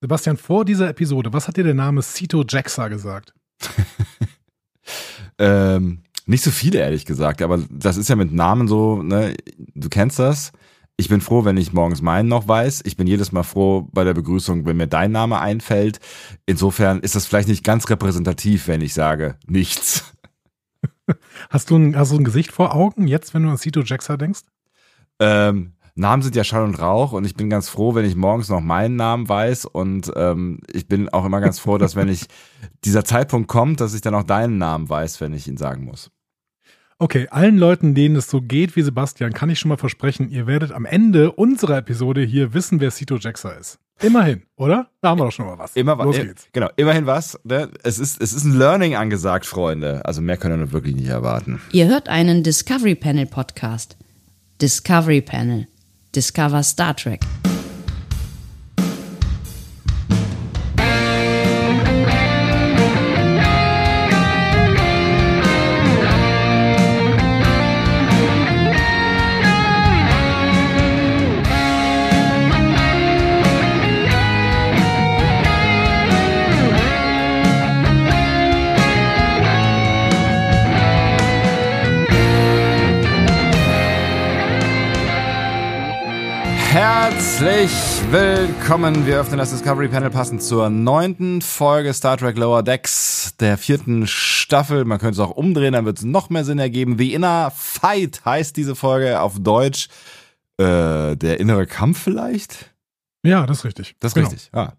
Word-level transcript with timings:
Sebastian, 0.00 0.38
vor 0.38 0.64
dieser 0.64 0.88
Episode, 0.88 1.32
was 1.32 1.46
hat 1.46 1.58
dir 1.58 1.64
der 1.64 1.74
Name 1.74 2.02
Cito 2.02 2.42
Jaxa 2.48 2.88
gesagt? 2.88 3.34
ähm, 5.38 6.02
nicht 6.24 6.42
so 6.42 6.50
viele, 6.50 6.78
ehrlich 6.78 7.04
gesagt, 7.04 7.42
aber 7.42 7.62
das 7.70 7.98
ist 7.98 8.08
ja 8.08 8.16
mit 8.16 8.32
Namen 8.32 8.66
so, 8.66 9.02
ne, 9.02 9.34
du 9.74 9.88
kennst 9.90 10.18
das. 10.18 10.52
Ich 10.96 11.08
bin 11.08 11.20
froh, 11.20 11.44
wenn 11.44 11.56
ich 11.56 11.72
morgens 11.72 12.02
meinen 12.02 12.28
noch 12.28 12.48
weiß. 12.48 12.82
Ich 12.84 12.96
bin 12.96 13.06
jedes 13.06 13.32
Mal 13.32 13.42
froh 13.42 13.88
bei 13.92 14.04
der 14.04 14.14
Begrüßung, 14.14 14.66
wenn 14.66 14.76
mir 14.76 14.86
dein 14.86 15.12
Name 15.12 15.38
einfällt. 15.38 15.98
Insofern 16.46 17.00
ist 17.00 17.14
das 17.14 17.26
vielleicht 17.26 17.48
nicht 17.48 17.64
ganz 17.64 17.88
repräsentativ, 17.88 18.68
wenn 18.68 18.82
ich 18.82 18.94
sage 18.94 19.36
nichts. 19.46 20.12
Hast 21.50 21.70
du 21.70 21.76
ein, 21.76 21.96
hast 21.96 22.12
du 22.12 22.16
ein 22.16 22.24
Gesicht 22.24 22.52
vor 22.52 22.74
Augen 22.74 23.08
jetzt, 23.08 23.34
wenn 23.34 23.42
du 23.42 23.48
an 23.50 23.58
Cito 23.58 23.82
Jaxa 23.82 24.16
denkst? 24.16 24.42
Ähm, 25.18 25.72
Namen 26.00 26.22
sind 26.22 26.34
ja 26.34 26.44
Schall 26.44 26.64
und 26.64 26.78
Rauch 26.80 27.12
und 27.12 27.24
ich 27.24 27.34
bin 27.34 27.48
ganz 27.48 27.68
froh, 27.68 27.94
wenn 27.94 28.04
ich 28.04 28.16
morgens 28.16 28.48
noch 28.48 28.60
meinen 28.60 28.96
Namen 28.96 29.28
weiß 29.28 29.66
und 29.66 30.10
ähm, 30.16 30.60
ich 30.72 30.88
bin 30.88 31.08
auch 31.10 31.24
immer 31.24 31.40
ganz 31.40 31.58
froh, 31.58 31.78
dass 31.78 31.94
wenn 31.94 32.08
ich 32.08 32.26
dieser 32.84 33.04
Zeitpunkt 33.04 33.48
kommt, 33.48 33.80
dass 33.80 33.94
ich 33.94 34.00
dann 34.00 34.14
auch 34.14 34.24
deinen 34.24 34.58
Namen 34.58 34.88
weiß, 34.88 35.20
wenn 35.20 35.32
ich 35.32 35.46
ihn 35.46 35.56
sagen 35.56 35.84
muss. 35.84 36.10
Okay, 36.98 37.28
allen 37.30 37.56
Leuten, 37.56 37.94
denen 37.94 38.16
es 38.16 38.28
so 38.28 38.42
geht 38.42 38.76
wie 38.76 38.82
Sebastian, 38.82 39.32
kann 39.32 39.48
ich 39.48 39.58
schon 39.58 39.70
mal 39.70 39.78
versprechen, 39.78 40.28
ihr 40.28 40.46
werdet 40.46 40.72
am 40.72 40.84
Ende 40.84 41.32
unserer 41.32 41.78
Episode 41.78 42.22
hier 42.22 42.52
wissen, 42.52 42.80
wer 42.80 42.90
Cito 42.90 43.16
Jaxa 43.16 43.52
ist. 43.52 43.78
Immerhin, 44.02 44.42
oder? 44.56 44.88
Da 45.00 45.10
haben 45.10 45.20
wir 45.20 45.24
doch 45.24 45.32
schon 45.32 45.46
mal 45.46 45.58
was. 45.58 45.76
Immer 45.76 45.98
was. 45.98 46.06
Los 46.06 46.16
geht's. 46.16 46.48
Genau, 46.52 46.68
immerhin 46.76 47.06
was. 47.06 47.38
Ne? 47.44 47.70
Es, 47.82 47.98
ist, 47.98 48.20
es 48.20 48.32
ist 48.32 48.44
ein 48.44 48.58
Learning 48.58 48.96
angesagt, 48.96 49.44
Freunde. 49.44 50.04
Also 50.04 50.22
mehr 50.22 50.38
können 50.38 50.58
wir 50.58 50.72
wirklich 50.72 50.94
nicht 50.94 51.08
erwarten. 51.08 51.60
Ihr 51.72 51.88
hört 51.88 52.08
einen 52.08 52.42
Discovery 52.42 52.94
Panel 52.94 53.26
Podcast. 53.26 53.98
Discovery 54.60 55.20
Panel. 55.20 55.66
Discover 56.12 56.62
Star 56.62 56.94
Trek. 56.94 57.39
Herzlich 86.82 87.70
willkommen. 88.10 89.04
Wir 89.04 89.20
öffnen 89.20 89.36
das 89.36 89.50
Discovery 89.50 89.88
Panel 89.88 90.08
passend 90.08 90.42
zur 90.42 90.70
neunten 90.70 91.42
Folge 91.42 91.92
Star 91.92 92.16
Trek 92.16 92.38
Lower 92.38 92.62
Decks 92.62 93.34
der 93.38 93.58
vierten 93.58 94.06
Staffel. 94.06 94.86
Man 94.86 94.98
könnte 94.98 95.20
es 95.20 95.28
auch 95.28 95.36
umdrehen, 95.36 95.74
dann 95.74 95.84
wird 95.84 95.98
es 95.98 96.04
noch 96.04 96.30
mehr 96.30 96.42
Sinn 96.42 96.58
ergeben. 96.58 96.96
The 96.96 97.12
Inner 97.12 97.52
Fight 97.54 98.24
heißt 98.24 98.56
diese 98.56 98.74
Folge 98.74 99.20
auf 99.20 99.38
Deutsch. 99.38 99.88
Äh, 100.56 101.16
der 101.16 101.38
innere 101.38 101.66
Kampf 101.66 102.02
vielleicht? 102.02 102.74
Ja, 103.22 103.44
das 103.44 103.58
ist 103.58 103.64
richtig. 103.66 103.96
Das 104.00 104.12
ist 104.12 104.14
genau. 104.14 104.30
richtig. 104.30 104.48
Ah. 104.54 104.72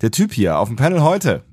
Der 0.00 0.10
Typ 0.10 0.32
hier 0.32 0.58
auf 0.58 0.66
dem 0.66 0.76
Panel 0.76 1.02
heute 1.02 1.44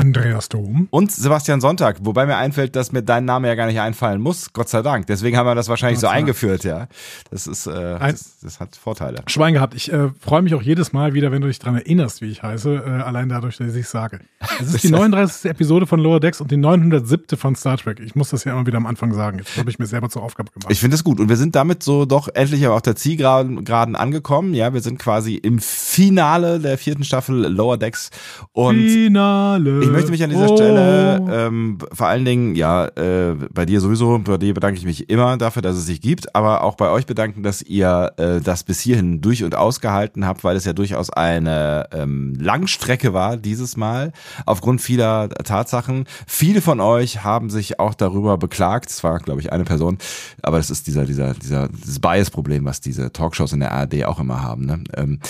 Andreas 0.00 0.48
Dom. 0.48 0.88
Und 0.90 1.12
Sebastian 1.12 1.60
Sonntag, 1.60 1.98
wobei 2.02 2.24
mir 2.24 2.36
einfällt, 2.36 2.74
dass 2.74 2.90
mir 2.90 3.02
dein 3.02 3.26
Name 3.26 3.48
ja 3.48 3.54
gar 3.54 3.66
nicht 3.66 3.80
einfallen 3.80 4.20
muss, 4.20 4.52
Gott 4.52 4.68
sei 4.68 4.80
Dank. 4.80 5.06
Deswegen 5.06 5.36
haben 5.36 5.46
wir 5.46 5.54
das 5.54 5.68
wahrscheinlich 5.68 6.00
so 6.00 6.06
eingeführt, 6.06 6.64
ja. 6.64 6.88
Das 7.30 7.46
ist, 7.46 7.66
äh, 7.66 7.98
das, 7.98 8.40
das, 8.40 8.60
hat 8.60 8.76
Vorteile. 8.76 9.22
Schwein 9.26 9.54
gehabt. 9.54 9.74
Ich 9.74 9.92
äh, 9.92 10.08
freue 10.20 10.40
mich 10.42 10.54
auch 10.54 10.62
jedes 10.62 10.92
Mal 10.94 11.12
wieder, 11.12 11.32
wenn 11.32 11.42
du 11.42 11.48
dich 11.48 11.58
dran 11.58 11.74
erinnerst, 11.74 12.22
wie 12.22 12.30
ich 12.30 12.42
heiße, 12.42 12.74
äh, 12.74 13.02
allein 13.02 13.28
dadurch, 13.28 13.58
dass 13.58 13.74
ich 13.74 13.84
es 13.84 13.90
sage. 13.90 14.20
Es 14.58 14.74
ist 14.74 14.84
die 14.84 14.88
39. 14.90 15.50
Episode 15.50 15.86
von 15.86 16.00
Lower 16.00 16.18
Decks 16.18 16.40
und 16.40 16.50
die 16.50 16.56
907. 16.56 17.36
von 17.36 17.54
Star 17.54 17.76
Trek. 17.76 18.00
Ich 18.00 18.14
muss 18.14 18.30
das 18.30 18.44
ja 18.44 18.52
immer 18.52 18.66
wieder 18.66 18.78
am 18.78 18.86
Anfang 18.86 19.12
sagen. 19.12 19.38
Jetzt 19.38 19.56
habe 19.58 19.68
ich 19.68 19.78
mir 19.78 19.86
selber 19.86 20.08
zur 20.08 20.22
Aufgabe 20.22 20.50
gemacht. 20.50 20.70
Ich 20.70 20.80
finde 20.80 20.94
es 20.96 21.04
gut. 21.04 21.20
Und 21.20 21.28
wir 21.28 21.36
sind 21.36 21.54
damit 21.54 21.82
so 21.82 22.06
doch 22.06 22.28
endlich 22.32 22.64
aber 22.64 22.76
auf 22.76 22.82
der 22.82 22.96
Zielgeraden 22.96 23.96
angekommen. 23.96 24.54
Ja, 24.54 24.72
wir 24.72 24.80
sind 24.80 24.98
quasi 24.98 25.34
im 25.34 25.58
Finale 25.58 26.58
der 26.58 26.78
vierten 26.78 27.04
Staffel 27.04 27.46
Lower 27.46 27.76
Decks. 27.76 28.10
Und 28.52 28.78
Finale. 28.78 29.89
Ich 29.90 29.96
möchte 29.96 30.10
mich 30.10 30.22
an 30.22 30.30
dieser 30.30 30.50
oh. 30.50 30.56
Stelle 30.56 31.20
ähm, 31.30 31.78
vor 31.92 32.06
allen 32.06 32.24
Dingen, 32.24 32.54
ja, 32.54 32.86
äh, 32.86 33.34
bei 33.52 33.66
dir 33.66 33.80
sowieso, 33.80 34.18
bei 34.18 34.36
dir 34.36 34.54
bedanke 34.54 34.78
ich 34.78 34.84
mich 34.84 35.10
immer 35.10 35.36
dafür, 35.36 35.62
dass 35.62 35.76
es 35.76 35.86
sich 35.86 36.00
gibt, 36.00 36.34
aber 36.34 36.62
auch 36.62 36.76
bei 36.76 36.90
euch 36.90 37.06
bedanken, 37.06 37.42
dass 37.42 37.62
ihr 37.62 38.12
äh, 38.16 38.40
das 38.40 38.64
bis 38.64 38.80
hierhin 38.80 39.20
durch 39.20 39.42
und 39.42 39.54
ausgehalten 39.54 40.26
habt, 40.26 40.44
weil 40.44 40.56
es 40.56 40.64
ja 40.64 40.72
durchaus 40.72 41.10
eine 41.10 41.88
ähm, 41.92 42.34
Langstrecke 42.38 43.12
war 43.12 43.36
dieses 43.36 43.76
Mal, 43.76 44.12
aufgrund 44.46 44.80
vieler 44.80 45.28
Tatsachen. 45.28 46.04
Viele 46.26 46.60
von 46.60 46.80
euch 46.80 47.24
haben 47.24 47.50
sich 47.50 47.80
auch 47.80 47.94
darüber 47.94 48.38
beklagt, 48.38 48.90
es 48.90 49.02
war, 49.02 49.18
glaube 49.18 49.40
ich, 49.40 49.52
eine 49.52 49.64
Person, 49.64 49.98
aber 50.42 50.58
das 50.58 50.70
ist 50.70 50.86
dieser, 50.86 51.04
dieser, 51.04 51.34
dieser, 51.34 51.68
dieses 51.68 51.98
Bias-Problem, 51.98 52.64
was 52.64 52.80
diese 52.80 53.12
Talkshows 53.12 53.52
in 53.52 53.60
der 53.60 53.72
ARD 53.72 54.04
auch 54.04 54.20
immer 54.20 54.42
haben. 54.42 54.66
Ne? 54.66 54.84
Ähm, 54.96 55.20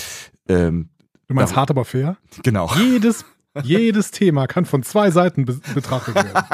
ähm, 0.49 0.88
Du 1.28 1.34
meinst 1.34 1.54
hart, 1.54 1.70
aber 1.70 1.84
fair? 1.84 2.16
Genau. 2.43 2.69
Jedes 2.75 3.25
jedes 3.62 4.11
Thema 4.11 4.47
kann 4.47 4.65
von 4.65 4.83
zwei 4.83 5.11
Seiten 5.11 5.44
be 5.44 5.61
betrachtet 5.75 6.15
werden. 6.15 6.44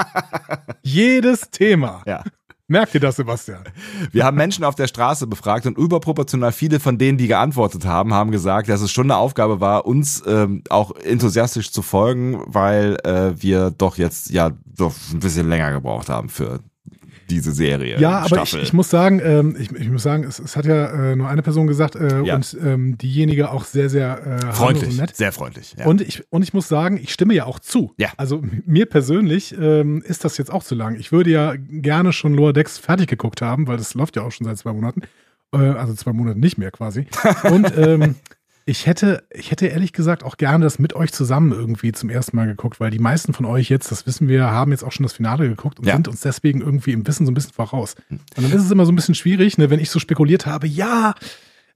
Jedes 0.82 1.50
Thema. 1.50 2.02
Ja. 2.06 2.22
Merkt 2.68 2.94
ihr 2.94 3.00
das, 3.00 3.14
Sebastian? 3.16 3.62
Wir 4.10 4.24
haben 4.24 4.36
Menschen 4.36 4.64
auf 4.64 4.74
der 4.74 4.88
Straße 4.88 5.28
befragt 5.28 5.66
und 5.66 5.78
überproportional 5.78 6.50
viele 6.50 6.80
von 6.80 6.98
denen, 6.98 7.16
die 7.16 7.28
geantwortet 7.28 7.84
haben, 7.84 8.12
haben 8.12 8.32
gesagt, 8.32 8.68
dass 8.68 8.80
es 8.80 8.90
schon 8.90 9.06
eine 9.06 9.18
Aufgabe 9.18 9.60
war, 9.60 9.86
uns 9.86 10.22
ähm, 10.26 10.62
auch 10.68 10.90
enthusiastisch 10.96 11.70
zu 11.70 11.82
folgen, 11.82 12.42
weil 12.46 12.96
äh, 13.04 13.40
wir 13.40 13.70
doch 13.70 13.98
jetzt 13.98 14.30
ja 14.30 14.50
doch 14.64 14.94
ein 15.12 15.20
bisschen 15.20 15.48
länger 15.48 15.70
gebraucht 15.70 16.08
haben 16.08 16.28
für 16.28 16.58
diese 17.30 17.52
Serie. 17.52 17.98
Ja, 17.98 18.20
aber 18.20 18.42
ich, 18.42 18.54
ich, 18.54 18.72
muss 18.72 18.90
sagen, 18.90 19.20
ähm, 19.22 19.56
ich, 19.58 19.70
ich, 19.72 19.90
muss 19.90 20.02
sagen, 20.02 20.24
es, 20.24 20.38
es 20.38 20.56
hat 20.56 20.64
ja 20.64 21.12
äh, 21.12 21.16
nur 21.16 21.28
eine 21.28 21.42
Person 21.42 21.66
gesagt 21.66 21.96
äh, 21.96 22.22
ja. 22.22 22.34
und 22.34 22.56
ähm, 22.62 22.98
diejenige 22.98 23.50
auch 23.50 23.64
sehr, 23.64 23.88
sehr 23.88 24.26
äh, 24.26 24.52
freundlich, 24.52 24.96
nett. 24.96 25.16
sehr 25.16 25.32
freundlich. 25.32 25.74
Ja. 25.78 25.86
Und 25.86 26.00
ich 26.00 26.24
und 26.30 26.42
ich 26.42 26.54
muss 26.54 26.68
sagen, 26.68 26.98
ich 27.02 27.12
stimme 27.12 27.34
ja 27.34 27.44
auch 27.44 27.58
zu. 27.58 27.94
Ja. 27.96 28.08
Also 28.16 28.42
mir 28.64 28.86
persönlich 28.86 29.54
ähm, 29.58 30.02
ist 30.02 30.24
das 30.24 30.38
jetzt 30.38 30.52
auch 30.52 30.64
zu 30.64 30.74
lang. 30.74 30.96
Ich 30.96 31.12
würde 31.12 31.30
ja 31.30 31.54
gerne 31.56 32.12
schon 32.12 32.34
Lower 32.34 32.52
Decks 32.52 32.78
fertig 32.78 33.08
geguckt 33.08 33.42
haben, 33.42 33.66
weil 33.66 33.76
das 33.76 33.94
läuft 33.94 34.16
ja 34.16 34.22
auch 34.22 34.32
schon 34.32 34.46
seit 34.46 34.58
zwei 34.58 34.72
Monaten, 34.72 35.02
äh, 35.52 35.58
also 35.58 35.94
zwei 35.94 36.12
Monate 36.12 36.38
nicht 36.38 36.58
mehr 36.58 36.70
quasi. 36.70 37.06
Und 37.50 37.76
ähm, 37.76 38.16
ich 38.68 38.86
hätte, 38.86 39.22
ich 39.30 39.52
hätte 39.52 39.68
ehrlich 39.68 39.92
gesagt 39.92 40.24
auch 40.24 40.36
gerne 40.36 40.64
das 40.64 40.80
mit 40.80 40.92
euch 40.94 41.12
zusammen 41.12 41.52
irgendwie 41.52 41.92
zum 41.92 42.10
ersten 42.10 42.36
Mal 42.36 42.48
geguckt, 42.48 42.80
weil 42.80 42.90
die 42.90 42.98
meisten 42.98 43.32
von 43.32 43.46
euch 43.46 43.70
jetzt, 43.70 43.92
das 43.92 44.06
wissen 44.06 44.26
wir, 44.26 44.50
haben 44.50 44.72
jetzt 44.72 44.82
auch 44.82 44.90
schon 44.90 45.04
das 45.04 45.12
Finale 45.12 45.48
geguckt 45.48 45.78
und 45.78 45.86
ja. 45.86 45.94
sind 45.94 46.08
uns 46.08 46.20
deswegen 46.20 46.60
irgendwie 46.62 46.90
im 46.90 47.06
Wissen 47.06 47.26
so 47.26 47.30
ein 47.30 47.34
bisschen 47.34 47.52
voraus. 47.52 47.94
Und 48.10 48.20
dann 48.34 48.46
ist 48.46 48.64
es 48.64 48.70
immer 48.72 48.84
so 48.84 48.90
ein 48.90 48.96
bisschen 48.96 49.14
schwierig, 49.14 49.56
ne, 49.56 49.70
wenn 49.70 49.78
ich 49.78 49.88
so 49.88 50.00
spekuliert 50.00 50.46
habe, 50.46 50.66
ja, 50.66 51.14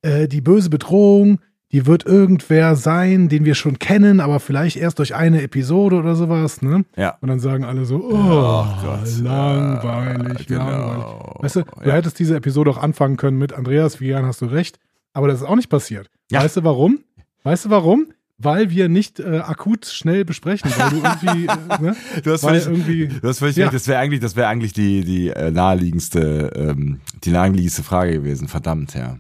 äh, 0.03 0.27
die 0.27 0.41
böse 0.41 0.69
Bedrohung, 0.69 1.39
die 1.71 1.87
wird 1.87 2.05
irgendwer 2.07 2.75
sein, 2.75 3.29
den 3.29 3.45
wir 3.45 3.55
schon 3.55 3.79
kennen, 3.79 4.19
aber 4.19 4.41
vielleicht 4.41 4.77
erst 4.77 4.99
durch 4.99 5.15
eine 5.15 5.43
Episode 5.43 5.95
oder 5.95 6.17
sowas, 6.17 6.61
ne? 6.61 6.85
Ja. 6.97 7.19
Und 7.21 7.29
dann 7.29 7.39
sagen 7.39 7.63
alle 7.63 7.85
so, 7.85 7.99
oh, 7.99 8.13
oh 8.13 8.67
Gott, 8.83 9.21
langweilig, 9.23 10.49
ja, 10.51 10.59
genau. 10.59 10.71
langweilig. 10.71 11.05
Weißt 11.39 11.57
du, 11.57 11.63
du 11.63 11.89
ja. 11.89 11.95
hättest 11.95 12.19
diese 12.19 12.35
Episode 12.35 12.71
auch 12.71 12.79
anfangen 12.79 13.17
können 13.17 13.39
mit 13.39 13.53
Andreas, 13.53 14.01
wie 14.01 14.09
gern 14.09 14.27
hast 14.27 14.41
du 14.41 14.47
recht, 14.47 14.81
aber 15.13 15.29
das 15.29 15.41
ist 15.41 15.47
auch 15.47 15.57
nicht 15.57 15.69
passiert. 15.69 16.11
Ja. 16.31 16.43
Weißt 16.43 16.57
du 16.57 16.65
warum? 16.65 17.01
Weißt 17.43 17.67
du 17.67 17.71
warum? 17.71 18.13
Weil 18.39 18.71
wir 18.71 18.89
nicht 18.89 19.21
äh, 19.21 19.41
akut 19.41 19.85
schnell 19.85 20.25
besprechen, 20.25 20.71
weil 20.77 20.91
du 20.91 20.97
irgendwie, 20.97 21.47
äh, 21.47 21.83
ne? 21.83 21.97
Du 22.25 22.33
hast 22.33 22.41
völlig, 22.41 22.65
irgendwie, 22.65 23.09
du 23.09 23.29
hast 23.29 23.39
völlig 23.39 23.57
ja. 23.57 23.67
recht. 23.67 23.75
Das 23.75 23.87
wäre 23.87 23.99
eigentlich, 23.99 24.21
das 24.21 24.35
wäre 24.35 24.49
eigentlich 24.49 24.73
die 24.73 25.05
die 25.05 25.29
äh, 25.29 25.51
naheliegendste, 25.51 26.51
ähm, 26.55 27.01
die 27.25 27.33
naheliegendste 27.33 27.83
Frage 27.83 28.13
gewesen. 28.13 28.49
Verdammt, 28.49 28.95
ja. 28.95 29.19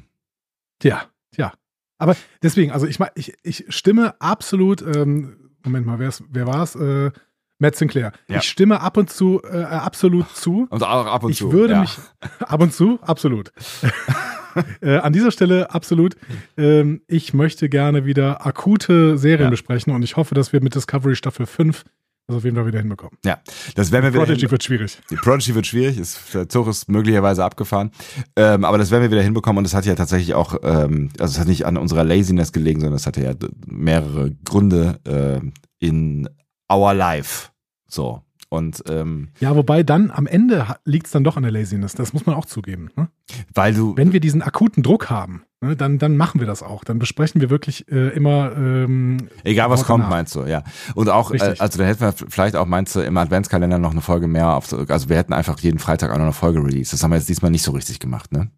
Tja, 0.78 1.02
tja. 1.32 1.52
Aber 1.98 2.16
deswegen, 2.42 2.72
also 2.72 2.86
ich 2.86 2.98
ich, 3.14 3.34
ich 3.42 3.66
stimme 3.68 4.14
absolut. 4.20 4.80
Ähm, 4.80 5.36
Moment 5.62 5.86
mal, 5.86 5.98
wer, 5.98 6.10
wer 6.30 6.46
war 6.46 6.62
es? 6.62 6.74
Äh, 6.74 7.10
Matt 7.58 7.76
Sinclair. 7.76 8.12
Ja. 8.26 8.38
Ich 8.38 8.44
stimme 8.44 8.80
ab 8.80 8.96
und 8.96 9.10
zu 9.10 9.42
äh, 9.44 9.64
absolut 9.64 10.34
zu. 10.34 10.66
Und 10.70 10.82
auch 10.82 11.06
ab 11.06 11.24
und 11.24 11.32
ich 11.32 11.38
zu. 11.38 11.48
Ich 11.48 11.52
würde 11.52 11.74
ja. 11.74 11.80
mich 11.82 11.98
ab 12.40 12.62
und 12.62 12.72
zu, 12.72 12.98
absolut. 13.02 13.52
äh, 14.80 14.96
an 14.96 15.12
dieser 15.12 15.30
Stelle 15.30 15.72
absolut. 15.72 16.16
Ähm, 16.56 17.02
ich 17.06 17.34
möchte 17.34 17.68
gerne 17.68 18.04
wieder 18.04 18.46
akute 18.46 19.18
Serien 19.18 19.46
ja. 19.46 19.50
besprechen 19.50 19.92
und 19.94 20.02
ich 20.02 20.16
hoffe, 20.16 20.34
dass 20.34 20.52
wir 20.52 20.62
mit 20.62 20.74
Discovery 20.74 21.16
Staffel 21.16 21.46
5 21.46 21.84
das 22.30 22.36
auf 22.36 22.44
jeden 22.44 22.56
Fall 22.56 22.66
wieder 22.66 22.78
hinbekommen. 22.78 23.18
Ja, 23.24 23.40
das 23.74 23.90
werden 23.90 24.04
wir 24.04 24.14
wieder. 24.14 24.24
Prodigy 24.24 24.50
wird 24.50 24.62
schwierig. 24.62 24.98
Die 25.10 25.16
Prodigy 25.16 25.54
wird 25.54 25.66
schwierig, 25.66 25.98
ist, 25.98 26.32
der 26.32 26.48
Zug 26.48 26.68
ist 26.68 26.88
möglicherweise 26.88 27.44
abgefahren. 27.44 27.90
Ähm, 28.36 28.64
aber 28.64 28.78
das 28.78 28.90
werden 28.92 29.02
wir 29.02 29.10
wieder 29.10 29.22
hinbekommen 29.22 29.58
und 29.58 29.64
es 29.64 29.74
hat 29.74 29.84
ja 29.84 29.96
tatsächlich 29.96 30.34
auch, 30.34 30.56
ähm, 30.62 31.10
also 31.18 31.32
es 31.32 31.40
hat 31.40 31.48
nicht 31.48 31.66
an 31.66 31.76
unserer 31.76 32.04
Laziness 32.04 32.52
gelegen, 32.52 32.80
sondern 32.80 32.96
es 32.96 33.06
hatte 33.06 33.22
ja 33.22 33.34
mehrere 33.66 34.30
Gründe 34.44 35.00
äh, 35.04 35.84
in 35.84 36.28
our 36.72 36.94
life. 36.94 37.48
So. 37.88 38.22
Und 38.50 38.82
ähm, 38.88 39.28
Ja, 39.38 39.54
wobei 39.54 39.84
dann 39.84 40.10
am 40.10 40.26
Ende 40.26 40.66
liegt 40.84 41.06
es 41.06 41.12
dann 41.12 41.22
doch 41.22 41.36
an 41.36 41.44
der 41.44 41.52
Laziness. 41.52 41.94
Das 41.94 42.12
muss 42.12 42.26
man 42.26 42.34
auch 42.34 42.44
zugeben. 42.46 42.90
Ne? 42.96 43.08
weil 43.54 43.72
du, 43.72 43.96
Wenn 43.96 44.12
wir 44.12 44.18
diesen 44.18 44.42
akuten 44.42 44.82
Druck 44.82 45.08
haben, 45.08 45.44
ne, 45.60 45.76
dann, 45.76 45.98
dann 45.98 46.16
machen 46.16 46.40
wir 46.40 46.48
das 46.48 46.64
auch. 46.64 46.82
Dann 46.82 46.98
besprechen 46.98 47.40
wir 47.40 47.48
wirklich 47.48 47.88
äh, 47.92 48.08
immer. 48.08 48.50
Ähm, 48.56 49.28
egal 49.44 49.70
was 49.70 49.84
kommt, 49.84 50.02
danach. 50.02 50.10
meinst 50.16 50.34
du, 50.34 50.42
ja. 50.46 50.64
Und 50.96 51.08
auch, 51.08 51.30
äh, 51.30 51.54
also 51.60 51.78
da 51.78 51.84
hätten 51.84 52.00
wir 52.00 52.12
vielleicht 52.12 52.56
auch, 52.56 52.66
meinst 52.66 52.96
du, 52.96 53.00
im 53.00 53.16
Adventskalender 53.16 53.78
noch 53.78 53.92
eine 53.92 54.00
Folge 54.00 54.26
mehr 54.26 54.54
auf, 54.54 54.72
also 54.90 55.08
wir 55.08 55.16
hätten 55.16 55.32
einfach 55.32 55.56
jeden 55.60 55.78
Freitag 55.78 56.10
auch 56.10 56.16
noch 56.16 56.24
eine 56.24 56.32
Folge 56.32 56.58
released. 56.58 56.92
Das 56.92 57.04
haben 57.04 57.12
wir 57.12 57.18
jetzt 57.18 57.28
diesmal 57.28 57.52
nicht 57.52 57.62
so 57.62 57.70
richtig 57.70 58.00
gemacht, 58.00 58.32
ne? 58.32 58.50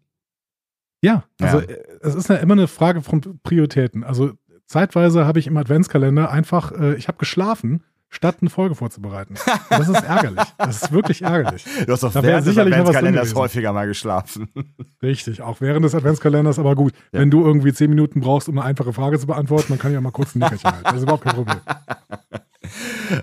ja, 1.03 1.23
also 1.39 1.59
Ja. 1.59 1.65
äh, 1.65 1.83
es 2.01 2.15
ist 2.15 2.29
ja 2.29 2.37
immer 2.37 2.53
eine 2.53 2.67
Frage 2.67 3.03
von 3.03 3.21
Prioritäten. 3.43 4.03
Also 4.03 4.31
zeitweise 4.65 5.27
habe 5.27 5.37
ich 5.37 5.45
im 5.45 5.57
Adventskalender 5.57 6.31
einfach, 6.31 6.71
äh, 6.71 6.95
ich 6.95 7.07
habe 7.07 7.19
geschlafen, 7.19 7.83
statt 8.13 8.37
eine 8.41 8.49
Folge 8.49 8.75
vorzubereiten. 8.75 9.35
Und 9.35 9.79
das 9.79 9.89
ist 9.89 10.03
ärgerlich. 10.03 10.43
Das 10.57 10.83
ist 10.83 10.91
wirklich 10.91 11.21
ärgerlich. 11.23 11.65
Du 11.85 11.91
hast 11.91 12.03
doch 12.03 12.13
Da 12.13 12.23
wäre 12.23 12.41
sicherlich 12.41 12.73
Adventskalenders 12.75 13.35
häufiger 13.35 13.73
mal 13.73 13.87
geschlafen. 13.87 14.49
Richtig, 15.01 15.41
auch 15.41 15.59
während 15.61 15.83
des 15.83 15.95
Adventskalenders, 15.95 16.59
aber 16.59 16.75
gut. 16.75 16.93
Ja. 17.11 17.19
Wenn 17.19 17.31
du 17.31 17.43
irgendwie 17.45 17.73
zehn 17.73 17.89
Minuten 17.89 18.21
brauchst, 18.21 18.47
um 18.47 18.57
eine 18.57 18.67
einfache 18.67 18.93
Frage 18.93 19.19
zu 19.19 19.27
beantworten, 19.27 19.65
dann 19.69 19.79
kann 19.79 19.91
ich 19.91 19.95
ja 19.95 20.01
mal 20.01 20.11
kurz 20.11 20.35
ein 20.35 20.39
Nickerchen 20.39 20.71
halten. 20.71 20.83
Das 20.83 20.95
ist 20.95 21.03
überhaupt 21.03 21.23
kein 21.23 21.35
Problem. 21.35 21.59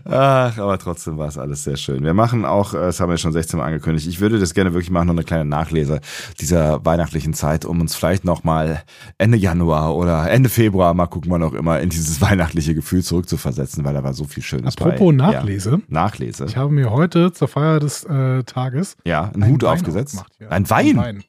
Ach, 0.04 0.56
aber 0.58 0.78
trotzdem 0.78 1.18
war 1.18 1.28
es 1.28 1.38
alles 1.38 1.64
sehr 1.64 1.76
schön. 1.76 2.04
Wir 2.04 2.14
machen 2.14 2.44
auch, 2.44 2.74
äh, 2.74 2.78
das 2.78 3.00
haben 3.00 3.10
wir 3.10 3.16
schon 3.18 3.32
16 3.32 3.58
Mal 3.58 3.66
angekündigt, 3.66 4.06
ich 4.06 4.20
würde 4.20 4.38
das 4.38 4.54
gerne 4.54 4.72
wirklich 4.72 4.90
machen, 4.90 5.06
noch 5.06 5.14
eine 5.14 5.24
kleine 5.24 5.44
Nachlese 5.44 6.00
dieser 6.40 6.84
weihnachtlichen 6.84 7.34
Zeit, 7.34 7.64
um 7.64 7.80
uns 7.80 7.94
vielleicht 7.94 8.24
noch 8.24 8.44
mal 8.44 8.82
Ende 9.18 9.38
Januar 9.38 9.96
oder 9.96 10.30
Ende 10.30 10.48
Februar, 10.48 10.94
mal 10.94 11.06
gucken 11.06 11.30
wir 11.30 11.38
noch 11.38 11.54
immer, 11.54 11.80
in 11.80 11.88
dieses 11.90 12.20
weihnachtliche 12.20 12.74
Gefühl 12.74 13.02
zurückzuversetzen, 13.02 13.84
weil 13.84 13.94
da 13.94 14.04
war 14.04 14.14
so 14.14 14.24
viel 14.24 14.42
Schönes 14.42 14.76
Apropos 14.76 15.08
bei. 15.08 15.12
Nachlese. 15.12 15.70
Ja, 15.70 15.78
Nachlese. 15.88 16.44
Ich 16.46 16.56
habe 16.56 16.70
mir 16.72 16.90
heute 16.90 17.32
zur 17.32 17.48
Feier 17.48 17.80
des 17.80 18.04
äh, 18.04 18.42
Tages 18.44 18.96
Ja, 19.04 19.30
einen 19.34 19.46
Hut 19.48 19.62
Wein 19.62 19.70
aufgesetzt. 19.74 20.18
aufgemacht, 20.18 20.40
ja. 20.40 20.48
Ein 20.48 20.68
Wein? 20.70 20.96
Wein. 20.96 21.24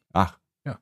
Ja. 0.65 0.77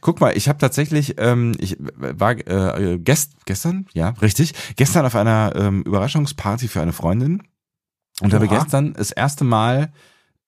Guck 0.00 0.20
mal, 0.20 0.36
ich 0.36 0.48
habe 0.48 0.58
tatsächlich, 0.58 1.16
ähm, 1.18 1.52
ich 1.58 1.76
war 1.80 2.36
äh, 2.46 2.98
gest, 2.98 3.32
gestern, 3.46 3.86
ja, 3.92 4.10
richtig, 4.22 4.54
gestern 4.76 5.06
auf 5.06 5.16
einer 5.16 5.54
ähm, 5.56 5.82
Überraschungsparty 5.82 6.68
für 6.68 6.80
eine 6.80 6.92
Freundin 6.92 7.42
und 8.20 8.32
habe 8.32 8.46
Oha. 8.46 8.58
gestern 8.58 8.92
das 8.92 9.10
erste 9.10 9.44
Mal 9.44 9.92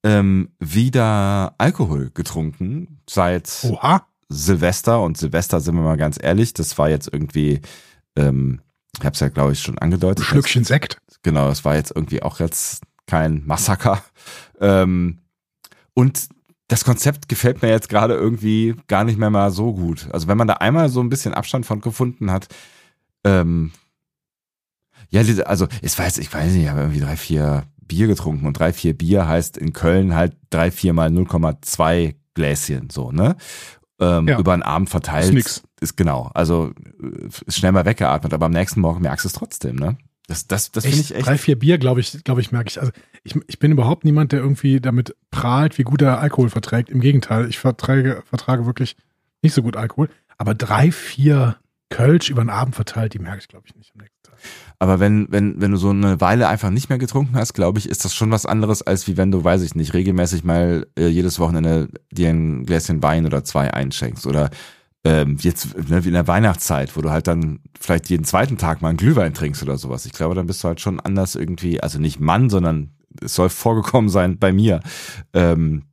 ähm, 0.05 0.51
wieder 0.61 1.55
Alkohol 1.59 2.11
getrunken 2.15 3.01
seit 3.09 3.65
Oha. 3.65 4.07
Silvester 4.29 5.03
und 5.03 5.19
Silvester, 5.19 5.61
sind 5.61 5.75
wir 5.75 5.83
mal 5.83 5.97
ganz 5.97 6.17
ehrlich, 6.23 6.55
das 6.55 6.79
war 6.79 6.89
jetzt 6.89 7.13
irgendwie, 7.13 7.61
ähm, 8.17 8.61
ich 8.97 9.05
habe 9.05 9.15
es 9.15 9.21
ja 9.21 9.29
glaube 9.29 9.53
ich 9.53 9.61
schon 9.61 9.79
angedeutet. 9.79 10.25
Ein 10.25 10.29
Schlückchen 10.29 10.65
Sekt. 10.65 10.99
Genau, 11.23 11.49
das 11.49 11.65
war 11.65 11.75
jetzt 11.75 11.93
irgendwie 11.95 12.23
auch 12.23 12.39
jetzt 12.39 12.83
kein 13.07 13.45
Massaker. 13.45 14.03
Ähm, 14.61 15.19
und 15.95 16.29
das 16.71 16.85
Konzept 16.85 17.29
gefällt 17.29 17.63
mir 17.63 17.69
jetzt 17.69 17.89
gerade 17.89 18.15
irgendwie 18.15 18.77
gar 18.87 19.03
nicht 19.03 19.19
mehr 19.19 19.31
mal 19.31 19.51
so 19.51 19.75
gut. 19.75 20.09
Also 20.13 20.29
wenn 20.29 20.39
man 20.39 20.47
da 20.47 20.55
einmal 20.55 20.89
so 20.89 21.01
ein 21.01 21.09
bisschen 21.09 21.35
Abstand 21.35 21.67
von 21.67 21.81
gefunden 21.81 22.31
hat, 22.31 22.47
ähm, 23.25 23.73
ja, 25.09 25.23
also 25.47 25.67
ich 25.83 25.99
weiß, 25.99 26.19
ich 26.19 26.33
weiß 26.33 26.53
nicht, 26.53 26.63
ich 26.63 26.69
habe 26.69 26.81
irgendwie 26.81 27.01
drei, 27.01 27.17
vier 27.17 27.65
Bier 27.83 28.07
getrunken 28.07 28.47
und 28.47 28.57
drei, 28.57 28.73
vier 28.73 28.97
Bier 28.97 29.27
heißt 29.27 29.57
in 29.57 29.73
Köln 29.73 30.15
halt 30.15 30.37
drei, 30.51 30.71
vier 30.71 30.93
mal 30.93 31.09
0,2 31.09 32.15
Gläschen, 32.35 32.89
so, 32.89 33.11
ne? 33.11 33.37
Ähm, 34.01 34.29
Ja. 34.29 34.39
Über 34.39 34.53
einen 34.53 34.63
Abend 34.63 34.89
verteilt. 34.91 35.27
Ist 35.27 35.35
nix. 35.35 35.63
Ist 35.81 35.97
genau. 35.97 36.31
Also 36.35 36.71
äh, 37.03 37.27
ist 37.47 37.57
schnell 37.59 37.73
mal 37.73 37.85
weggeatmet, 37.85 38.33
aber 38.33 38.47
am 38.47 38.53
nächsten 38.53 38.81
Morgen 38.81 39.03
merkst 39.03 39.25
du 39.25 39.29
es 39.29 39.33
trotzdem, 39.33 39.75
ne? 39.75 39.99
Das, 40.31 40.47
das, 40.47 40.71
das 40.71 40.85
finde 40.85 41.01
ich 41.01 41.13
echt. 41.13 41.27
Drei, 41.27 41.37
vier 41.37 41.59
Bier, 41.59 41.77
glaube 41.77 41.99
ich, 41.99 42.23
glaube 42.23 42.41
ich, 42.41 42.53
merke 42.53 42.69
ich. 42.69 42.79
Also 42.79 42.93
ich, 43.25 43.35
ich 43.49 43.59
bin 43.59 43.73
überhaupt 43.73 44.05
niemand, 44.05 44.31
der 44.31 44.39
irgendwie 44.39 44.81
damit 44.81 45.17
prahlt, 45.33 45.77
wie 45.77 45.83
gut 45.83 46.03
er 46.03 46.21
Alkohol 46.21 46.51
verträgt. 46.51 46.89
Im 46.89 47.01
Gegenteil, 47.01 47.49
ich 47.49 47.59
verträge, 47.59 48.23
vertrage 48.25 48.65
wirklich 48.65 48.95
nicht 49.43 49.55
so 49.55 49.63
gut 49.63 49.77
Alkohol. 49.77 50.09
Aber 50.39 50.55
drei, 50.55 50.93
vier 50.93 51.57
Kölsch 51.89 52.31
über 52.31 52.45
den 52.45 52.51
Abend 52.51 52.77
verteilt, 52.77 53.13
die 53.13 53.19
merke 53.19 53.41
ich, 53.41 53.49
glaube 53.49 53.65
ich, 53.67 53.75
nicht 53.75 53.93
am 53.93 54.03
nächsten 54.03 54.23
Tag. 54.23 54.39
Aber 54.79 55.01
wenn, 55.01 55.27
wenn, 55.33 55.61
wenn 55.61 55.73
du 55.73 55.77
so 55.77 55.91
eine 55.91 56.21
Weile 56.21 56.47
einfach 56.47 56.71
nicht 56.71 56.91
mehr 56.91 56.99
getrunken 56.99 57.35
hast, 57.35 57.53
glaube 57.53 57.81
ich, 57.81 57.89
ist 57.89 58.05
das 58.05 58.15
schon 58.15 58.31
was 58.31 58.47
anderes, 58.47 58.83
als 58.83 59.09
wie 59.09 59.17
wenn 59.17 59.33
du, 59.33 59.43
weiß 59.43 59.63
ich 59.63 59.75
nicht, 59.75 59.95
regelmäßig 59.95 60.45
mal 60.45 60.87
äh, 60.97 61.09
jedes 61.09 61.41
Wochenende 61.41 61.89
dir 62.13 62.29
ein 62.29 62.65
Gläschen 62.67 63.03
Wein 63.03 63.27
oder 63.27 63.43
zwei 63.43 63.75
einschenkst. 63.75 64.29
Oder 64.29 64.51
ähm, 65.05 65.37
jetzt 65.41 65.77
ne, 65.89 66.05
wie 66.05 66.09
in 66.09 66.15
der 66.15 66.29
Weihnachtszeit, 66.29 66.97
wo 66.97 67.01
du 67.01 67.11
halt 67.11 67.27
dann 67.27 67.61
vielleicht 67.79 68.11
jeden 68.11 68.25
zweiten 68.25 68.59
Tag 68.59 68.83
mal 68.83 68.89
einen 68.91 68.99
Glühwein 68.99 69.35
trinkst 69.35 69.63
oder 69.63 69.79
sowas. 69.79 70.05
Ich 70.07 70.13
glaube, 70.13 70.35
dann 70.35 70.47
bist 70.47 70.63
du 70.63 70.69
halt 70.69 70.81
schon 70.81 71.01
anders 71.01 71.35
irgendwie, 71.35 71.81
also 71.83 71.99
nicht 71.99 72.21
Mann, 72.21 72.51
sondern 72.51 72.91
es 73.23 73.35
soll 73.35 73.49
vorgekommen 73.51 74.11
sein 74.11 74.39
bei 74.39 74.53
mir. 74.53 74.81
Ähm, 75.33 75.85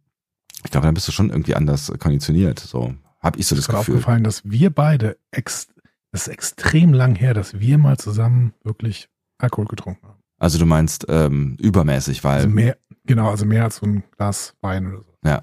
ich 0.63 0.71
glaube, 0.71 0.85
dann 0.85 0.93
bist 0.93 1.07
du 1.07 1.11
schon 1.11 1.29
irgendwie 1.29 1.55
anders 1.55 1.91
konditioniert. 1.99 2.59
So 2.59 2.95
habe 3.21 3.39
ich 3.39 3.47
so 3.47 3.55
das 3.55 3.65
Ist 3.65 3.71
mir 3.71 3.79
Gefühl. 3.79 3.95
aufgefallen, 3.95 4.23
dass 4.23 4.41
wir 4.43 4.69
beide, 4.69 5.17
ex, 5.31 5.67
das 6.11 6.27
ist 6.27 6.33
extrem 6.33 6.93
lang 6.93 7.15
her, 7.15 7.33
dass 7.33 7.59
wir 7.59 7.77
mal 7.77 7.97
zusammen 7.97 8.53
wirklich 8.63 9.09
Alkohol 9.37 9.65
getrunken 9.65 10.05
haben. 10.07 10.19
Also 10.39 10.59
du 10.59 10.65
meinst 10.65 11.05
ähm, 11.09 11.55
übermäßig, 11.59 12.23
weil 12.23 12.37
Also 12.37 12.49
mehr, 12.49 12.77
genau, 13.05 13.29
also 13.29 13.45
mehr 13.45 13.63
als 13.63 13.77
so 13.77 13.85
ein 13.85 14.03
Glas 14.17 14.53
Wein 14.61 14.87
oder 14.87 15.03
so. 15.03 15.13
Ja, 15.23 15.41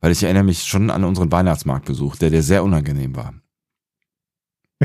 weil 0.00 0.12
ich 0.12 0.22
erinnere 0.22 0.44
mich 0.44 0.62
schon 0.64 0.90
an 0.90 1.04
unseren 1.04 1.30
Weihnachtsmarktbesuch, 1.32 2.16
der 2.16 2.30
dir 2.30 2.42
sehr 2.42 2.64
unangenehm 2.64 3.16
war. 3.16 3.34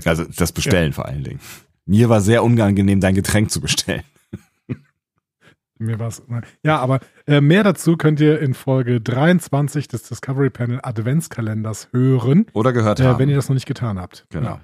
Also 0.03 0.25
das 0.25 0.51
Bestellen 0.51 0.91
vor 0.94 1.06
allen 1.06 1.23
Dingen. 1.23 1.39
Mir 1.85 2.09
war 2.09 2.19
sehr 2.19 2.44
unangenehm, 2.44 3.00
dein 3.00 3.15
Getränk 3.15 3.51
zu 3.51 3.62
bestellen. 3.62 4.03
Mir 5.77 6.00
war's. 6.00 6.23
Ja, 6.63 6.77
aber 6.79 7.00
äh, 7.27 7.41
mehr 7.41 7.63
dazu 7.63 7.97
könnt 7.97 8.21
ihr 8.21 8.39
in 8.39 8.53
Folge 8.53 9.01
23 9.01 9.89
des 9.89 10.03
Discovery 10.03 10.50
Panel 10.50 10.79
Adventskalenders 10.81 11.89
hören, 11.91 12.45
Oder 12.53 12.71
gehört 12.71 13.01
äh, 13.01 13.03
haben. 13.03 13.19
wenn 13.19 13.27
ihr 13.29 13.35
das 13.35 13.50
noch 13.50 13.56
nicht 13.56 13.65
getan 13.65 14.00
habt. 14.00 14.25
genau. 14.29 14.59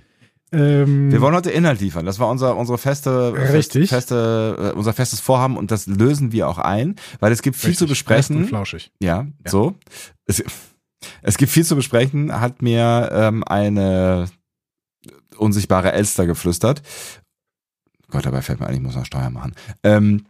Ähm, 0.53 1.12
Wir 1.12 1.21
wollen 1.21 1.36
heute 1.36 1.51
Inhalt 1.51 1.80
liefern. 1.80 2.06
Das 2.06 2.19
war 2.19 2.30
unser 2.30 2.57
unsere 2.57 2.77
feste, 2.77 3.33
Richtig. 3.53 3.89
feste 3.89 4.71
äh, 4.74 4.77
unser 4.77 4.94
festes 4.94 5.19
Vorhaben 5.19 5.56
und 5.57 5.71
das 5.71 5.88
lösen 5.88 6.31
wir 6.31 6.48
auch 6.50 6.57
ein, 6.57 6.95
weil 7.19 7.31
es 7.31 7.42
gibt 7.42 7.56
viel 7.56 7.75
zu 7.77 7.86
richtig, 7.86 7.86
und 7.86 7.89
besprechen. 7.89 8.45
flauschig. 8.45 8.92
Ja, 9.01 9.27
Ja. 9.45 9.51
so. 9.51 9.75
Es, 10.25 10.44
es 11.21 11.38
gibt 11.38 11.51
viel 11.51 11.65
zu 11.65 11.75
besprechen, 11.75 12.39
hat 12.39 12.62
mir 12.62 13.09
ähm, 13.13 13.44
eine 13.45 14.27
unsichtbare 15.38 15.94
Elster 15.94 16.25
geflüstert. 16.25 16.81
Gott, 18.09 18.25
dabei 18.25 18.42
fällt 18.42 18.59
mir 18.59 18.68
ein, 18.68 18.75
ich 18.75 18.81
muss 18.81 18.95
noch 18.95 19.06
Steuer 19.06 19.30
machen. 19.30 19.53
Ähm, 19.83 20.25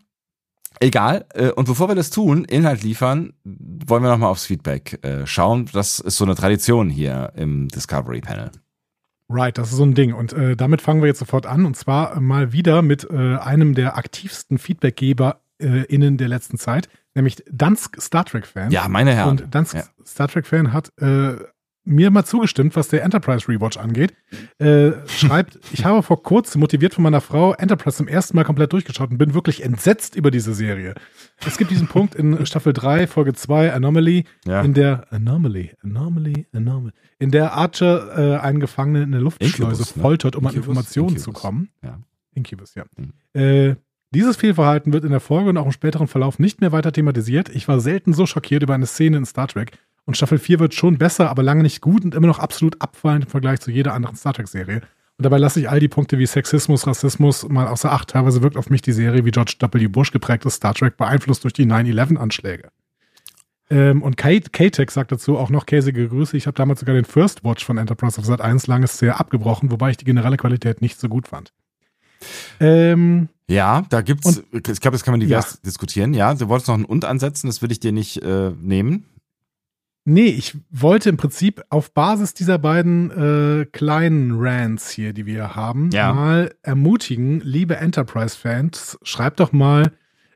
egal. 0.79 1.25
Äh, 1.33 1.49
und 1.51 1.65
bevor 1.65 1.87
wir 1.89 1.95
das 1.95 2.11
tun, 2.11 2.45
Inhalt 2.45 2.83
liefern, 2.83 3.33
wollen 3.43 4.03
wir 4.03 4.09
nochmal 4.11 4.29
aufs 4.29 4.45
Feedback 4.45 5.03
äh, 5.03 5.25
schauen. 5.25 5.67
Das 5.73 5.99
ist 5.99 6.17
so 6.17 6.25
eine 6.25 6.35
Tradition 6.35 6.89
hier 6.89 7.33
im 7.35 7.67
Discovery 7.69 8.21
Panel. 8.21 8.51
Right, 9.31 9.57
das 9.57 9.71
ist 9.71 9.77
so 9.77 9.83
ein 9.83 9.93
Ding. 9.93 10.13
Und 10.13 10.33
äh, 10.33 10.55
damit 10.55 10.81
fangen 10.81 11.01
wir 11.01 11.07
jetzt 11.07 11.19
sofort 11.19 11.45
an. 11.45 11.65
Und 11.65 11.75
zwar 11.75 12.19
mal 12.19 12.53
wieder 12.53 12.81
mit 12.81 13.09
äh, 13.09 13.37
einem 13.37 13.75
der 13.75 13.97
aktivsten 13.97 14.57
Feedbackgeber 14.57 15.41
äh, 15.59 15.85
der 16.17 16.27
letzten 16.27 16.57
Zeit, 16.57 16.89
nämlich 17.15 17.43
Dansk 17.49 18.01
Star 18.01 18.25
Trek-Fan. 18.25 18.71
Ja, 18.71 18.87
meine 18.87 19.13
Herren. 19.13 19.29
Und 19.29 19.55
Dansk 19.55 19.75
Ja. 19.75 19.83
Star 20.05 20.27
Trek-Fan 20.27 20.73
hat 20.73 20.91
äh, 21.01 21.35
mir 21.83 22.11
mal 22.11 22.23
zugestimmt, 22.23 22.75
was 22.75 22.89
der 22.89 23.03
Enterprise 23.03 23.47
Rewatch 23.47 23.77
angeht. 23.77 24.13
Äh, 24.59 24.91
schreibt, 25.07 25.59
ich 25.73 25.83
habe 25.85 26.03
vor 26.03 26.21
kurzem 26.21 26.61
motiviert 26.61 26.93
von 26.93 27.03
meiner 27.03 27.21
Frau 27.21 27.53
Enterprise 27.53 27.97
zum 27.97 28.07
ersten 28.07 28.35
Mal 28.35 28.43
komplett 28.43 28.71
durchgeschaut 28.73 29.09
und 29.11 29.17
bin 29.17 29.33
wirklich 29.33 29.63
entsetzt 29.63 30.15
über 30.15 30.29
diese 30.31 30.53
Serie. 30.53 30.93
Es 31.45 31.57
gibt 31.57 31.71
diesen 31.71 31.87
Punkt 31.87 32.13
in 32.15 32.45
Staffel 32.45 32.73
3, 32.73 33.07
Folge 33.07 33.33
2, 33.33 33.73
Anomaly, 33.73 34.25
Ja. 34.45 34.61
in 34.61 34.73
der 34.73 35.11
Anomaly, 35.11 35.71
Anomaly, 35.83 36.45
Anomaly, 36.53 36.93
in 37.19 37.31
der 37.31 37.53
Archer 37.53 38.35
äh, 38.35 38.39
einen 38.39 38.59
Gefangenen 38.59 39.03
in 39.03 39.13
eine 39.13 39.23
Luftschleuse 39.23 39.63
Incubus, 39.63 39.95
ne? 39.95 40.01
foltert, 40.01 40.35
um 40.35 40.45
an 40.45 40.53
Incubus? 40.53 40.67
Informationen 40.67 41.17
zu 41.17 41.29
Incubus. 41.31 41.41
kommen. 41.41 41.69
Ja. 41.83 41.99
Incubus, 42.33 42.75
ja. 42.75 42.83
Mhm. 42.95 43.13
Äh, 43.39 43.75
dieses 44.13 44.35
Fehlverhalten 44.35 44.91
wird 44.91 45.05
in 45.05 45.11
der 45.11 45.19
Folge 45.21 45.49
und 45.49 45.57
auch 45.57 45.65
im 45.65 45.71
späteren 45.71 46.07
Verlauf 46.07 46.37
nicht 46.37 46.59
mehr 46.59 46.71
weiter 46.73 46.91
thematisiert. 46.91 47.47
Ich 47.49 47.67
war 47.69 47.79
selten 47.79 48.13
so 48.13 48.25
schockiert 48.25 48.61
über 48.61 48.73
eine 48.73 48.85
Szene 48.85 49.15
in 49.17 49.25
Star 49.25 49.47
Trek. 49.47 49.71
Und 50.05 50.17
Staffel 50.17 50.39
4 50.39 50.59
wird 50.59 50.73
schon 50.73 50.97
besser, 50.97 51.29
aber 51.29 51.43
lange 51.43 51.63
nicht 51.63 51.81
gut 51.81 52.03
und 52.03 52.15
immer 52.15 52.27
noch 52.27 52.39
absolut 52.39 52.81
abfallend 52.81 53.25
im 53.25 53.29
Vergleich 53.29 53.59
zu 53.59 53.71
jeder 53.71 53.93
anderen 53.93 54.15
Star 54.15 54.33
Trek-Serie. 54.33 54.81
Und 55.17 55.23
dabei 55.23 55.37
lasse 55.37 55.59
ich 55.59 55.69
all 55.69 55.79
die 55.79 55.87
Punkte 55.87 56.17
wie 56.17 56.25
Sexismus, 56.25 56.87
Rassismus 56.87 57.47
mal 57.47 57.67
außer 57.67 57.91
Acht. 57.91 58.09
Teilweise 58.09 58.41
wirkt 58.41 58.57
auf 58.57 58.69
mich 58.69 58.81
die 58.81 58.91
Serie 58.91 59.23
wie 59.23 59.31
George 59.31 59.55
W. 59.59 59.87
Bush 59.87 60.11
geprägtes 60.11 60.55
Star 60.55 60.73
Trek 60.73 60.97
beeinflusst 60.97 61.43
durch 61.43 61.53
die 61.53 61.65
9-11-Anschläge. 61.65 62.69
Ähm, 63.69 64.01
und 64.01 64.17
K-Tech 64.17 64.89
sagt 64.89 65.11
dazu 65.11 65.37
auch 65.37 65.49
noch 65.49 65.65
käsige 65.65 66.09
Grüße. 66.09 66.35
Ich 66.35 66.47
habe 66.47 66.55
damals 66.55 66.79
sogar 66.81 66.95
den 66.95 67.05
First 67.05 67.43
Watch 67.43 67.63
von 67.63 67.77
Enterprise 67.77 68.19
of 68.19 68.25
Sat 68.25 68.41
1 68.41 68.67
lange 68.67 68.87
sehr 68.87 69.19
abgebrochen, 69.19 69.71
wobei 69.71 69.91
ich 69.91 69.97
die 69.97 70.05
generelle 70.05 70.37
Qualität 70.37 70.81
nicht 70.81 70.99
so 70.99 71.07
gut 71.07 71.27
fand. 71.27 71.53
Ähm, 72.59 73.29
Ja, 73.47 73.83
da 73.89 74.01
gibt's, 74.01 74.43
ich 74.51 74.79
glaube, 74.81 74.95
das 74.95 75.03
kann 75.03 75.13
man 75.13 75.21
divers 75.21 75.61
diskutieren. 75.61 76.13
Ja, 76.13 76.33
du 76.33 76.49
wolltest 76.49 76.67
noch 76.67 76.77
ein 76.77 76.85
Und 76.85 77.05
ansetzen, 77.05 77.47
das 77.47 77.61
will 77.61 77.71
ich 77.71 77.79
dir 77.79 77.91
nicht 77.91 78.21
äh, 78.23 78.51
nehmen. 78.61 79.05
Nee, 80.03 80.27
ich 80.29 80.57
wollte 80.71 81.09
im 81.09 81.17
Prinzip 81.17 81.61
auf 81.69 81.93
Basis 81.93 82.33
dieser 82.33 82.57
beiden 82.57 83.11
äh, 83.11 83.65
kleinen 83.65 84.31
Rants 84.39 84.89
hier, 84.89 85.13
die 85.13 85.25
wir 85.27 85.55
haben, 85.55 85.91
Ja. 85.93 86.11
mal 86.13 86.55
ermutigen, 86.63 87.39
liebe 87.41 87.77
Enterprise-Fans, 87.77 88.97
schreibt 89.03 89.39
doch 89.39 89.51
mal 89.51 89.91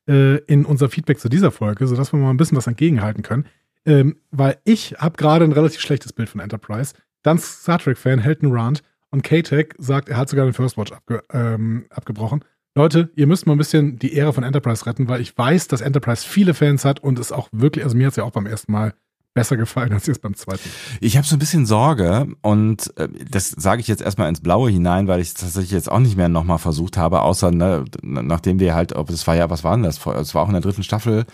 äh, 0.08 0.38
in 0.46 0.66
unser 0.66 0.88
Feedback 0.90 1.20
zu 1.20 1.30
dieser 1.30 1.52
Folge, 1.52 1.88
sodass 1.88 2.14
wir 2.14 2.20
mal 2.20 2.30
ein 2.30 2.38
bisschen 2.38 2.58
was 2.58 2.68
entgegenhalten 2.68 3.24
können. 3.24 3.46
Ähm, 3.88 4.18
weil 4.32 4.58
ich 4.66 4.96
habe 5.00 5.18
gerade 5.18 5.46
ein 5.46 5.52
relativ 5.52 5.80
schlechtes 5.82 6.14
Bild 6.14 6.30
von 6.30 6.42
Enterprise. 6.42 6.94
Dann 7.24 7.40
Star 7.40 7.80
Trek-Fan 7.80 8.20
hält 8.20 8.44
einen 8.44 8.52
Rant 8.54 8.84
und 9.10 9.24
K-Tech 9.24 9.70
sagt, 9.80 10.10
er 10.10 10.18
hat 10.18 10.30
sogar 10.30 10.46
den 10.46 10.54
First 10.54 10.78
Watch 10.78 10.92
abge 10.92 11.24
ähm, 11.34 11.86
abgebrochen. 11.90 12.44
Leute, 12.76 13.10
ihr 13.16 13.26
müsst 13.26 13.48
mal 13.48 13.54
ein 13.54 13.58
bisschen 13.58 13.98
die 13.98 14.14
Ehre 14.14 14.34
von 14.34 14.44
Enterprise 14.44 14.86
retten, 14.86 15.08
weil 15.08 15.22
ich 15.22 15.36
weiß, 15.36 15.68
dass 15.70 15.82
Enterprise 15.82 16.28
viele 16.28 16.54
Fans 16.54 16.86
hat 16.86 17.00
und 17.00 17.18
es 17.18 17.32
auch 17.32 17.48
wirklich, 17.52 17.84
also 17.84 17.96
mir 17.98 18.06
hat 18.08 18.12
es 18.12 18.18
ja 18.18 18.24
auch 18.26 18.32
beim 18.32 18.46
ersten 18.46 18.72
Mal 18.72 18.94
besser 19.36 19.58
gefallen 19.58 19.94
als 19.94 20.08
jetzt 20.08 20.22
beim 20.22 20.34
zweiten. 20.34 20.68
Ich 21.02 21.18
habe 21.18 21.28
so 21.28 21.36
ein 21.36 21.40
bisschen 21.40 21.68
Sorge 21.68 22.28
und 22.42 22.92
äh, 22.98 23.08
das 23.30 23.50
sage 23.50 23.82
ich 23.82 23.88
jetzt 23.88 24.02
erstmal 24.02 24.30
ins 24.30 24.42
Blaue 24.42 24.72
hinein, 24.72 25.08
weil 25.08 25.22
ich 25.22 25.36
tatsächlich 25.36 25.72
jetzt 25.72 25.92
auch 25.92 26.00
nicht 26.00 26.18
mehr 26.18 26.30
nochmal 26.30 26.58
versucht 26.58 26.98
habe, 26.98 27.22
außer 27.22 27.52
ne, 27.52 27.86
nachdem 28.02 28.60
wir 28.60 28.74
halt, 28.74 28.94
ob 28.96 29.12
es 29.12 29.28
war 29.28 29.36
ja, 29.36 29.50
was 29.52 29.64
war 29.64 29.76
denn 29.76 29.84
das? 29.84 30.04
Es 30.04 30.34
war 30.34 30.42
auch 30.42 30.48
in 30.48 30.54
der 30.54 30.62
dritten 30.62 30.84
Staffel. 30.84 31.26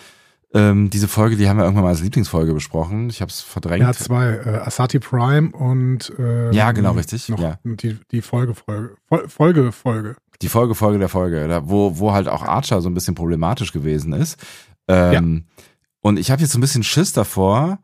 Ähm, 0.53 0.89
diese 0.89 1.07
Folge, 1.07 1.37
die 1.37 1.47
haben 1.47 1.57
wir 1.57 1.63
irgendwann 1.63 1.85
mal 1.85 1.91
als 1.91 2.01
Lieblingsfolge 2.01 2.53
besprochen. 2.53 3.09
Ich 3.09 3.21
habe 3.21 3.29
es 3.29 3.39
verdrängt. 3.39 3.83
Ja, 3.83 3.93
zwei. 3.93 4.31
Äh, 4.31 4.57
Asati 4.65 4.99
Prime 4.99 5.51
und 5.51 6.11
ähm, 6.19 6.51
ja, 6.51 6.73
genau 6.73 6.91
richtig. 6.91 7.29
Noch 7.29 7.39
ja. 7.39 7.57
die 7.63 7.97
die 8.11 8.21
Folge 8.21 8.53
Folge 8.53 8.97
Folge 9.27 9.71
Folge 9.71 10.15
die 10.41 10.49
Folge, 10.49 10.75
Folge 10.75 10.99
der 10.99 11.09
Folge, 11.09 11.47
da, 11.47 11.69
wo, 11.69 11.99
wo 11.99 12.13
halt 12.13 12.27
auch 12.27 12.41
Archer 12.41 12.81
so 12.81 12.89
ein 12.89 12.93
bisschen 12.93 13.15
problematisch 13.15 13.71
gewesen 13.71 14.13
ist. 14.13 14.39
Ähm, 14.87 15.45
ja. 15.45 15.61
Und 16.01 16.17
ich 16.17 16.31
habe 16.31 16.41
jetzt 16.41 16.51
so 16.51 16.57
ein 16.57 16.61
bisschen 16.61 16.83
Schiss 16.83 17.13
davor, 17.13 17.79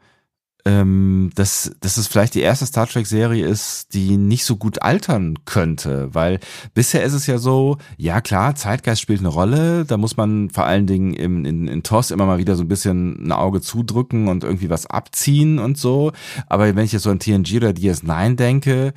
ähm, 0.68 1.32
dass, 1.36 1.72
dass 1.80 1.96
es 1.96 2.08
vielleicht 2.08 2.36
die 2.36 2.42
erste 2.42 2.66
Star 2.66 2.88
Trek-Serie 2.88 3.48
ist, 3.48 3.94
die 3.94 4.18
nicht 4.18 4.44
so 4.44 4.58
gut 4.58 4.82
altern 4.82 5.40
könnte. 5.46 6.14
Weil 6.14 6.42
bisher 6.74 7.04
ist 7.04 7.14
es 7.14 7.26
ja 7.26 7.38
so, 7.38 7.78
ja 7.96 8.20
klar, 8.20 8.54
Zeitgeist 8.56 9.00
spielt 9.00 9.22
eine 9.22 9.30
Rolle, 9.30 9.86
da 9.86 9.96
muss 9.96 10.18
man 10.18 10.50
vor 10.50 10.66
allen 10.66 10.86
Dingen 10.86 11.14
im, 11.14 11.46
in, 11.46 11.70
in 11.70 11.84
TOS 11.84 12.12
immer 12.12 12.26
mal 12.26 12.38
wieder 12.38 12.58
so 12.58 12.64
ein 12.64 12.68
bisschen 12.68 13.28
ein 13.28 13.32
Auge 13.32 13.62
zudrücken 13.62 14.28
und 14.28 14.44
irgendwie 14.44 14.70
was 14.70 14.88
abziehen 14.88 15.58
und 15.58 15.78
so. 15.78 16.12
Aber 16.48 16.76
wenn 16.76 16.84
ich 16.84 16.92
jetzt 16.92 17.04
so 17.04 17.12
an 17.12 17.20
TNG 17.20 17.56
oder 17.56 17.70
DS9 17.70 18.36
denke, 18.36 18.94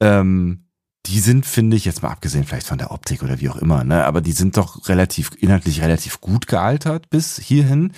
ähm, 0.00 0.64
die 1.06 1.20
sind, 1.20 1.46
finde 1.46 1.78
ich, 1.78 1.86
jetzt 1.86 2.02
mal 2.02 2.10
abgesehen 2.10 2.44
vielleicht 2.44 2.66
von 2.66 2.78
der 2.78 2.90
Optik 2.90 3.22
oder 3.22 3.40
wie 3.40 3.48
auch 3.48 3.56
immer, 3.56 3.82
ne, 3.84 4.04
aber 4.04 4.20
die 4.20 4.32
sind 4.32 4.58
doch 4.58 4.88
relativ, 4.88 5.30
inhaltlich 5.38 5.80
relativ 5.80 6.20
gut 6.20 6.46
gealtert 6.46 7.08
bis 7.08 7.38
hierhin. 7.38 7.92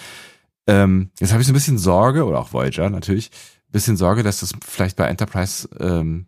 Ähm, 0.67 1.11
jetzt 1.21 1.33
habe 1.33 1.41
ich 1.41 1.47
so 1.47 1.53
ein 1.53 1.55
bisschen 1.55 1.79
Sorge, 1.79 2.25
oder 2.25 2.39
auch 2.39 2.53
Voyager 2.53 2.91
natürlich, 2.91 3.31
bisschen 3.71 3.97
Sorge, 3.97 4.23
dass 4.23 4.41
das 4.41 4.53
vielleicht 4.67 4.97
bei 4.97 5.07
Enterprise 5.07 5.69
ähm, 5.79 6.27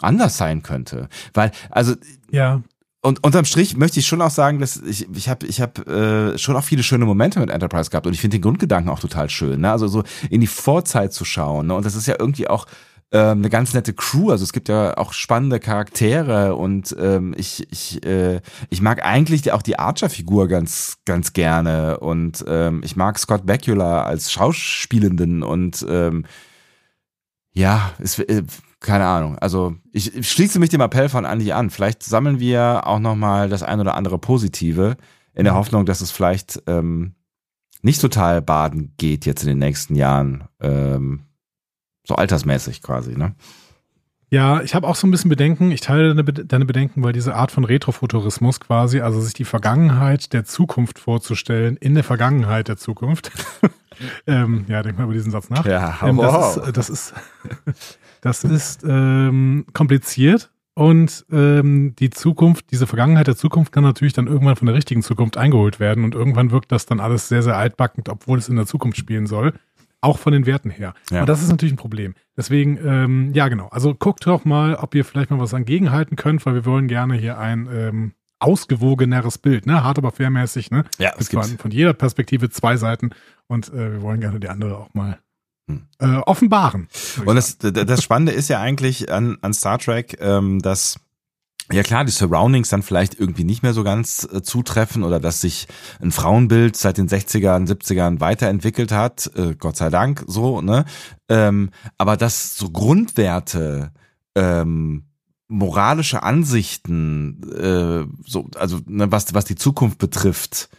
anders 0.00 0.36
sein 0.36 0.62
könnte. 0.62 1.08
Weil, 1.34 1.52
also 1.70 1.94
ja. 2.30 2.62
Und 3.02 3.24
unterm 3.24 3.46
Strich 3.46 3.78
möchte 3.78 3.98
ich 3.98 4.06
schon 4.06 4.20
auch 4.20 4.30
sagen, 4.30 4.58
dass 4.58 4.76
ich 4.76 5.08
ich 5.14 5.30
habe 5.30 5.46
ich 5.46 5.62
hab, 5.62 5.78
äh, 5.88 6.36
schon 6.36 6.54
auch 6.56 6.64
viele 6.64 6.82
schöne 6.82 7.06
Momente 7.06 7.40
mit 7.40 7.48
Enterprise 7.48 7.88
gehabt 7.88 8.06
und 8.06 8.12
ich 8.12 8.20
finde 8.20 8.36
den 8.36 8.42
Grundgedanken 8.42 8.92
auch 8.92 9.00
total 9.00 9.30
schön. 9.30 9.62
Ne? 9.62 9.70
Also 9.70 9.88
so 9.88 10.04
in 10.28 10.42
die 10.42 10.46
Vorzeit 10.46 11.14
zu 11.14 11.24
schauen. 11.24 11.68
Ne? 11.68 11.74
Und 11.74 11.86
das 11.86 11.94
ist 11.94 12.06
ja 12.06 12.16
irgendwie 12.18 12.48
auch 12.48 12.66
ähm, 13.12 13.38
eine 13.38 13.50
ganz 13.50 13.74
nette 13.74 13.92
Crew. 13.92 14.30
Also 14.30 14.44
es 14.44 14.52
gibt 14.52 14.68
ja 14.68 14.96
auch 14.96 15.12
spannende 15.12 15.58
Charaktere 15.60 16.54
und 16.54 16.94
ähm, 16.98 17.34
ich 17.36 17.66
ich 17.70 18.04
äh, 18.06 18.40
ich 18.68 18.80
mag 18.82 19.04
eigentlich 19.04 19.50
auch 19.52 19.62
die 19.62 19.78
Archer-Figur 19.78 20.48
ganz 20.48 20.98
ganz 21.04 21.32
gerne 21.32 21.98
und 22.00 22.44
ähm, 22.46 22.82
ich 22.84 22.96
mag 22.96 23.18
Scott 23.18 23.46
Bakula 23.46 24.02
als 24.02 24.30
Schauspielenden 24.30 25.42
und 25.42 25.84
ähm, 25.88 26.24
ja, 27.52 27.92
es, 27.98 28.18
äh, 28.20 28.44
keine 28.78 29.06
Ahnung. 29.06 29.38
Also 29.38 29.74
ich, 29.92 30.14
ich 30.14 30.30
schließe 30.30 30.58
mich 30.58 30.70
dem 30.70 30.80
Appell 30.80 31.08
von 31.08 31.26
Andi 31.26 31.52
an. 31.52 31.70
Vielleicht 31.70 32.02
sammeln 32.02 32.38
wir 32.38 32.86
auch 32.86 33.00
noch 33.00 33.16
mal 33.16 33.48
das 33.48 33.62
ein 33.62 33.80
oder 33.80 33.94
andere 33.94 34.18
Positive 34.18 34.96
in 35.34 35.44
der 35.44 35.54
Hoffnung, 35.54 35.84
dass 35.84 36.00
es 36.00 36.10
vielleicht 36.10 36.62
ähm, 36.66 37.14
nicht 37.82 38.00
total 38.00 38.42
baden 38.42 38.94
geht 38.98 39.26
jetzt 39.26 39.42
in 39.42 39.48
den 39.48 39.58
nächsten 39.58 39.96
Jahren. 39.96 40.44
Ähm, 40.60 41.26
so 42.10 42.16
altersmäßig 42.16 42.82
quasi, 42.82 43.16
ne? 43.16 43.34
Ja, 44.32 44.62
ich 44.62 44.76
habe 44.76 44.86
auch 44.86 44.94
so 44.94 45.08
ein 45.08 45.10
bisschen 45.10 45.28
Bedenken. 45.28 45.72
Ich 45.72 45.80
teile 45.80 46.14
deine, 46.14 46.22
deine, 46.22 46.64
Bedenken, 46.64 47.02
weil 47.02 47.12
diese 47.12 47.34
Art 47.34 47.50
von 47.50 47.64
Retrofuturismus 47.64 48.60
quasi, 48.60 49.00
also 49.00 49.20
sich 49.20 49.34
die 49.34 49.44
Vergangenheit 49.44 50.32
der 50.32 50.44
Zukunft 50.44 51.00
vorzustellen, 51.00 51.76
in 51.76 51.94
der 51.94 52.04
Vergangenheit 52.04 52.68
der 52.68 52.76
Zukunft. 52.76 53.32
ähm, 54.28 54.66
ja, 54.68 54.84
denk 54.84 54.98
mal 54.98 55.04
über 55.04 55.14
diesen 55.14 55.32
Satz 55.32 55.50
nach. 55.50 55.66
Ja, 55.66 55.98
ähm, 56.04 56.18
das, 56.18 56.56
ist, 56.56 56.76
das 56.76 56.90
ist, 56.90 57.14
das 58.20 58.44
ist 58.44 58.84
ähm, 58.84 59.66
kompliziert 59.72 60.50
und 60.74 61.26
ähm, 61.32 61.94
die 61.98 62.10
Zukunft, 62.10 62.70
diese 62.70 62.86
Vergangenheit 62.86 63.26
der 63.26 63.36
Zukunft 63.36 63.72
kann 63.72 63.82
natürlich 63.82 64.12
dann 64.12 64.28
irgendwann 64.28 64.56
von 64.56 64.66
der 64.66 64.76
richtigen 64.76 65.02
Zukunft 65.02 65.36
eingeholt 65.36 65.80
werden 65.80 66.04
und 66.04 66.14
irgendwann 66.14 66.52
wirkt 66.52 66.70
das 66.70 66.86
dann 66.86 67.00
alles 67.00 67.28
sehr, 67.28 67.42
sehr 67.42 67.56
altbackend, 67.56 68.08
obwohl 68.08 68.38
es 68.38 68.48
in 68.48 68.56
der 68.56 68.66
Zukunft 68.66 68.96
spielen 68.96 69.26
soll. 69.26 69.54
Auch 70.02 70.18
von 70.18 70.32
den 70.32 70.46
Werten 70.46 70.70
her. 70.70 70.94
Ja. 71.10 71.20
Und 71.20 71.28
das 71.28 71.42
ist 71.42 71.50
natürlich 71.50 71.74
ein 71.74 71.78
Problem. 71.78 72.14
Deswegen, 72.36 72.78
ähm, 72.84 73.32
ja 73.34 73.48
genau. 73.48 73.68
Also 73.68 73.94
guckt 73.94 74.26
doch 74.26 74.44
mal, 74.44 74.74
ob 74.76 74.94
ihr 74.94 75.04
vielleicht 75.04 75.30
mal 75.30 75.38
was 75.38 75.52
angegenhalten 75.52 76.16
könnt, 76.16 76.44
weil 76.46 76.54
wir 76.54 76.64
wollen 76.64 76.88
gerne 76.88 77.14
hier 77.14 77.38
ein 77.38 77.68
ähm, 77.70 78.12
ausgewogeneres 78.38 79.38
Bild, 79.38 79.66
ne? 79.66 79.84
Hart 79.84 79.98
aber 79.98 80.10
fairmäßig, 80.10 80.70
ne? 80.70 80.84
Ja, 80.98 81.12
es 81.18 81.28
gibt 81.28 81.44
von 81.44 81.70
jeder 81.70 81.92
Perspektive 81.92 82.50
zwei 82.50 82.76
Seiten 82.76 83.10
und 83.46 83.68
äh, 83.68 83.92
wir 83.92 84.02
wollen 84.02 84.20
gerne 84.20 84.40
die 84.40 84.48
andere 84.48 84.78
auch 84.78 84.94
mal 84.94 85.18
hm. 85.68 85.86
äh, 85.98 86.16
offenbaren. 86.16 86.88
Und 87.24 87.36
das, 87.36 87.58
das 87.58 88.02
Spannende 88.02 88.32
ist 88.32 88.48
ja 88.48 88.60
eigentlich 88.60 89.12
an, 89.12 89.36
an 89.42 89.52
Star 89.52 89.78
Trek, 89.78 90.16
ähm, 90.20 90.60
dass 90.60 90.98
ja 91.72 91.82
klar, 91.82 92.04
die 92.04 92.10
Surroundings 92.10 92.68
dann 92.68 92.82
vielleicht 92.82 93.18
irgendwie 93.18 93.44
nicht 93.44 93.62
mehr 93.62 93.72
so 93.72 93.84
ganz 93.84 94.28
äh, 94.32 94.42
zutreffen 94.42 95.04
oder 95.04 95.20
dass 95.20 95.40
sich 95.40 95.68
ein 96.00 96.12
Frauenbild 96.12 96.76
seit 96.76 96.98
den 96.98 97.08
60ern, 97.08 97.68
70ern 97.68 98.20
weiterentwickelt 98.20 98.92
hat, 98.92 99.30
äh, 99.36 99.54
Gott 99.54 99.76
sei 99.76 99.90
Dank 99.90 100.24
so, 100.26 100.60
ne? 100.60 100.84
Ähm, 101.28 101.70
aber 101.98 102.16
dass 102.16 102.56
so 102.56 102.70
Grundwerte, 102.70 103.92
ähm, 104.34 105.04
moralische 105.48 106.22
Ansichten, 106.22 107.42
äh, 107.52 108.06
so, 108.24 108.48
also 108.56 108.80
ne, 108.86 109.10
was, 109.10 109.34
was 109.34 109.44
die 109.44 109.56
Zukunft 109.56 109.98
betrifft, 109.98 110.70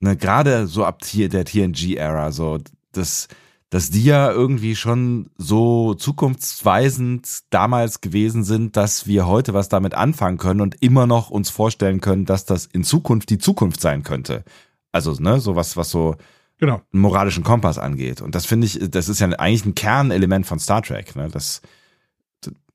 ne, 0.00 0.16
gerade 0.16 0.66
so 0.66 0.84
ab 0.84 1.04
hier 1.04 1.28
der 1.28 1.44
TNG-Ära, 1.44 2.32
so, 2.32 2.58
das, 2.92 3.28
dass 3.70 3.90
die 3.90 4.04
ja 4.04 4.30
irgendwie 4.30 4.74
schon 4.74 5.30
so 5.38 5.94
zukunftsweisend 5.94 7.44
damals 7.50 8.00
gewesen 8.00 8.42
sind, 8.42 8.76
dass 8.76 9.06
wir 9.06 9.28
heute 9.28 9.54
was 9.54 9.68
damit 9.68 9.94
anfangen 9.94 10.38
können 10.38 10.60
und 10.60 10.82
immer 10.82 11.06
noch 11.06 11.30
uns 11.30 11.50
vorstellen 11.50 12.00
können, 12.00 12.24
dass 12.24 12.44
das 12.44 12.66
in 12.66 12.82
Zukunft 12.82 13.30
die 13.30 13.38
Zukunft 13.38 13.80
sein 13.80 14.02
könnte. 14.02 14.44
Also, 14.90 15.12
ne, 15.20 15.38
sowas, 15.38 15.76
was 15.76 15.88
so 15.88 16.16
genau. 16.58 16.82
einen 16.92 17.02
moralischen 17.02 17.44
Kompass 17.44 17.78
angeht. 17.78 18.20
Und 18.20 18.34
das 18.34 18.44
finde 18.44 18.66
ich, 18.66 18.90
das 18.90 19.08
ist 19.08 19.20
ja 19.20 19.28
eigentlich 19.28 19.64
ein 19.64 19.76
Kernelement 19.76 20.46
von 20.46 20.58
Star 20.58 20.82
Trek, 20.82 21.14
ne, 21.14 21.28
das, 21.28 21.62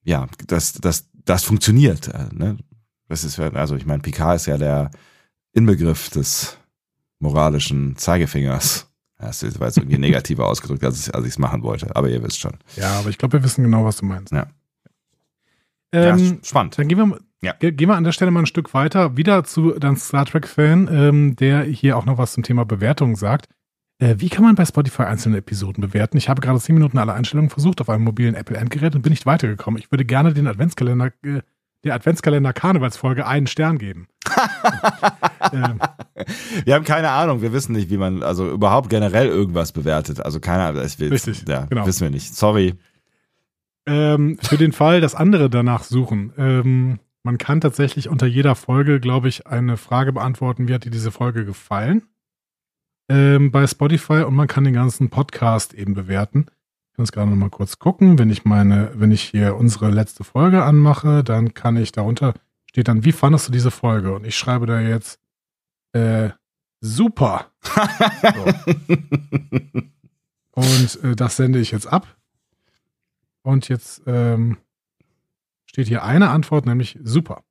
ja, 0.03 0.27
das, 0.47 0.73
das, 0.73 1.09
das 1.25 1.43
funktioniert, 1.43 2.07
äh, 2.07 2.33
ne. 2.33 2.57
Das 3.07 3.23
ist, 3.23 3.39
also 3.39 3.75
ich 3.75 3.85
meine, 3.85 4.01
Picard 4.01 4.37
ist 4.37 4.47
ja 4.47 4.57
der 4.57 4.89
Inbegriff 5.53 6.09
des 6.09 6.57
moralischen 7.19 7.95
Zeigefingers. 7.97 8.87
Das 9.17 9.59
war 9.59 9.67
jetzt 9.67 9.77
irgendwie 9.77 9.97
negativer 9.97 10.47
ausgedrückt, 10.47 10.83
als 10.83 11.07
ich 11.07 11.13
es 11.13 11.39
machen 11.39 11.63
wollte. 11.63 11.95
Aber 11.95 12.09
ihr 12.09 12.21
wisst 12.21 12.39
schon. 12.39 12.57
Ja, 12.75 12.99
aber 12.99 13.09
ich 13.09 13.17
glaube, 13.17 13.33
wir 13.33 13.43
wissen 13.43 13.63
genau, 13.63 13.85
was 13.85 13.97
du 13.97 14.05
meinst. 14.05 14.33
Ja. 14.33 14.47
Ähm, 15.91 16.17
ja, 16.17 16.35
spannend. 16.43 16.77
Dann 16.77 16.87
gehen 16.87 16.97
wir, 16.97 17.19
ja. 17.41 17.53
gehen 17.53 17.89
wir 17.89 17.95
an 17.95 18.03
der 18.03 18.11
Stelle 18.11 18.31
mal 18.31 18.41
ein 18.41 18.45
Stück 18.45 18.73
weiter. 18.73 19.15
Wieder 19.15 19.43
zu 19.45 19.71
deinem 19.71 19.95
Star 19.95 20.25
Trek-Fan, 20.25 20.89
ähm, 20.91 21.35
der 21.37 21.63
hier 21.63 21.97
auch 21.97 22.05
noch 22.05 22.17
was 22.17 22.33
zum 22.33 22.43
Thema 22.43 22.65
Bewertung 22.65 23.15
sagt. 23.15 23.47
Äh, 23.99 24.15
wie 24.17 24.27
kann 24.27 24.43
man 24.43 24.55
bei 24.55 24.65
Spotify 24.65 25.03
einzelne 25.03 25.37
Episoden 25.37 25.81
bewerten? 25.81 26.17
Ich 26.17 26.27
habe 26.27 26.41
gerade 26.41 26.59
zehn 26.59 26.75
Minuten 26.75 26.97
alle 26.97 27.13
Einstellungen 27.13 27.49
versucht 27.49 27.79
auf 27.79 27.89
einem 27.89 28.03
mobilen 28.03 28.35
Apple-Endgerät 28.35 28.95
und 28.95 29.01
bin 29.01 29.11
nicht 29.11 29.25
weitergekommen. 29.25 29.79
Ich 29.79 29.89
würde 29.91 30.03
gerne 30.03 30.33
den 30.33 30.47
Adventskalender 30.47 31.11
äh, 31.23 31.41
der 31.85 31.93
Adventskalender 31.93 32.51
Karnevalsfolge 32.51 33.25
einen 33.25 33.47
Stern 33.47 33.77
geben. 33.77 34.07
Wir 36.65 36.75
haben 36.75 36.85
keine 36.85 37.09
Ahnung, 37.09 37.41
wir 37.41 37.53
wissen 37.53 37.73
nicht, 37.73 37.89
wie 37.89 37.97
man 37.97 38.23
also 38.23 38.49
überhaupt 38.49 38.89
generell 38.89 39.27
irgendwas 39.27 39.71
bewertet. 39.71 40.19
Also 40.21 40.39
keine 40.39 40.63
Ahnung, 40.63 40.81
Richtig, 40.81 41.45
ja, 41.47 41.65
genau. 41.65 41.85
wissen 41.85 42.01
wir 42.01 42.09
nicht. 42.09 42.35
Sorry. 42.35 42.75
Ähm, 43.85 44.37
für 44.41 44.57
den 44.57 44.71
Fall, 44.71 45.01
dass 45.01 45.13
andere 45.13 45.49
danach 45.49 45.83
suchen. 45.83 46.33
Ähm, 46.37 46.99
man 47.23 47.37
kann 47.37 47.61
tatsächlich 47.61 48.09
unter 48.09 48.25
jeder 48.25 48.55
Folge, 48.55 48.99
glaube 48.99 49.27
ich, 49.27 49.45
eine 49.47 49.77
Frage 49.77 50.13
beantworten, 50.13 50.67
wie 50.67 50.73
hat 50.73 50.85
dir 50.85 50.91
diese 50.91 51.11
Folge 51.11 51.45
gefallen? 51.45 52.03
Ähm, 53.09 53.51
bei 53.51 53.67
Spotify 53.67 54.23
und 54.23 54.35
man 54.35 54.47
kann 54.47 54.63
den 54.63 54.73
ganzen 54.73 55.09
Podcast 55.09 55.73
eben 55.73 55.93
bewerten 55.93 56.47
kann 56.95 57.03
es 57.03 57.11
gerade 57.11 57.29
noch 57.29 57.35
mal 57.35 57.49
kurz 57.49 57.77
gucken. 57.77 58.17
Wenn 58.17 58.29
ich 58.29 58.45
meine, 58.45 58.89
wenn 58.95 59.11
ich 59.11 59.21
hier 59.21 59.57
unsere 59.57 59.89
letzte 59.91 60.23
Folge 60.23 60.63
anmache, 60.63 61.25
dann 61.25 61.53
kann 61.53 61.75
ich 61.75 61.91
darunter 61.91 62.33
steht 62.75 62.89
dann, 62.89 63.05
wie 63.05 63.13
fandest 63.13 63.47
du 63.47 63.53
diese 63.53 63.71
Folge? 63.71 64.13
Und 64.13 64.27
ich 64.27 64.35
schreibe 64.35 64.65
da 64.65 64.81
jetzt 64.81 65.17
äh, 65.95 66.29
super. 66.81 67.51
so. 67.63 68.45
Und 70.51 71.03
äh, 71.03 71.15
das 71.15 71.35
sende 71.37 71.59
ich 71.59 71.71
jetzt 71.71 71.87
ab. 71.87 72.15
Und 73.43 73.67
jetzt 73.69 74.01
ähm, 74.07 74.57
steht 75.65 75.87
hier 75.87 76.03
eine 76.03 76.29
Antwort, 76.29 76.65
nämlich 76.65 76.97
super. 77.03 77.43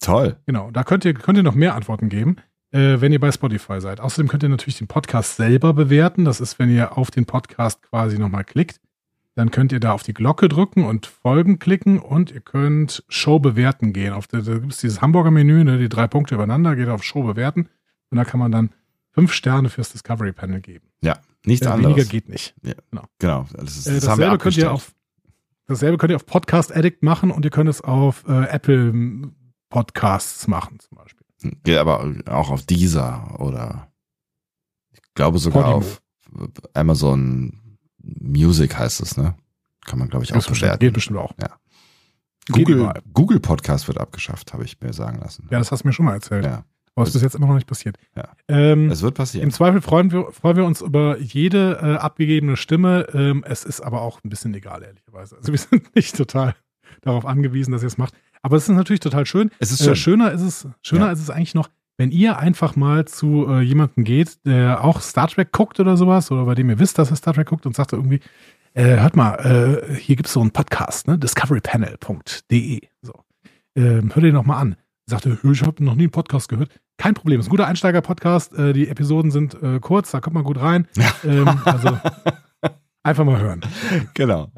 Toll. 0.00 0.36
Genau, 0.46 0.70
da 0.70 0.84
könnt 0.84 1.04
ihr, 1.04 1.14
könnt 1.14 1.38
ihr 1.38 1.44
noch 1.44 1.54
mehr 1.54 1.74
Antworten 1.74 2.08
geben. 2.08 2.36
äh, 2.72 3.00
wenn 3.00 3.12
ihr 3.12 3.20
bei 3.20 3.30
Spotify 3.30 3.80
seid. 3.80 4.00
Außerdem 4.00 4.28
könnt 4.28 4.42
ihr 4.42 4.48
natürlich 4.48 4.78
den 4.78 4.88
Podcast 4.88 5.36
selber 5.36 5.72
bewerten. 5.72 6.24
Das 6.24 6.40
ist, 6.40 6.58
wenn 6.58 6.70
ihr 6.74 6.98
auf 6.98 7.10
den 7.10 7.24
Podcast 7.24 7.82
quasi 7.82 8.18
nochmal 8.18 8.44
klickt. 8.44 8.80
Dann 9.36 9.50
könnt 9.50 9.72
ihr 9.72 9.80
da 9.80 9.92
auf 9.92 10.04
die 10.04 10.14
Glocke 10.14 10.48
drücken 10.48 10.84
und 10.84 11.06
Folgen 11.06 11.58
klicken 11.58 11.98
und 11.98 12.30
ihr 12.30 12.40
könnt 12.40 13.04
Show 13.08 13.40
bewerten 13.40 13.92
gehen. 13.92 14.12
Auf 14.12 14.28
der, 14.28 14.42
da 14.42 14.54
gibt 14.54 14.72
es 14.72 14.78
dieses 14.78 15.00
Hamburger 15.00 15.32
Menü, 15.32 15.64
ne, 15.64 15.78
die 15.78 15.88
drei 15.88 16.06
Punkte 16.06 16.36
übereinander, 16.36 16.76
geht 16.76 16.88
auf 16.88 17.02
Show 17.02 17.24
bewerten 17.24 17.68
und 18.10 18.18
da 18.18 18.24
kann 18.24 18.38
man 18.38 18.52
dann 18.52 18.70
fünf 19.10 19.32
Sterne 19.32 19.70
fürs 19.70 19.90
Discovery 19.90 20.32
Panel 20.32 20.60
geben. 20.60 20.86
Ja, 21.02 21.18
nichts 21.44 21.66
äh, 21.66 21.70
anderes. 21.70 21.96
Weniger 21.96 22.08
geht 22.08 22.28
nicht. 22.28 22.54
Ja, 22.62 22.74
genau. 22.90 23.04
genau. 23.18 23.46
Das 23.52 23.76
ist, 23.76 23.86
äh, 23.88 23.94
das 23.94 24.04
dasselbe, 24.04 24.38
könnt 24.38 24.56
ihr 24.56 24.70
auf, 24.70 24.94
dasselbe 25.66 25.98
könnt 25.98 26.10
ihr 26.10 26.16
auf 26.16 26.26
Podcast 26.26 26.74
Addict 26.74 27.02
machen 27.02 27.32
und 27.32 27.44
ihr 27.44 27.50
könnt 27.50 27.68
es 27.68 27.80
auf 27.80 28.24
äh, 28.28 28.44
Apple 28.44 29.32
Podcasts 29.68 30.46
machen 30.46 30.78
zum 30.78 30.98
Beispiel. 30.98 31.26
Geht 31.64 31.76
aber 31.76 32.14
auch 32.26 32.50
auf 32.50 32.64
Deezer 32.64 33.40
oder 33.40 33.92
ich 34.92 35.00
glaube 35.14 35.38
sogar 35.38 35.64
Podimo. 35.64 35.78
auf 35.78 36.02
Amazon 36.72 37.60
Music 38.20 38.76
heißt 38.78 39.00
es, 39.00 39.16
ne? 39.16 39.34
Kann 39.84 39.98
man, 39.98 40.08
glaube 40.08 40.24
ich, 40.24 40.32
auch 40.32 40.36
das 40.36 40.46
bewerten. 40.46 40.80
Geht 40.80 40.94
bestimmt 40.94 41.18
auch. 41.18 41.32
Ja. 41.40 41.50
Google, 42.50 42.92
Google 43.12 43.40
Podcast 43.40 43.88
wird 43.88 43.98
abgeschafft, 43.98 44.52
habe 44.52 44.64
ich 44.64 44.80
mir 44.80 44.92
sagen 44.92 45.18
lassen. 45.20 45.48
Ja, 45.50 45.58
das 45.58 45.72
hast 45.72 45.84
du 45.84 45.88
mir 45.88 45.92
schon 45.92 46.06
mal 46.06 46.14
erzählt. 46.14 46.44
Ja. 46.44 46.64
Aber 46.94 47.02
es 47.02 47.08
ist 47.08 47.14
bis 47.14 47.22
jetzt 47.22 47.34
immer 47.34 47.46
noch 47.46 47.54
nicht 47.54 47.66
passiert. 47.66 47.96
Ja. 48.14 48.28
Ähm, 48.46 48.90
es 48.90 49.02
wird 49.02 49.14
passieren. 49.14 49.44
Im 49.44 49.52
Zweifel 49.52 49.80
freuen 49.80 50.12
wir, 50.12 50.30
freuen 50.30 50.56
wir 50.56 50.64
uns 50.64 50.80
über 50.80 51.18
jede 51.18 51.78
äh, 51.82 51.96
abgegebene 51.96 52.56
Stimme. 52.56 53.08
Ähm, 53.12 53.44
es 53.46 53.64
ist 53.64 53.80
aber 53.80 54.02
auch 54.02 54.22
ein 54.22 54.28
bisschen 54.28 54.54
egal, 54.54 54.82
ehrlicherweise. 54.82 55.36
Also 55.36 55.52
wir 55.52 55.58
sind 55.58 55.94
nicht 55.96 56.16
total 56.16 56.54
darauf 57.00 57.26
angewiesen, 57.26 57.72
dass 57.72 57.82
ihr 57.82 57.88
es 57.88 57.98
macht. 57.98 58.14
Aber 58.42 58.56
es 58.56 58.68
ist 58.68 58.76
natürlich 58.76 59.00
total 59.00 59.26
schön. 59.26 59.50
Es 59.58 59.72
ist 59.72 59.82
schön. 59.82 59.92
Äh, 59.92 59.96
schöner 59.96 60.32
ist 60.32 60.42
es, 60.42 60.68
schöner 60.82 61.06
ja. 61.06 61.12
ist 61.12 61.20
es 61.20 61.30
eigentlich 61.30 61.54
noch, 61.54 61.68
wenn 61.96 62.10
ihr 62.10 62.38
einfach 62.38 62.76
mal 62.76 63.04
zu 63.04 63.46
äh, 63.48 63.60
jemandem 63.60 64.04
geht, 64.04 64.44
der 64.44 64.84
auch 64.84 65.00
Star 65.00 65.28
Trek 65.28 65.52
guckt 65.52 65.78
oder 65.80 65.96
sowas, 65.96 66.30
oder 66.30 66.44
bei 66.44 66.54
dem 66.54 66.68
ihr 66.70 66.78
wisst, 66.78 66.98
dass 66.98 67.10
er 67.10 67.16
Star 67.16 67.34
Trek 67.34 67.46
guckt 67.46 67.66
und 67.66 67.76
sagt 67.76 67.92
irgendwie, 67.92 68.20
äh, 68.74 69.00
hört 69.00 69.16
mal, 69.16 69.34
äh, 69.36 69.94
hier 69.94 70.16
gibt 70.16 70.26
es 70.26 70.32
so 70.32 70.40
einen 70.40 70.50
Podcast, 70.50 71.06
ne? 71.06 71.18
discoverypanel.de. 71.18 72.80
So. 73.02 73.12
Ähm, 73.76 74.14
hört 74.14 74.24
ihr 74.24 74.32
noch 74.32 74.44
mal 74.44 74.58
an. 74.58 74.76
Sagte, 75.06 75.38
ich 75.42 75.62
habe 75.62 75.84
noch 75.84 75.94
nie 75.94 76.04
einen 76.04 76.10
Podcast 76.10 76.48
gehört. 76.48 76.70
Kein 76.96 77.14
Problem, 77.14 77.38
ist 77.38 77.46
ein 77.46 77.50
guter 77.50 77.66
Einsteiger-Podcast. 77.66 78.54
Äh, 78.54 78.72
die 78.72 78.88
Episoden 78.88 79.30
sind 79.30 79.60
äh, 79.62 79.78
kurz, 79.80 80.10
da 80.10 80.20
kommt 80.20 80.34
man 80.34 80.44
gut 80.44 80.60
rein. 80.60 80.88
ähm, 81.24 81.48
also 81.64 81.98
Einfach 83.04 83.24
mal 83.24 83.38
hören. 83.38 83.60
Genau. 84.14 84.50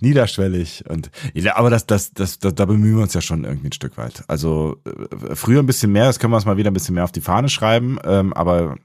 Niederschwellig 0.00 0.84
und 0.88 1.10
aber 1.54 1.70
das, 1.70 1.86
das, 1.86 2.12
das, 2.12 2.38
das, 2.40 2.54
da 2.54 2.64
bemühen 2.64 2.96
wir 2.96 3.02
uns 3.02 3.14
ja 3.14 3.20
schon 3.20 3.44
irgendwie 3.44 3.68
ein 3.68 3.72
Stück 3.72 3.96
weit. 3.96 4.24
Also 4.26 4.76
äh, 4.84 5.36
früher 5.36 5.60
ein 5.60 5.66
bisschen 5.66 5.92
mehr, 5.92 6.06
das 6.06 6.18
können 6.18 6.32
wir 6.32 6.36
uns 6.36 6.44
mal 6.44 6.56
wieder 6.56 6.70
ein 6.70 6.74
bisschen 6.74 6.96
mehr 6.96 7.04
auf 7.04 7.12
die 7.12 7.20
Fahne 7.20 7.48
schreiben, 7.48 7.98
ähm, 8.04 8.32
aber 8.32 8.76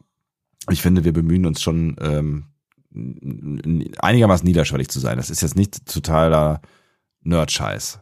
ich 0.70 0.84
finde, 0.84 1.04
wir 1.04 1.14
bemühen 1.14 1.48
uns 1.48 1.62
schon 1.62 1.96
ähm, 2.00 2.46
einigermaßen 4.00 4.46
niederschwellig 4.46 4.90
zu 4.90 5.00
sein. 5.00 5.18
Das 5.18 5.32
ist 5.32 5.42
jetzt 5.42 5.56
nicht 5.56 5.86
totaler 5.86 6.62
Nerd-Scheiß. 7.24 8.00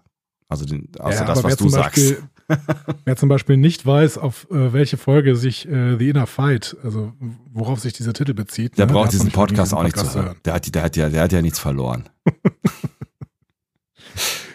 Also 0.50 0.65
den, 0.65 0.89
außer 1.00 1.22
ja, 1.22 1.25
das, 1.25 1.43
was 1.43 1.55
du 1.55 1.72
Beispiel, 1.72 2.10
sagst. 2.10 2.24
Wer 3.06 3.16
zum 3.16 3.30
Beispiel 3.30 3.58
nicht 3.58 3.86
weiß, 3.86 4.18
auf 4.18 4.50
äh, 4.52 4.74
welche 4.74 4.98
Folge 4.98 5.36
sich 5.36 5.68
äh, 5.68 5.98
The 5.98 6.10
Inner 6.10 6.28
Fight, 6.28 6.78
also 6.84 7.14
worauf 7.52 7.80
sich 7.80 7.94
dieser 7.94 8.14
Titel 8.14 8.34
bezieht, 8.34 8.78
der 8.78 8.86
ne? 8.86 8.94
braucht 8.94 9.12
der 9.12 9.20
diesen 9.20 9.32
Podcast 9.32 9.74
auch 9.74 9.84
nicht 9.84 9.98
zu 9.98 10.14
hören. 10.14 10.38
Der 10.46 10.54
hat, 10.54 10.74
der, 10.74 10.84
hat 10.84 10.96
ja, 10.96 11.10
der 11.10 11.24
hat 11.24 11.32
ja 11.32 11.42
nichts 11.42 11.60
verloren. 11.60 12.08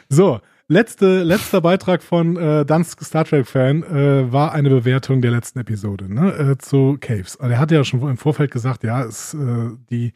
so, 0.09 0.41
letzte, 0.69 1.23
letzter 1.23 1.61
Beitrag 1.61 2.03
von 2.03 2.37
äh, 2.37 2.65
Dansk 2.65 3.05
Star 3.05 3.25
Trek 3.25 3.47
Fan 3.47 3.83
äh, 3.83 4.33
war 4.33 4.53
eine 4.53 4.71
Bewertung 4.71 5.21
der 5.21 5.33
letzten 5.33 5.59
Episode 5.59 6.13
ne, 6.13 6.33
äh, 6.33 6.59
zu 6.59 6.97
Caves. 7.01 7.39
Also 7.39 7.53
er 7.53 7.59
hatte 7.59 7.75
ja 7.75 7.85
schon 7.85 8.01
im 8.09 8.17
Vorfeld 8.17 8.51
gesagt, 8.51 8.85
ja, 8.85 9.03
ist 9.03 9.35
äh, 9.35 9.71
die 9.91 10.13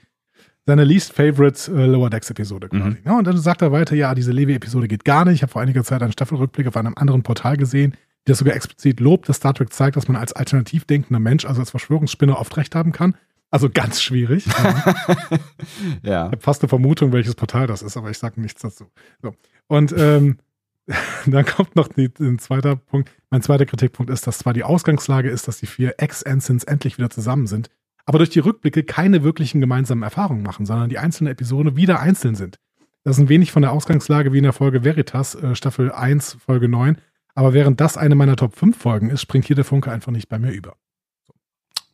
seine 0.67 0.85
least 0.85 1.13
favorite 1.13 1.71
äh, 1.71 1.87
Lower 1.87 2.11
Decks 2.11 2.31
Episode 2.31 2.69
quasi. 2.69 2.83
Mhm. 2.83 2.97
Ja, 3.05 3.19
und 3.19 3.27
dann 3.27 3.37
sagt 3.37 3.63
er 3.63 3.73
weiter, 3.73 3.95
ja, 3.95 4.15
diese 4.15 4.33
Levi-Episode 4.33 4.89
geht 4.89 5.05
gar 5.05 5.25
nicht. 5.25 5.37
Ich 5.37 5.43
habe 5.43 5.53
vor 5.53 5.63
einiger 5.63 5.85
Zeit 5.85 6.03
einen 6.03 6.13
Staffelrückblick 6.13 6.67
auf 6.67 6.77
einem 6.77 6.95
anderen 6.97 7.23
Portal 7.23 7.57
gesehen, 7.57 7.95
das 8.25 8.39
sogar 8.39 8.55
explizit 8.55 9.01
lobt, 9.01 9.29
dass 9.29 9.37
Star 9.37 9.53
Trek 9.53 9.73
zeigt, 9.73 9.97
dass 9.97 10.09
man 10.09 10.17
als 10.17 10.33
alternativ 10.33 10.87
denkender 10.87 11.21
Mensch, 11.21 11.45
also 11.45 11.61
als 11.61 11.71
Verschwörungsspinner, 11.71 12.39
oft 12.39 12.57
recht 12.57 12.75
haben 12.75 12.93
kann. 12.93 13.15
Also 13.51 13.69
ganz 13.71 14.03
schwierig. 14.03 14.47
ja. 16.03 16.27
Ich 16.27 16.33
habe 16.33 16.41
fast 16.41 16.63
eine 16.63 16.69
Vermutung, 16.69 17.13
welches 17.13 17.35
Portal 17.35 17.67
das 17.67 17.83
ist, 17.83 17.97
aber 17.97 18.11
ich 18.11 18.19
sage 18.19 18.41
nichts 18.41 18.63
dazu. 18.63 18.87
So. 19.23 19.35
Und 19.69 19.95
ähm, 19.97 20.39
dann 21.27 21.45
kommt 21.45 21.77
noch 21.77 21.89
die, 21.89 22.11
ein 22.19 22.39
zweiter 22.39 22.77
Punkt. 22.77 23.11
Mein 23.31 23.43
zweiter 23.43 23.67
Kritikpunkt 23.67 24.11
ist, 24.11 24.27
dass 24.27 24.39
zwar 24.39 24.55
die 24.55 24.65
Ausgangslage 24.65 25.31
ist, 25.31 25.47
dass 25.47 25.59
die 25.59 25.67
vier 25.67 25.95
Ex-Ensigns 25.99 26.65
endlich 26.65 26.99
wieder 26.99 27.11
zusammen 27.11 27.47
sind, 27.47 27.71
aber 28.07 28.19
durch 28.19 28.31
die 28.31 28.41
Rückblicke 28.41 28.85
keine 28.85 29.23
wirklichen 29.23 29.61
gemeinsamen 29.61 30.03
Erfahrungen 30.03 30.43
machen, 30.43 30.67
sondern 30.67 30.89
die 30.89 30.99
einzelnen 30.99 31.33
Episoden 31.33 31.77
wieder 31.77 32.01
einzeln 32.01 32.35
sind. 32.35 32.59
Das 33.03 33.17
ist 33.17 33.25
ein 33.25 33.29
wenig 33.29 33.53
von 33.53 33.63
der 33.63 33.73
Ausgangslage 33.73 34.33
wie 34.33 34.39
in 34.39 34.45
der 34.45 34.53
Folge 34.53 34.85
Veritas, 34.85 35.35
äh, 35.35 35.55
Staffel 35.55 35.93
1, 35.93 36.39
Folge 36.45 36.69
9. 36.69 36.99
Aber 37.35 37.53
während 37.53 37.81
das 37.81 37.97
eine 37.97 38.15
meiner 38.15 38.37
Top 38.37 38.57
5 38.57 38.77
Folgen 38.77 39.11
ist, 39.11 39.21
springt 39.21 39.47
hier 39.47 39.57
der 39.57 39.65
Funke 39.65 39.91
einfach 39.91 40.13
nicht 40.13 40.29
bei 40.29 40.39
mir 40.39 40.53
über. 40.53 40.77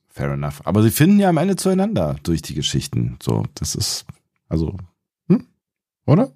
Fair 0.09 0.33
enough. 0.33 0.67
Aber 0.67 0.83
sie 0.83 0.91
finden 0.91 1.19
ja 1.19 1.29
am 1.29 1.37
Ende 1.37 1.57
zueinander 1.57 2.17
durch 2.23 2.43
die 2.43 2.55
Geschichten. 2.55 3.19
So, 3.23 3.45
das 3.55 3.75
ist, 3.75 4.05
also, 4.49 4.77
hm? 5.29 5.47
oder? 6.07 6.33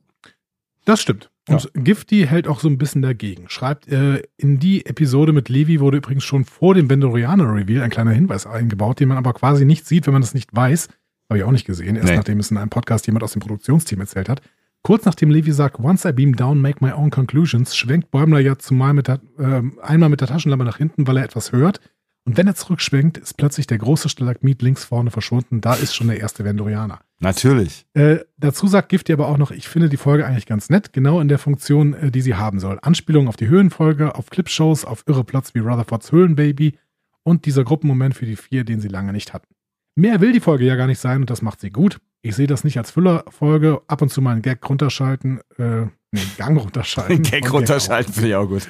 Das 0.85 1.01
stimmt. 1.01 1.31
Und 1.49 1.63
ja. 1.63 1.71
Gifty 1.75 2.27
hält 2.27 2.49
auch 2.49 2.61
so 2.61 2.69
ein 2.69 2.79
bisschen 2.79 3.03
dagegen. 3.03 3.49
Schreibt, 3.49 3.89
äh, 3.89 4.23
in 4.37 4.59
die 4.59 4.87
Episode 4.87 5.33
mit 5.33 5.49
Levi 5.49 5.81
wurde 5.81 5.99
übrigens 5.99 6.25
schon 6.25 6.45
vor 6.45 6.75
dem 6.75 6.89
Vendorianer-Reveal 6.89 7.83
ein 7.83 7.91
kleiner 7.91 8.13
Hinweis 8.13 8.47
eingebaut, 8.47 9.01
den 9.01 9.09
man 9.09 9.19
aber 9.19 9.35
quasi 9.35 9.65
nicht 9.65 9.87
sieht, 9.87 10.07
wenn 10.07 10.15
man 10.15 10.23
das 10.23 10.35
nicht 10.35 10.55
weiß. 10.55 10.89
Habe 11.29 11.39
ich 11.39 11.45
auch 11.45 11.51
nicht 11.51 11.67
gesehen, 11.67 11.97
erst 11.97 12.09
nee. 12.09 12.17
nachdem 12.17 12.41
es 12.41 12.51
in 12.51 12.57
einem 12.57 12.71
Podcast 12.71 13.07
jemand 13.07 13.25
aus 13.25 13.33
dem 13.33 13.41
Produktionsteam 13.41 14.01
erzählt 14.01 14.29
hat. 14.29 14.41
Kurz 14.83 15.07
nachdem 15.07 15.31
Levi 15.31 15.53
sagt, 15.53 15.81
once 15.81 16.05
I 16.05 16.13
beam 16.13 16.37
down, 16.37 16.61
make 16.61 16.85
my 16.85 16.93
own 16.93 17.11
conclusions, 17.11 17.75
schwenkt 17.75 18.11
Bäumler 18.11 18.41
ja 18.41 18.59
zumal 18.59 18.93
mit 18.93 19.09
der, 19.09 19.21
äh, 19.39 19.63
einmal 19.83 20.11
mit 20.11 20.21
der 20.21 20.29
Taschenlampe 20.29 20.65
nach 20.65 20.77
hinten, 20.77 21.07
weil 21.07 21.17
er 21.17 21.25
etwas 21.25 21.53
hört. 21.53 21.81
Und 22.27 22.37
wenn 22.37 22.47
er 22.47 22.55
zurückschwenkt, 22.55 23.19
ist 23.19 23.37
plötzlich 23.37 23.67
der 23.67 23.79
große 23.79 24.09
Stalagmit 24.09 24.63
links 24.63 24.85
vorne 24.85 25.11
verschwunden. 25.11 25.61
Da 25.61 25.75
ist 25.75 25.95
schon 25.95 26.09
der 26.09 26.21
erste 26.21 26.45
Vendorianer. 26.45 27.01
Natürlich. 27.25 27.87
Äh, 27.95 28.19
dazu 28.37 28.67
sagt 28.67 28.91
Gifty 28.91 29.13
aber 29.13 29.29
auch 29.29 29.39
noch, 29.39 29.51
ich 29.51 29.69
finde 29.69 29.89
die 29.89 29.97
Folge 29.97 30.27
eigentlich 30.27 30.47
ganz 30.47 30.71
nett, 30.71 30.93
genau 30.93 31.21
in 31.21 31.29
der 31.29 31.39
Funktion, 31.39 31.95
äh, 31.95 32.11
die 32.11 32.21
sie 32.21 32.35
haben 32.35 32.61
soll. 32.61 32.79
Anspielung 32.83 33.29
auf 33.29 33.37
die 33.37 33.49
Höhenfolge, 33.49 34.15
auf 34.15 34.31
Clipshows, 34.31 34.85
auf 34.85 35.05
irre 35.07 35.25
Plots 35.25 35.55
wie 35.55 35.61
Rutherfords 35.61 36.13
Höhlenbaby 36.13 36.79
und 37.23 37.47
dieser 37.47 37.65
Gruppenmoment 37.65 38.15
für 38.15 38.27
die 38.27 38.37
vier, 38.37 38.65
den 38.65 38.81
sie 38.81 38.89
lange 38.89 39.13
nicht 39.13 39.33
hatten. 39.33 39.55
Mehr 39.97 40.21
will 40.21 40.33
die 40.33 40.41
Folge 40.41 40.65
ja 40.65 40.77
gar 40.77 40.87
nicht 40.87 40.99
sein 40.99 41.23
und 41.23 41.31
das 41.31 41.43
macht 41.43 41.61
sie 41.61 41.71
gut. 41.71 41.99
Ich 42.23 42.35
sehe 42.35 42.47
das 42.47 42.65
nicht 42.65 42.79
als 42.79 42.91
Füllerfolge, 42.91 43.83
ab 43.87 44.03
und 44.03 44.11
zu 44.11 44.21
mal 44.21 44.33
einen 44.33 44.43
Gag 44.43 44.69
runterschalten, 44.69 45.41
äh, 45.59 45.87
nee, 46.15 46.21
Gang 46.37 46.59
runterschalten. 46.59 47.23
Gag 47.31 47.53
runterschalten 47.53 48.13
finde 48.13 48.29
ich 48.29 48.35
auch 48.35 48.49
gut. 48.49 48.69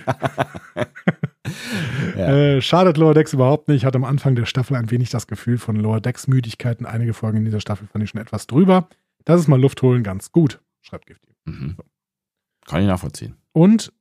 ja. 2.17 2.29
äh, 2.29 2.61
schadet 2.63 2.97
Lower 2.97 3.15
Decks 3.15 3.33
überhaupt 3.33 3.69
nicht. 3.69 3.85
Hat 3.85 3.95
am 3.95 4.05
Anfang 4.05 4.35
der 4.35 4.47
Staffel 4.47 4.77
ein 4.77 4.91
wenig 4.91 5.11
das 5.11 5.27
Gefühl 5.27 5.59
von 5.59 5.77
Lower 5.77 6.01
Decks 6.01 6.27
Müdigkeiten. 6.27 6.87
Einige 6.87 7.15
Folgen 7.15 7.39
in 7.39 7.45
dieser 7.45 7.61
Staffel 7.61 7.87
fand 7.87 8.03
ich 8.03 8.11
schon 8.11 8.21
etwas 8.21 8.47
drüber. 8.47 8.89
Das 9.25 9.41
ist 9.41 9.49
mal 9.49 9.61
Luft 9.61 9.83
holen 9.83 10.03
ganz 10.03 10.33
gut, 10.33 10.61
schreibt 10.83 11.07
Gifty. 11.07 11.29
Mhm. 11.45 11.75
So. 11.77 11.85
Kann 12.67 12.83
ich 12.83 12.87
nachvollziehen. 12.87 13.37
Und 13.53 13.93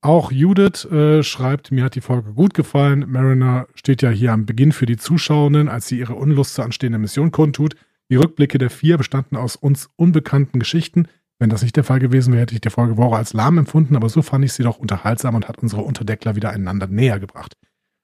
auch 0.00 0.32
Judith 0.32 0.84
äh, 0.86 1.22
schreibt, 1.22 1.70
mir 1.70 1.84
hat 1.84 1.94
die 1.94 2.00
Folge 2.00 2.32
gut 2.32 2.54
gefallen. 2.54 3.04
Mariner 3.08 3.68
steht 3.74 4.02
ja 4.02 4.10
hier 4.10 4.32
am 4.32 4.46
Beginn 4.46 4.72
für 4.72 4.86
die 4.86 4.96
Zuschauenden, 4.96 5.68
als 5.68 5.86
sie 5.86 5.98
ihre 5.98 6.14
Unlust 6.14 6.54
zur 6.54 6.64
anstehenden 6.64 7.00
Mission 7.00 7.30
kundtut. 7.30 7.76
Die 8.10 8.16
Rückblicke 8.16 8.58
der 8.58 8.68
vier 8.68 8.98
bestanden 8.98 9.36
aus 9.36 9.56
uns 9.56 9.88
unbekannten 9.96 10.58
Geschichten. 10.58 11.06
Wenn 11.42 11.50
das 11.50 11.62
nicht 11.62 11.74
der 11.74 11.82
Fall 11.82 11.98
gewesen 11.98 12.32
wäre, 12.32 12.42
hätte 12.42 12.54
ich 12.54 12.60
die 12.60 12.70
Folge 12.70 12.96
Woche 12.96 13.16
als 13.16 13.32
lahm 13.32 13.58
empfunden, 13.58 13.96
aber 13.96 14.08
so 14.08 14.22
fand 14.22 14.44
ich 14.44 14.52
sie 14.52 14.62
doch 14.62 14.78
unterhaltsam 14.78 15.34
und 15.34 15.48
hat 15.48 15.58
unsere 15.58 15.82
Unterdeckler 15.82 16.36
wieder 16.36 16.50
einander 16.50 16.86
näher 16.86 17.18
gebracht. 17.18 17.56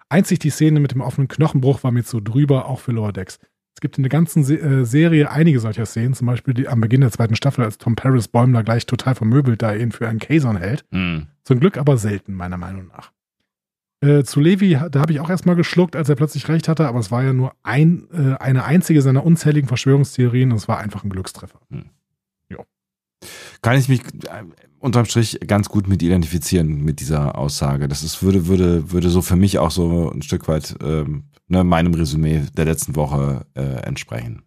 Einzig 0.09 0.41
die 0.41 0.51
Szene 0.51 0.81
mit 0.81 0.91
dem 0.91 1.03
offenen 1.03 1.29
Knochenbruch 1.29 1.85
war 1.85 1.93
mir 1.93 2.03
zu 2.03 2.19
drüber, 2.19 2.67
auch 2.67 2.81
für 2.81 2.91
Lower 2.91 3.13
Decks. 3.13 3.39
Es 3.77 3.81
gibt 3.81 3.97
in 3.97 4.03
der 4.03 4.11
ganzen 4.11 4.43
Se 4.43 4.59
äh, 4.59 4.85
Serie 4.85 5.31
einige 5.31 5.61
solcher 5.61 5.87
Szenen, 5.87 6.15
zum 6.15 6.27
Beispiel 6.27 6.53
die, 6.53 6.67
am 6.67 6.81
Beginn 6.81 7.01
der 7.01 7.13
zweiten 7.13 7.37
Staffel, 7.37 7.63
als 7.63 7.79
Tom 7.79 7.95
Paris 7.95 8.27
Bäumler 8.27 8.65
gleich 8.65 8.87
total 8.87 9.15
vermöbelt 9.15 9.63
da 9.63 9.73
ihn 9.73 9.93
für 9.93 10.09
einen 10.09 10.19
Kazon 10.19 10.57
hält. 10.57 10.85
Mhm. 10.91 11.29
Zum 11.45 11.61
Glück 11.61 11.79
aber 11.79 11.97
selten, 11.97 12.35
meiner 12.35 12.57
Meinung 12.57 12.89
nach. 12.89 13.13
Äh, 14.01 14.25
zu 14.25 14.41
Levi, 14.41 14.81
da 14.91 14.99
habe 14.99 15.13
ich 15.13 15.21
auch 15.21 15.31
erstmal 15.31 15.55
geschluckt, 15.55 15.95
als 15.95 16.09
er 16.09 16.17
plötzlich 16.17 16.49
recht 16.49 16.67
hatte, 16.67 16.89
aber 16.89 16.99
es 16.99 17.13
war 17.13 17.23
ja 17.23 17.33
nur 17.33 17.53
ein, 17.63 18.09
äh, 18.13 18.35
eine 18.43 18.65
einzige 18.65 19.01
seiner 19.01 19.25
unzähligen 19.25 19.69
Verschwörungstheorien 19.69 20.51
und 20.51 20.57
es 20.57 20.67
war 20.67 20.79
einfach 20.79 21.05
ein 21.05 21.11
Glückstreffer. 21.11 21.61
Mhm 21.69 21.91
kann 23.63 23.79
ich 23.79 23.89
mich 23.89 24.01
äh, 24.01 24.45
unterm 24.79 25.05
Strich 25.07 25.39
ganz 25.47 25.69
gut 25.69 25.89
mit 25.89 26.03
identifizieren 26.03 26.85
mit 26.85 27.01
dieser 27.01 27.37
Aussage. 27.37 27.89
Das 27.89 28.03
ist, 28.03 28.23
würde, 28.23 28.47
würde, 28.47 28.93
würde 28.93 29.11
so 29.11 29.23
für 29.23 29.37
mich 29.37 29.59
auch 29.59 29.71
so 29.71 30.11
ein 30.11 30.23
Stück 30.23 30.49
weit 30.49 30.77
ähm, 30.83 31.25
ne, 31.49 31.65
meinem 31.65 31.95
Resümee 31.95 32.43
der 32.57 32.65
letzten 32.65 32.97
Woche 32.97 33.47
äh, 33.55 33.83
entsprechen. 33.83 34.43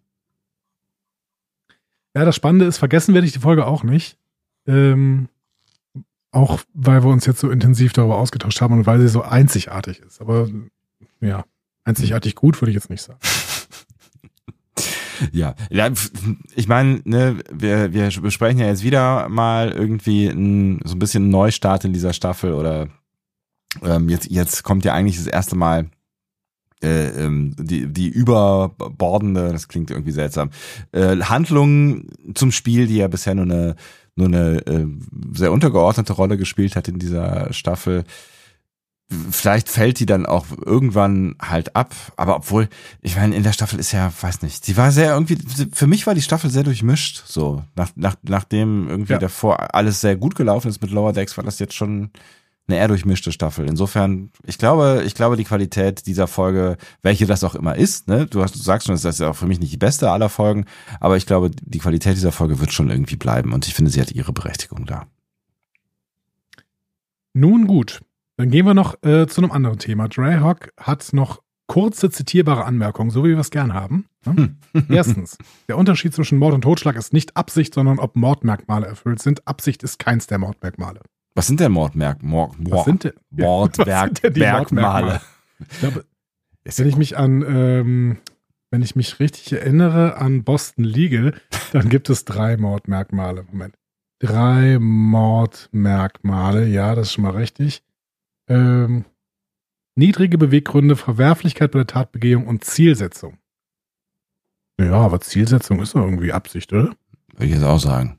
Ja, 2.14 2.24
das 2.24 2.36
Spannende 2.36 2.66
ist, 2.66 2.78
vergessen 2.78 3.14
werde 3.14 3.26
ich 3.26 3.32
die 3.32 3.38
Folge 3.38 3.66
auch 3.66 3.82
nicht. 3.82 4.18
Ähm, 4.66 5.28
auch 6.30 6.60
weil 6.72 7.02
wir 7.02 7.10
uns 7.10 7.26
jetzt 7.26 7.40
so 7.40 7.50
intensiv 7.50 7.92
darüber 7.92 8.18
ausgetauscht 8.18 8.60
haben 8.60 8.74
und 8.74 8.86
weil 8.86 9.00
sie 9.00 9.08
so 9.08 9.22
einzigartig 9.22 10.00
ist. 10.00 10.20
Aber 10.20 10.48
ja, 11.20 11.44
Einzigartig 11.84 12.36
gut 12.36 12.60
würde 12.60 12.70
ich 12.70 12.76
jetzt 12.76 12.90
nicht 12.90 13.02
sagen. 13.02 13.18
Ja, 15.30 15.54
ich 16.54 16.68
meine, 16.68 17.00
ne, 17.04 17.38
wir, 17.50 17.92
wir 17.92 18.10
besprechen 18.20 18.58
ja 18.58 18.66
jetzt 18.66 18.82
wieder 18.82 19.28
mal 19.28 19.70
irgendwie 19.70 20.26
ein, 20.26 20.80
so 20.84 20.96
ein 20.96 20.98
bisschen 20.98 21.28
Neustart 21.28 21.84
in 21.84 21.92
dieser 21.92 22.12
Staffel 22.12 22.52
oder 22.52 22.88
ähm, 23.82 24.08
jetzt, 24.08 24.30
jetzt 24.30 24.62
kommt 24.62 24.84
ja 24.84 24.94
eigentlich 24.94 25.16
das 25.16 25.26
erste 25.26 25.56
Mal 25.56 25.90
äh, 26.82 27.08
ähm, 27.10 27.54
die, 27.58 27.86
die 27.86 28.08
überbordende, 28.08 29.52
das 29.52 29.68
klingt 29.68 29.90
irgendwie 29.90 30.12
seltsam, 30.12 30.50
äh, 30.90 31.16
Handlung 31.18 32.08
zum 32.34 32.50
Spiel, 32.50 32.86
die 32.86 32.96
ja 32.96 33.08
bisher 33.08 33.34
nur 33.34 33.44
eine, 33.44 33.76
nur 34.16 34.26
eine 34.26 34.66
äh, 34.66 34.86
sehr 35.32 35.52
untergeordnete 35.52 36.12
Rolle 36.12 36.36
gespielt 36.36 36.76
hat 36.76 36.88
in 36.88 36.98
dieser 36.98 37.52
Staffel 37.52 38.04
vielleicht 39.30 39.68
fällt 39.68 39.98
die 40.00 40.06
dann 40.06 40.26
auch 40.26 40.46
irgendwann 40.64 41.36
halt 41.40 41.76
ab. 41.76 41.94
Aber 42.16 42.36
obwohl, 42.36 42.68
ich 43.00 43.16
meine, 43.16 43.34
in 43.34 43.42
der 43.42 43.52
Staffel 43.52 43.78
ist 43.78 43.92
ja, 43.92 44.12
weiß 44.20 44.42
nicht, 44.42 44.64
sie 44.64 44.76
war 44.76 44.92
sehr 44.92 45.12
irgendwie, 45.12 45.38
für 45.72 45.86
mich 45.86 46.06
war 46.06 46.14
die 46.14 46.22
Staffel 46.22 46.50
sehr 46.50 46.62
durchmischt. 46.62 47.22
So, 47.26 47.62
nach, 47.74 47.90
nach, 47.94 48.16
nachdem 48.22 48.88
irgendwie 48.88 49.12
ja. 49.12 49.18
davor 49.18 49.74
alles 49.74 50.00
sehr 50.00 50.16
gut 50.16 50.34
gelaufen 50.34 50.68
ist 50.68 50.82
mit 50.82 50.90
Lower 50.90 51.12
Decks, 51.12 51.36
war 51.36 51.44
das 51.44 51.58
jetzt 51.58 51.74
schon 51.74 52.10
eine 52.68 52.78
eher 52.78 52.88
durchmischte 52.88 53.32
Staffel. 53.32 53.68
Insofern, 53.68 54.30
ich 54.44 54.58
glaube, 54.58 55.02
ich 55.04 55.14
glaube, 55.14 55.36
die 55.36 55.44
Qualität 55.44 56.06
dieser 56.06 56.26
Folge, 56.26 56.76
welche 57.02 57.26
das 57.26 57.44
auch 57.44 57.54
immer 57.54 57.76
ist, 57.76 58.08
ne, 58.08 58.26
du, 58.26 58.42
hast, 58.42 58.54
du 58.54 58.60
sagst 58.60 58.86
schon, 58.86 58.94
das 58.94 59.04
ist 59.04 59.20
ja 59.20 59.30
auch 59.30 59.36
für 59.36 59.46
mich 59.46 59.60
nicht 59.60 59.72
die 59.72 59.78
beste 59.78 60.10
aller 60.10 60.28
Folgen, 60.28 60.66
aber 61.00 61.16
ich 61.16 61.26
glaube, 61.26 61.50
die 61.50 61.78
Qualität 61.78 62.16
dieser 62.16 62.32
Folge 62.32 62.60
wird 62.60 62.72
schon 62.72 62.90
irgendwie 62.90 63.16
bleiben 63.16 63.52
und 63.52 63.66
ich 63.66 63.74
finde, 63.74 63.90
sie 63.90 64.00
hat 64.00 64.12
ihre 64.12 64.32
Berechtigung 64.32 64.86
da. 64.86 65.06
Nun 67.34 67.66
gut, 67.66 68.02
dann 68.36 68.50
gehen 68.50 68.66
wir 68.66 68.74
noch 68.74 69.02
äh, 69.02 69.26
zu 69.26 69.40
einem 69.40 69.52
anderen 69.52 69.78
Thema. 69.78 70.08
Drayhawk 70.08 70.72
hat 70.78 71.12
noch 71.12 71.42
kurze 71.66 72.10
zitierbare 72.10 72.64
Anmerkungen, 72.64 73.10
so 73.10 73.24
wie 73.24 73.30
wir 73.30 73.38
es 73.38 73.50
gern 73.50 73.72
haben. 73.72 74.06
Ne? 74.26 74.56
Erstens, 74.88 75.38
der 75.68 75.78
Unterschied 75.78 76.14
zwischen 76.14 76.38
Mord 76.38 76.54
und 76.54 76.62
Totschlag 76.62 76.96
ist 76.96 77.12
nicht 77.12 77.36
Absicht, 77.36 77.74
sondern 77.74 77.98
ob 77.98 78.16
Mordmerkmale 78.16 78.86
erfüllt 78.86 79.22
sind. 79.22 79.46
Absicht 79.46 79.82
ist 79.82 79.98
keins 79.98 80.26
der 80.26 80.38
Mordmerkmale. 80.38 81.00
Was 81.34 81.46
sind 81.46 81.60
denn 81.60 81.72
Mordmerk 81.72 82.22
Mord, 82.22 82.58
Mord, 82.58 82.72
was 82.72 82.84
sind 82.84 83.04
denn, 83.04 83.12
Mordmerkmale? 83.30 85.22
Ich 85.70 85.78
glaube, 85.78 86.04
wenn 86.64 86.88
ich 86.88 86.96
mich 86.96 87.16
an, 87.16 87.42
ähm, 87.42 88.18
wenn 88.70 88.82
ich 88.82 88.96
mich 88.96 89.18
richtig 89.18 89.52
erinnere 89.52 90.16
an 90.18 90.44
Boston 90.44 90.84
Legal, 90.84 91.34
dann 91.72 91.88
gibt 91.88 92.10
es 92.10 92.26
drei 92.26 92.56
Mordmerkmale. 92.58 93.46
Moment. 93.50 93.76
Drei 94.18 94.78
Mordmerkmale, 94.78 96.66
ja, 96.66 96.94
das 96.94 97.08
ist 97.08 97.14
schon 97.14 97.24
mal 97.24 97.30
richtig. 97.30 97.82
Ähm, 98.52 99.04
niedrige 99.94 100.36
Beweggründe, 100.36 100.96
Verwerflichkeit 100.96 101.70
bei 101.70 101.78
der 101.78 101.86
Tatbegehung 101.86 102.46
und 102.46 102.64
Zielsetzung. 102.64 103.38
Ja, 104.78 104.94
aber 104.94 105.20
Zielsetzung 105.20 105.80
ist 105.80 105.94
doch 105.94 106.02
irgendwie 106.02 106.32
Absicht, 106.32 106.72
oder? 106.72 106.94
Würde 107.32 107.46
ich 107.46 107.52
jetzt 107.52 107.64
auch 107.64 107.78
sagen. 107.78 108.18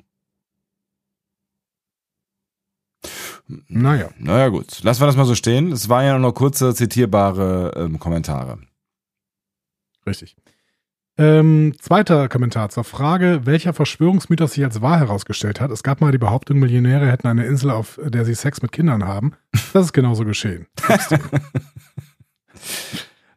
Naja. 3.67 4.09
Naja, 4.17 4.47
gut. 4.47 4.81
Lassen 4.83 5.01
wir 5.01 5.07
das 5.07 5.17
mal 5.17 5.25
so 5.25 5.35
stehen. 5.35 5.71
Es 5.71 5.89
waren 5.89 6.05
ja 6.05 6.17
noch 6.17 6.33
kurze 6.33 6.73
zitierbare 6.73 7.73
ähm, 7.75 7.99
Kommentare. 7.99 8.59
Richtig. 10.07 10.35
Ähm, 11.15 11.73
zweiter 11.79 12.27
Kommentar 12.27 12.69
zur 12.69 12.83
Frage, 12.83 13.41
welcher 13.43 13.73
Verschwörungsmythos 13.73 14.53
sich 14.53 14.63
als 14.63 14.81
wahr 14.81 14.97
herausgestellt 14.97 15.61
hat. 15.61 15.69
Es 15.69 15.83
gab 15.83 16.01
mal 16.01 16.11
die 16.11 16.17
Behauptung, 16.17 16.57
Millionäre 16.57 17.11
hätten 17.11 17.27
eine 17.27 17.45
Insel, 17.45 17.69
auf 17.69 17.99
der 18.03 18.25
sie 18.25 18.33
Sex 18.33 18.63
mit 18.63 18.71
Kindern 18.71 19.05
haben. 19.05 19.33
Das 19.73 19.85
ist 19.85 19.93
genauso 19.93 20.23
geschehen. 20.25 20.67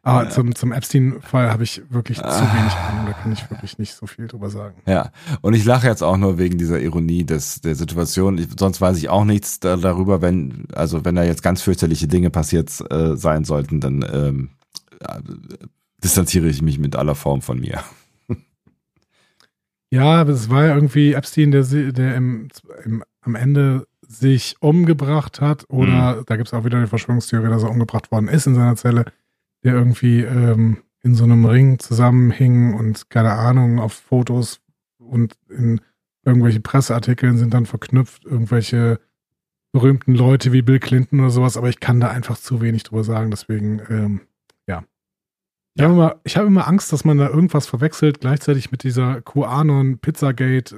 Aber 0.03 0.23
ja. 0.23 0.29
zum, 0.29 0.55
zum 0.55 0.71
Epstein-Fall 0.71 1.49
habe 1.51 1.63
ich 1.63 1.81
wirklich 1.89 2.23
ah. 2.23 2.29
zu 2.29 2.41
wenig 2.41 2.73
Ahnung. 2.73 3.07
Da 3.07 3.13
kann 3.13 3.33
ich 3.33 3.49
wirklich 3.49 3.77
nicht 3.77 3.93
so 3.93 4.05
viel 4.05 4.27
drüber 4.27 4.49
sagen. 4.49 4.81
Ja, 4.85 5.11
und 5.41 5.53
ich 5.53 5.65
lache 5.65 5.87
jetzt 5.87 6.01
auch 6.01 6.15
nur 6.15 6.37
wegen 6.37 6.57
dieser 6.57 6.79
Ironie 6.79 7.25
des, 7.25 7.59
der 7.61 7.75
Situation. 7.75 8.37
Ich, 8.37 8.47
sonst 8.57 8.79
weiß 8.79 8.97
ich 8.97 9.09
auch 9.09 9.25
nichts 9.25 9.59
da, 9.59 9.75
darüber, 9.75 10.21
wenn, 10.21 10.67
also 10.73 11.03
wenn 11.03 11.15
da 11.15 11.23
jetzt 11.23 11.43
ganz 11.43 11.61
fürchterliche 11.61 12.07
Dinge 12.07 12.29
passiert 12.29 12.71
äh, 12.89 13.17
sein 13.17 13.43
sollten, 13.43 13.81
dann 13.81 14.05
ähm, 14.09 14.51
distanziere 16.03 16.47
ich 16.47 16.61
mich 16.61 16.79
mit 16.79 16.95
aller 16.95 17.15
Form 17.15 17.41
von 17.41 17.59
mir. 17.59 17.83
Ja, 19.89 20.23
es 20.23 20.49
war 20.49 20.65
ja 20.65 20.75
irgendwie 20.75 21.13
Epstein, 21.13 21.51
der, 21.51 21.63
der 21.63 22.15
im, 22.15 22.49
im, 22.83 23.03
am 23.21 23.35
Ende 23.35 23.87
sich 24.01 24.55
umgebracht 24.59 25.39
hat. 25.41 25.65
Oder 25.69 26.17
mhm. 26.17 26.25
da 26.25 26.35
gibt 26.35 26.47
es 26.47 26.53
auch 26.53 26.65
wieder 26.65 26.81
die 26.81 26.87
Verschwörungstheorie, 26.87 27.49
dass 27.49 27.63
er 27.63 27.71
umgebracht 27.71 28.11
worden 28.11 28.27
ist 28.27 28.47
in 28.47 28.55
seiner 28.55 28.75
Zelle, 28.75 29.05
der 29.63 29.73
irgendwie 29.73 30.21
ähm, 30.21 30.83
in 31.03 31.15
so 31.15 31.23
einem 31.23 31.45
Ring 31.45 31.79
zusammenhing 31.79 32.73
und 32.73 33.09
keine 33.09 33.33
Ahnung, 33.33 33.79
auf 33.79 33.93
Fotos 33.93 34.59
und 34.97 35.35
in 35.49 35.79
irgendwelchen 36.25 36.63
Presseartikeln 36.63 37.37
sind 37.37 37.53
dann 37.53 37.65
verknüpft 37.65 38.25
irgendwelche 38.25 38.99
berühmten 39.71 40.15
Leute 40.15 40.51
wie 40.51 40.61
Bill 40.61 40.79
Clinton 40.79 41.21
oder 41.21 41.29
sowas, 41.29 41.55
aber 41.55 41.69
ich 41.69 41.79
kann 41.79 41.99
da 41.99 42.09
einfach 42.09 42.37
zu 42.37 42.61
wenig 42.61 42.83
drüber 42.83 43.03
sagen, 43.03 43.31
deswegen 43.31 43.81
ähm, 43.89 44.21
ich 45.77 45.83
habe 45.83 45.93
immer, 45.93 46.15
hab 46.25 46.45
immer 46.45 46.67
Angst, 46.67 46.91
dass 46.91 47.05
man 47.05 47.17
da 47.19 47.29
irgendwas 47.29 47.67
verwechselt, 47.67 48.21
gleichzeitig 48.21 48.71
mit 48.71 48.83
dieser 48.83 49.21
QAnon 49.21 49.99
Pizzagate 49.99 50.75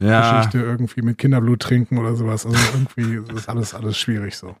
äh, 0.00 0.04
ja. 0.04 0.38
Geschichte 0.38 0.60
irgendwie 0.60 1.02
mit 1.02 1.18
Kinderblut 1.18 1.60
trinken 1.60 1.98
oder 1.98 2.16
sowas. 2.16 2.46
Also 2.46 2.58
irgendwie 2.72 3.34
ist 3.34 3.48
alles, 3.48 3.74
alles 3.74 3.98
schwierig 3.98 4.36
so. 4.36 4.56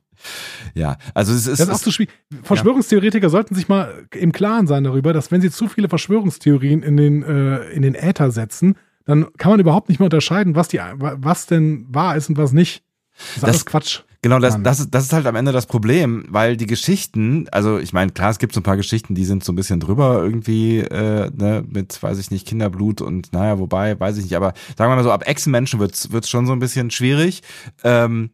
Ja, 0.74 0.98
also 1.14 1.32
es 1.32 1.46
ist. 1.46 1.60
Das 1.60 1.68
ist 1.68 1.74
auch 1.74 1.78
so 1.78 1.90
schwierig. 1.90 2.12
Verschwörungstheoretiker 2.42 3.26
ja. 3.26 3.30
sollten 3.30 3.54
sich 3.54 3.68
mal 3.68 4.06
im 4.14 4.32
Klaren 4.32 4.66
sein 4.66 4.84
darüber, 4.84 5.12
dass 5.12 5.30
wenn 5.30 5.40
sie 5.40 5.50
zu 5.50 5.68
viele 5.68 5.88
Verschwörungstheorien 5.88 6.82
in 6.82 6.96
den, 6.96 7.22
äh, 7.22 7.70
in 7.70 7.82
den 7.82 7.94
Äther 7.94 8.30
setzen, 8.30 8.76
dann 9.06 9.28
kann 9.38 9.52
man 9.52 9.60
überhaupt 9.60 9.88
nicht 9.88 10.00
mehr 10.00 10.06
unterscheiden, 10.06 10.56
was 10.56 10.68
die, 10.68 10.80
was 10.96 11.46
denn 11.46 11.86
wahr 11.88 12.16
ist 12.16 12.28
und 12.28 12.36
was 12.36 12.52
nicht. 12.52 12.82
Das 13.16 13.28
ist 13.28 13.36
das, 13.36 13.44
alles 13.44 13.66
Quatsch. 13.66 14.00
Genau, 14.20 14.40
das, 14.40 14.60
das, 14.62 14.80
ist, 14.80 14.92
das 14.92 15.04
ist 15.04 15.12
halt 15.12 15.26
am 15.26 15.36
Ende 15.36 15.52
das 15.52 15.66
Problem, 15.66 16.24
weil 16.28 16.56
die 16.56 16.66
Geschichten, 16.66 17.46
also 17.52 17.78
ich 17.78 17.92
meine, 17.92 18.10
klar, 18.10 18.30
es 18.30 18.38
gibt 18.38 18.52
so 18.52 18.58
ein 18.60 18.64
paar 18.64 18.76
Geschichten, 18.76 19.14
die 19.14 19.24
sind 19.24 19.44
so 19.44 19.52
ein 19.52 19.56
bisschen 19.56 19.78
drüber 19.78 20.20
irgendwie, 20.24 20.80
äh, 20.80 21.30
ne, 21.32 21.64
mit, 21.68 22.02
weiß 22.02 22.18
ich 22.18 22.32
nicht, 22.32 22.46
Kinderblut 22.46 23.00
und 23.00 23.32
naja, 23.32 23.60
wobei, 23.60 23.98
weiß 23.98 24.16
ich 24.16 24.24
nicht, 24.24 24.36
aber 24.36 24.54
sagen 24.76 24.90
wir 24.90 24.96
mal 24.96 25.04
so, 25.04 25.12
ab 25.12 25.28
Echsenmenschen 25.28 25.78
wird's 25.78 26.10
wird's 26.10 26.28
schon 26.28 26.46
so 26.46 26.52
ein 26.52 26.58
bisschen 26.58 26.90
schwierig. 26.90 27.42
Ähm, 27.84 28.30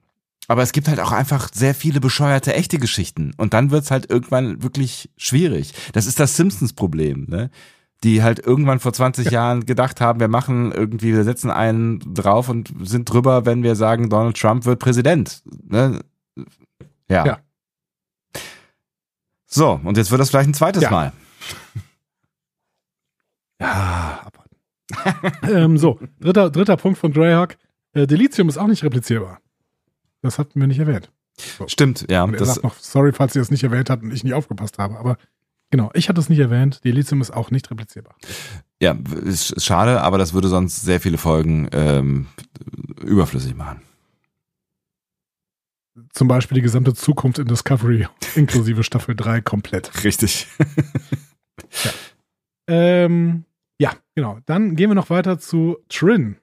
aber 0.49 0.62
es 0.62 0.73
gibt 0.73 0.88
halt 0.88 1.01
auch 1.01 1.12
einfach 1.12 1.51
sehr 1.53 1.75
viele 1.75 2.01
bescheuerte 2.01 2.55
echte 2.55 2.79
Geschichten. 2.79 3.33
Und 3.37 3.55
dann 3.55 3.70
wird's 3.70 3.90
halt 3.90 4.11
irgendwann 4.11 4.62
wirklich 4.62 5.11
schwierig. 5.16 5.73
Das 5.92 6.07
ist 6.07 6.20
das 6.20 6.37
Simpsons-Problem, 6.37 7.27
ne? 7.29 7.51
Die 8.02 8.22
halt 8.22 8.38
irgendwann 8.38 8.80
vor 8.80 8.92
20 8.92 9.26
ja. 9.26 9.33
Jahren 9.33 9.66
gedacht 9.66 10.00
haben, 10.00 10.20
wir 10.20 10.28
machen 10.28 10.72
irgendwie, 10.72 11.14
wir 11.14 11.24
setzen 11.24 11.50
einen 11.50 12.00
drauf 12.14 12.48
und 12.48 12.72
sind 12.83 13.11
drüber, 13.11 13.46
wenn 13.46 13.62
wir 13.62 13.76
sagen, 13.76 14.11
Donald 14.11 14.38
Trump 14.38 14.66
wird 14.66 14.78
Präsident. 14.78 15.42
Ne? 15.66 16.00
Ja. 17.09 17.26
ja. 17.26 17.38
So, 19.46 19.80
und 19.85 19.96
jetzt 19.96 20.11
wird 20.11 20.20
das 20.20 20.30
vielleicht 20.30 20.48
ein 20.48 20.54
zweites 20.54 20.83
ja. 20.83 20.90
Mal. 20.90 21.12
Ja, 23.61 24.20
abwarten. 24.24 24.57
ähm, 25.48 25.78
so, 25.78 25.98
dritter, 26.20 26.50
dritter 26.50 26.76
Punkt 26.76 26.98
von 26.98 27.12
Dreyhawk. 27.12 27.57
Äh, 27.92 28.07
Delizium 28.07 28.48
ist 28.48 28.59
auch 28.59 28.66
nicht 28.66 28.83
replizierbar. 28.83 29.38
Das 30.22 30.38
hatten 30.38 30.59
wir 30.59 30.66
nicht 30.66 30.80
erwähnt. 30.80 31.11
So. 31.37 31.68
Stimmt, 31.68 32.07
ja. 32.11 32.24
Und 32.24 32.35
er 32.35 32.44
sagt 32.44 32.64
noch, 32.64 32.74
sorry, 32.78 33.12
falls 33.12 33.35
ihr 33.35 33.42
es 33.42 33.50
nicht 33.50 33.64
erwähnt 33.64 33.90
habt 33.90 34.02
und 34.02 34.12
ich 34.12 34.24
nicht 34.24 34.35
aufgepasst 34.35 34.78
habe, 34.78 34.98
aber 34.98 35.16
Genau, 35.74 35.90
ich 35.92 36.08
hatte 36.08 36.20
es 36.20 36.28
nicht 36.28 36.38
erwähnt. 36.38 36.82
Die 36.84 36.92
Lithium 36.92 37.20
ist 37.20 37.32
auch 37.32 37.50
nicht 37.50 37.68
replizierbar. 37.68 38.14
Ja, 38.80 38.96
ist 39.24 39.60
schade, 39.60 40.02
aber 40.02 40.18
das 40.18 40.32
würde 40.32 40.46
sonst 40.46 40.82
sehr 40.82 41.00
viele 41.00 41.18
Folgen 41.18 41.68
ähm, 41.72 42.28
überflüssig 43.02 43.56
machen. 43.56 43.82
Zum 46.12 46.28
Beispiel 46.28 46.54
die 46.54 46.62
gesamte 46.62 46.94
Zukunft 46.94 47.40
in 47.40 47.48
Discovery, 47.48 48.06
inklusive 48.37 48.84
Staffel 48.84 49.16
3 49.16 49.40
komplett. 49.40 50.04
Richtig. 50.04 50.46
ja. 51.84 51.90
Ähm, 52.68 53.44
ja, 53.80 53.94
genau. 54.14 54.38
Dann 54.46 54.76
gehen 54.76 54.90
wir 54.90 54.94
noch 54.94 55.10
weiter 55.10 55.40
zu 55.40 55.78
Trin. 55.88 56.37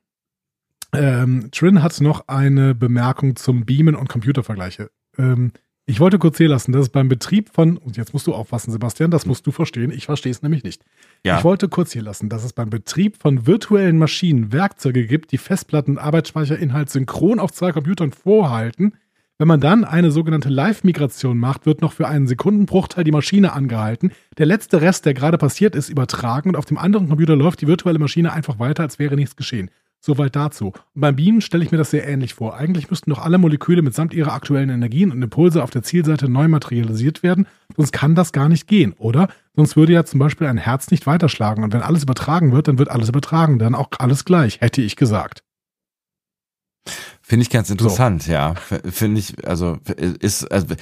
Ähm, 0.92 1.48
Trin 1.52 1.82
hat 1.82 2.02
noch 2.02 2.28
eine 2.28 2.76
Bemerkung 2.76 3.38
zum 3.38 3.64
Beamen 3.66 3.96
und 3.96 4.10
Computervergleiche. 4.10 4.92
Ähm, 5.18 5.54
ich 5.92 6.00
wollte 6.00 6.20
kurz 6.20 6.38
hier 6.38 6.48
lassen, 6.48 6.72
dass 6.72 6.84
es 6.84 6.90
beim 6.90 7.10
Betrieb 7.10 7.50
von, 7.50 7.76
und 7.76 7.98
jetzt 7.98 8.14
musst 8.14 8.26
du 8.26 8.34
aufpassen, 8.34 8.72
Sebastian, 8.72 9.12
das 9.12 9.26
musst 9.26 9.46
du 9.46 9.52
verstehen, 9.52 9.92
ich 9.92 10.06
verstehe 10.06 10.32
es 10.32 10.42
nämlich 10.42 10.64
nicht. 10.64 10.86
Ja. 11.26 11.38
Ich 11.38 11.44
wollte 11.44 11.68
kurz 11.68 11.92
hier 11.92 12.02
lassen, 12.02 12.30
dass 12.30 12.46
es 12.46 12.54
beim 12.54 12.70
Betrieb 12.70 13.22
von 13.22 13.46
virtuellen 13.46 13.98
Maschinen 13.98 14.54
Werkzeuge 14.54 15.06
gibt, 15.06 15.34
die 15.34 15.38
Festplatten 15.38 15.92
und 15.92 15.98
Arbeitsspeicherinhalt 15.98 16.90
synchron 16.90 17.40
auf 17.40 17.52
zwei 17.52 17.74
Computern 17.74 18.14
vorhalten. 18.14 18.94
Wenn 19.38 19.50
man 19.50 19.60
dann 19.60 19.84
eine 19.84 20.12
sogenannte 20.12 20.48
Live-Migration 20.48 21.38
macht, 21.38 21.66
wird 21.66 21.82
noch 21.82 21.92
für 21.92 22.08
einen 22.08 22.26
Sekundenbruchteil 22.26 23.04
die 23.04 23.12
Maschine 23.12 23.52
angehalten. 23.52 24.14
Der 24.38 24.46
letzte 24.46 24.80
Rest, 24.82 25.06
der 25.06 25.14
gerade 25.14 25.38
passiert 25.38 25.76
ist, 25.76 25.90
übertragen 25.90 26.52
und 26.52 26.56
auf 26.56 26.66
dem 26.66 26.78
anderen 26.78 27.10
Computer 27.10 27.36
läuft 27.36 27.60
die 27.60 27.68
virtuelle 27.68 28.00
Maschine 28.00 28.32
einfach 28.32 28.60
weiter, 28.60 28.84
als 28.84 28.98
wäre 28.98 29.16
nichts 29.16 29.36
geschehen. 29.36 29.70
Soweit 30.04 30.36
dazu. 30.36 30.74
Und 30.96 31.02
beim 31.02 31.16
Beamen 31.16 31.42
stelle 31.42 31.64
ich 31.64 31.72
mir 31.72 31.78
das 31.78 31.92
sehr 31.92 32.08
ähnlich 32.08 32.34
vor. 32.34 32.56
Eigentlich 32.56 32.90
müssten 32.90 33.12
doch 33.12 33.20
alle 33.20 33.38
Moleküle 33.38 33.84
mitsamt 33.84 34.16
ihrer 34.16 34.34
aktuellen 34.34 34.72
Energien 34.72 35.12
und 35.12 35.22
Impulse 35.22 35.62
auf 35.62 35.70
der 35.70 35.84
Zielseite 35.84 36.28
neu 36.28 36.48
materialisiert 36.48 37.22
werden, 37.22 37.48
sonst 37.78 37.92
kann 37.92 38.16
das 38.16 38.32
gar 38.32 38.50
nicht 38.50 38.68
gehen, 38.68 38.94
oder? 38.98 39.28
Sonst 39.56 39.76
würde 39.76 39.94
ja 39.94 40.04
zum 40.04 40.20
Beispiel 40.20 40.48
ein 40.48 40.58
Herz 40.58 40.90
nicht 40.90 41.06
weiterschlagen 41.06 41.64
und 41.64 41.72
wenn 41.72 41.84
alles 41.84 42.02
übertragen 42.02 42.52
wird, 42.52 42.68
dann 42.68 42.80
wird 42.80 42.90
alles 42.90 43.10
übertragen, 43.10 43.60
dann 43.60 43.76
auch 43.76 43.90
alles 44.00 44.26
gleich, 44.26 44.60
hätte 44.60 44.82
ich 44.82 44.96
gesagt. 44.96 45.44
Finde 47.22 47.44
ich 47.44 47.52
ganz 47.52 47.70
interessant, 47.70 48.24
so. 48.24 48.32
ja. 48.32 48.56
Finde 48.56 49.20
ich, 49.20 49.48
also 49.48 49.78
ist, 50.20 50.52
also, 50.52 50.76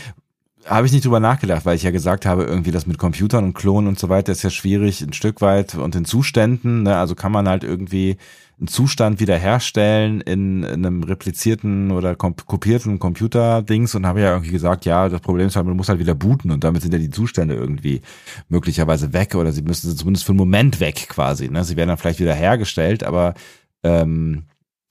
habe 0.66 0.88
ich 0.88 0.94
nicht 0.94 1.04
drüber 1.04 1.20
nachgedacht, 1.20 1.66
weil 1.66 1.76
ich 1.76 1.84
ja 1.84 1.92
gesagt 1.92 2.26
habe, 2.26 2.44
irgendwie 2.44 2.72
das 2.72 2.88
mit 2.88 2.98
Computern 2.98 3.44
und 3.44 3.54
Klonen 3.54 3.88
und 3.88 4.00
so 4.00 4.08
weiter 4.08 4.32
ist 4.32 4.44
ja 4.44 4.50
schwierig, 4.50 5.02
ein 5.02 5.14
Stück 5.14 5.42
weit 5.42 5.76
und 5.76 5.96
in 5.96 6.06
Zuständen, 6.06 6.84
ne? 6.84 6.96
also 6.98 7.16
kann 7.16 7.32
man 7.32 7.50
halt 7.50 7.64
irgendwie 7.64 8.18
einen 8.60 8.68
Zustand 8.68 9.20
wiederherstellen 9.22 10.20
in, 10.22 10.64
in 10.64 10.86
einem 10.86 11.04
replizierten 11.04 11.92
oder 11.92 12.16
kopierten 12.16 13.00
Computer-Dings 13.00 13.96
und 13.96 14.06
habe 14.06 14.22
ja 14.22 14.32
irgendwie 14.34 14.52
gesagt, 14.52 14.86
ja, 14.86 15.08
das 15.08 15.22
Problem 15.22 15.48
ist 15.48 15.56
halt, 15.56 15.66
man 15.66 15.78
muss 15.78 15.88
halt 15.88 16.00
wieder 16.00 16.16
booten 16.16 16.52
und 16.52 16.64
damit 16.64 16.82
sind 16.82 16.92
ja 16.92 17.00
die 17.00 17.10
Zustände 17.10 17.56
irgendwie 17.56 18.02
möglicherweise 18.50 19.14
weg 19.14 19.36
oder 19.36 19.54
sie 19.54 19.62
müssen 19.62 19.96
zumindest 19.96 20.26
für 20.26 20.34
einen 20.34 20.40
Moment 20.40 20.82
weg 20.82 21.08
quasi. 21.10 21.50
Ne? 21.50 21.64
Sie 21.64 21.78
werden 21.78 21.88
dann 21.88 21.98
vielleicht 21.98 22.20
wieder 22.20 22.34
hergestellt, 22.34 23.04
aber 23.04 23.34
ähm, 23.84 24.44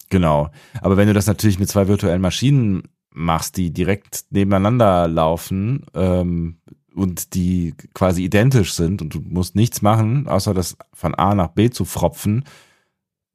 genau. 0.09 0.49
Aber 0.81 0.97
wenn 0.97 1.09
du 1.09 1.15
das 1.15 1.27
natürlich 1.27 1.59
mit 1.59 1.69
zwei 1.69 1.89
virtuellen 1.89 2.23
Maschinen 2.23 2.85
machst, 3.11 3.59
die 3.59 3.71
direkt 3.71 4.25
nebeneinander 4.31 5.09
laufen 5.09 5.85
ähm, 5.95 6.57
und 6.95 7.35
die 7.35 7.75
quasi 7.93 8.25
identisch 8.25 8.73
sind 8.73 9.03
und 9.03 9.15
du 9.15 9.21
musst 9.21 9.57
nichts 9.57 9.83
machen, 9.83 10.27
außer 10.27 10.55
das 10.55 10.79
von 10.95 11.15
A 11.15 11.35
nach 11.35 11.49
B 11.49 11.69
zu 11.69 11.85
fropfen, 11.85 12.45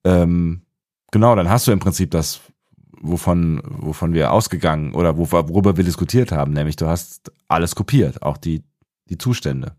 ähm, 0.04 0.62
genau, 1.12 1.36
dann 1.36 1.50
hast 1.50 1.68
du 1.68 1.72
im 1.72 1.80
Prinzip 1.80 2.12
das, 2.12 2.42
wovon, 3.00 3.62
wovon 3.64 4.14
wir 4.14 4.32
ausgegangen 4.32 4.94
oder 4.94 5.18
worüber 5.18 5.78
wir 5.78 5.84
diskutiert 5.84 6.32
haben, 6.32 6.54
nämlich 6.54 6.76
du 6.76 6.88
hast 6.88 7.32
alles 7.48 7.76
kopiert, 7.76 8.22
auch 8.22 8.38
die, 8.38 8.64
die 9.10 9.18
Zustände. 9.18 9.76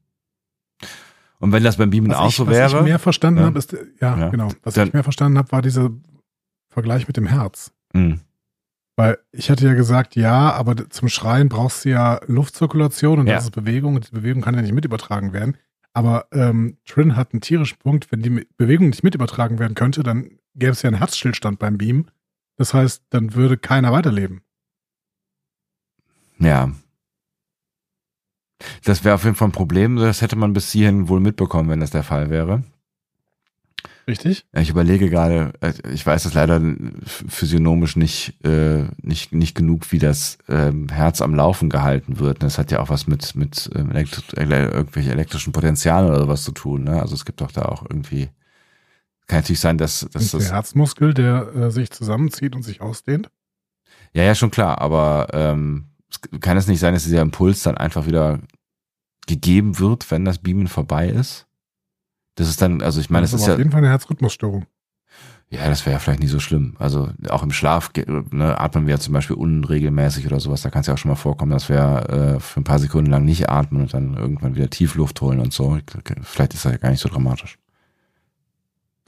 Und 1.40 1.52
wenn 1.52 1.62
das 1.62 1.76
beim 1.76 1.90
Beamen 1.90 2.10
was 2.10 2.16
auch 2.16 2.28
ich, 2.28 2.36
so 2.36 2.46
wäre. 2.46 2.72
Was 2.72 2.80
ich 2.80 2.82
mehr 2.82 2.98
verstanden 2.98 3.40
ja, 3.40 3.46
habe, 3.46 3.58
ist, 3.58 3.72
ja, 3.72 4.18
ja, 4.18 4.28
genau. 4.30 4.48
Was 4.62 4.74
dann, 4.74 4.88
ich 4.88 4.94
mehr 4.94 5.02
verstanden 5.02 5.36
habe, 5.38 5.52
war 5.52 5.62
dieser 5.62 5.90
Vergleich 6.70 7.06
mit 7.06 7.16
dem 7.16 7.26
Herz. 7.26 7.72
Mh. 7.92 8.18
Weil 8.96 9.18
ich 9.32 9.50
hatte 9.50 9.66
ja 9.66 9.74
gesagt, 9.74 10.14
ja, 10.14 10.52
aber 10.52 10.88
zum 10.88 11.08
Schreien 11.08 11.48
brauchst 11.48 11.84
du 11.84 11.90
ja 11.90 12.20
Luftzirkulation 12.26 13.18
und 13.18 13.26
ja. 13.26 13.34
das 13.34 13.44
ist 13.44 13.50
Bewegung 13.50 13.96
und 13.96 14.08
die 14.08 14.14
Bewegung 14.14 14.40
kann 14.40 14.54
ja 14.54 14.62
nicht 14.62 14.72
mit 14.72 14.84
übertragen 14.84 15.32
werden. 15.32 15.56
Aber 15.94 16.26
ähm, 16.32 16.78
Trin 16.84 17.16
hat 17.16 17.32
einen 17.32 17.40
tierischen 17.40 17.78
Punkt, 17.78 18.10
wenn 18.10 18.20
die 18.20 18.46
Bewegung 18.56 18.88
nicht 18.90 19.04
mit 19.04 19.14
übertragen 19.14 19.58
werden 19.60 19.74
könnte, 19.74 20.02
dann 20.02 20.38
gäbe 20.54 20.72
es 20.72 20.82
ja 20.82 20.88
einen 20.88 20.98
Herzstillstand 20.98 21.58
beim 21.58 21.78
Beam. 21.78 22.06
Das 22.56 22.74
heißt, 22.74 23.04
dann 23.10 23.34
würde 23.34 23.56
keiner 23.56 23.92
weiterleben. 23.92 24.42
Ja. 26.38 26.72
Das 28.84 29.04
wäre 29.04 29.14
auf 29.14 29.24
jeden 29.24 29.36
Fall 29.36 29.48
ein 29.48 29.52
Problem. 29.52 29.96
Das 29.96 30.20
hätte 30.20 30.36
man 30.36 30.52
bis 30.52 30.72
hierhin 30.72 31.08
wohl 31.08 31.20
mitbekommen, 31.20 31.70
wenn 31.70 31.80
das 31.80 31.90
der 31.90 32.02
Fall 32.02 32.28
wäre. 32.28 32.64
Richtig? 34.06 34.44
Ich 34.52 34.68
überlege 34.68 35.08
gerade, 35.08 35.52
äh, 35.60 35.72
ich 35.92 36.04
weiß 36.04 36.24
das 36.24 36.34
leider 36.34 36.60
physiognomisch 37.06 37.96
nicht, 37.96 38.44
äh, 38.44 38.84
nicht, 39.00 39.32
nicht 39.32 39.54
genug, 39.54 39.90
wie 39.92 39.98
das 39.98 40.38
ähm, 40.48 40.88
Herz 40.88 41.22
am 41.22 41.34
Laufen 41.34 41.70
gehalten 41.70 42.18
wird. 42.18 42.42
Das 42.42 42.58
hat 42.58 42.70
ja 42.70 42.80
auch 42.80 42.90
was 42.90 43.06
mit, 43.06 43.34
mit 43.34 43.70
ähm, 43.74 43.90
elektri 43.90 44.22
irgendwelche 44.36 45.10
elektrischen 45.10 45.52
Potenzialen 45.52 46.08
oder 46.08 46.20
sowas 46.20 46.42
zu 46.42 46.52
tun. 46.52 46.84
Ne? 46.84 47.00
Also 47.00 47.14
es 47.14 47.24
gibt 47.24 47.40
doch 47.40 47.50
da 47.50 47.62
auch 47.64 47.82
irgendwie, 47.88 48.28
kann 49.26 49.38
natürlich 49.38 49.60
sein, 49.60 49.78
dass, 49.78 50.06
dass 50.12 50.32
das. 50.32 50.44
Der 50.44 50.54
Herzmuskel, 50.54 51.14
der 51.14 51.54
äh, 51.54 51.70
sich 51.70 51.90
zusammenzieht 51.90 52.54
und 52.54 52.62
sich 52.62 52.82
ausdehnt? 52.82 53.30
Ja, 54.12 54.22
ja, 54.22 54.34
schon 54.34 54.50
klar, 54.50 54.80
aber 54.80 55.28
ähm, 55.32 55.86
kann 56.40 56.56
es 56.56 56.68
nicht 56.68 56.80
sein, 56.80 56.94
dass 56.94 57.04
dieser 57.04 57.22
Impuls 57.22 57.62
dann 57.62 57.76
einfach 57.76 58.06
wieder 58.06 58.40
gegeben 59.26 59.78
wird, 59.78 60.10
wenn 60.10 60.24
das 60.24 60.38
Beamen 60.38 60.68
vorbei 60.68 61.08
ist? 61.08 61.46
Das 62.34 62.48
ist 62.48 62.60
dann, 62.60 62.82
also 62.82 63.00
ich 63.00 63.10
meine, 63.10 63.24
es 63.24 63.32
ist, 63.32 63.42
ist 63.42 63.46
ja. 63.46 63.52
auf 63.54 63.58
jeden 63.58 63.70
Fall 63.70 63.78
eine 63.78 63.90
Herzrhythmusstörung. 63.90 64.66
Ja, 65.50 65.68
das 65.68 65.86
wäre 65.86 65.94
ja 65.94 65.98
vielleicht 66.00 66.20
nicht 66.20 66.30
so 66.30 66.40
schlimm. 66.40 66.74
Also 66.78 67.10
auch 67.28 67.42
im 67.42 67.52
Schlaf 67.52 67.90
ne, 68.30 68.58
atmen 68.58 68.86
wir 68.86 68.94
ja 68.94 69.00
zum 69.00 69.14
Beispiel 69.14 69.36
unregelmäßig 69.36 70.26
oder 70.26 70.40
sowas. 70.40 70.62
Da 70.62 70.70
kann 70.70 70.80
es 70.80 70.88
ja 70.88 70.94
auch 70.94 70.98
schon 70.98 71.10
mal 71.10 71.16
vorkommen, 71.16 71.52
dass 71.52 71.68
wir 71.68 72.36
äh, 72.36 72.40
für 72.40 72.60
ein 72.60 72.64
paar 72.64 72.78
Sekunden 72.80 73.10
lang 73.10 73.24
nicht 73.24 73.48
atmen 73.48 73.82
und 73.82 73.94
dann 73.94 74.14
irgendwann 74.14 74.56
wieder 74.56 74.68
Tiefluft 74.68 75.20
holen 75.20 75.38
und 75.38 75.52
so. 75.52 75.78
Vielleicht 76.24 76.54
ist 76.54 76.64
das 76.64 76.72
ja 76.72 76.78
gar 76.78 76.90
nicht 76.90 77.00
so 77.00 77.08
dramatisch. 77.08 77.58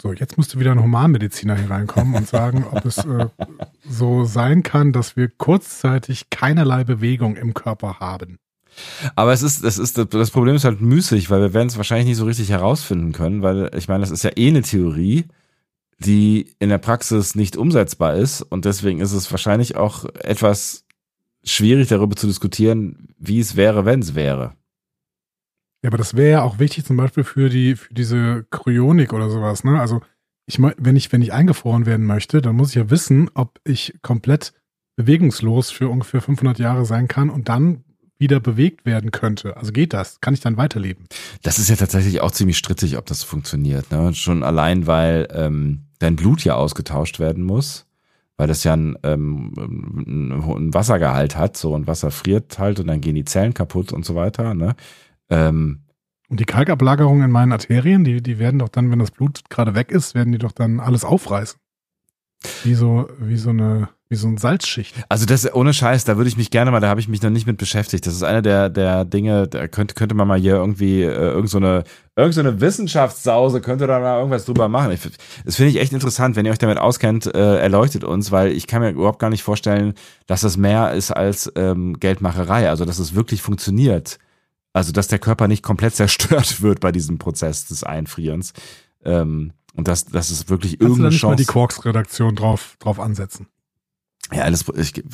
So, 0.00 0.12
jetzt 0.12 0.36
müsste 0.36 0.60
wieder 0.60 0.72
ein 0.72 0.82
Humanmediziner 0.82 1.56
hier 1.56 1.70
reinkommen 1.70 2.14
und 2.14 2.28
sagen, 2.28 2.64
ob 2.70 2.84
es 2.84 2.98
äh, 2.98 3.26
so 3.88 4.24
sein 4.24 4.62
kann, 4.62 4.92
dass 4.92 5.16
wir 5.16 5.28
kurzzeitig 5.28 6.28
keinerlei 6.30 6.84
Bewegung 6.84 7.34
im 7.36 7.54
Körper 7.54 7.98
haben. 7.98 8.38
Aber 9.14 9.32
es 9.32 9.42
ist, 9.42 9.64
das 9.64 9.78
ist, 9.78 9.98
das 9.98 10.30
Problem 10.30 10.54
ist 10.54 10.64
halt 10.64 10.80
müßig, 10.80 11.30
weil 11.30 11.40
wir 11.40 11.54
werden 11.54 11.68
es 11.68 11.76
wahrscheinlich 11.76 12.08
nicht 12.08 12.16
so 12.16 12.24
richtig 12.24 12.50
herausfinden 12.50 13.12
können, 13.12 13.42
weil 13.42 13.70
ich 13.76 13.88
meine, 13.88 14.00
das 14.00 14.10
ist 14.10 14.24
ja 14.24 14.30
eh 14.36 14.48
eine 14.48 14.62
Theorie, 14.62 15.26
die 15.98 16.54
in 16.58 16.68
der 16.68 16.78
Praxis 16.78 17.34
nicht 17.34 17.56
umsetzbar 17.56 18.14
ist 18.14 18.42
und 18.42 18.64
deswegen 18.64 19.00
ist 19.00 19.12
es 19.12 19.30
wahrscheinlich 19.30 19.76
auch 19.76 20.04
etwas 20.16 20.84
schwierig 21.44 21.88
darüber 21.88 22.16
zu 22.16 22.26
diskutieren, 22.26 23.14
wie 23.18 23.40
es 23.40 23.56
wäre, 23.56 23.84
wenn 23.84 24.00
es 24.00 24.14
wäre. 24.14 24.54
Ja, 25.82 25.90
aber 25.90 25.98
das 25.98 26.16
wäre 26.16 26.30
ja 26.30 26.42
auch 26.42 26.58
wichtig 26.58 26.84
zum 26.84 26.96
Beispiel 26.96 27.24
für 27.24 27.48
die, 27.48 27.76
für 27.76 27.94
diese 27.94 28.44
Kryonik 28.50 29.12
oder 29.12 29.30
sowas, 29.30 29.64
ne? 29.64 29.80
Also 29.80 30.00
ich, 30.46 30.60
wenn 30.60 30.96
ich, 30.96 31.12
wenn 31.12 31.22
ich 31.22 31.32
eingefroren 31.32 31.86
werden 31.86 32.06
möchte, 32.06 32.40
dann 32.40 32.56
muss 32.56 32.70
ich 32.70 32.76
ja 32.76 32.90
wissen, 32.90 33.30
ob 33.34 33.60
ich 33.64 33.98
komplett 34.02 34.52
bewegungslos 34.96 35.70
für 35.70 35.88
ungefähr 35.88 36.20
500 36.20 36.58
Jahre 36.58 36.84
sein 36.84 37.08
kann 37.08 37.30
und 37.30 37.48
dann 37.48 37.84
wieder 38.18 38.40
bewegt 38.40 38.86
werden 38.86 39.10
könnte. 39.10 39.56
Also 39.56 39.72
geht 39.72 39.92
das? 39.92 40.20
Kann 40.20 40.34
ich 40.34 40.40
dann 40.40 40.56
weiterleben? 40.56 41.04
Das 41.42 41.58
ist 41.58 41.68
ja 41.68 41.76
tatsächlich 41.76 42.20
auch 42.20 42.30
ziemlich 42.30 42.56
strittig, 42.56 42.96
ob 42.96 43.06
das 43.06 43.22
funktioniert. 43.22 43.90
Ne? 43.90 44.14
Schon 44.14 44.42
allein, 44.42 44.86
weil 44.86 45.28
ähm, 45.32 45.82
dein 45.98 46.16
Blut 46.16 46.44
ja 46.44 46.54
ausgetauscht 46.54 47.18
werden 47.18 47.44
muss, 47.44 47.86
weil 48.36 48.48
das 48.48 48.64
ja 48.64 48.74
ein, 48.74 48.96
ähm, 49.02 49.52
ein 49.56 50.74
Wassergehalt 50.74 51.36
hat, 51.36 51.56
so 51.56 51.74
und 51.74 51.86
Wasser 51.86 52.10
friert 52.10 52.58
halt 52.58 52.80
und 52.80 52.86
dann 52.86 53.00
gehen 53.00 53.14
die 53.14 53.24
Zellen 53.24 53.54
kaputt 53.54 53.92
und 53.92 54.04
so 54.04 54.14
weiter. 54.14 54.54
Ne? 54.54 54.76
Ähm, 55.30 55.82
und 56.28 56.40
die 56.40 56.44
Kalkablagerungen 56.44 57.24
in 57.24 57.30
meinen 57.30 57.52
Arterien, 57.52 58.02
die, 58.02 58.22
die 58.22 58.38
werden 58.38 58.58
doch 58.58 58.68
dann, 58.68 58.90
wenn 58.90 58.98
das 58.98 59.12
Blut 59.12 59.48
gerade 59.48 59.74
weg 59.74 59.92
ist, 59.92 60.14
werden 60.14 60.32
die 60.32 60.38
doch 60.38 60.52
dann 60.52 60.80
alles 60.80 61.04
aufreißen. 61.04 61.60
Wie 62.64 62.74
so, 62.74 63.08
wie 63.18 63.36
so 63.36 63.50
eine 63.50 63.88
wie 64.08 64.14
so 64.14 64.28
ein 64.28 64.36
Salzschicht. 64.36 64.94
Also 65.08 65.26
das 65.26 65.52
ohne 65.52 65.74
Scheiß, 65.74 66.04
da 66.04 66.16
würde 66.16 66.28
ich 66.28 66.36
mich 66.36 66.50
gerne 66.50 66.70
mal, 66.70 66.78
da 66.78 66.88
habe 66.88 67.00
ich 67.00 67.08
mich 67.08 67.22
noch 67.22 67.30
nicht 67.30 67.46
mit 67.46 67.58
beschäftigt. 67.58 68.06
Das 68.06 68.14
ist 68.14 68.22
einer 68.22 68.40
der 68.40 68.68
der 68.68 69.04
Dinge, 69.04 69.48
da 69.48 69.66
könnte 69.66 69.94
könnte 69.94 70.14
man 70.14 70.28
mal 70.28 70.38
hier 70.38 70.54
irgendwie 70.54 71.02
äh, 71.02 71.10
irgend 71.10 71.50
so 71.50 71.58
eine 71.58 71.82
irgend 72.14 72.34
so 72.34 72.40
eine 72.40 72.60
Wissenschaftssause 72.60 73.60
könnte 73.60 73.88
da 73.88 73.98
mal 73.98 74.18
irgendwas 74.18 74.44
drüber 74.44 74.68
machen. 74.68 74.92
Ich, 74.92 75.00
das 75.44 75.56
finde 75.56 75.70
ich 75.70 75.80
echt 75.80 75.92
interessant, 75.92 76.36
wenn 76.36 76.46
ihr 76.46 76.52
euch 76.52 76.58
damit 76.58 76.78
auskennt, 76.78 77.26
äh, 77.34 77.58
erleuchtet 77.58 78.04
uns, 78.04 78.30
weil 78.30 78.52
ich 78.52 78.68
kann 78.68 78.80
mir 78.80 78.90
überhaupt 78.90 79.18
gar 79.18 79.30
nicht 79.30 79.42
vorstellen, 79.42 79.94
dass 80.28 80.42
das 80.42 80.56
mehr 80.56 80.92
ist 80.92 81.10
als 81.10 81.50
ähm, 81.56 81.98
Geldmacherei, 81.98 82.68
also 82.68 82.84
dass 82.84 83.00
es 83.00 83.14
wirklich 83.14 83.42
funktioniert. 83.42 84.18
Also 84.72 84.92
dass 84.92 85.08
der 85.08 85.18
Körper 85.18 85.48
nicht 85.48 85.64
komplett 85.64 85.94
zerstört 85.96 86.62
wird 86.62 86.78
bei 86.78 86.92
diesem 86.92 87.18
Prozess 87.18 87.66
des 87.66 87.82
Einfrierens. 87.82 88.52
Ähm, 89.04 89.52
und 89.76 89.88
dass, 89.88 90.06
dass 90.06 90.30
es 90.30 90.48
wirklich 90.48 90.72
Kannst 90.72 90.82
irgendeine 90.82 91.10
du 91.10 91.16
Chance. 91.16 91.32
Mal 91.32 91.36
die 91.36 91.44
Quarks-Redaktion 91.44 92.34
drauf, 92.34 92.76
drauf 92.80 92.98
ansetzen. 92.98 93.46
Ja, 94.32 94.50
das, 94.50 94.64
ich, 94.76 95.04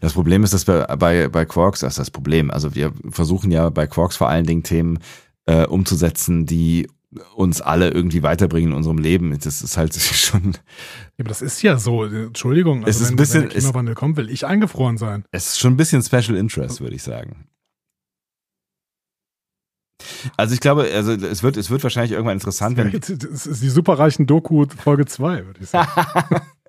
das 0.00 0.12
Problem 0.12 0.44
ist, 0.44 0.54
dass 0.54 0.68
wir 0.68 0.86
bei, 0.98 1.28
bei 1.28 1.44
Quarks, 1.44 1.80
das 1.80 1.94
ist 1.94 1.98
das 1.98 2.10
Problem. 2.10 2.50
Also 2.50 2.74
wir 2.74 2.92
versuchen 3.08 3.50
ja 3.50 3.68
bei 3.70 3.86
Quarks 3.86 4.16
vor 4.16 4.28
allen 4.28 4.46
Dingen 4.46 4.62
Themen 4.62 5.00
äh, 5.46 5.66
umzusetzen, 5.66 6.46
die 6.46 6.88
uns 7.34 7.60
alle 7.60 7.90
irgendwie 7.90 8.22
weiterbringen 8.22 8.70
in 8.70 8.76
unserem 8.76 8.98
Leben. 8.98 9.36
Das 9.42 9.62
ist 9.62 9.76
halt 9.76 9.94
schon. 10.00 10.52
Ja, 10.52 10.58
aber 11.20 11.28
das 11.28 11.42
ist 11.42 11.62
ja 11.62 11.78
so. 11.78 12.04
Entschuldigung. 12.04 12.84
Also 12.84 12.90
es 12.90 12.96
ist 13.00 13.08
wenn, 13.08 13.14
ein 13.14 13.16
bisschen, 13.16 13.42
wenn 13.42 13.48
der 13.48 13.58
Klimawandel 13.58 13.94
kommt, 13.96 14.16
will 14.16 14.30
ich 14.30 14.46
eingefroren 14.46 14.98
sein. 14.98 15.24
Es 15.32 15.48
ist 15.48 15.58
schon 15.58 15.74
ein 15.74 15.76
bisschen 15.76 16.02
Special 16.02 16.36
Interest, 16.36 16.80
würde 16.80 16.94
ich 16.94 17.02
sagen. 17.02 17.46
Also 20.36 20.54
ich 20.54 20.60
glaube, 20.60 20.86
also 20.94 21.12
es 21.12 21.42
wird, 21.42 21.56
es 21.56 21.70
wird 21.70 21.82
wahrscheinlich 21.82 22.12
irgendwann 22.12 22.36
interessant, 22.36 22.76
wenn. 22.76 22.92
Das 22.92 23.46
ist 23.46 23.62
die 23.62 23.68
superreichen 23.68 24.26
Doku 24.26 24.66
Folge 24.82 25.06
2, 25.06 25.46
würde 25.46 25.60
ich 25.62 25.70
sagen. 25.70 25.90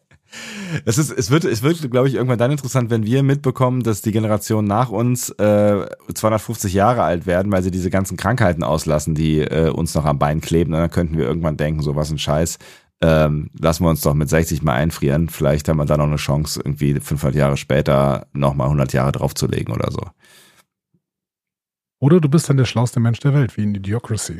Es, 0.86 0.98
ist, 0.98 1.12
es 1.12 1.30
wird, 1.30 1.44
es 1.44 1.62
wird, 1.62 1.91
glaube 1.91 2.08
ich, 2.08 2.15
irgendwann 2.15 2.38
dann 2.38 2.52
interessant, 2.52 2.89
wenn 2.89 3.06
wir 3.06 3.24
mitbekommen, 3.24 3.84
dass 3.84 4.02
die 4.02 4.12
Generation 4.12 4.65
nach 4.65 4.89
uns 4.89 5.30
äh, 5.32 5.86
250 6.13 6.74
Jahre 6.74 7.04
alt 7.04 7.26
werden, 7.26 7.52
weil 7.52 7.63
sie 7.63 7.72
diese 7.72 7.89
ganzen 7.89 8.17
Krankheiten 8.17 8.63
auslassen, 8.63 9.13
die 9.13 9.39
äh, 9.39 9.70
uns 9.70 9.94
noch 9.94 10.06
am 10.06 10.20
Bein 10.20 10.39
kleben. 10.39 10.74
Und 10.74 10.80
dann 10.80 10.89
könnten 10.89 11.17
wir 11.17 11.26
irgendwann 11.26 11.58
denken, 11.58 11.82
so 11.82 11.96
was 11.96 12.12
ein 12.12 12.17
Scheiß. 12.17 12.60
Ähm, 13.02 13.50
lassen 13.60 13.84
wir 13.84 13.89
uns 13.89 14.02
doch 14.02 14.13
mit 14.13 14.30
60 14.30 14.62
mal 14.62 14.76
einfrieren. 14.76 15.28
Vielleicht 15.28 15.67
haben 15.67 15.78
wir 15.78 15.86
da 15.86 15.98
noch 15.98 16.06
eine 16.06 16.17
Chance, 16.17 16.62
irgendwie 16.63 17.00
500 17.00 17.36
Jahre 17.36 17.58
später 17.58 18.28
nochmal 18.32 18.67
100 18.67 18.94
Jahre 18.94 19.12
draufzulegen 19.12 19.74
oder 19.74 19.91
so. 19.91 20.02
Oder 22.02 22.20
du 22.20 22.28
bist 22.28 22.50
dann 22.50 22.58
der 22.58 22.66
schlauste 22.66 23.00
Mensch 23.00 23.20
der 23.20 23.34
Welt, 23.34 23.56
wie 23.56 23.64
in 23.64 23.74
Idiocracy. 23.76 24.40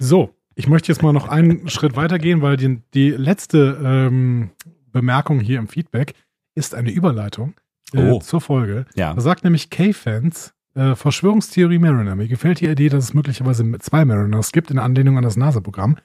So, 0.00 0.30
Ich 0.56 0.66
möchte 0.66 0.90
jetzt 0.90 1.02
mal 1.02 1.12
noch 1.12 1.28
einen 1.28 1.68
Schritt 1.74 1.94
weitergehen, 1.94 2.42
weil 2.42 2.56
die, 2.56 2.80
die 2.94 3.10
letzte 3.10 3.78
ähm, 3.84 4.50
Bemerkung 4.90 5.38
hier 5.38 5.58
im 5.60 5.68
Feedback 5.68 6.14
ist 6.56 6.74
eine 6.74 6.90
Überleitung 6.90 7.54
äh, 7.92 8.10
Oh. 8.10 8.18
zur 8.18 8.40
Folge. 8.40 8.86
Ja. 8.96 9.14
Da 9.14 9.20
sagt 9.20 9.44
nämlich 9.44 9.70
K-Fans, 9.70 10.54
äh, 10.74 10.94
Verschwörungstheorie 10.96 11.78
Mariner. 11.78 12.16
Mir 12.16 12.26
gefällt 12.26 12.60
die 12.60 12.66
Idee, 12.66 12.88
dass 12.88 13.04
es 13.04 13.14
möglicherweise 13.14 13.64
zwei 13.78 14.04
Mariners 14.04 14.50
gibt, 14.52 14.70
in 14.72 14.78
Anlehnung 14.80 15.16
an 15.18 15.22
das 15.24 15.36
NASA-Programm. 15.36 15.96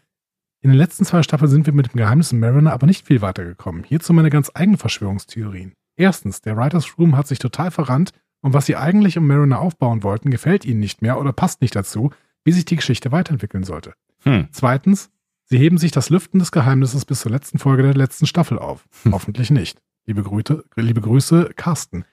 In 0.61 0.69
den 0.69 0.77
letzten 0.77 1.03
zwei 1.05 1.23
Staffeln 1.23 1.49
sind 1.49 1.65
wir 1.65 1.73
mit 1.73 1.87
dem 1.93 1.97
Geheimnis 1.97 2.31
im 2.31 2.39
Mariner 2.39 2.73
aber 2.73 2.85
nicht 2.87 3.07
viel 3.07 3.21
weitergekommen. 3.21 3.83
Hierzu 3.83 4.13
meine 4.13 4.29
ganz 4.29 4.51
eigenen 4.53 4.77
Verschwörungstheorien. 4.77 5.73
Erstens, 5.95 6.41
der 6.41 6.55
Writers 6.57 6.97
Room 6.97 7.17
hat 7.17 7.27
sich 7.27 7.39
total 7.39 7.71
verrannt 7.71 8.11
und 8.43 8.53
was 8.53 8.65
sie 8.65 8.75
eigentlich 8.75 9.17
um 9.17 9.25
Mariner 9.25 9.59
aufbauen 9.59 10.03
wollten, 10.03 10.29
gefällt 10.29 10.65
ihnen 10.65 10.81
nicht 10.81 11.01
mehr 11.01 11.17
oder 11.17 11.31
passt 11.31 11.61
nicht 11.61 11.75
dazu, 11.75 12.11
wie 12.43 12.51
sich 12.51 12.65
die 12.65 12.75
Geschichte 12.75 13.11
weiterentwickeln 13.13 13.63
sollte. 13.63 13.93
Hm. 14.23 14.49
Zweitens, 14.51 15.09
sie 15.45 15.57
heben 15.57 15.77
sich 15.77 15.91
das 15.91 16.09
Lüften 16.09 16.39
des 16.39 16.51
Geheimnisses 16.51 17.05
bis 17.05 17.21
zur 17.21 17.31
letzten 17.31 17.57
Folge 17.57 17.83
der 17.83 17.93
letzten 17.93 18.27
Staffel 18.27 18.59
auf. 18.59 18.85
Hoffentlich 19.09 19.49
nicht. 19.49 19.81
Liebe, 20.05 20.23
Grüße, 20.23 20.65
liebe 20.75 20.99
Grüße, 20.99 21.51
Carsten. 21.55 22.03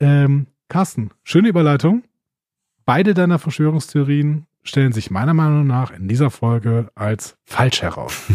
Ähm, 0.00 0.48
Carsten, 0.68 1.10
schöne 1.22 1.48
Überleitung. 1.48 2.02
Beide 2.84 3.14
deiner 3.14 3.38
Verschwörungstheorien 3.38 4.46
stellen 4.64 4.90
sich 4.90 5.12
meiner 5.12 5.34
Meinung 5.34 5.68
nach 5.68 5.92
in 5.92 6.08
dieser 6.08 6.30
Folge 6.30 6.90
als 6.96 7.36
falsch 7.44 7.82
heraus. 7.82 8.24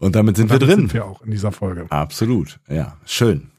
Und 0.00 0.16
damit 0.16 0.36
sind 0.36 0.46
Und 0.46 0.52
wir 0.52 0.58
damit 0.58 0.74
drin. 0.74 0.80
Sind 0.88 0.94
wir 0.94 1.04
auch 1.04 1.22
in 1.22 1.30
dieser 1.30 1.52
Folge. 1.52 1.86
Absolut, 1.90 2.58
ja. 2.68 2.96
Schön. 3.04 3.52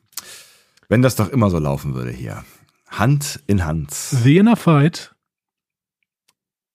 Wenn 0.91 1.01
das 1.01 1.15
doch 1.15 1.29
immer 1.29 1.49
so 1.49 1.57
laufen 1.57 1.93
würde 1.93 2.11
hier. 2.11 2.43
Hand 2.89 3.41
in 3.47 3.63
Hand. 3.63 3.93
The 3.93 4.35
Inner 4.35 4.57
Fight. 4.57 5.15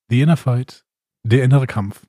The 0.08 0.22
Inner 0.22 0.38
Fight. 0.38 0.86
Der 1.22 1.44
innere 1.44 1.66
Kampf. 1.66 2.06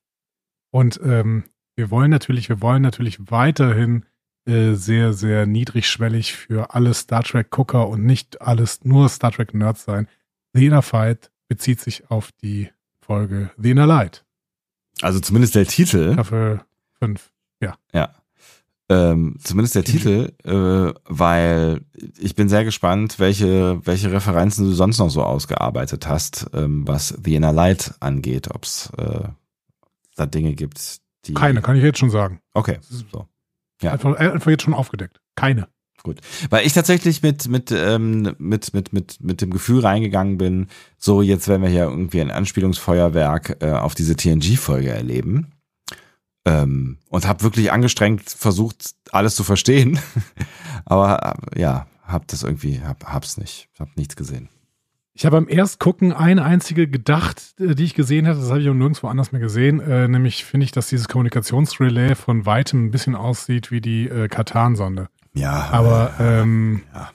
Und 0.71 1.01
ähm, 1.03 1.43
wir 1.75 1.91
wollen 1.91 2.09
natürlich, 2.09 2.47
wir 2.47 2.61
wollen 2.61 2.81
natürlich 2.81 3.29
weiterhin 3.29 4.05
äh, 4.45 4.75
sehr, 4.75 5.11
sehr 5.11 5.45
niedrigschwellig 5.47 6.33
für 6.33 6.73
alle 6.73 6.93
Star 6.93 7.23
Trek-Gucker 7.23 7.89
und 7.89 8.05
nicht 8.05 8.41
alles 8.41 8.85
nur 8.85 9.09
Star 9.09 9.33
Trek-Nerds 9.33 9.83
sein. 9.83 10.07
The 10.53 10.65
Inner 10.65 10.83
Fight 10.83 11.29
bezieht 11.49 11.81
sich 11.81 12.09
auf 12.09 12.31
die 12.31 12.69
Folge 13.01 13.51
The 13.57 13.71
Inner 13.71 13.85
Light, 13.85 14.23
Also 15.01 15.19
zumindest 15.19 15.55
der 15.55 15.65
Titel. 15.65 16.13
Staffel 16.13 16.61
5. 16.99 17.33
Ja. 17.59 18.15
Ähm, 18.89 19.35
zumindest 19.43 19.75
der 19.75 19.83
Titel, 19.85 20.33
äh, 20.43 20.93
weil 21.05 21.81
ich 22.19 22.35
bin 22.35 22.49
sehr 22.49 22.63
gespannt, 22.63 23.19
welche, 23.19 23.85
welche 23.85 24.11
Referenzen 24.11 24.65
du 24.65 24.71
sonst 24.71 24.99
noch 24.99 25.09
so 25.09 25.23
ausgearbeitet 25.23 26.07
hast, 26.07 26.49
ähm, 26.53 26.87
was 26.87 27.17
The 27.23 27.35
Inner 27.35 27.53
Light 27.53 27.95
angeht, 27.99 28.49
ob 28.53 28.63
es 28.63 28.91
äh, 28.97 29.27
da 30.15 30.25
Dinge 30.25 30.53
gibt, 30.53 30.99
die. 31.25 31.33
Keine, 31.33 31.61
kann 31.61 31.75
ich 31.75 31.83
jetzt 31.83 31.99
schon 31.99 32.09
sagen. 32.09 32.39
Okay, 32.53 32.77
so. 32.81 33.27
Ja. 33.81 33.91
Einfach, 33.93 34.19
äh, 34.19 34.31
einfach 34.31 34.51
jetzt 34.51 34.63
schon 34.63 34.73
aufgedeckt. 34.73 35.21
Keine. 35.35 35.67
Weil 36.49 36.65
ich 36.65 36.73
tatsächlich 36.73 37.21
mit, 37.21 37.47
mit, 37.49 37.71
ähm, 37.71 38.35
mit, 38.37 38.73
mit, 38.73 38.93
mit, 38.93 39.21
mit 39.21 39.41
dem 39.41 39.49
Gefühl 39.51 39.81
reingegangen 39.81 40.37
bin, 40.37 40.67
so 40.97 41.21
jetzt 41.21 41.47
werden 41.47 41.63
wir 41.63 41.69
hier 41.69 41.83
irgendwie 41.83 42.21
ein 42.21 42.31
Anspielungsfeuerwerk 42.31 43.57
äh, 43.61 43.71
auf 43.71 43.93
diese 43.93 44.15
TNG-Folge 44.15 44.89
erleben. 44.89 45.51
Ähm, 46.47 46.97
und 47.09 47.27
habe 47.27 47.43
wirklich 47.43 47.73
angestrengt 47.73 48.29
versucht, 48.29 48.95
alles 49.11 49.35
zu 49.35 49.43
verstehen. 49.43 49.99
Aber 50.85 51.35
äh, 51.53 51.59
ja, 51.59 51.87
hab 52.03 52.25
das 52.27 52.43
irgendwie, 52.43 52.81
hab, 52.81 53.03
hab's 53.03 53.37
nicht. 53.37 53.67
Hab 53.77 53.97
nichts 53.97 54.15
gesehen. 54.15 54.47
Ich 55.13 55.25
habe 55.25 55.35
beim 55.35 55.49
Erstgucken 55.49 56.13
eine 56.13 56.45
einzige 56.45 56.87
gedacht, 56.87 57.55
äh, 57.59 57.75
die 57.75 57.83
ich 57.83 57.95
gesehen 57.95 58.27
hatte. 58.27 58.39
Das 58.39 58.49
habe 58.49 58.61
ich 58.61 58.69
auch 58.69 58.73
nirgendwo 58.73 59.07
anders 59.07 59.33
mehr 59.33 59.41
gesehen. 59.41 59.81
Äh, 59.81 60.07
nämlich 60.07 60.45
finde 60.45 60.63
ich, 60.63 60.71
dass 60.71 60.87
dieses 60.87 61.09
Kommunikationsrelais 61.09 62.15
von 62.15 62.45
weitem 62.45 62.85
ein 62.85 62.91
bisschen 62.91 63.15
aussieht 63.15 63.69
wie 63.69 63.81
die 63.81 64.07
äh, 64.07 64.29
Katan-Sonde. 64.29 65.09
Ja, 65.33 65.69
Aber 65.71 66.13
ähm, 66.19 66.83
ja, 66.93 67.09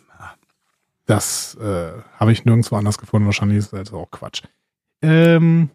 das 1.07 1.55
äh, 1.55 1.93
habe 2.19 2.33
ich 2.33 2.45
nirgendwo 2.45 2.77
anders 2.77 2.99
gefunden. 2.99 3.27
Wahrscheinlich 3.27 3.59
ist 3.59 3.73
das 3.73 3.95
auch 3.95 4.11
Quatsch. 4.11 4.43
Ähm, 5.01 5.71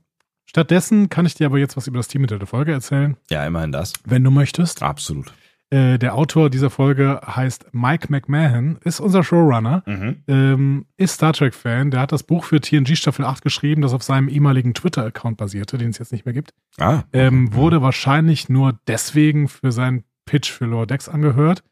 stattdessen 0.58 1.10
kann 1.10 1.26
ich 1.28 1.36
dir 1.36 1.46
aber 1.46 1.60
jetzt 1.60 1.78
was 1.78 1.86
über 1.88 1.98
das 1.98 2.08
Team 2.08 2.22
hinter 2.22 2.40
der 2.40 2.48
Folge 2.48 2.72
erzählen, 2.72 3.16
ja, 3.30 3.46
immerhin 3.46 3.72
das. 3.72 3.94
wenn 4.06 4.24
du 4.24 4.32
möchtest. 4.32 4.82
Absolut. 4.82 5.32
Äh, 5.70 6.00
der 6.00 6.16
Autor 6.16 6.50
dieser 6.50 6.70
Folge 6.70 7.20
heißt 7.28 7.68
Mike 7.74 8.08
McMahon, 8.10 8.78
ist 8.84 9.00
unser 9.02 9.24
Showrunner. 9.24 9.84
Mhm. 9.86 10.24
ähm, 10.28 10.86
ist 10.96 11.16
Star 11.16 11.34
Trek-Fan. 11.34 11.92
Der 11.92 12.00
hat 12.00 12.12
das 12.12 12.24
Buch 12.24 12.46
für 12.46 12.60
TNG 12.62 12.96
Staffel 12.96 13.26
8 13.26 13.44
geschrieben, 13.44 13.82
das 13.82 13.94
auf 13.94 14.02
seinem 14.02 14.30
ehemaligen 14.30 14.74
Twitter-Account 14.74 15.38
basierte, 15.38 15.78
den 15.78 15.90
es 15.90 16.00
jetzt 16.00 16.12
nicht 16.14 16.26
mehr 16.26 16.34
gibt. 16.34 16.54
Ah, 16.80 17.04
Ähm, 17.14 17.54
wurde 17.54 17.82
wahrscheinlich 17.82 18.50
nur 18.50 18.80
deswegen 18.88 19.48
für 19.50 19.72
seinen 19.72 20.06
Pitch 20.26 20.50
für 20.52 20.66
Lower 20.66 20.88
Decks 20.88 21.08
angehört. 21.10 21.64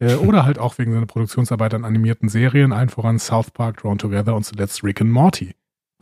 Äh, 0.00 0.14
oder 0.26 0.44
halt 0.44 0.58
auch 0.58 0.76
wegen 0.78 0.92
seiner 0.92 1.06
Produktionsarbeit 1.06 1.74
an 1.74 1.84
animierten 1.84 2.28
Serien, 2.28 2.72
allen 2.72 2.88
voran 2.88 3.18
South 3.20 3.52
Park, 3.52 3.78
Drawn 3.82 3.98
Together 3.98 4.34
und 4.34 4.42
zuletzt 4.44 4.82
Rick 4.82 5.00
and 5.00 5.12
Morty, 5.12 5.54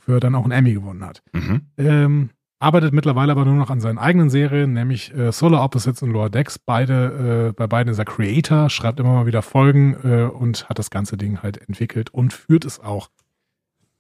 er 0.09 0.21
dann 0.21 0.35
auch 0.35 0.45
einen 0.45 0.53
Emmy 0.53 0.73
gewonnen 0.75 1.05
hat. 1.05 1.23
mhm. 1.33 1.61
Ähm, 1.79 2.31
arbeitet 2.63 2.95
mittlerweile 2.95 3.33
aber 3.33 3.45
nur 3.45 3.55
noch 3.55 3.71
an 3.71 3.81
seinen 3.81 3.99
eigenen 3.99 4.31
Serien, 4.31 4.73
nämlich 4.73 5.13
äh, 5.15 5.33
Solar 5.33 5.65
Opposites 5.65 6.03
und 6.03 6.11
Lower 6.11 6.31
Decks. 6.31 6.59
Beide, 6.59 7.49
äh, 7.49 7.53
bei 7.53 7.67
beiden 7.67 7.93
ist 7.93 7.99
er 7.99 8.05
Creator, 8.05 8.71
schreibt 8.71 9.01
immer 9.01 9.13
mal 9.15 9.27
wieder 9.27 9.43
Folgen 9.43 9.97
äh, 10.05 10.23
und 10.25 10.69
hat 10.69 10.79
das 10.79 10.91
ganze 10.91 11.17
Ding 11.17 11.43
halt 11.43 11.57
entwickelt 11.69 12.11
und 12.11 12.33
führt 12.33 12.65
es 12.65 12.79
auch. 12.79 13.11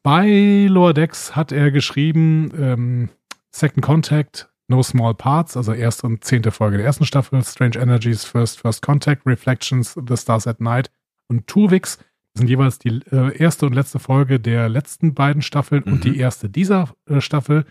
Bei 0.04 0.66
Lower 0.68 0.94
Decks 0.94 1.34
hat 1.36 1.52
er 1.52 1.70
geschrieben 1.70 2.50
ähm, 2.56 3.08
Second 3.50 3.84
Contact, 3.84 4.48
No 4.68 4.82
Small 4.82 5.14
Parts, 5.14 5.56
also 5.56 5.72
erste 5.72 6.06
und 6.06 6.24
zehnte 6.24 6.52
Folge 6.52 6.76
der 6.76 6.86
ersten 6.86 7.04
Staffel, 7.04 7.42
Strange 7.44 7.78
Energies, 7.78 8.24
First 8.24 8.60
First 8.60 8.82
Contact, 8.82 9.26
Reflections, 9.26 9.94
The 9.94 10.16
Stars 10.16 10.46
at 10.46 10.60
Night 10.60 10.90
und 11.28 11.46
Tuvix. 11.46 11.96
Das 11.96 12.04
sind 12.34 12.48
jeweils 12.48 12.78
die 12.78 13.00
äh, 13.10 13.36
erste 13.36 13.66
und 13.66 13.74
letzte 13.74 13.98
Folge 13.98 14.40
der 14.40 14.68
letzten 14.68 15.14
beiden 15.14 15.42
Staffeln 15.42 15.82
Mhm. 15.86 15.92
und 15.92 16.04
die 16.04 16.16
erste 16.18 16.48
dieser 16.48 16.88
äh, 17.06 17.20
Staffel. 17.20 17.64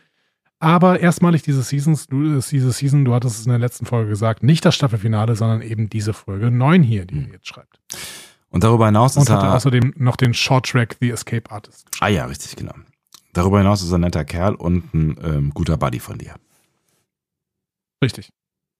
Aber 0.59 0.99
erstmalig 0.99 1.41
diese 1.41 1.63
Seasons, 1.63 2.05
du, 2.07 2.37
äh, 2.37 2.41
diese 2.51 2.71
Season, 2.71 3.03
du 3.03 3.13
hattest 3.15 3.39
es 3.39 3.45
in 3.45 3.49
der 3.49 3.57
letzten 3.59 3.85
Folge 3.87 4.09
gesagt, 4.09 4.43
nicht 4.43 4.63
das 4.63 4.75
Staffelfinale, 4.75 5.35
sondern 5.35 5.61
eben 5.63 5.89
diese 5.89 6.13
Folge 6.13 6.51
9 6.51 6.83
hier, 6.83 7.05
die 7.05 7.17
er 7.25 7.31
jetzt 7.33 7.47
schreibt. 7.47 7.79
Und 8.49 8.63
darüber 8.63 8.85
hinaus 8.85 9.15
Und 9.17 9.23
ist 9.23 9.29
hatte 9.31 9.47
er. 9.47 9.55
außerdem 9.55 9.93
noch 9.97 10.15
den 10.17 10.33
Short 10.35 10.67
Track 10.69 10.97
The 10.99 11.09
Escape 11.09 11.49
Artist. 11.49 11.87
Ah 11.99 12.09
ja, 12.09 12.25
richtig, 12.25 12.55
genau. 12.55 12.73
Darüber 13.33 13.57
hinaus 13.59 13.81
ist 13.81 13.91
er 13.91 13.97
ein 13.97 14.01
netter 14.01 14.25
Kerl 14.25 14.53
und 14.55 14.93
ein 14.93 15.17
ähm, 15.23 15.49
guter 15.53 15.77
Buddy 15.77 15.99
von 15.99 16.17
dir. 16.17 16.35
Richtig. 18.03 18.29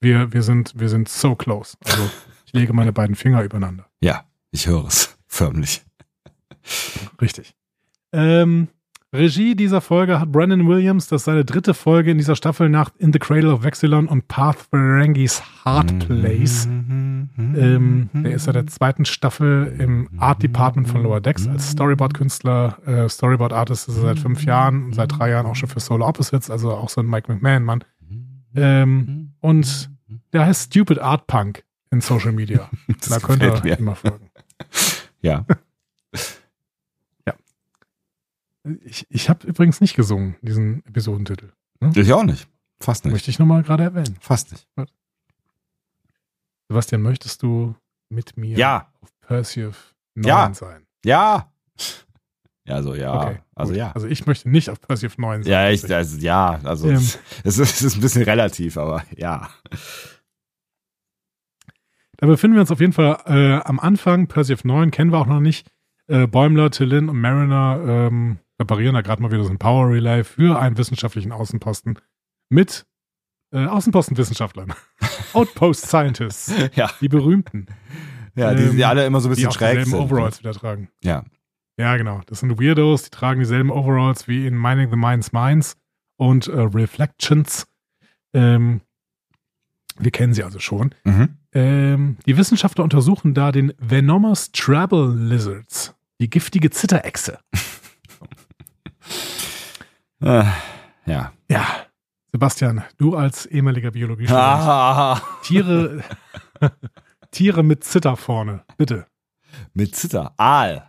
Wir, 0.02 0.34
wir, 0.34 0.44
sind, 0.44 0.74
wir 0.80 0.90
sind 0.90 1.10
so 1.10 1.36
close. 1.36 1.78
Also 1.86 2.10
ich 2.46 2.54
lege 2.54 2.74
meine 2.74 2.92
beiden 2.92 3.16
Finger 3.16 3.44
übereinander. 3.44 3.88
Ja, 4.02 4.26
ich 4.52 4.68
höre 4.68 4.86
es. 4.86 5.18
Förmlich. 5.32 5.82
Richtig. 7.22 7.56
Ähm, 8.12 8.68
Regie 9.14 9.56
dieser 9.56 9.80
Folge 9.80 10.20
hat 10.20 10.30
Brandon 10.30 10.68
Williams, 10.68 11.08
das 11.08 11.22
ist 11.22 11.26
seine 11.26 11.46
dritte 11.46 11.74
Folge 11.74 12.12
in 12.12 12.18
dieser 12.18 12.36
Staffel 12.36 12.68
nach 12.68 12.92
In 12.98 13.14
the 13.14 13.20
Cradle 13.20 13.54
of 13.54 13.64
Vexilon 13.64 14.08
und 14.08 14.28
Path 14.28 14.58
Ferengis 14.70 15.42
Hard 15.64 16.00
Place. 16.00 16.66
Ähm, 16.66 18.10
der 18.14 18.34
ist 18.34 18.44
seit 18.44 18.56
der 18.56 18.68
zweiten 18.68 19.06
Staffel 19.06 19.74
im 19.80 20.10
Art 20.18 20.44
Department 20.44 20.90
von 20.90 21.02
Lower 21.02 21.22
Decks 21.22 21.48
als 21.48 21.72
Storyboard-Künstler, 21.72 22.78
äh, 22.86 23.08
Storyboard-Artist 23.10 23.88
ist 23.88 23.96
er 23.96 24.02
seit 24.02 24.20
fünf 24.20 24.44
Jahren 24.44 24.84
und 24.86 24.96
seit 24.96 25.18
drei 25.18 25.30
Jahren 25.30 25.46
auch 25.46 25.56
schon 25.56 25.70
für 25.70 25.80
Solar 25.80 26.10
Opposites, 26.10 26.50
also 26.52 26.74
auch 26.74 26.90
so 26.90 27.00
ein 27.00 27.08
Mike 27.08 27.32
McMahon-Mann. 27.32 27.86
Ähm, 28.54 29.32
und 29.40 29.90
der 30.34 30.46
heißt 30.46 30.74
Stupid 30.74 31.00
Art 31.00 31.26
Punk 31.28 31.64
in 31.92 32.02
Social 32.02 32.32
Media. 32.32 32.70
Das 33.00 33.10
Da 33.10 33.20
könnt 33.20 33.44
ihr 33.44 33.60
mir. 33.64 33.78
immer 33.80 33.96
folgen. 33.96 34.31
Ja. 35.24 35.46
Ich, 38.84 39.08
ich 39.10 39.30
habe 39.30 39.48
übrigens 39.48 39.82
nicht 39.82 39.96
gesungen, 39.96 40.36
diesen 40.42 40.86
Episodentitel. 40.86 41.52
Ich 41.96 42.14
auch 42.14 42.24
nicht. 42.24 42.48
Fast 42.80 43.06
nicht. 43.06 43.12
Möchte 43.14 43.32
ich 43.32 43.40
nochmal 43.40 43.64
gerade 43.64 43.84
erwähnen. 43.84 44.18
Fast 44.20 44.52
nicht. 44.52 44.68
Sebastian, 46.68 47.02
möchtest 47.02 47.42
du 47.42 47.76
mit 48.10 48.38
mir 48.38 48.58
Ja. 48.58 48.92
auf 49.02 49.10
Perseus 49.22 49.76
9 50.16 50.28
Ja. 50.28 50.54
sein? 50.54 50.86
Ja. 51.04 51.52
Ja, 52.66 52.84
so 52.84 52.94
ja. 52.94 53.20
Okay, 53.20 53.40
also 53.56 53.72
gut. 53.72 53.78
ja. 53.80 53.92
Also 53.94 54.08
ich 54.08 54.26
möchte 54.28 54.48
nicht 54.50 54.70
auf 54.70 54.80
Perseus 54.80 55.18
9 55.18 55.42
sein. 55.44 55.52
Ja, 55.52 55.70
ich, 55.72 55.92
also, 55.94 56.18
ja, 56.20 56.60
also 56.64 56.88
Ähm. 56.88 56.98
es, 57.44 57.58
ist, 57.58 57.60
es 57.60 57.82
ist 57.82 57.96
ein 57.96 58.02
bisschen 58.02 58.22
relativ, 58.24 58.78
aber 58.78 59.04
ja. 59.18 59.50
Da 62.22 62.28
befinden 62.28 62.56
wir 62.56 62.62
uns 62.62 62.72
auf 62.72 62.80
jeden 62.80 62.94
Fall 62.94 63.18
äh, 63.26 63.62
am 63.68 63.80
Anfang. 63.80 64.28
Perseus 64.28 64.64
9 64.64 64.92
kennen 64.92 65.12
wir 65.12 65.18
auch 65.18 65.26
noch 65.26 65.40
nicht. 65.40 65.68
Äh, 66.08 66.28
Bäumler, 66.28 66.70
Tillin 66.70 67.10
und 67.10 67.20
Mariner 67.20 67.82
ähm, 67.86 68.38
reparieren 68.60 68.94
da 68.94 69.02
gerade 69.02 69.22
mal 69.24 69.32
wieder 69.32 69.44
so 69.44 69.50
ein 69.50 69.58
Power 69.58 69.90
Relay 69.90 70.24
für 70.24 70.60
einen 70.60 70.78
wissenschaftlichen 70.78 71.32
Außenposten 71.32 71.98
mit 72.50 72.86
äh, 73.52 73.66
Außenpostenwissenschaftlern. 73.66 74.74
Outpost 75.34 75.88
Scientists. 75.88 76.54
Ja, 76.76 76.92
Die 77.02 77.10
berühmten. 77.10 77.66
ja 78.36 78.54
die, 78.54 78.70
die 78.70 78.82
Ähm, 78.82 78.88
alle 78.88 79.06
immer 79.06 79.20
so 79.20 79.28
ein 79.28 79.32
die 79.32 79.36
bisschen 79.38 79.50
auch 79.50 79.54
schräg 79.54 79.80
dieselben 79.80 79.92
sind. 79.92 80.00
Overalls 80.00 80.40
wieder 80.40 80.54
tragen. 80.54 80.90
Ja. 81.04 81.24
Ja, 81.78 81.98
genau. 81.98 82.22
Das 82.28 82.42
sind 82.42 82.62
Weirdos, 82.62 83.04
die 83.06 83.10
tragen 83.10 83.40
dieselben 83.40 83.72
Overalls 83.72 84.28
wie 84.28 84.46
in 84.46 84.62
Mining 84.62 84.92
the 84.92 84.96
Mines 84.96 85.32
Mines 85.32 85.76
und 86.18 86.48
äh, 86.48 86.60
Reflections. 86.60 87.66
Ähm, 88.34 88.82
wir 89.98 90.12
kennen 90.12 90.34
sie 90.36 90.44
also 90.44 90.60
schon. 90.60 90.94
Mhm. 91.04 91.38
Ähm, 91.54 92.18
die 92.26 92.38
Wissenschaftler 92.38 92.84
untersuchen 92.84 93.34
da 93.34 93.52
den 93.52 93.74
Venomous 93.78 94.52
Trouble 94.52 95.14
Lizards, 95.16 95.94
die 96.20 96.30
giftige 96.30 96.70
Zitterechse. 96.70 97.40
Äh, 100.22 100.44
ja. 101.06 101.34
Ja, 101.50 101.66
Sebastian, 102.32 102.84
du 102.98 103.16
als 103.16 103.46
ehemaliger 103.46 103.92
Biologie 103.92 104.28
Ah, 104.30 105.20
Tiere, 105.44 106.02
Tiere 107.32 107.64
mit 107.64 107.84
Zitter 107.84 108.16
vorne, 108.16 108.64
bitte. 108.78 109.06
mit 109.74 109.96
Zitter. 109.96 110.34
Aal. 110.38 110.88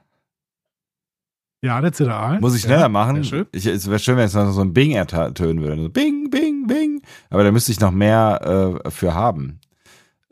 Ja, 1.65 1.81
der 1.81 1.93
Zitteraal. 1.93 2.41
Muss 2.41 2.57
ich 2.57 2.63
schneller 2.63 2.83
ja, 2.83 2.89
machen? 2.89 3.23
schön. 3.25 3.47
Ich, 3.53 3.67
es 3.67 3.89
wäre 3.89 4.01
schön, 4.01 4.17
wenn 4.17 4.25
es 4.25 4.35
noch 4.35 4.51
so 4.51 4.63
ein 4.63 4.73
Bing 4.73 4.93
ertönen 4.93 5.63
würde. 5.63 5.83
So 5.83 5.89
Bing, 5.91 6.29
Bing, 6.29 6.67
Bing. 6.67 7.03
Aber 7.31 7.45
da 7.45 7.53
müsste 7.53 7.71
ich 7.71 7.79
noch 7.79 7.93
mehr 7.93 8.81
äh, 8.85 8.91
für 8.91 9.15
haben. 9.15 9.61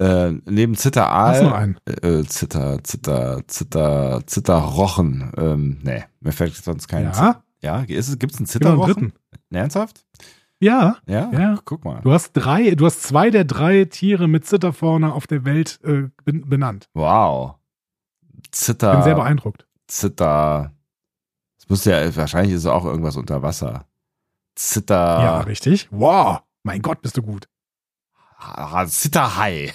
Äh, 0.01 0.33
neben 0.47 0.75
Zitter 0.77 1.11
Aal, 1.11 1.53
einen? 1.53 1.77
äh, 1.87 2.23
Zitter, 2.25 2.83
Zitter, 2.83 3.43
Zitter, 3.47 4.23
Zitterrochen. 4.27 5.31
Ähm, 5.37 5.79
nee, 5.83 6.05
mir 6.21 6.33
fällt 6.33 6.55
sonst 6.55 6.89
kein. 6.89 7.05
Ja, 7.05 7.43
ja, 7.63 7.81
ist 7.83 8.09
es, 8.09 8.19
gibt's 8.19 8.39
einen 8.39 8.47
Zitterrochen? 8.47 8.87
dritten. 8.95 9.13
Ernsthaft? 9.51 10.05
Ja, 10.59 10.97
Ja? 11.07 11.31
Ja. 11.33 11.59
Guck 11.65 11.85
mal. 11.85 12.01
du 12.03 12.13
hast 12.13 12.33
drei, 12.33 12.75
du 12.75 12.87
hast 12.87 13.03
zwei 13.03 13.31
der 13.31 13.45
drei 13.45 13.85
Tiere 13.85 14.29
mit 14.29 14.47
Zitter 14.47 14.73
vorne 14.73 15.13
auf 15.13 15.27
der 15.27 15.45
Welt 15.45 15.79
äh, 15.85 16.09
ben- 16.25 16.49
benannt. 16.49 16.89
Wow. 16.95 17.57
Zitter. 18.51 18.93
Bin 18.95 19.03
sehr 19.03 19.15
beeindruckt. 19.15 19.67
Zitter. 19.87 20.73
Es 21.59 21.69
muss 21.69 21.85
ja, 21.85 22.15
wahrscheinlich 22.17 22.55
ist 22.55 22.61
es 22.63 22.67
auch 22.67 22.85
irgendwas 22.87 23.17
unter 23.17 23.43
Wasser. 23.43 23.87
Zitter. 24.55 24.95
Ja, 24.97 25.41
richtig. 25.41 25.89
Wow, 25.91 26.41
mein 26.63 26.81
Gott, 26.83 27.03
bist 27.03 27.17
du 27.17 27.23
gut. 27.23 27.49
Zitterhai. 28.87 29.73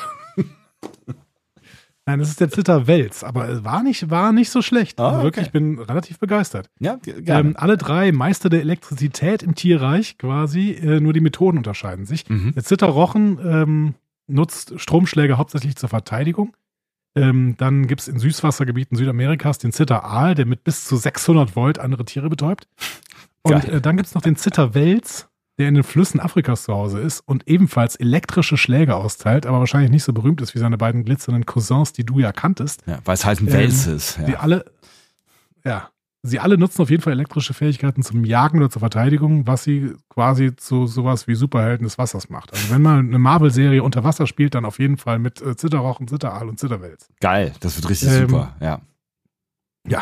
Nein, 2.08 2.20
das 2.20 2.30
ist 2.30 2.40
der 2.40 2.50
Zitterwels, 2.50 3.24
aber 3.24 3.50
es 3.50 3.64
war 3.64 3.82
nicht, 3.82 4.10
war 4.12 4.32
nicht 4.32 4.52
so 4.52 4.62
schlecht. 4.62 5.00
Ah, 5.00 5.08
also 5.10 5.24
wirklich, 5.24 5.48
okay. 5.48 5.48
ich 5.48 5.52
bin 5.52 5.80
relativ 5.80 6.20
begeistert. 6.20 6.70
Ja, 6.80 6.98
ge- 6.98 7.22
gerne. 7.24 7.50
Ähm, 7.50 7.56
alle 7.58 7.78
drei 7.78 8.12
Meister 8.12 8.50
der 8.50 8.62
Elektrizität 8.62 9.42
im 9.42 9.56
Tierreich 9.56 10.18
quasi, 10.20 10.72
äh, 10.72 11.00
nur 11.00 11.14
die 11.14 11.20
Methoden 11.22 11.58
unterscheiden 11.58 12.06
sich. 12.06 12.30
mhm. 12.30 12.54
Der 12.54 12.64
Zitterrochen 12.64 13.40
ähm, 13.44 13.94
nutzt 14.28 14.74
Stromschläge 14.80 15.38
hauptsächlich 15.38 15.76
zur 15.78 15.90
Verteidigung. 15.90 16.56
Ähm, 17.16 17.56
dann 17.58 17.88
gibt 17.88 18.02
es 18.02 18.08
in 18.08 18.20
Süßwassergebieten 18.20 18.98
Südamerikas 18.98 19.58
den 19.58 19.72
Zitteraal, 19.72 20.36
der 20.36 20.46
mit 20.46 20.64
bis 20.64 20.86
zu 20.86 20.98
600 20.98 21.56
Volt 21.56 21.80
andere 21.80 22.06
Tiere 22.06 22.30
betäubt. 22.30 22.68
Und 23.42 23.66
äh, 23.70 23.82
dann 23.82 23.96
gibt 23.98 24.08
es 24.08 24.16
noch 24.16 24.22
den 24.22 24.36
Zitterwels, 24.36 25.28
der 25.58 25.70
in 25.70 25.76
den 25.76 25.84
Flüssen 25.84 26.20
Afrikas 26.20 26.64
zu 26.64 26.74
Hause 26.74 27.00
ist 27.00 27.22
und 27.22 27.48
ebenfalls 27.48 27.96
elektrische 27.96 28.58
Schläge 28.58 28.96
austeilt, 28.96 29.46
aber 29.46 29.60
wahrscheinlich 29.60 29.92
nicht 29.92 30.04
so 30.04 30.12
berühmt 30.14 30.42
ist 30.42 30.54
wie 30.56 30.60
seine 30.60 30.78
beiden 30.78 31.06
glitzernden 31.06 31.46
Cousins, 31.46 31.94
die 31.94 32.06
du 32.06 32.20
ja 32.20 32.32
kanntest. 32.32 32.84
Ja, 32.86 33.00
weil 33.06 33.14
es 33.14 33.26
halt 33.26 33.40
ein 33.42 33.48
Ähm, 33.48 33.54
Wels 33.54 33.88
ist. 33.88 34.18
Die 34.28 34.32
Ja. 34.34 34.40
alle, 34.40 34.66
ja, 35.64 35.90
sie 36.24 36.40
alle 36.40 36.58
nutzen 36.58 36.82
auf 36.82 36.90
jeden 36.90 37.04
Fall 37.04 37.14
elektrische 37.14 37.54
Fähigkeiten 37.54 38.02
zum 38.04 38.26
Jagen 38.26 38.58
oder 38.58 38.70
zur 38.70 38.80
Verteidigung, 38.82 39.48
was 39.48 39.64
sie 39.64 39.94
quasi 40.10 40.56
zu 40.56 40.88
sowas 40.88 41.28
wie 41.28 41.36
Superhelden 41.36 41.86
des 41.86 41.98
Wassers 41.98 42.30
macht. 42.30 42.52
Also 42.52 42.70
wenn 42.72 42.82
man 42.82 43.08
eine 43.08 43.20
Marvel-Serie 43.20 43.82
unter 43.84 44.04
Wasser 44.04 44.28
spielt, 44.28 44.56
dann 44.56 44.66
auf 44.66 44.80
jeden 44.80 44.98
Fall 44.98 45.20
mit 45.20 45.42
äh, 45.42 45.56
Zitterrochen, 45.56 46.08
Zitteraal 46.08 46.50
und 46.50 46.60
Zitterwels. 46.60 47.08
Geil, 47.22 47.54
das 47.62 47.78
wird 47.78 47.90
richtig 47.90 48.10
Ähm, 48.10 48.28
super. 48.30 48.56
Ja. 48.60 48.82
Ja. 49.88 50.02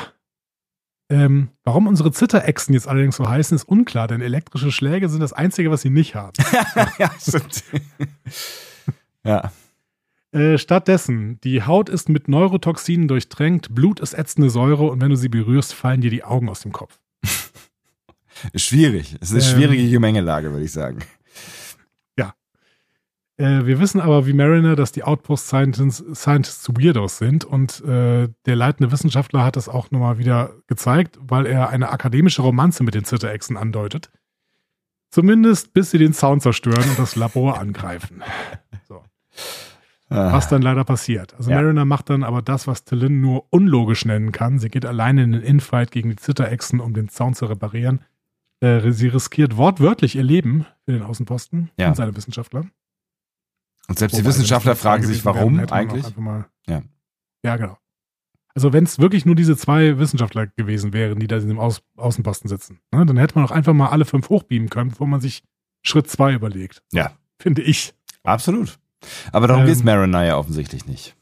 Ähm, 1.09 1.49
warum 1.63 1.87
unsere 1.87 2.11
Zitterechsen 2.11 2.73
jetzt 2.73 2.87
allerdings 2.87 3.17
so 3.17 3.27
heißen, 3.27 3.55
ist 3.55 3.65
unklar, 3.65 4.07
denn 4.07 4.21
elektrische 4.21 4.71
Schläge 4.71 5.09
sind 5.09 5.19
das 5.19 5.33
Einzige, 5.33 5.69
was 5.69 5.81
sie 5.81 5.89
nicht 5.89 6.15
haben. 6.15 6.33
ja, 6.97 7.11
stimmt. 7.19 7.63
ja. 9.23 9.51
Äh, 10.31 10.57
stattdessen, 10.57 11.39
die 11.43 11.63
Haut 11.63 11.89
ist 11.89 12.09
mit 12.09 12.27
Neurotoxinen 12.27 13.07
durchtränkt, 13.07 13.75
Blut 13.75 13.99
ist 13.99 14.13
ätzende 14.13 14.49
Säure 14.49 14.85
und 14.85 15.01
wenn 15.01 15.09
du 15.09 15.15
sie 15.15 15.29
berührst, 15.29 15.73
fallen 15.73 16.01
dir 16.01 16.09
die 16.09 16.23
Augen 16.23 16.49
aus 16.49 16.61
dem 16.61 16.71
Kopf. 16.71 16.99
Schwierig. 18.55 19.15
Es 19.21 19.31
ist 19.31 19.33
eine 19.33 19.43
Ähm, 19.43 19.57
schwierige 19.59 19.89
Gemengelage, 19.91 20.51
würde 20.51 20.65
ich 20.65 20.71
sagen. 20.71 20.99
Äh, 23.37 23.65
wir 23.65 23.79
wissen 23.79 23.99
aber 23.99 24.25
wie 24.27 24.33
Mariner, 24.33 24.75
dass 24.75 24.91
die 24.91 25.03
Outpost 25.03 25.47
Scientists, 25.47 26.03
Scientists 26.21 26.69
Weirdos 26.69 27.17
sind 27.17 27.45
und 27.45 27.81
äh, 27.83 28.29
der 28.45 28.55
leitende 28.55 28.91
Wissenschaftler 28.91 29.43
hat 29.43 29.55
das 29.55 29.67
auch 29.69 29.89
nochmal 29.91 30.17
wieder 30.19 30.51
gezeigt, 30.67 31.17
weil 31.21 31.45
er 31.47 31.69
eine 31.69 31.89
akademische 31.89 32.41
Romanze 32.43 32.83
mit 32.83 32.93
den 32.93 33.05
Zitterechsen 33.05 33.57
andeutet. 33.57 34.11
Zumindest 35.09 35.73
bis 35.73 35.91
sie 35.91 35.97
den 35.99 36.13
Zaun 36.13 36.41
zerstören 36.41 36.87
und 36.89 36.99
das 36.99 37.15
Labor 37.15 37.59
angreifen. 37.59 38.23
So. 38.87 39.03
Was 40.09 40.47
dann 40.47 40.61
leider 40.61 40.83
passiert. 40.83 41.33
Also 41.35 41.49
Ja. 41.49 41.59
Mariner 41.61 41.85
macht 41.85 42.09
dann 42.11 42.23
aber 42.23 42.43
das, 42.43 42.67
was 42.67 42.83
Tillin 42.83 43.19
nur 43.19 43.45
unlogisch 43.51 44.05
nennen 44.05 44.31
kann. 44.31 44.59
Sie 44.59 44.69
geht 44.69 44.85
alleine 44.85 45.23
in 45.23 45.31
den 45.31 45.41
Infight 45.41 45.89
gegen 45.91 46.09
die 46.11 46.17
Zitterechsen, 46.17 46.79
um 46.79 46.93
den 46.93 47.09
Zaun 47.09 47.33
zu 47.33 47.45
reparieren. 47.47 48.01
Äh, 48.59 48.91
sie 48.91 49.07
riskiert 49.07 49.57
wortwörtlich 49.57 50.15
ihr 50.15 50.23
Leben 50.23 50.65
für 50.85 50.91
den 50.91 51.01
Außenposten 51.01 51.71
Ja. 51.79 51.87
und 51.89 51.95
seine 51.95 52.15
Wissenschaftler. 52.15 52.65
Und 53.87 53.99
selbst 53.99 54.13
die 54.15 54.19
Wobei, 54.19 54.29
Wissenschaftler 54.29 54.71
wenn 54.71 54.77
es 54.77 54.85
eine 54.85 54.91
fragen 54.91 55.03
Frage 55.03 55.13
sich, 55.13 55.25
warum 55.25 55.59
auch 55.59 55.71
eigentlich? 55.71 56.05
Ja. 56.67 56.81
ja, 57.43 57.57
genau. 57.57 57.77
Also 58.55 58.71
wenn 58.71 58.83
es 58.83 58.99
wirklich 58.99 59.25
nur 59.25 59.35
diese 59.35 59.57
zwei 59.57 59.97
Wissenschaftler 59.97 60.47
gewesen 60.47 60.93
wären, 60.93 61.19
die 61.19 61.27
da 61.27 61.37
in 61.37 61.47
dem 61.47 61.59
Aus 61.59 61.81
Außenposten 61.97 62.47
sitzen, 62.47 62.79
ne, 62.91 63.05
dann 63.05 63.17
hätte 63.17 63.35
man 63.35 63.45
auch 63.45 63.51
einfach 63.51 63.73
mal 63.73 63.89
alle 63.89 64.05
fünf 64.05 64.29
hochbeamen 64.29 64.69
können, 64.69 64.91
bevor 64.91 65.07
man 65.07 65.21
sich 65.21 65.43
Schritt 65.81 66.09
zwei 66.09 66.33
überlegt. 66.33 66.83
Ja. 66.91 67.11
Finde 67.39 67.61
ich. 67.61 67.93
Absolut. 68.23 68.79
Aber 69.31 69.47
darum 69.47 69.63
Ähm, 69.63 69.67
geht's 69.67 69.83
Mariner 69.83 70.23
ja 70.23 70.37
offensichtlich 70.37 70.85
nicht. 70.85 71.15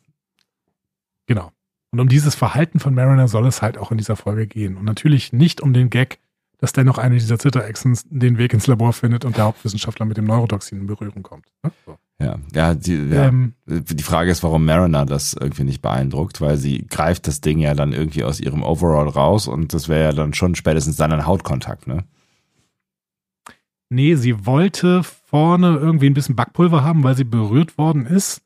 Genau. 1.25 1.51
Und 1.91 1.99
um 1.99 2.07
dieses 2.07 2.35
Verhalten 2.35 2.79
von 2.79 2.93
Mariner 2.93 3.27
soll 3.27 3.47
es 3.47 3.61
halt 3.61 3.77
auch 3.77 3.91
in 3.91 3.97
dieser 3.97 4.15
Folge 4.15 4.47
gehen. 4.47 4.77
Und 4.77 4.85
natürlich 4.85 5.33
nicht 5.33 5.61
um 5.61 5.73
den 5.73 5.89
Gag, 5.89 6.19
dass 6.57 6.73
dennoch 6.73 6.97
eine 6.97 7.15
dieser 7.15 7.39
Zitterechsen 7.39 7.97
den 8.09 8.37
Weg 8.37 8.53
ins 8.53 8.67
Labor 8.67 8.93
findet 8.93 9.25
und 9.25 9.37
der 9.37 9.45
Hauptwissenschaftler 9.45 10.05
mit 10.05 10.17
dem 10.17 10.25
Neurotoxin 10.25 10.79
in 10.81 10.87
Berührung 10.87 11.23
kommt. 11.23 11.51
Ne? 11.63 11.71
So. 11.85 11.97
Ja, 12.21 12.37
ja, 12.53 12.73
die, 12.75 12.95
ja. 12.95 13.27
Ähm, 13.27 13.53
die 13.65 14.03
Frage 14.03 14.29
ist, 14.29 14.43
warum 14.43 14.63
Mariner 14.63 15.05
das 15.05 15.33
irgendwie 15.33 15.63
nicht 15.63 15.81
beeindruckt, 15.81 16.39
weil 16.39 16.57
sie 16.57 16.85
greift 16.87 17.27
das 17.27 17.41
Ding 17.41 17.57
ja 17.57 17.73
dann 17.73 17.93
irgendwie 17.93 18.23
aus 18.23 18.39
ihrem 18.39 18.61
Overall 18.61 19.07
raus 19.07 19.47
und 19.47 19.73
das 19.73 19.89
wäre 19.89 20.03
ja 20.03 20.11
dann 20.11 20.33
schon 20.33 20.53
spätestens 20.53 20.97
dann 20.97 21.11
ein 21.11 21.25
Hautkontakt, 21.25 21.87
ne? 21.87 22.03
Nee, 23.89 24.15
sie 24.15 24.45
wollte 24.45 25.03
vorne 25.03 25.77
irgendwie 25.77 26.05
ein 26.05 26.13
bisschen 26.13 26.35
Backpulver 26.35 26.83
haben, 26.83 27.03
weil 27.03 27.17
sie 27.17 27.23
berührt 27.23 27.77
worden 27.77 28.05
ist, 28.05 28.41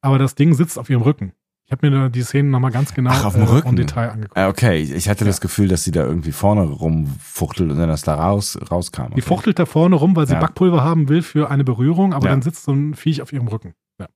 aber 0.00 0.18
das 0.18 0.34
Ding 0.34 0.54
sitzt 0.54 0.78
auf 0.78 0.88
ihrem 0.88 1.02
Rücken. 1.02 1.32
Ich 1.68 1.72
habe 1.72 1.90
mir 1.90 1.98
da 1.98 2.08
die 2.08 2.22
Szenen 2.22 2.50
nochmal 2.50 2.70
ganz 2.70 2.94
genau 2.94 3.10
Ach, 3.12 3.26
auf 3.26 3.34
dem 3.34 3.42
äh, 3.42 3.44
Rücken? 3.44 3.68
en 3.68 3.76
Detail 3.76 4.08
angeguckt. 4.10 4.38
Ah, 4.38 4.48
Okay, 4.48 4.80
ich 4.80 5.06
hatte 5.06 5.26
das 5.26 5.38
Gefühl, 5.42 5.68
dass 5.68 5.84
sie 5.84 5.90
da 5.90 6.02
irgendwie 6.02 6.32
vorne 6.32 6.62
rumfuchtelt 6.62 7.70
und 7.70 7.76
dann 7.76 7.90
das 7.90 8.00
da 8.00 8.14
raus, 8.14 8.58
rauskam. 8.70 9.14
Die 9.14 9.20
fuchtelt 9.20 9.58
da 9.58 9.66
vorne 9.66 9.96
rum, 9.96 10.16
weil 10.16 10.26
sie 10.26 10.32
Ja. 10.32 10.40
Backpulver 10.40 10.82
haben 10.82 11.10
will 11.10 11.20
für 11.20 11.50
eine 11.50 11.64
Berührung, 11.64 12.14
aber 12.14 12.24
Ja. 12.24 12.30
dann 12.32 12.40
sitzt 12.40 12.64
so 12.64 12.72
ein 12.72 12.94
Viech 12.94 13.20
auf 13.20 13.34
ihrem 13.34 13.48
Rücken. 13.48 13.74
Ja. 14.00 14.08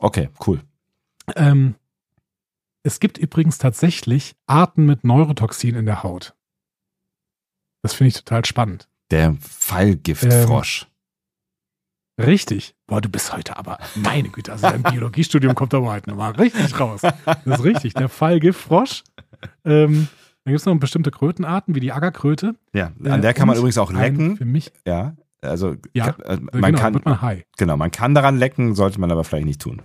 Okay, 0.00 0.30
cool. 0.48 0.62
Ähm, 1.36 1.76
es 2.82 2.98
gibt 2.98 3.18
übrigens 3.18 3.58
tatsächlich 3.58 4.34
Arten 4.48 4.84
mit 4.84 5.04
Neurotoxin 5.04 5.76
in 5.76 5.86
der 5.86 6.02
Haut. 6.02 6.34
Das 7.82 7.94
finde 7.94 8.08
ich 8.08 8.14
total 8.16 8.44
spannend. 8.46 8.88
Der 9.12 9.32
Pfeilgiftfrosch. 9.34 10.88
Richtig. 12.20 12.74
Boah, 12.86 13.00
du 13.00 13.08
bist 13.08 13.32
heute 13.32 13.56
aber, 13.56 13.78
meine 13.96 14.28
Güte, 14.28 14.52
also 14.52 14.68
dein 14.68 14.82
Biologiestudium 14.82 15.54
kommt 15.54 15.74
aber 15.74 15.90
heute 15.92 16.10
nochmal 16.10 16.32
richtig 16.32 16.78
raus. 16.78 17.00
Das 17.02 17.14
ist 17.46 17.64
richtig. 17.64 17.94
Der 17.94 18.08
Fallgiftfrosch. 18.08 19.02
Ähm, 19.64 20.08
dann 20.44 20.52
gibt 20.52 20.60
es 20.60 20.66
noch 20.66 20.74
bestimmte 20.78 21.10
Krötenarten, 21.10 21.74
wie 21.74 21.80
die 21.80 21.92
Ackerkröte. 21.92 22.54
ja, 22.72 22.92
Äh, 23.02 23.10
an 23.10 23.22
der 23.22 23.34
kann 23.34 23.48
man 23.48 23.56
übrigens 23.56 23.78
auch 23.78 23.90
lecken. 23.92 24.36
Für 24.36 24.44
mich, 24.44 24.72
Ja, 24.86 25.16
also 25.42 25.74
Ja, 25.92 26.12
kann, 26.12 26.20
äh, 26.24 26.34
äh, 26.34 26.60
man 26.60 26.72
genau, 26.72 26.78
kann, 26.78 26.94
wird 26.94 27.04
man 27.04 27.20
high. 27.20 27.44
genau, 27.56 27.76
man 27.76 27.90
kann 27.90 28.14
daran 28.14 28.38
lecken, 28.38 28.74
sollte 28.74 29.00
man 29.00 29.10
aber 29.10 29.24
vielleicht 29.24 29.46
nicht 29.46 29.60
tun. 29.60 29.82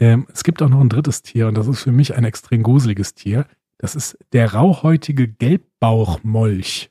Ähm, 0.00 0.26
es 0.32 0.42
gibt 0.42 0.60
auch 0.62 0.68
noch 0.68 0.80
ein 0.80 0.88
drittes 0.88 1.22
Tier 1.22 1.46
und 1.46 1.56
das 1.56 1.68
ist 1.68 1.80
für 1.80 1.92
mich 1.92 2.16
ein 2.16 2.24
extrem 2.24 2.64
gruseliges 2.64 3.14
Tier. 3.14 3.46
Das 3.78 3.94
ist 3.94 4.18
der 4.32 4.52
rauhäutige 4.52 5.28
Gelbbauchmolch. 5.28 6.90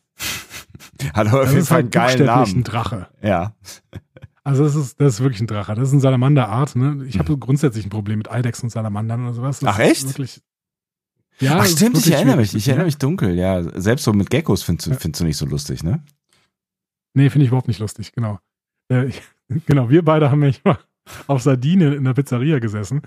Hat 1.14 1.28
auf 1.28 1.34
Das 1.34 1.50
jeden 1.50 1.62
ist 1.62 1.68
Fall 1.68 1.76
halt 1.76 1.84
einen 1.86 1.92
geilen 1.92 2.18
buchstäblich 2.20 2.30
ein 2.30 2.50
Namen. 2.52 2.64
Drache. 2.64 3.08
Ja. 3.22 3.56
Also 4.44 4.64
das 4.64 4.76
ist, 4.76 5.00
das 5.00 5.16
ist 5.16 5.20
wirklich 5.22 5.42
ein 5.42 5.48
Drache. 5.48 5.76
Das 5.76 5.88
ist 5.90 5.92
eine 5.94 6.02
Salamanderart. 6.02 6.76
Ne? 6.76 7.06
Ich 7.08 7.20
habe 7.20 7.38
grundsätzlich 7.38 7.86
ein 7.86 7.90
Problem 7.90 8.18
mit 8.18 8.32
Eidechsen 8.32 8.66
und 8.66 8.70
Salamandern 8.72 9.24
oder 9.26 9.34
sowas. 9.34 9.60
Das 9.60 9.76
Ach, 9.76 9.80
echt? 9.80 10.08
Wirklich, 10.08 10.42
ja, 11.40 11.58
Ach 11.60 11.66
stimmt, 11.66 11.98
ich 11.98 12.12
erinnere 12.12 12.38
mich, 12.38 12.54
ich 12.56 12.68
erinnere 12.68 12.86
mich 12.86 12.98
dunkel, 12.98 13.36
ja. 13.36 13.64
Selbst 13.80 14.04
so 14.04 14.14
mit 14.14 14.30
Geckos 14.30 14.64
findest 14.64 14.88
du, 14.88 14.92
Ja. 14.92 14.98
findest 14.98 15.22
du 15.22 15.26
nicht 15.26 15.38
so 15.38 15.46
lustig, 15.46 15.84
ne? 15.84 16.04
Nee, 17.14 17.30
finde 17.30 17.44
ich 17.46 17.50
überhaupt 17.50 17.68
nicht 17.68 17.80
lustig, 17.80 18.14
genau. 18.14 18.40
Äh, 18.92 19.08
ich, 19.08 19.22
genau, 19.66 19.90
wir 19.90 20.04
beide 20.04 20.30
haben 20.32 20.40
manchmal 20.40 20.78
auf 21.28 21.42
Sardinien 21.42 21.94
in 21.94 22.04
der 22.04 22.14
Pizzeria 22.14 22.60
gesessen. 22.60 23.02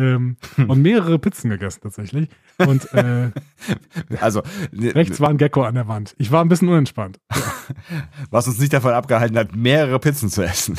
Ähm, 0.00 0.36
und 0.68 0.82
mehrere 0.82 1.18
Pizzen 1.18 1.50
gegessen 1.50 1.80
tatsächlich. 1.82 2.28
Und 2.58 2.92
äh, 2.94 3.30
Also, 4.20 4.42
rechts 4.72 5.20
war 5.20 5.28
ein 5.28 5.38
Gecko 5.38 5.62
an 5.62 5.74
der 5.74 5.88
Wand. 5.88 6.14
Ich 6.18 6.32
war 6.32 6.44
ein 6.44 6.48
bisschen 6.48 6.68
unentspannt. 6.68 7.20
was 8.30 8.48
uns 8.48 8.58
nicht 8.58 8.72
davon 8.72 8.92
abgehalten 8.92 9.36
hat, 9.38 9.54
mehrere 9.54 9.98
Pizzen 9.98 10.28
zu 10.28 10.42
essen. 10.42 10.78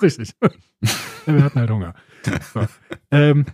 Richtig. 0.00 0.34
Wir 1.26 1.44
hatten 1.44 1.58
halt 1.58 1.70
Hunger. 1.70 1.94
So. 2.52 2.66
Ähm, 3.10 3.46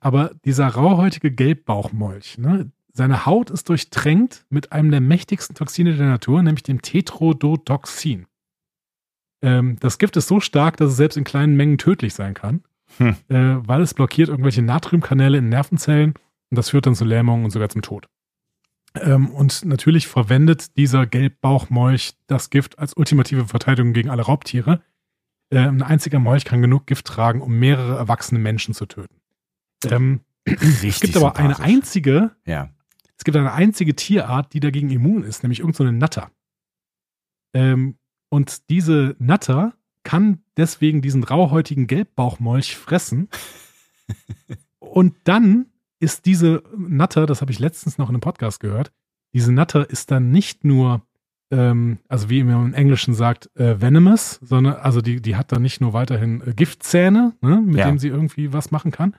aber 0.00 0.32
dieser 0.44 0.68
rauhäutige 0.68 1.30
Gelbbauchmolch, 1.30 2.38
ne, 2.38 2.70
seine 2.92 3.26
Haut 3.26 3.50
ist 3.50 3.68
durchtränkt 3.68 4.46
mit 4.48 4.72
einem 4.72 4.90
der 4.90 5.00
mächtigsten 5.00 5.54
Toxine 5.54 5.94
der 5.96 6.06
Natur, 6.06 6.42
nämlich 6.42 6.62
dem 6.62 6.82
Tetrodotoxin. 6.82 8.26
Ähm, 9.42 9.76
das 9.80 9.98
Gift 9.98 10.16
ist 10.16 10.28
so 10.28 10.40
stark, 10.40 10.76
dass 10.78 10.90
es 10.90 10.96
selbst 10.96 11.16
in 11.16 11.24
kleinen 11.24 11.56
Mengen 11.56 11.78
tödlich 11.78 12.14
sein 12.14 12.34
kann, 12.34 12.62
Hm. 12.98 13.16
äh, 13.28 13.66
weil 13.66 13.82
es 13.82 13.94
blockiert 13.94 14.28
irgendwelche 14.28 14.62
Natriumkanäle 14.62 15.38
in 15.38 15.48
Nervenzellen 15.48 16.14
und 16.50 16.56
das 16.56 16.70
führt 16.70 16.86
dann 16.86 16.94
zu 16.94 17.04
Lähmung 17.04 17.44
und 17.44 17.50
sogar 17.50 17.68
zum 17.68 17.82
Tod. 17.82 18.08
Ähm, 18.94 19.30
und 19.30 19.64
natürlich 19.64 20.06
verwendet 20.06 20.76
dieser 20.76 21.06
Gelbbauchmolch 21.06 22.14
das 22.26 22.48
Gift 22.50 22.78
als 22.78 22.96
ultimative 22.96 23.46
Verteidigung 23.46 23.92
gegen 23.92 24.08
alle 24.08 24.22
Raubtiere. 24.22 24.82
Äh, 25.50 25.58
ein 25.58 25.82
einziger 25.82 26.18
Molch 26.18 26.44
kann 26.44 26.62
genug 26.62 26.86
Gift 26.86 27.06
tragen, 27.06 27.40
um 27.42 27.58
mehrere 27.58 27.96
erwachsene 27.96 28.40
Menschen 28.40 28.72
zu 28.72 28.86
töten. 28.86 29.20
Ähm, 29.84 30.20
es 30.44 31.00
gibt 31.00 31.16
aber 31.16 31.36
eine 31.36 31.58
einzige, 31.58 32.36
Ja. 32.46 32.70
es 33.18 33.24
gibt 33.24 33.36
eine 33.36 33.52
einzige 33.52 33.94
Tierart, 33.94 34.52
die 34.54 34.60
dagegen 34.60 34.90
immun 34.90 35.22
ist, 35.24 35.42
nämlich 35.42 35.60
irgendeine 35.60 35.88
so 35.88 35.90
eine 35.90 35.98
Natter. 35.98 36.30
Ähm, 37.54 37.98
und 38.30 38.70
diese 38.70 39.16
Natter 39.18 39.74
kann 40.06 40.38
deswegen 40.56 41.02
diesen 41.02 41.24
rauhäutigen 41.24 41.88
Gelbbauchmolch 41.88 42.76
fressen. 42.76 43.28
und 44.78 45.16
dann 45.24 45.66
ist 45.98 46.26
diese 46.26 46.62
Natter, 46.76 47.26
das 47.26 47.40
habe 47.40 47.50
ich 47.50 47.58
letztens 47.58 47.98
noch 47.98 48.08
in 48.08 48.14
einem 48.14 48.20
Podcast 48.20 48.60
gehört, 48.60 48.92
diese 49.34 49.52
Natter 49.52 49.90
ist 49.90 50.12
dann 50.12 50.30
nicht 50.30 50.64
nur, 50.64 51.02
ähm, 51.50 51.98
also 52.08 52.30
wie 52.30 52.44
man 52.44 52.66
im 52.66 52.74
Englischen 52.74 53.14
sagt, 53.14 53.50
äh, 53.56 53.80
venomous, 53.80 54.38
sondern 54.42 54.74
also 54.74 55.00
die, 55.00 55.20
die 55.20 55.34
hat 55.34 55.50
dann 55.50 55.62
nicht 55.62 55.80
nur 55.80 55.92
weiterhin 55.92 56.40
äh, 56.46 56.54
Giftzähne, 56.54 57.34
ne, 57.40 57.60
mit 57.60 57.76
Ja. 57.78 57.86
denen 57.86 57.98
sie 57.98 58.08
irgendwie 58.08 58.52
was 58.52 58.70
machen 58.70 58.92
kann, 58.92 59.16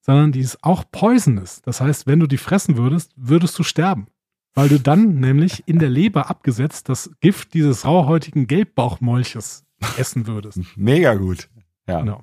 sondern 0.00 0.30
die 0.30 0.40
ist 0.40 0.62
auch 0.62 0.84
poisonous. 0.92 1.60
Das 1.62 1.80
heißt, 1.80 2.06
wenn 2.06 2.20
du 2.20 2.28
die 2.28 2.38
fressen 2.38 2.76
würdest, 2.76 3.12
würdest 3.16 3.58
du 3.58 3.64
sterben. 3.64 4.06
Weil 4.54 4.68
du 4.68 4.78
dann 4.78 5.20
nämlich 5.20 5.64
in 5.66 5.78
der 5.80 5.90
Leber 5.90 6.30
abgesetzt 6.30 6.88
das 6.88 7.10
Gift 7.20 7.54
dieses 7.54 7.84
rauhäutigen 7.84 8.46
Gelbbauchmolches 8.46 9.64
essen 9.96 10.26
würdest. 10.26 10.58
Mega 10.76 11.14
gut. 11.14 11.48
Ja. 11.86 12.00
Genau. 12.00 12.22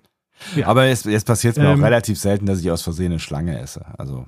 Ja. 0.55 0.67
Aber 0.67 0.85
es, 0.85 1.03
jetzt 1.03 1.25
passiert 1.25 1.57
es 1.57 1.63
mir 1.63 1.69
Ähm, 1.69 1.79
auch 1.79 1.85
relativ 1.85 2.19
selten, 2.19 2.45
dass 2.45 2.59
ich 2.59 2.69
aus 2.69 2.83
Versehen 2.83 3.11
eine 3.11 3.19
Schlange 3.19 3.59
esse. 3.59 3.85
Also, 3.97 4.27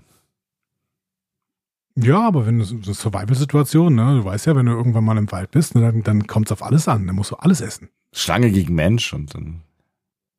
Ja, 1.96 2.26
aber 2.28 2.46
wenn 2.48 2.60
es 2.62 2.72
eine 2.72 2.82
Survival-Situation, 2.82 3.94
ne, 3.94 4.16
du 4.16 4.26
weißt 4.26 4.48
ja, 4.48 4.56
wenn 4.56 4.66
du 4.66 4.72
irgendwann 4.72 5.04
mal 5.04 5.18
im 5.18 5.32
Wald 5.32 5.52
bist, 5.52 5.76
ne, 5.76 5.82
dann, 5.82 6.02
dann 6.04 6.28
kommt 6.28 6.48
es 6.48 6.52
auf 6.52 6.64
alles 6.64 6.88
an. 6.88 7.06
Dann 7.06 7.16
musst 7.16 7.32
du 7.32 7.36
alles 7.36 7.62
essen. 7.62 7.90
Schlange 8.12 8.50
gegen 8.50 8.74
Mensch 8.74 9.14
und 9.14 9.36
dann 9.36 9.62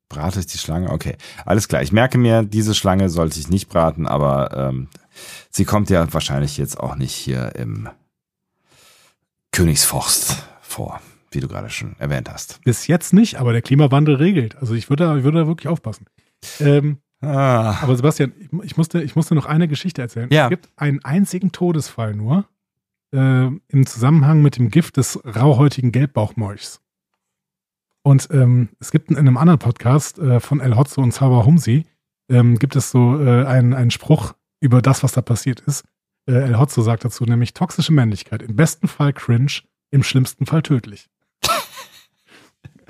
brate 0.08 0.40
ich 0.40 0.46
die 0.46 0.58
Schlange. 0.58 0.90
Okay, 0.90 1.16
alles 1.46 1.68
klar. 1.68 1.82
Ich 1.82 1.92
merke 1.92 2.18
mir, 2.18 2.42
diese 2.42 2.74
Schlange 2.74 3.08
sollte 3.08 3.38
ich 3.38 3.48
nicht 3.48 3.68
braten, 3.68 4.08
aber 4.08 4.56
ähm, 4.56 4.88
sie 5.50 5.64
kommt 5.64 5.88
ja 5.88 6.12
wahrscheinlich 6.12 6.56
jetzt 6.58 6.80
auch 6.80 6.96
nicht 6.96 7.14
hier 7.14 7.54
im 7.54 7.88
Königsforst 9.52 10.44
vor, 10.62 11.00
wie 11.32 11.40
du 11.40 11.48
gerade 11.48 11.70
schon 11.70 11.96
erwähnt 11.98 12.30
hast. 12.30 12.60
Bis 12.64 12.86
jetzt 12.86 13.12
nicht, 13.12 13.36
aber 13.36 13.52
der 13.52 13.62
Klimawandel 13.62 14.16
regelt. 14.16 14.56
Also 14.56 14.74
ich 14.74 14.90
würde 14.90 15.04
da, 15.04 15.16
ich 15.16 15.24
würde 15.24 15.40
da 15.40 15.46
wirklich 15.46 15.68
aufpassen. 15.68 16.06
Ähm, 16.58 16.98
Ah, 17.22 17.82
aber 17.82 17.96
Sebastian, 17.96 18.32
ich, 18.62 18.76
musste, 18.76 19.02
ich 19.02 19.14
musste 19.14 19.34
noch 19.34 19.44
eine 19.44 19.68
Geschichte 19.68 20.00
erzählen. 20.00 20.28
Ja. 20.32 20.44
Es 20.44 20.50
gibt 20.50 20.70
einen 20.76 21.04
einzigen 21.04 21.52
Todesfall 21.52 22.14
nur 22.14 22.46
äh, 23.12 23.46
im 23.46 23.86
Zusammenhang 23.86 24.40
mit 24.42 24.56
dem 24.56 24.70
Gift 24.70 24.96
des 24.96 25.20
rauhäutigen 25.24 25.92
Gelbbauchmolchs. 25.92 26.80
Und 28.02 28.28
ähm, 28.30 28.70
es 28.78 28.90
gibt 28.90 29.10
in 29.10 29.18
einem 29.18 29.36
anderen 29.36 29.58
Podcast 29.58 30.18
äh, 30.18 30.40
von 30.40 30.60
El 30.60 30.76
Hotzo 30.76 31.02
und 31.02 31.12
Salva 31.12 31.44
Humsi, 31.44 31.84
ähm, 32.30 32.58
gibt 32.58 32.74
es 32.76 32.90
so 32.90 33.22
äh, 33.22 33.44
einen, 33.44 33.74
einen 33.74 33.90
Spruch 33.90 34.32
über 34.60 34.80
das, 34.80 35.02
was 35.02 35.12
da 35.12 35.20
passiert 35.20 35.60
ist. 35.60 35.84
Äh, 36.26 36.32
El 36.32 36.58
Hotzo 36.58 36.80
sagt 36.80 37.04
dazu 37.04 37.24
nämlich 37.24 37.52
toxische 37.52 37.92
Männlichkeit. 37.92 38.40
Im 38.40 38.56
besten 38.56 38.88
Fall 38.88 39.12
cringe, 39.12 39.60
im 39.90 40.02
schlimmsten 40.02 40.46
Fall 40.46 40.62
tödlich. 40.62 41.10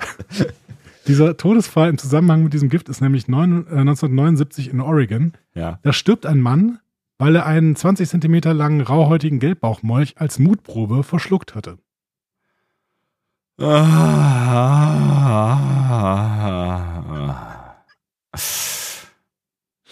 Dieser 1.07 1.35
Todesfall 1.35 1.89
im 1.89 1.97
Zusammenhang 1.97 2.43
mit 2.43 2.53
diesem 2.53 2.69
Gift 2.69 2.87
ist 2.87 3.01
nämlich 3.01 3.27
neun, 3.27 3.65
äh, 3.67 3.79
1979 3.79 4.69
in 4.69 4.81
Oregon. 4.81 5.33
ja. 5.55 5.79
Da 5.81 5.93
stirbt 5.93 6.25
ein 6.25 6.39
Mann, 6.39 6.79
weil 7.17 7.35
er 7.35 7.45
einen 7.45 7.75
20 7.75 8.07
Zentimeter 8.09 8.53
langen 8.53 8.81
rauhäutigen 8.81 9.39
Gelbbauchmolch 9.39 10.15
als 10.17 10.39
Mutprobe 10.39 11.03
verschluckt 11.03 11.55
hatte. 11.55 11.77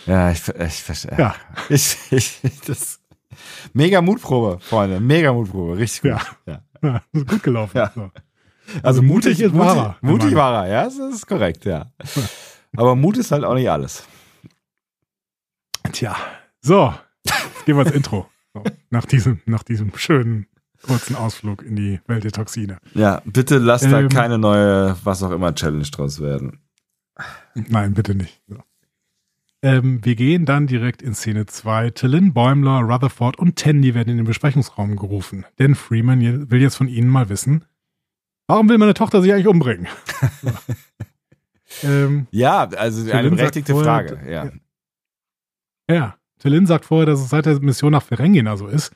Ja, 0.05 0.31
ich, 0.31 0.47
ich 0.47 0.83
verstehe. 0.83 1.15
Ja. 1.17 1.35
Ich, 1.69 1.97
ich, 2.11 2.39
das, 2.65 2.99
mega 3.73 4.01
Mutprobe, 4.01 4.59
Freunde. 4.59 4.99
Mega 4.99 5.33
Mutprobe. 5.33 5.77
Richtig 5.77 6.01
gut. 6.01 6.11
Ja. 6.11 6.21
Ja. 6.45 6.61
Ja, 6.81 7.01
gut 7.23 7.43
gelaufen. 7.43 7.77
Ja. 7.77 7.91
So. 7.93 8.09
Also 8.83 9.01
mutig, 9.01 9.31
mutig 9.37 9.39
ist 9.41 9.53
mutig, 9.53 9.67
wahrer, 9.67 9.97
mutig 10.01 10.25
Mann. 10.27 10.35
war 10.35 10.65
er, 10.67 10.71
ja, 10.71 10.83
das 10.85 10.97
ist 10.97 11.27
korrekt, 11.27 11.65
ja. 11.65 11.87
Aber 12.77 12.95
Mut 12.95 13.17
ist 13.17 13.31
halt 13.31 13.43
auch 13.43 13.55
nicht 13.55 13.69
alles. 13.69 14.03
Tja, 15.91 16.15
so, 16.61 16.93
jetzt 17.25 17.65
gehen 17.65 17.77
wir 17.77 17.85
ins 17.85 17.95
Intro. 17.95 18.27
So, 18.53 18.63
nach, 18.89 19.05
diesem, 19.05 19.41
nach 19.45 19.63
diesem 19.63 19.91
schönen 19.95 20.47
kurzen 20.83 21.15
Ausflug 21.15 21.63
in 21.63 21.75
die 21.75 21.99
Welt 22.07 22.23
der 22.23 22.31
Toxine. 22.31 22.77
Ja, 22.93 23.21
bitte 23.25 23.57
lass 23.57 23.81
da 23.81 23.99
Ähm. 23.99 24.09
keine 24.09 24.37
neue, 24.37 24.95
was 25.03 25.23
auch 25.23 25.31
immer, 25.31 25.53
Challenge 25.55 25.83
draus 25.91 26.21
werden. 26.21 26.59
Nein, 27.53 27.93
bitte 27.93 28.15
nicht. 28.15 28.41
So. 28.47 28.57
Ähm, 29.61 29.99
wir 30.05 30.15
gehen 30.15 30.45
dann 30.45 30.67
direkt 30.67 31.01
in 31.01 31.13
Szene 31.13 31.45
2. 31.45 31.89
Tillin, 31.91 32.33
Bäumler, 32.33 32.79
Rutherford 32.79 33.37
und 33.37 33.57
Tandy 33.57 33.93
werden 33.93 34.09
in 34.09 34.17
den 34.17 34.25
Besprechungsraum 34.25 34.95
gerufen. 34.95 35.45
Denn 35.59 35.75
Freeman 35.75 36.49
will 36.49 36.61
jetzt 36.61 36.75
von 36.75 36.87
ihnen 36.87 37.09
mal 37.09 37.27
wissen, 37.27 37.65
warum 38.49 38.67
will 38.67 38.77
meine 38.77 38.93
Tochter 38.93 39.21
sich 39.21 39.31
eigentlich 39.31 39.47
umbringen? 39.47 39.87
So. 40.41 40.51
ähm, 41.87 42.27
Ja, 42.31 42.67
also 42.67 43.09
eine 43.11 43.21
Lynn 43.21 43.37
sagt 43.37 43.37
berechtigte 43.37 43.73
vorher, 43.73 44.07
Frage, 44.07 44.31
ja. 44.31 44.51
Ja, 45.89 46.15
Tillin 46.39 46.65
sagt 46.65 46.85
vorher, 46.85 47.05
dass 47.05 47.19
es 47.19 47.29
seit 47.29 47.45
der 47.45 47.59
Mission 47.61 47.91
nach 47.91 48.03
Ferengina 48.03 48.57
so 48.57 48.67
ist. 48.67 48.95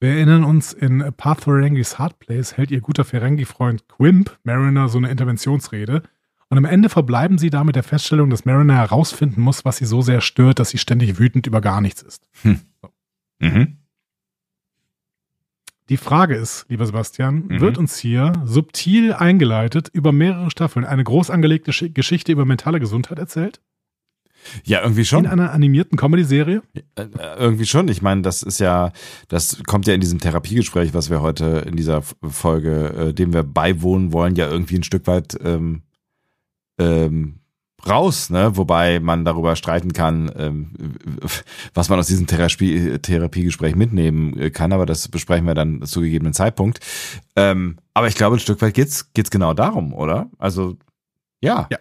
Wir 0.00 0.10
erinnern 0.10 0.44
uns, 0.44 0.72
in 0.72 1.02
A 1.02 1.10
Path 1.10 1.42
Ferengis 1.42 1.98
Hard 1.98 2.18
Place 2.18 2.56
hält 2.56 2.70
ihr 2.70 2.80
guter 2.80 3.04
Ferengi-Freund 3.04 3.88
Quimp 3.88 4.38
Mariner 4.44 4.88
so 4.88 4.98
eine 4.98 5.10
Interventionsrede. 5.10 6.02
Und 6.50 6.58
am 6.58 6.64
Ende 6.64 6.88
verbleiben 6.88 7.36
sie 7.38 7.50
da 7.50 7.62
mit 7.64 7.76
der 7.76 7.82
Feststellung, 7.82 8.30
dass 8.30 8.44
Mariner 8.44 8.76
herausfinden 8.76 9.40
muss, 9.40 9.64
was 9.64 9.78
sie 9.78 9.86
so 9.86 10.00
sehr 10.00 10.20
stört, 10.20 10.58
dass 10.58 10.70
sie 10.70 10.78
ständig 10.78 11.18
wütend 11.18 11.46
über 11.46 11.60
gar 11.60 11.80
nichts 11.80 12.02
ist. 12.02 12.28
Mhm. 13.40 13.78
Die 15.88 15.96
Frage 15.96 16.34
ist, 16.36 16.66
lieber 16.68 16.84
Sebastian, 16.86 17.46
Mhm. 17.48 17.60
wird 17.60 17.78
uns 17.78 17.96
hier 17.98 18.32
subtil 18.44 19.12
eingeleitet 19.14 19.88
über 19.92 20.12
mehrere 20.12 20.50
Staffeln 20.50 20.84
eine 20.84 21.02
groß 21.04 21.30
angelegte 21.30 21.70
Sch- 21.72 21.92
Geschichte 21.92 22.32
über 22.32 22.44
mentale 22.44 22.78
Gesundheit 22.80 23.18
erzählt? 23.18 23.60
Ja, 24.64 24.82
irgendwie 24.82 25.00
In 25.00 25.06
schon. 25.06 25.26
einer 25.26 25.52
animierten 25.52 25.98
Comedy-Serie? 25.98 26.62
Äh, 26.94 27.02
äh, 27.02 27.06
irgendwie 27.38 27.66
schon. 27.66 27.88
Ich 27.88 28.02
meine, 28.02 28.22
das 28.22 28.42
ist 28.42 28.60
ja, 28.60 28.92
das 29.28 29.62
kommt 29.66 29.86
ja 29.86 29.94
in 29.94 30.00
diesem 30.00 30.20
Therapiegespräch, 30.20 30.94
was 30.94 31.10
wir 31.10 31.20
heute 31.22 31.64
in 31.66 31.74
dieser 31.74 32.02
Folge, 32.02 33.08
äh, 33.08 33.14
dem 33.14 33.32
wir 33.32 33.42
beiwohnen 33.42 34.12
wollen, 34.12 34.36
ja 34.36 34.48
irgendwie 34.48 34.76
ein 34.76 34.84
Stück 34.84 35.06
weit 35.06 35.36
ähm, 35.42 35.82
ähm, 36.78 37.40
raus, 37.88 38.30
ne? 38.30 38.56
Wobei 38.56 39.00
man 39.00 39.24
darüber 39.24 39.56
streiten 39.56 39.92
kann, 39.92 40.30
ähm, 40.36 40.70
was 41.74 41.88
man 41.88 41.98
aus 41.98 42.06
diesem 42.06 42.26
Therapie 42.26 42.98
Therapiegespräch 42.98 43.74
mitnehmen 43.74 44.38
äh, 44.38 44.50
kann, 44.50 44.72
aber 44.72 44.86
das 44.86 45.08
besprechen 45.08 45.46
wir 45.46 45.54
dann 45.54 45.82
zu 45.82 46.00
gegebenen 46.00 46.32
Zeitpunkt. 46.32 46.80
Ähm, 47.36 47.78
aber 47.94 48.08
ich 48.08 48.14
glaube, 48.14 48.36
ein 48.36 48.40
Stück 48.40 48.60
weit 48.62 48.74
geht's 48.74 49.12
geht's 49.12 49.30
genau 49.30 49.54
darum, 49.54 49.92
oder? 49.92 50.30
Also 50.38 50.76
ja. 51.40 51.68
Ja. 51.70 51.78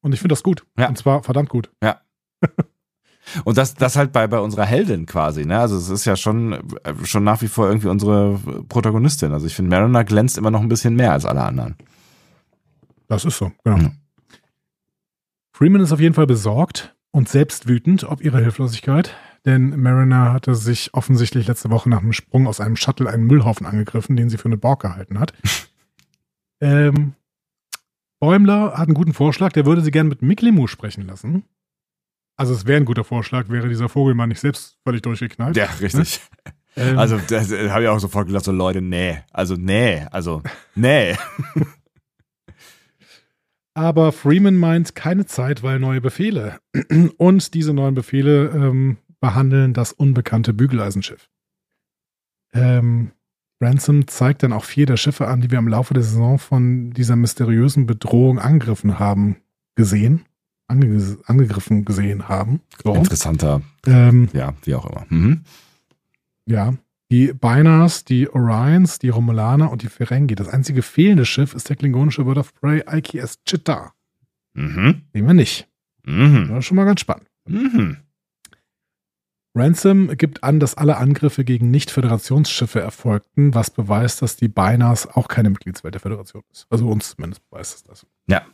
Und 0.00 0.12
ich 0.12 0.20
finde 0.20 0.32
das 0.32 0.42
gut. 0.42 0.64
Ja. 0.78 0.88
Und 0.88 0.98
zwar 0.98 1.22
verdammt 1.22 1.48
gut. 1.48 1.70
Und 3.44 3.58
das, 3.58 3.74
das 3.74 3.96
halt 3.96 4.12
bei, 4.12 4.28
bei 4.28 4.38
unserer 4.38 4.64
Heldin 4.64 5.06
quasi, 5.06 5.44
ne? 5.44 5.58
Also 5.58 5.76
es 5.76 5.88
ist 5.88 6.04
ja 6.04 6.14
schon, 6.14 6.62
schon 7.02 7.24
nach 7.24 7.42
wie 7.42 7.48
vor 7.48 7.66
irgendwie 7.66 7.88
unsere 7.88 8.38
Protagonistin. 8.68 9.32
Also 9.32 9.46
ich 9.46 9.54
finde, 9.54 9.70
Mariner 9.70 10.04
glänzt 10.04 10.38
immer 10.38 10.52
noch 10.52 10.60
ein 10.60 10.68
bisschen 10.68 10.94
mehr 10.94 11.12
als 11.12 11.24
alle 11.24 11.42
anderen. 11.42 11.74
Das 13.08 13.24
ist 13.24 13.38
so, 13.38 13.52
genau. 13.64 13.78
Mhm. 13.78 13.92
Freeman 15.52 15.80
ist 15.80 15.92
auf 15.92 16.00
jeden 16.00 16.14
Fall 16.14 16.26
besorgt 16.26 16.94
und 17.12 17.28
selbst 17.28 17.66
wütend 17.68 18.04
auf 18.04 18.20
ihre 18.22 18.40
Hilflosigkeit, 18.40 19.14
denn 19.44 19.80
Mariner 19.80 20.32
hatte 20.32 20.54
sich 20.54 20.92
offensichtlich 20.92 21.46
letzte 21.46 21.70
Woche 21.70 21.88
nach 21.88 22.02
einem 22.02 22.12
Sprung 22.12 22.46
aus 22.46 22.60
einem 22.60 22.76
Shuttle 22.76 23.08
einen 23.08 23.24
Müllhaufen 23.26 23.66
angegriffen, 23.66 24.16
den 24.16 24.28
sie 24.28 24.36
für 24.38 24.46
eine 24.46 24.56
Borg 24.58 24.82
gehalten 24.82 25.18
hat. 25.18 25.32
ähm, 26.60 27.14
Bäumler 28.20 28.72
hat 28.72 28.88
einen 28.88 28.94
guten 28.94 29.14
Vorschlag, 29.14 29.52
der 29.52 29.66
würde 29.66 29.82
sie 29.82 29.90
gerne 29.90 30.08
mit 30.08 30.20
Miklimu 30.22 30.66
sprechen 30.66 31.06
lassen. 31.06 31.44
Also 32.36 32.52
es 32.52 32.66
wäre 32.66 32.78
ein 32.78 32.84
guter 32.84 33.04
Vorschlag, 33.04 33.48
wäre 33.48 33.68
dieser 33.68 33.88
Vogelmann 33.88 34.28
nicht 34.28 34.40
selbst 34.40 34.78
völlig 34.84 35.02
durchgeknallt. 35.02 35.56
Ja, 35.56 35.66
richtig. 35.80 36.20
Ähm, 36.76 36.98
Also, 36.98 37.18
das 37.18 37.50
habe 37.50 37.84
ich 37.84 37.88
auch 37.88 37.98
sofort 37.98 38.26
gedacht, 38.26 38.44
so 38.44 38.52
Leute, 38.52 38.82
nee. 38.82 39.20
Also, 39.32 39.54
nee. 39.54 40.06
Also, 40.10 40.42
nee. 40.74 41.16
Aber 43.76 44.10
Freeman 44.12 44.56
meint 44.56 44.94
keine 44.94 45.26
Zeit, 45.26 45.62
weil 45.62 45.78
neue 45.78 46.00
Befehle. 46.00 46.60
Und 47.18 47.52
diese 47.52 47.74
neuen 47.74 47.94
Befehle 47.94 48.48
ähm, 48.48 48.96
behandeln 49.20 49.74
das 49.74 49.92
unbekannte 49.92 50.54
Bügeleisenschiff. 50.54 51.28
Ähm, 52.54 53.10
Ransom 53.60 54.08
zeigt 54.08 54.42
dann 54.42 54.54
auch 54.54 54.64
vier 54.64 54.86
der 54.86 54.96
Schiffe 54.96 55.28
an, 55.28 55.42
die 55.42 55.50
wir 55.50 55.58
im 55.58 55.68
Laufe 55.68 55.92
der 55.92 56.02
Saison 56.02 56.38
von 56.38 56.92
dieser 56.92 57.16
mysteriösen 57.16 57.84
Bedrohung 57.86 58.38
angegriffen 58.38 58.98
haben, 58.98 59.36
gesehen, 59.74 60.24
ange 60.68 61.18
angegriffen 61.26 61.84
gesehen 61.84 62.30
haben. 62.30 62.62
So. 62.82 62.94
Interessanter, 62.94 63.60
Ähm, 63.86 64.30
ja, 64.32 64.54
wie 64.62 64.74
auch 64.74 64.86
immer. 64.86 65.04
Mhm. 65.10 65.42
ja, 66.46 66.72
die 67.10 67.32
Binars, 67.32 68.04
die 68.04 68.28
Orions, 68.28 68.98
die 68.98 69.08
Romulaner 69.08 69.70
und 69.70 69.82
die 69.82 69.88
Ferengi. 69.88 70.34
Das 70.34 70.48
einzige 70.48 70.82
fehlende 70.82 71.24
Schiff 71.24 71.54
ist 71.54 71.68
der 71.68 71.76
klingonische 71.76 72.24
Bird 72.24 72.38
of 72.38 72.54
Prey 72.54 72.82
IKS 72.86 73.42
Chitta. 73.44 73.92
Mhm. 74.54 75.02
Sehen 75.12 75.26
wir 75.26 75.34
nicht. 75.34 75.68
Mhm. 76.04 76.48
Das 76.48 76.58
ist 76.58 76.64
schon 76.66 76.76
mal 76.76 76.84
ganz 76.84 77.00
spannend. 77.00 77.28
Mhm. 77.46 77.98
Ransom 79.54 80.08
gibt 80.16 80.44
an, 80.44 80.60
dass 80.60 80.74
alle 80.74 80.98
Angriffe 80.98 81.42
gegen 81.42 81.70
Nicht-Föderationsschiffe 81.70 82.80
erfolgten, 82.80 83.54
was 83.54 83.70
beweist, 83.70 84.20
dass 84.20 84.36
die 84.36 84.48
Binars 84.48 85.06
auch 85.06 85.28
keine 85.28 85.48
Mitgliedswelt 85.48 85.94
der 85.94 86.00
Föderation 86.00 86.42
ist. 86.52 86.66
Also 86.68 86.88
uns 86.88 87.10
zumindest 87.10 87.48
beweist 87.48 87.76
es 87.76 87.82
das. 87.84 88.06
Ja. 88.28 88.44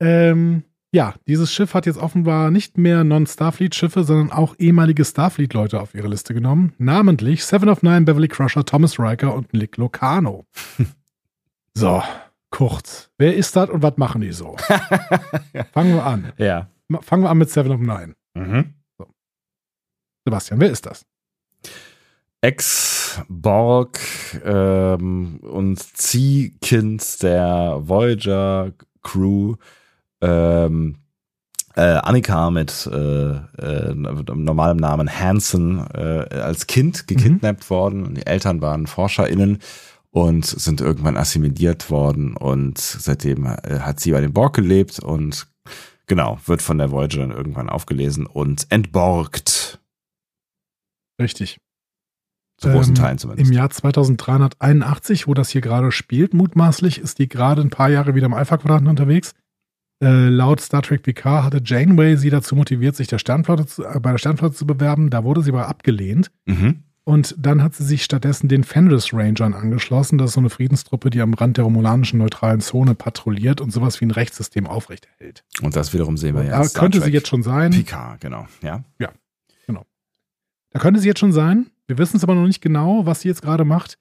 Ähm, 0.00 0.62
ja, 0.90 1.14
dieses 1.26 1.52
Schiff 1.52 1.74
hat 1.74 1.86
jetzt 1.86 1.98
offenbar 1.98 2.50
nicht 2.50 2.78
mehr 2.78 3.04
Non-Starfleet-Schiffe, 3.04 4.04
sondern 4.04 4.32
auch 4.32 4.54
ehemalige 4.58 5.04
Starfleet-Leute 5.04 5.80
auf 5.80 5.94
ihre 5.94 6.08
Liste 6.08 6.32
genommen. 6.32 6.72
Namentlich 6.78 7.44
Seven 7.44 7.68
of 7.68 7.82
Nine, 7.82 8.02
Beverly 8.02 8.28
Crusher, 8.28 8.64
Thomas 8.64 8.98
Riker 8.98 9.34
und 9.34 9.52
Nick 9.52 9.76
Locano. 9.76 10.46
so, 11.74 12.02
kurz. 12.50 13.10
Wer 13.18 13.36
ist 13.36 13.54
das 13.54 13.68
und 13.68 13.82
was 13.82 13.98
machen 13.98 14.22
die 14.22 14.32
so? 14.32 14.56
Fangen 15.72 15.94
wir 15.94 16.06
an. 16.06 16.32
Ja. 16.38 16.68
Fangen 17.02 17.22
wir 17.22 17.30
an 17.30 17.38
mit 17.38 17.50
Seven 17.50 17.72
of 17.72 17.80
Nine. 17.80 18.14
Mhm. 18.34 18.74
Sebastian, 20.24 20.60
wer 20.60 20.70
ist 20.70 20.86
das? 20.86 21.04
Ex-Borg 22.40 23.98
ähm, 24.44 25.40
und 25.40 25.78
Ziehkind 25.80 27.22
der 27.22 27.78
Voyager-Crew. 27.82 29.56
Ähm, 30.20 30.96
äh, 31.76 31.80
Annika 31.80 32.50
mit 32.50 32.88
äh, 32.92 33.30
äh, 33.30 33.94
normalem 33.94 34.78
Namen 34.78 35.08
Hansen 35.08 35.86
äh, 35.94 36.26
als 36.34 36.66
Kind 36.66 37.06
gekidnappt 37.06 37.70
worden 37.70 38.04
und 38.04 38.16
die 38.16 38.26
Eltern 38.26 38.60
waren 38.60 38.88
ForscherInnen 38.88 39.58
und 40.10 40.44
sind 40.44 40.80
irgendwann 40.80 41.16
assimiliert 41.16 41.90
worden 41.90 42.36
und 42.36 42.78
seitdem 42.78 43.46
äh, 43.46 43.80
hat 43.80 44.00
sie 44.00 44.10
bei 44.10 44.20
den 44.20 44.32
Borg 44.32 44.56
gelebt 44.56 44.98
und 44.98 45.46
genau, 46.06 46.38
wird 46.46 46.62
von 46.62 46.78
der 46.78 46.90
Voyager 46.90 47.18
dann 47.18 47.30
irgendwann 47.30 47.68
aufgelesen 47.68 48.26
und 48.26 48.66
entborgt. 48.70 49.80
Richtig. 51.20 51.58
Zu 52.56 52.70
großen 52.70 52.96
Ähm, 52.96 53.00
Teilen 53.00 53.18
zumindest. 53.18 53.48
Im 53.48 53.56
Jahr 53.56 53.70
2381, 53.70 55.28
wo 55.28 55.34
das 55.34 55.50
hier 55.50 55.60
gerade 55.60 55.92
spielt, 55.92 56.34
mutmaßlich, 56.34 56.98
ist 56.98 57.20
die 57.20 57.28
gerade 57.28 57.62
ein 57.62 57.70
paar 57.70 57.88
Jahre 57.88 58.16
wieder 58.16 58.26
im 58.26 58.34
Alpha-Quadranten 58.34 58.88
unterwegs. 58.88 59.34
Äh, 60.00 60.28
laut 60.28 60.60
Star 60.60 60.82
Trek 60.82 61.02
PK 61.02 61.44
hatte 61.44 61.60
Janeway 61.64 62.16
sie 62.16 62.30
dazu 62.30 62.54
motiviert, 62.54 62.94
sich 62.94 63.08
der 63.08 63.18
Sternflotte 63.18 63.66
zu, 63.66 63.84
äh, 63.84 63.98
bei 64.00 64.12
der 64.12 64.18
Sternflotte 64.18 64.54
zu 64.54 64.66
bewerben. 64.66 65.10
Da 65.10 65.24
wurde 65.24 65.42
sie 65.42 65.50
aber 65.50 65.68
abgelehnt. 65.68 66.30
Mhm. 66.46 66.84
Und 67.04 67.34
dann 67.38 67.62
hat 67.62 67.74
sie 67.74 67.84
sich 67.84 68.04
stattdessen 68.04 68.48
den 68.48 68.64
Fenris 68.64 69.14
Rangern 69.14 69.54
angeschlossen. 69.54 70.18
Das 70.18 70.30
ist 70.30 70.34
so 70.34 70.40
eine 70.40 70.50
Friedenstruppe, 70.50 71.08
die 71.08 71.22
am 71.22 71.32
Rand 71.32 71.56
der 71.56 71.64
romulanischen 71.64 72.18
neutralen 72.18 72.60
Zone 72.60 72.94
patrouilliert 72.94 73.62
und 73.62 73.72
sowas 73.72 74.00
wie 74.00 74.04
ein 74.04 74.10
Rechtssystem 74.10 74.66
aufrechterhält. 74.66 75.42
Und 75.62 75.74
das 75.74 75.94
wiederum 75.94 76.18
sehen 76.18 76.36
wir 76.36 76.44
ja. 76.44 76.58
Da 76.58 76.64
Star 76.64 76.82
könnte 76.82 76.98
Trek. 76.98 77.06
sie 77.06 77.14
jetzt 77.14 77.28
schon 77.28 77.42
sein. 77.42 77.70
Picard, 77.70 78.20
genau. 78.20 78.46
Ja. 78.62 78.84
Da 80.70 80.78
könnte 80.78 81.00
sie 81.00 81.08
jetzt 81.08 81.20
schon 81.20 81.32
sein. 81.32 81.66
Wir 81.86 81.98
wissen 81.98 82.16
es 82.16 82.22
aber 82.22 82.34
noch 82.34 82.46
nicht 82.46 82.60
genau, 82.60 83.06
was 83.06 83.22
sie 83.22 83.28
jetzt 83.28 83.42
gerade 83.42 83.64
macht. 83.64 83.98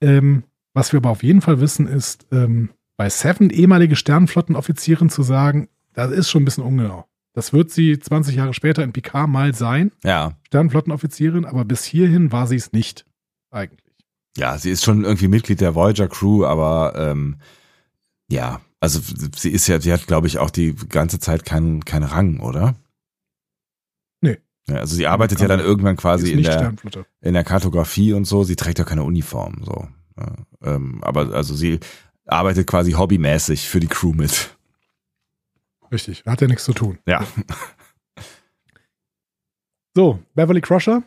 Ähm, 0.00 0.44
was 0.72 0.92
wir 0.92 0.98
aber 0.98 1.10
auf 1.10 1.22
jeden 1.22 1.40
Fall 1.40 1.60
wissen, 1.60 1.86
ist, 1.86 2.26
ähm, 2.32 2.70
bei 2.96 3.08
Seven 3.10 3.50
ehemalige 3.50 3.96
Sternflottenoffizierin 3.96 5.10
zu 5.10 5.22
sagen, 5.22 5.68
das 5.94 6.10
ist 6.10 6.30
schon 6.30 6.42
ein 6.42 6.44
bisschen 6.44 6.64
ungenau. 6.64 7.06
Das 7.32 7.52
wird 7.52 7.70
sie 7.70 7.98
20 7.98 8.36
Jahre 8.36 8.54
später 8.54 8.84
in 8.84 8.92
Picard 8.92 9.28
mal 9.28 9.54
sein, 9.54 9.90
Ja. 10.04 10.36
Sternflottenoffizierin, 10.46 11.44
aber 11.44 11.64
bis 11.64 11.84
hierhin 11.84 12.30
war 12.30 12.46
sie 12.46 12.56
es 12.56 12.72
nicht. 12.72 13.04
Eigentlich. 13.50 13.80
Ja, 14.36 14.58
sie 14.58 14.70
ist 14.70 14.84
schon 14.84 15.04
irgendwie 15.04 15.28
Mitglied 15.28 15.60
der 15.60 15.74
Voyager 15.74 16.08
Crew, 16.08 16.44
aber 16.44 16.94
ähm, 16.96 17.36
ja, 18.28 18.60
also 18.80 19.00
sie 19.36 19.50
ist 19.50 19.66
ja, 19.66 19.80
sie 19.80 19.92
hat, 19.92 20.06
glaube 20.06 20.26
ich, 20.26 20.38
auch 20.38 20.50
die 20.50 20.74
ganze 20.74 21.18
Zeit 21.18 21.44
keinen 21.44 21.84
keinen 21.84 22.02
Rang, 22.04 22.40
oder? 22.40 22.74
Nee. 24.20 24.38
Ja, 24.68 24.76
also 24.76 24.96
sie 24.96 25.06
arbeitet 25.06 25.40
ja 25.40 25.48
dann 25.48 25.60
irgendwann 25.60 25.96
Sie 25.96 26.00
quasi 26.02 26.32
in 26.32 26.42
der, 26.42 26.74
in 27.20 27.34
der 27.34 27.44
Kartografie 27.44 28.12
und 28.12 28.24
so. 28.24 28.44
Sie 28.44 28.56
trägt 28.56 28.78
ja 28.78 28.84
keine 28.84 29.04
Uniform, 29.04 29.62
so. 29.64 29.88
Ja, 30.16 30.34
ähm, 30.62 31.02
aber 31.02 31.32
also 31.32 31.54
sie 31.54 31.80
arbeitet 32.26 32.66
quasi 32.66 32.92
hobbymäßig 32.92 33.68
für 33.68 33.80
die 33.80 33.88
Crew 33.88 34.12
mit. 34.12 34.56
Richtig. 35.92 36.24
Hat 36.26 36.40
ja 36.40 36.46
nichts 36.46 36.64
zu 36.64 36.72
tun. 36.72 36.98
Ja. 37.06 37.26
So, 39.94 40.18
Beverly 40.34 40.60
Crusher. 40.60 41.04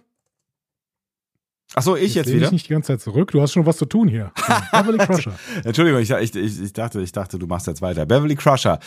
Ach 1.78 1.84
so, 1.84 1.95
ich 1.95 2.15
jetzt 2.15 2.25
lehn 2.25 2.38
wieder? 2.38 2.47
dich 2.47 2.53
nicht 2.53 2.67
die 2.69 2.73
ganze 2.73 2.93
Zeit 2.93 3.01
zurück. 3.01 3.30
Du 3.30 3.39
hast 3.39 3.53
schon 3.53 3.63
was 3.67 3.78
zu 3.78 3.86
tun 3.86 4.07
hier. 4.07 4.32
Beverly 4.71 4.97
Crusher. 4.97 5.34
Entschuldigung, 5.63 6.01
ich, 6.01 6.09
ich, 6.09 6.36
ich, 6.36 6.63
ich 6.63 6.73
dachte, 6.73 6.99
ich 7.01 7.11
dachte, 7.11 7.38
du 7.38 7.45
machst 7.45 7.67
jetzt 7.67 7.84
weiter. 7.84 8.07
Beverly 8.07 8.36
Crusher 8.36 8.80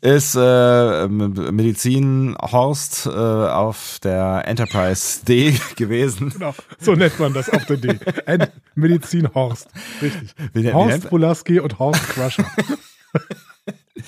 ist 0.00 0.34
äh, 0.34 1.08
Medizin-Horst 1.08 3.04
äh, 3.04 3.10
auf 3.10 3.98
der 4.02 4.44
Enterprise 4.46 5.22
D 5.26 5.60
gewesen. 5.76 6.30
Genau, 6.30 6.54
so 6.80 6.94
nennt 6.94 7.20
man 7.20 7.34
das 7.34 7.50
auf 7.50 7.66
der 7.66 7.76
D. 7.76 7.98
Ein 8.24 8.46
Medizin 8.74 9.28
Horst. 9.34 9.68
Richtig. 10.00 10.34
Horst 10.72 11.10
Pulaski 11.10 11.60
und 11.60 11.78
Horst 11.78 12.00
Crusher. 12.08 12.46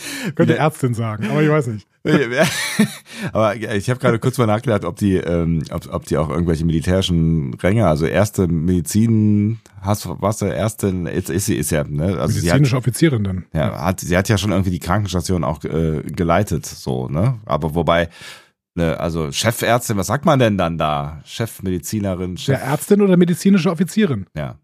Könnte 0.34 0.54
Wie- 0.54 0.58
Ärztin 0.58 0.94
sagen, 0.94 1.28
aber 1.30 1.42
ich 1.42 1.48
weiß 1.50 1.68
nicht. 1.68 1.86
aber 3.32 3.56
ich 3.56 3.90
habe 3.90 4.00
gerade 4.00 4.18
kurz 4.18 4.38
mal 4.38 4.46
nachgedacht, 4.46 4.84
ob 4.84 4.96
die, 4.96 5.16
ähm, 5.16 5.62
ob, 5.70 5.92
ob 5.92 6.06
die 6.06 6.16
auch 6.16 6.30
irgendwelche 6.30 6.64
militärischen 6.64 7.54
Ränge, 7.54 7.86
also 7.86 8.06
erste 8.06 8.48
Medizin, 8.48 9.60
hast 9.82 10.08
was 10.08 10.38
der 10.38 10.54
erste, 10.54 10.88
jetzt 11.12 11.28
ist 11.30 11.46
sie 11.46 11.56
ist 11.56 11.70
ja, 11.70 11.84
ne? 11.84 12.18
Also 12.18 12.40
sie 12.40 12.48
hat, 12.48 12.54
Medizinische 12.60 12.76
Offizierin 12.76 13.24
dann. 13.24 13.44
ja, 13.52 13.84
hat, 13.84 14.00
sie 14.00 14.16
hat 14.16 14.28
ja 14.28 14.38
schon 14.38 14.50
irgendwie 14.52 14.70
die 14.70 14.78
Krankenstation 14.78 15.44
auch 15.44 15.62
äh, 15.64 16.02
geleitet, 16.04 16.64
so, 16.66 17.08
ne? 17.08 17.38
Aber 17.44 17.74
wobei, 17.74 18.08
ne, 18.74 18.98
also 18.98 19.30
Chefärztin, 19.30 19.96
was 19.98 20.06
sagt 20.06 20.24
man 20.24 20.38
denn 20.38 20.56
dann 20.56 20.78
da? 20.78 21.20
Chefmedizinerin, 21.24 22.36
Ja, 22.36 22.38
Chef, 22.56 22.62
Ärztin 22.62 23.02
oder 23.02 23.16
medizinische 23.18 23.70
Offizierin? 23.70 24.26
ja. 24.34 24.56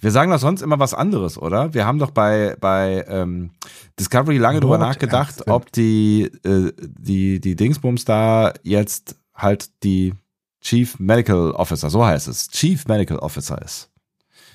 Wir 0.00 0.10
sagen 0.10 0.30
doch 0.30 0.38
sonst 0.38 0.62
immer 0.62 0.78
was 0.78 0.94
anderes, 0.94 1.38
oder? 1.38 1.74
Wir 1.74 1.86
haben 1.86 1.98
doch 1.98 2.10
bei, 2.10 2.56
bei 2.60 3.04
ähm, 3.08 3.50
Discovery 3.98 4.38
lange 4.38 4.60
drüber 4.60 4.78
nachgedacht, 4.78 5.44
Bordärztin. 5.46 5.52
ob 5.52 5.72
die, 5.72 6.22
äh, 6.44 6.72
die, 6.78 7.40
die 7.40 7.56
Dingsbums 7.56 8.04
da 8.04 8.52
jetzt 8.62 9.16
halt 9.34 9.70
die 9.82 10.14
Chief 10.60 10.98
Medical 10.98 11.50
Officer, 11.52 11.90
so 11.90 12.04
heißt 12.06 12.28
es, 12.28 12.48
Chief 12.48 12.86
Medical 12.86 13.18
Officer 13.18 13.60
ist. 13.62 13.90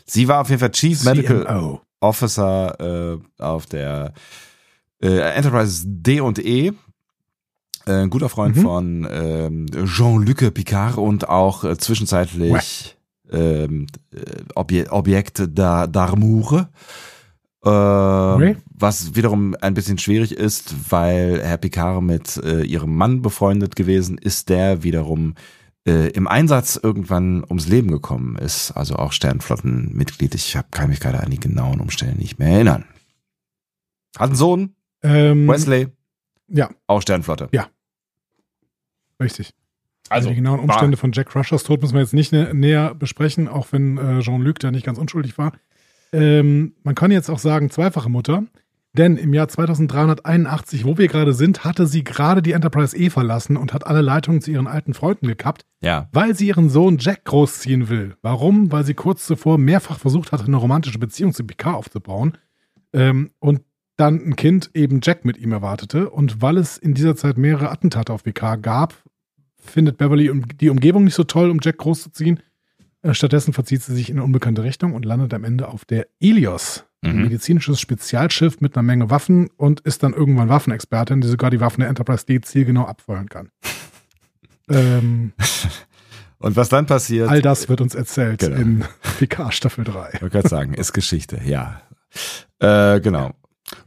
Sie 0.06 0.28
war 0.28 0.42
auf 0.42 0.50
jeden 0.50 0.60
Fall 0.60 0.72
Chief 0.72 1.04
Medical 1.04 1.46
CMO. 1.46 1.82
Officer 2.00 3.14
äh, 3.20 3.20
auf 3.42 3.66
der 3.68 4.14
äh, 5.02 5.20
Enterprise 5.20 5.84
D 5.86 6.20
und 6.22 6.40
E. 6.40 6.72
Äh, 7.86 7.92
ein 7.92 8.10
guter 8.10 8.30
Freund 8.30 8.56
Mhm. 8.58 8.62
von 8.62 9.08
ähm, 9.12 9.66
Jean-Luc 9.86 10.54
Picard 10.54 10.98
und 10.98 11.30
auch 11.30 11.64
äh, 11.64 11.78
zwischenzeitlich 11.78 12.98
ähm, 13.32 13.88
äh, 14.14 14.20
Obje 14.56 14.92
Objekt 14.92 15.44
da 15.50 15.84
d'Amour. 15.84 16.62
Äh, 16.62 16.66
Okay. 17.62 18.56
Was 18.74 19.16
wiederum 19.16 19.54
ein 19.60 19.74
bisschen 19.74 19.98
schwierig 19.98 20.32
ist, 20.32 20.92
weil 20.92 21.42
Herr 21.44 21.58
Picard 21.58 22.02
mit 22.02 22.38
äh, 22.38 22.62
ihrem 22.64 22.96
Mann 22.96 23.22
befreundet 23.22 23.76
gewesen 23.76 24.18
ist, 24.18 24.48
der 24.48 24.84
wiederum 24.84 25.34
äh, 25.86 26.08
im 26.12 26.26
Einsatz 26.28 26.80
irgendwann 26.82 27.44
ums 27.44 27.68
Leben 27.68 27.92
gekommen 27.92 28.38
ist. 28.38 28.72
Also 28.72 28.96
auch 28.96 29.12
Sternflottenmitglied. 29.12 30.34
Ich 30.36 30.56
hab, 30.56 30.72
kann 30.72 30.90
mich 30.90 31.02
gerade 31.02 31.20
an 31.20 31.30
die 31.32 31.40
genauen 31.40 31.82
Umstände 31.82 32.18
nicht 32.18 32.40
mehr 32.40 32.48
erinnern. 32.50 32.86
Hat 34.18 34.30
einen 34.30 34.36
Sohn, 34.36 34.76
Ähm, 35.04 35.46
Wesley, 35.50 35.88
Ja, 36.48 36.70
auch 36.88 37.02
Sternflotte. 37.02 37.50
richtig. 39.22 39.54
Also, 40.10 40.30
die 40.30 40.36
genauen 40.36 40.60
Umstände 40.60 40.98
von 40.98 41.12
Jack 41.12 41.30
Crushers 41.30 41.64
Tod 41.64 41.82
müssen 41.82 41.94
wir 41.94 42.02
jetzt 42.02 42.14
nicht 42.14 42.32
nä 42.32 42.54
näher 42.54 42.96
besprechen, 42.96 43.48
auch 43.48 43.68
wenn 43.72 43.98
äh, 43.98 44.20
Jean-Luc 44.22 44.60
da 44.60 44.72
nicht 44.72 44.86
ganz 44.86 44.98
unschuldig 44.98 45.38
war. 45.38 45.54
Ähm, 46.12 46.74
man 46.84 46.96
kann 46.96 47.12
jetzt 47.12 47.30
auch 47.30 47.40
sagen, 47.40 47.70
zweifache 47.70 48.10
Mutter. 48.10 48.44
Denn 48.94 49.18
im 49.18 49.36
Jahr 49.36 49.48
2381, 49.48 50.84
wo 50.84 50.98
wir 50.98 51.08
gerade 51.08 51.34
sind, 51.34 51.64
hatte 51.64 51.86
sie 51.86 52.04
gerade 52.04 52.42
die 52.42 52.54
Enterprise 52.54 52.98
E 52.98 53.12
verlassen 53.12 53.56
und 53.56 53.72
hat 53.72 53.86
alle 53.86 54.02
Leitungen 54.02 54.42
zu 54.42 54.50
ihren 54.50 54.66
alten 54.66 54.96
Freunden 54.96 55.28
gekappt, 55.28 55.64
Ja. 55.82 56.10
weil 56.12 56.36
sie 56.36 56.48
ihren 56.48 56.70
Sohn 56.70 56.98
Jack 56.98 57.24
großziehen 57.26 57.88
will. 57.90 58.16
Warum? 58.24 58.72
Weil 58.72 58.84
sie 58.86 58.96
kurz 58.96 59.28
zuvor 59.28 59.60
mehrfach 59.60 60.00
versucht 60.00 60.32
hatte, 60.32 60.46
eine 60.46 60.56
romantische 60.58 60.98
Beziehung 60.98 61.34
zu 61.34 61.44
Picard 61.46 61.76
aufzubauen 61.76 62.38
ähm, 62.92 63.30
und 63.40 63.62
dann 63.96 64.16
ein 64.26 64.36
Kind 64.36 64.72
eben 64.74 65.02
Jack 65.04 65.24
mit 65.24 65.38
ihm 65.38 65.52
erwartete. 65.52 66.10
Und 66.10 66.42
weil 66.42 66.58
es 66.58 66.78
in 66.78 66.96
dieser 66.96 67.16
Zeit 67.16 67.38
mehrere 67.38 67.70
Attentate 67.70 68.12
auf 68.12 68.24
Picard 68.24 68.64
gab, 68.64 68.96
findet 69.70 69.98
Beverly 69.98 70.32
die 70.60 70.70
Umgebung 70.70 71.04
nicht 71.06 71.16
so 71.16 71.24
toll, 71.24 71.50
um 71.50 71.60
Jack 71.62 71.78
großzuziehen. 71.78 72.42
Äh, 73.02 73.14
Stattdessen 73.14 73.54
verzieht 73.54 73.82
sie 73.82 73.94
sich 73.96 74.10
in 74.10 74.18
eine 74.18 74.24
unbekannte 74.26 74.64
Richtung 74.64 74.94
und 74.94 75.06
landet 75.06 75.34
am 75.34 75.44
Ende 75.44 75.68
auf 75.70 75.86
der 75.86 76.08
Ilios. 76.20 76.86
Ein 77.02 77.16
Mhm. 77.16 77.22
medizinisches 77.24 77.80
Spezialschiff 77.80 78.60
mit 78.60 78.76
einer 78.76 78.84
Menge 78.84 79.10
Waffen 79.10 79.50
und 79.56 79.80
ist 79.82 80.04
dann 80.04 80.14
irgendwann 80.14 80.50
Waffenexpertin, 80.50 81.22
die 81.22 81.28
sogar 81.30 81.50
die 81.50 81.62
Waffen 81.62 81.80
der 81.80 81.88
Enterprise 81.90 82.26
D 82.26 82.42
zielgenau 82.42 82.84
abfeuern 82.86 83.30
kann. 83.30 83.52
ähm, 84.70 85.32
Und 86.40 86.56
was 86.56 86.68
dann 86.70 86.86
passiert, 86.86 87.30
all 87.30 87.42
das 87.42 87.70
wird 87.70 87.80
uns 87.82 87.96
erzählt 87.96 88.40
Genau. 88.42 88.56
in 88.58 88.86
Picard 89.18 89.54
Staffel 89.54 89.84
3. 89.86 90.10
ich 90.14 90.22
wollte 90.22 90.34
gerade 90.38 90.50
sagen, 90.50 90.74
ist 90.74 90.92
Geschichte, 90.94 91.40
ja. 91.46 91.82
Äh, 92.60 93.00
genau. 93.02 93.32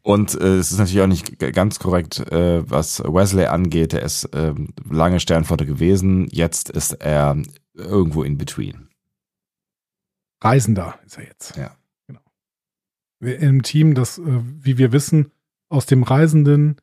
Und 0.02 0.34
äh, 0.40 0.56
es 0.56 0.72
ist 0.72 0.78
natürlich 0.78 1.02
auch 1.02 1.06
nicht 1.06 1.38
ganz 1.38 1.78
korrekt, 1.78 2.20
äh, 2.32 2.68
was 2.68 3.00
Wesley 3.00 3.46
angeht. 3.46 3.94
Er 3.94 4.02
ist 4.02 4.28
ähm, 4.32 4.68
lange 4.88 5.20
Sternflotte 5.20 5.66
gewesen. 5.66 6.28
Jetzt 6.30 6.70
ist 6.70 6.92
er 6.92 7.36
irgendwo 7.74 8.22
in 8.22 8.38
between. 8.38 8.88
Reisender 10.40 10.98
ist 11.06 11.18
er 11.18 11.24
jetzt. 11.24 11.56
Ja. 11.56 11.76
Genau. 12.06 12.20
Im 13.20 13.62
Team, 13.62 13.94
das, 13.94 14.18
äh, 14.18 14.22
wie 14.24 14.78
wir 14.78 14.92
wissen, 14.92 15.30
aus 15.68 15.86
dem 15.86 16.02
Reisenden, 16.02 16.76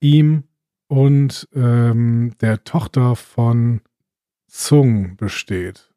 ihm 0.00 0.44
und 0.88 1.48
ähm, 1.54 2.34
der 2.40 2.64
Tochter 2.64 3.16
von 3.16 3.80
Sung 4.46 5.16
besteht. 5.16 5.90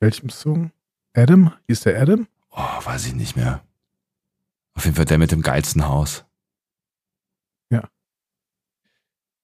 Welchem 0.00 0.28
Sung? 0.28 0.72
Adam? 1.14 1.52
Hieß 1.68 1.80
der 1.80 2.00
Adam? 2.00 2.26
Oh, 2.50 2.84
weiß 2.84 3.06
ich 3.06 3.14
nicht 3.14 3.36
mehr. 3.36 3.62
Auf 4.78 4.84
jeden 4.84 4.94
Fall 4.94 5.06
der 5.06 5.18
mit 5.18 5.32
dem 5.32 5.42
geilsten 5.42 5.88
Haus. 5.88 6.24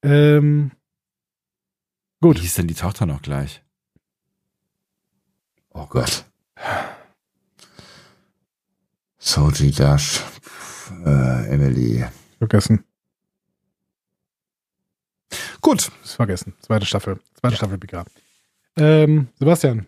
Ähm, 0.05 0.71
Wie 2.21 2.29
gut. 2.29 2.39
hieß 2.39 2.55
denn 2.55 2.69
die 2.69 2.75
Tochter 2.75 3.07
noch 3.07 3.23
gleich? 3.23 3.65
Oh 5.71 5.87
Gott. 5.87 6.25
Soji 9.19 9.73
Dash. 9.73 10.23
Äh, 11.05 11.49
Emily. 11.49 12.05
Vergessen. 12.39 12.85
Gut. 15.63 15.91
Ist 16.05 16.15
vergessen. 16.15 16.55
Zweite 16.61 16.85
Staffel. 16.87 17.19
Zweite 17.41 17.57
Staffel 17.57 17.79
Picard. 17.79 18.09
Ähm, 18.77 19.29
Sebastian. 19.39 19.87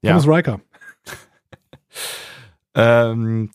Ja. 0.00 0.12
Thomas 0.12 0.26
Riker. 0.26 0.60
Ähm, 2.78 3.50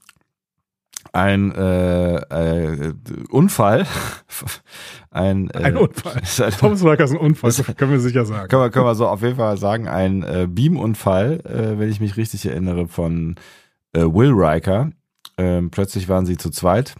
ein 1.14 1.53
äh, 1.53 2.16
äh, 2.16 2.93
Unfall. 3.30 3.86
ein, 5.12 5.49
äh, 5.49 5.57
Ein 5.57 5.78
Unfall. 5.78 6.22
ist 6.22 6.59
Thomas 6.59 6.84
Riker 6.84 7.03
ist 7.03 7.12
ein 7.12 7.18
Unfall, 7.18 7.51
das 7.51 7.76
können 7.76 7.91
wir 7.91 7.99
sicher 7.99 8.26
sagen. 8.26 8.47
Können 8.49 8.64
wir, 8.64 8.70
können 8.70 8.86
wir 8.86 8.95
so 8.95 9.07
auf 9.07 9.22
jeden 9.22 9.36
Fall 9.36 9.57
sagen, 9.57 9.88
ein 9.88 10.24
äh, 10.24 10.47
Beamunfall, 10.49 11.41
äh, 11.45 11.80
wenn 11.80 11.89
ich 11.89 11.99
mich 11.99 12.18
richtig 12.18 12.45
erinnere, 12.45 12.88
von 12.88 13.36
äh, 13.93 14.01
Will 14.01 14.32
Riker. 14.32 14.91
Ähm, 15.38 15.70
plötzlich 15.70 16.07
waren 16.07 16.26
sie 16.26 16.38
zu 16.38 16.49
zweit 16.49 16.95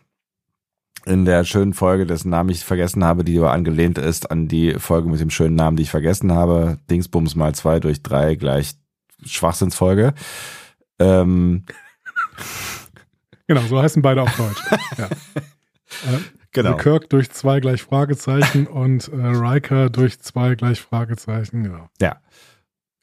in 1.06 1.26
der 1.26 1.44
schönen 1.46 1.74
Folge, 1.74 2.06
dessen 2.06 2.30
Namen 2.30 2.50
ich 2.50 2.64
vergessen 2.64 3.04
habe, 3.04 3.24
die 3.24 3.38
aber 3.40 3.52
angelehnt 3.52 3.98
ist 3.98 4.30
an 4.30 4.48
die 4.48 4.76
Folge 4.76 5.10
mit 5.10 5.20
dem 5.20 5.30
schönen 5.30 5.56
Namen, 5.56 5.78
die 5.78 5.84
ich 5.84 5.90
vergessen 5.90 6.32
habe. 6.32 6.78
Dingsbums 6.90 7.36
mal 7.36 7.56
zwei 7.56 7.80
durch 7.80 8.04
drei 8.04 8.36
gleich 8.36 8.74
Schwachsinnsfolge. 9.26 10.14
Ähm, 11.00 11.66
Genau, 13.48 13.62
so 13.62 13.82
heißen 13.82 14.02
beide 14.02 14.22
auf 14.22 14.36
Deutsch. 14.36 14.62
ja. 14.98 15.06
äh, 15.06 16.20
genau. 16.52 16.78
Kirk 16.78 17.10
durch 17.10 17.32
zwei 17.32 17.60
gleich 17.60 17.84
Fragezeichen 17.84 18.68
und 18.68 19.08
äh, 19.10 19.16
Riker 19.16 19.90
durch 19.90 20.20
zwei 20.20 20.56
gleich 20.56 20.82
Fragezeichen, 20.82 21.64
genau. 21.64 21.90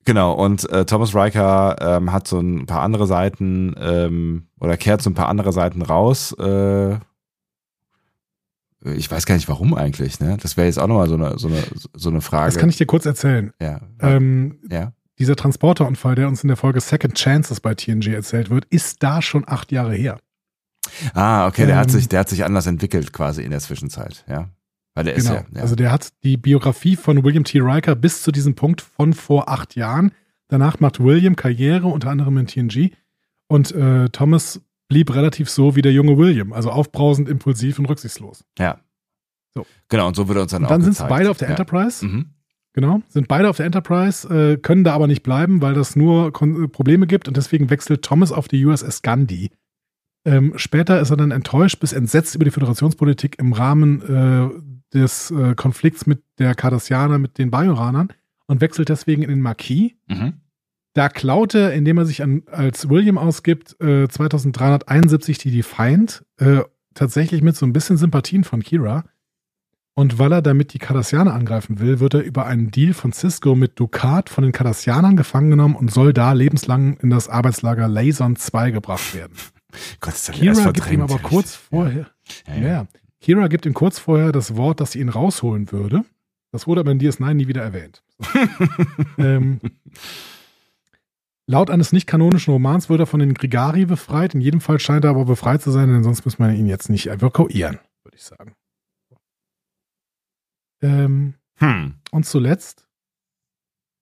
Genau, 0.08 0.32
und 0.32 0.66
äh, 0.70 0.86
Thomas 0.86 1.14
Riker 1.14 1.76
ähm, 1.80 2.12
hat 2.12 2.26
so 2.26 2.40
ein 2.40 2.64
paar 2.64 2.80
andere 2.80 3.06
Seiten 3.06 3.74
ähm, 3.78 4.46
oder 4.58 4.78
kehrt 4.78 5.02
so 5.02 5.10
ein 5.10 5.14
paar 5.14 5.28
andere 5.28 5.52
Seiten 5.52 5.82
raus. 5.82 6.34
Äh, 6.38 6.94
ich 8.84 9.10
weiß 9.10 9.26
gar 9.26 9.34
nicht 9.34 9.50
warum 9.50 9.74
eigentlich, 9.74 10.18
ne? 10.18 10.38
Das 10.40 10.56
wäre 10.56 10.66
jetzt 10.66 10.78
auch 10.78 10.86
nochmal 10.86 11.08
so 11.08 11.16
eine, 11.16 11.38
so 11.38 11.48
eine, 11.48 11.62
so 11.92 12.08
eine 12.08 12.22
Frage. 12.22 12.46
Das 12.46 12.58
kann 12.58 12.70
ich 12.70 12.78
dir 12.78 12.86
kurz 12.86 13.04
erzählen. 13.04 13.52
ja. 13.60 13.82
Ähm, 14.00 14.60
ja. 14.70 14.92
dieser 15.18 15.36
Transporterunfall, 15.36 16.14
der 16.14 16.28
uns 16.28 16.42
in 16.42 16.48
der 16.48 16.56
Folge 16.56 16.80
Second 16.80 17.14
Chances 17.14 17.60
bei 17.60 17.74
TNG 17.74 18.06
erzählt 18.14 18.48
wird, 18.48 18.64
ist 18.70 19.02
da 19.02 19.20
schon 19.20 19.44
acht 19.46 19.72
Jahre 19.72 19.92
her. 19.92 20.18
Ah, 21.14 21.46
okay, 21.46 21.66
der 21.66 21.76
hat 21.76 21.88
ähm, 21.88 21.94
sich, 21.94 22.08
der 22.08 22.20
hat 22.20 22.28
sich 22.28 22.44
anders 22.44 22.66
entwickelt 22.66 23.12
quasi 23.12 23.42
in 23.42 23.50
der 23.50 23.60
Zwischenzeit, 23.60 24.24
ja. 24.28 24.48
Weil 24.94 25.04
der 25.04 25.14
Genau. 25.14 25.30
ist 25.30 25.36
ja, 25.36 25.46
ja. 25.54 25.62
Also 25.62 25.76
der 25.76 25.92
hat 25.92 26.08
die 26.24 26.36
Biografie 26.36 26.96
von 26.96 27.22
William 27.24 27.44
T. 27.44 27.60
Riker 27.60 27.94
bis 27.94 28.22
zu 28.22 28.32
diesem 28.32 28.54
Punkt 28.54 28.80
von 28.80 29.12
vor 29.14 29.48
acht 29.48 29.76
Jahren. 29.76 30.12
Danach 30.48 30.80
macht 30.80 30.98
William 31.00 31.36
Karriere, 31.36 31.86
unter 31.86 32.10
anderem 32.10 32.36
in 32.38 32.46
TNG. 32.46 32.92
Und 33.48 33.70
äh, 33.72 34.08
Thomas 34.08 34.60
blieb 34.88 35.14
relativ 35.14 35.50
so 35.50 35.76
wie 35.76 35.82
der 35.82 35.92
junge 35.92 36.16
William, 36.18 36.52
also 36.52 36.70
aufbrausend, 36.70 37.28
impulsiv 37.28 37.78
und 37.78 37.86
rücksichtslos. 37.86 38.44
ja. 38.58 38.78
So. 39.54 39.64
Genau, 39.88 40.06
und 40.08 40.14
so 40.14 40.28
wird 40.28 40.38
er 40.38 40.42
uns 40.42 40.50
dann 40.52 40.62
Und 40.62 40.66
auch 40.66 40.70
dann 40.70 40.82
sind 40.82 40.98
beide 41.08 41.30
auf 41.30 41.38
der 41.38 41.48
ja. 41.48 41.52
Enterprise. 41.52 42.04
Mhm. 42.04 42.26
Genau, 42.74 43.02
sind 43.08 43.28
beide 43.28 43.48
auf 43.48 43.56
der 43.56 43.66
Enterprise, 43.66 44.28
äh, 44.28 44.56
können 44.58 44.84
da 44.84 44.92
aber 44.92 45.06
nicht 45.06 45.22
bleiben, 45.22 45.62
weil 45.62 45.74
das 45.74 45.96
nur 45.96 46.32
Kon 46.32 46.64
äh, 46.64 46.68
Probleme 46.68 47.06
gibt 47.06 47.26
und 47.28 47.36
deswegen 47.36 47.70
wechselt 47.70 48.02
Thomas 48.02 48.30
auf 48.30 48.46
die 48.46 48.64
USS 48.64 49.00
Gandhi. 49.02 49.50
Ähm, 50.28 50.52
später 50.56 51.00
ist 51.00 51.08
er 51.08 51.16
dann 51.16 51.30
enttäuscht 51.30 51.80
bis 51.80 51.94
entsetzt 51.94 52.34
über 52.34 52.44
die 52.44 52.50
Föderationspolitik 52.50 53.38
im 53.38 53.54
Rahmen 53.54 54.02
äh, 54.02 54.50
des 54.92 55.30
äh, 55.30 55.54
Konflikts 55.54 56.06
mit 56.06 56.22
der 56.38 56.54
Cardassianer, 56.54 57.18
mit 57.18 57.38
den 57.38 57.50
Bajoranern 57.50 58.12
und 58.46 58.60
wechselt 58.60 58.90
deswegen 58.90 59.22
in 59.22 59.30
den 59.30 59.40
Marquis. 59.40 59.92
Mhm. 60.06 60.34
Da 60.92 61.08
klaut 61.08 61.54
er, 61.54 61.72
indem 61.72 61.96
er 61.96 62.04
sich 62.04 62.22
an, 62.22 62.42
als 62.46 62.90
William 62.90 63.16
ausgibt, 63.16 63.80
äh, 63.80 64.06
2371 64.06 65.38
die 65.38 65.50
Defiant, 65.50 66.26
äh, 66.36 66.60
tatsächlich 66.92 67.40
mit 67.40 67.56
so 67.56 67.64
ein 67.64 67.72
bisschen 67.72 67.96
Sympathien 67.96 68.44
von 68.44 68.62
Kira. 68.62 69.04
Und 69.94 70.18
weil 70.18 70.32
er 70.32 70.42
damit 70.42 70.74
die 70.74 70.78
Cardassianer 70.78 71.32
angreifen 71.32 71.80
will, 71.80 72.00
wird 72.00 72.14
er 72.14 72.22
über 72.22 72.44
einen 72.44 72.70
Deal 72.70 72.92
von 72.92 73.12
Cisco 73.12 73.54
mit 73.54 73.80
Ducat 73.80 74.28
von 74.28 74.44
den 74.44 74.52
Cardassianern 74.52 75.16
gefangen 75.16 75.50
genommen 75.50 75.74
und 75.74 75.90
soll 75.90 76.12
da 76.12 76.34
lebenslang 76.34 76.98
in 76.98 77.08
das 77.08 77.30
Arbeitslager 77.30 77.88
Layson 77.88 78.36
2 78.36 78.72
gebracht 78.72 79.14
werden. 79.14 79.32
Gott, 80.00 80.14
ist 80.14 80.28
der 80.28 80.34
erst 80.42 80.60
Kira 80.60 80.72
gibt 80.72 80.90
ihm 80.90 81.02
aber 81.02 81.18
kurz 81.18 81.54
vorher, 81.54 82.10
Ja, 82.46 82.54
ja. 82.54 82.68
ja. 82.68 82.86
Kira 83.20 83.48
gibt 83.48 83.66
ihm 83.66 83.74
kurz 83.74 83.98
vorher 83.98 84.32
das 84.32 84.56
Wort, 84.56 84.80
dass 84.80 84.92
sie 84.92 85.00
ihn 85.00 85.08
rausholen 85.08 85.70
würde. 85.72 86.04
Das 86.52 86.66
wurde 86.66 86.80
aber 86.80 86.92
in 86.92 87.00
DS9 87.00 87.34
nie 87.34 87.48
wieder 87.48 87.62
erwähnt. 87.62 88.02
ähm, 89.18 89.60
laut 91.46 91.68
eines 91.70 91.92
nicht 91.92 92.06
kanonischen 92.06 92.52
Romans 92.52 92.88
wird 92.88 93.00
er 93.00 93.06
von 93.06 93.20
den 93.20 93.34
Grigari 93.34 93.84
befreit. 93.84 94.34
In 94.34 94.40
jedem 94.40 94.60
Fall 94.60 94.78
scheint 94.80 95.04
er 95.04 95.10
aber 95.10 95.24
befreit 95.26 95.60
zu 95.62 95.70
sein, 95.70 95.88
denn 95.88 96.02
sonst 96.04 96.24
muss 96.24 96.38
man 96.38 96.54
ihn 96.56 96.66
jetzt 96.66 96.88
nicht 96.88 97.08
evakuieren, 97.08 97.78
würde 98.04 98.16
ich 98.16 98.24
sagen. 98.24 98.54
Ähm, 100.80 101.34
Hm. 101.56 101.94
und 102.12 102.24
zuletzt 102.24 102.86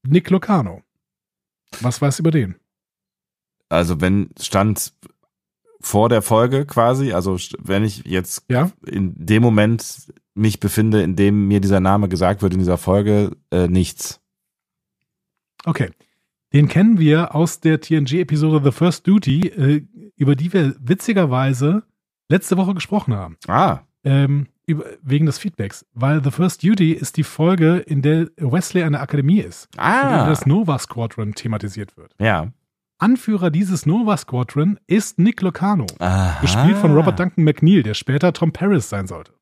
Nick 0.07 0.29
Locano. 0.31 0.83
Was 1.81 2.01
weiß 2.03 2.19
über 2.21 2.31
den? 2.31 2.57
Also 3.71 4.01
wenn 4.01 4.29
stand 4.39 4.93
vor 5.87 6.09
der 6.09 6.21
Folge 6.21 6.67
quasi, 6.67 7.13
also 7.13 7.37
wenn 7.59 7.85
ich 7.85 8.05
jetzt 8.05 8.45
Ja, 8.51 8.71
in 8.87 9.15
dem 9.17 9.43
Moment 9.43 10.13
mich 10.35 10.59
befinde, 10.59 11.03
in 11.03 11.15
dem 11.15 11.47
mir 11.47 11.61
dieser 11.61 11.79
Name 11.81 12.09
gesagt 12.09 12.43
wird 12.43 12.53
in 12.53 12.59
dieser 12.59 12.77
Folge, 12.77 13.37
äh, 13.51 13.69
nichts. 13.69 14.21
okay. 15.65 15.91
Den 16.53 16.69
kennen 16.69 16.99
wir 16.99 17.35
aus 17.35 17.61
der 17.61 17.81
TNG-Episode 17.81 18.61
The 18.65 18.71
First 18.73 19.07
Duty, 19.07 19.49
äh, 19.49 19.83
über 20.17 20.37
die 20.37 20.53
wir 20.53 20.75
witzigerweise 20.81 21.83
letzte 22.29 22.57
Woche 22.57 22.73
gesprochen 22.75 23.15
haben. 23.15 23.37
Ah, 23.49 23.81
Ähm, 24.05 24.47
über, 24.65 24.85
wegen 25.03 25.27
des 25.27 25.39
Feedbacks. 25.39 25.85
Weil 25.93 26.23
The 26.25 26.31
First 26.31 26.63
Duty 26.63 26.93
ist 26.93 27.17
die 27.17 27.25
Folge, 27.25 27.79
in 27.79 28.01
der 28.03 28.29
Wesley 28.37 28.85
an 28.85 28.93
der 28.93 29.03
Akademie 29.03 29.41
ist. 29.41 29.69
In 29.75 29.79
der 29.83 30.23
ah, 30.23 30.29
das 30.29 30.47
Nova 30.47 30.79
Squadron 30.79 31.35
thematisiert 31.35 31.97
wird. 31.97 32.15
ja. 32.21 32.49
Anführer 32.99 33.51
dieses 33.51 33.85
Nova 33.87 34.17
Squadron 34.17 34.79
ist 34.87 35.19
Nick 35.19 35.43
Locano. 35.43 35.87
Aha. 35.99 36.41
Gespielt 36.41 36.79
von 36.79 36.95
Robert 36.95 37.19
Duncan 37.19 37.45
McNeil, 37.45 37.83
der 37.83 37.95
später 37.95 38.33
Tom 38.33 38.53
Paris 38.53 38.89
sein 38.89 39.07
sollte. 39.07 39.33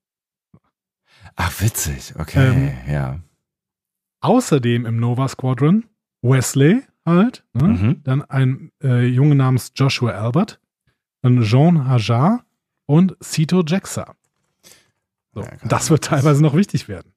Ach, 1.37 1.61
witzig, 1.61 2.15
okay, 2.19 2.49
Ähm, 2.87 2.93
ja. 2.93 3.21
Außerdem 4.21 4.87
im 4.87 4.99
Nova 4.99 5.29
Squadron 5.29 5.85
Wesley 6.23 6.83
halt, 7.05 7.45
ne? 7.53 7.69
Mhm. 7.69 8.01
dann 8.05 8.23
ein 8.23 8.71
äh, 8.83 9.05
Junge 9.07 9.35
namens 9.35 9.73
Joshua 9.77 10.13
Albert, 10.13 10.61
dann 11.23 11.43
Jean 11.43 11.87
Hajar 11.87 12.45
und 12.87 13.17
Sito 13.21 13.63
Jaxa. 13.67 14.15
So, 15.33 15.43
Ja, 15.43 15.51
das 15.65 15.91
wird 15.91 16.05
teilweise 16.05 16.43
noch 16.43 16.55
wichtig 16.55 16.89
werden. 16.89 17.13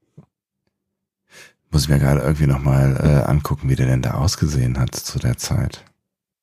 Muss 1.70 1.84
ich 1.84 1.90
mir 1.90 2.00
gerade 2.00 2.22
irgendwie 2.22 2.48
nochmal 2.48 2.98
äh, 3.02 3.30
angucken, 3.30 3.70
wie 3.70 3.76
der 3.76 3.88
denn 3.88 4.02
da 4.02 4.12
ausgesehen 4.16 4.80
hat 4.80 4.96
zu 4.96 5.20
der 5.20 5.38
Zeit. 5.38 5.86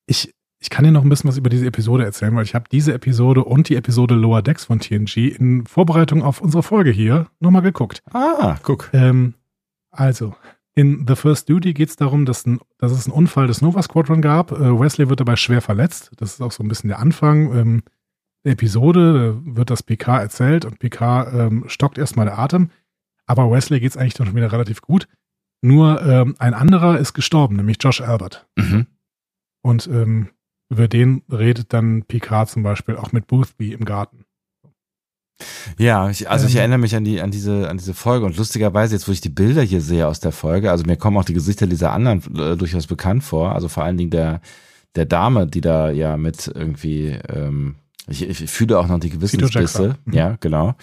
Ich, 0.07 0.35
ich 0.59 0.71
kann 0.71 0.85
dir 0.85 0.93
noch 0.93 1.03
ein 1.03 1.09
bisschen 1.09 1.29
was 1.29 1.37
über 1.37 1.51
diese 1.51 1.67
Episode 1.67 2.05
erzählen, 2.05 2.35
weil 2.35 2.45
ich 2.45 2.55
habe 2.55 2.67
diese 2.71 2.93
Episode 2.95 3.45
und 3.45 3.69
die 3.69 3.77
Episode 3.77 4.15
Lower 4.15 4.43
Decks 4.43 4.65
von 4.65 4.81
TNG 4.81 5.37
in 5.39 5.67
Vorbereitung 5.67 6.23
auf 6.23 6.41
unsere 6.41 6.63
Folge 6.63 6.91
hier 6.91 7.29
nochmal 7.41 7.63
geguckt. 7.63 8.03
Ah, 8.13 8.57
guck. 8.63 8.91
Ähm, 8.93 9.35
also, 9.91 10.35
in 10.75 11.07
The 11.07 11.15
First 11.15 11.49
Duty 11.49 11.73
geht 11.73 11.89
es 11.89 11.97
darum, 11.97 12.25
dass, 12.25 12.47
ein, 12.47 12.61
dass 12.79 12.93
es 12.93 13.07
einen 13.07 13.15
Unfall 13.15 13.47
des 13.47 13.63
Nova 13.63 13.83
Squadron 13.83 14.21
gab. 14.21 14.53
Äh, 14.53 14.79
Wesley 14.79 15.09
wird 15.09 15.21
dabei 15.21 15.37
schwer 15.37 15.61
verletzt. 15.61 16.11
Das 16.17 16.33
ist 16.33 16.41
auch 16.41 16.53
so 16.53 16.65
ein 16.65 16.69
bisschen 16.69 16.89
der 16.89 16.99
Anfang 16.99 17.57
ähm, 17.57 17.83
der 18.45 18.53
Episode. 18.53 19.35
Da 19.45 19.57
wird 19.57 19.71
das 19.71 19.83
PK 19.85 20.21
erzählt 20.21 20.65
und 20.65 20.81
PK 20.81 21.33
ähm, 21.33 21.65
stockt 21.69 21.97
erstmal 21.97 22.27
der 22.27 22.39
Atem. 22.39 22.71
Aber 23.27 23.51
Wesley 23.51 23.81
geht 23.81 23.91
es 23.91 23.97
eigentlich 23.97 24.15
dann 24.15 24.27
schon 24.27 24.37
wieder 24.37 24.53
relativ 24.53 24.83
gut. 24.83 25.09
Nur 25.63 26.03
ähm, 26.03 26.35
ein 26.39 26.55
anderer 26.55 26.99
ist 26.99 27.15
gestorben, 27.15 27.57
nämlich 27.57 27.79
Josh 27.81 28.01
Albert. 28.01 28.47
Mhm. 28.57 28.87
Und 29.65 29.87
ähm, 29.87 30.29
über 30.69 30.89
den 30.89 31.23
redet 31.33 31.73
dann 31.73 32.05
Picard 32.05 32.51
zum 32.51 32.63
Beispiel 32.63 32.97
auch 32.97 33.13
mit 33.13 33.27
Boothby 33.27 33.73
im 33.73 33.85
Garten. 33.87 34.27
Ja, 35.79 36.11
ich, 36.11 36.29
also 36.29 36.47
ich 36.47 36.55
Ähm. 36.55 36.59
erinnere 36.61 36.79
mich 36.79 36.95
an 36.95 37.05
die, 37.05 37.21
an 37.21 37.31
diese, 37.31 37.69
an 37.71 37.79
diese 37.79 37.95
Folge 37.95 38.27
und 38.27 38.37
lustigerweise 38.37 38.95
jetzt, 38.95 39.09
wo 39.09 39.13
ich 39.13 39.23
die 39.23 39.31
Bilder 39.31 39.63
hier 39.63 39.81
sehe 39.81 40.07
aus 40.07 40.21
der 40.21 40.33
Folge, 40.33 40.71
also 40.71 40.85
mir 40.85 40.97
kommen 40.97 41.17
auch 41.17 41.25
die 41.25 41.33
Gesichter 41.33 41.67
dieser 41.67 41.93
anderen 41.93 42.23
äh, 42.37 42.57
durchaus 42.57 42.87
bekannt 42.87 43.25
vor, 43.25 43.53
also 43.55 43.69
vor 43.69 43.85
allen 43.85 43.97
Dingen 43.97 44.11
der, 44.11 44.43
der 44.97 45.07
Dame, 45.07 45.47
die 45.47 45.61
da 45.63 45.91
ja 45.91 46.17
mit 46.19 46.47
irgendwie, 46.47 47.19
ähm, 47.29 47.77
ich, 48.07 48.23
ich 48.29 48.51
fühle 48.51 48.79
auch 48.79 48.87
noch 48.87 49.01
die 49.01 49.11
Gewissensbisse, 49.11 49.97
ja, 50.11 50.37
genau. 50.41 50.75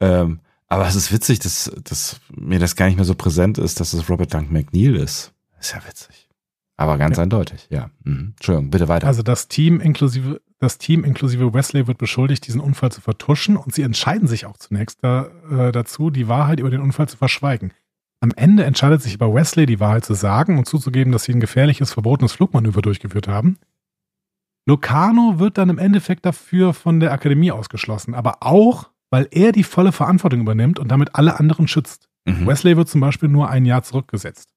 Ähm, 0.00 0.40
aber 0.66 0.86
es 0.86 0.96
ist 0.96 1.12
witzig, 1.12 1.38
dass, 1.38 1.70
dass 1.84 2.20
mir 2.36 2.58
das 2.58 2.76
gar 2.76 2.86
nicht 2.86 2.96
mehr 2.96 3.06
so 3.06 3.14
präsent 3.14 3.58
ist, 3.58 3.80
dass 3.80 3.94
es 3.94 4.10
Robert 4.10 4.34
Dunk 4.34 4.50
McNeil 4.50 4.96
ist. 4.96 5.32
Ist 5.60 5.72
ja 5.72 5.80
witzig. 5.86 6.27
Aber 6.78 6.96
ganz 6.96 7.16
Ja. 7.18 7.24
eindeutig, 7.24 7.66
ja. 7.70 7.90
Mhm. 8.04 8.34
Entschuldigung, 8.36 8.70
bitte 8.70 8.88
weiter. 8.88 9.06
Also 9.06 9.22
das 9.22 9.48
Team 9.48 9.80
inklusive 9.80 10.40
das 10.60 10.78
Team 10.78 11.04
inklusive 11.04 11.54
Wesley 11.54 11.86
wird 11.86 11.98
beschuldigt, 11.98 12.44
diesen 12.48 12.60
Unfall 12.60 12.90
zu 12.90 13.00
vertuschen 13.00 13.56
und 13.56 13.72
sie 13.72 13.82
entscheiden 13.82 14.26
sich 14.26 14.44
auch 14.44 14.56
zunächst 14.56 14.98
da, 15.04 15.28
äh, 15.48 15.70
dazu, 15.70 16.10
die 16.10 16.26
Wahrheit 16.26 16.58
über 16.58 16.70
den 16.70 16.80
Unfall 16.80 17.08
zu 17.08 17.16
verschweigen. 17.16 17.72
Am 18.20 18.32
Ende 18.34 18.64
entscheidet 18.64 19.00
sich 19.00 19.14
aber 19.20 19.32
Wesley, 19.32 19.66
die 19.66 19.78
Wahrheit 19.78 20.04
zu 20.04 20.14
sagen 20.14 20.58
und 20.58 20.66
zuzugeben, 20.66 21.12
dass 21.12 21.22
sie 21.22 21.32
ein 21.32 21.38
gefährliches, 21.38 21.92
verbotenes 21.92 22.32
Flugmanöver 22.32 22.82
durchgeführt 22.82 23.28
haben. 23.28 23.58
Locarno 24.66 25.38
wird 25.38 25.58
dann 25.58 25.70
im 25.70 25.78
Endeffekt 25.78 26.26
dafür 26.26 26.74
von 26.74 26.98
der 26.98 27.12
Akademie 27.12 27.52
ausgeschlossen, 27.52 28.14
aber 28.14 28.38
auch, 28.40 28.90
weil 29.10 29.28
er 29.30 29.52
die 29.52 29.62
volle 29.62 29.92
Verantwortung 29.92 30.40
übernimmt 30.40 30.80
und 30.80 30.88
damit 30.88 31.14
alle 31.14 31.38
anderen 31.38 31.68
schützt. 31.68 32.08
Mhm. 32.24 32.48
Wesley 32.48 32.76
wird 32.76 32.88
zum 32.88 33.00
Beispiel 33.00 33.28
nur 33.28 33.48
ein 33.48 33.64
Jahr 33.64 33.84
zurückgesetzt. 33.84 34.52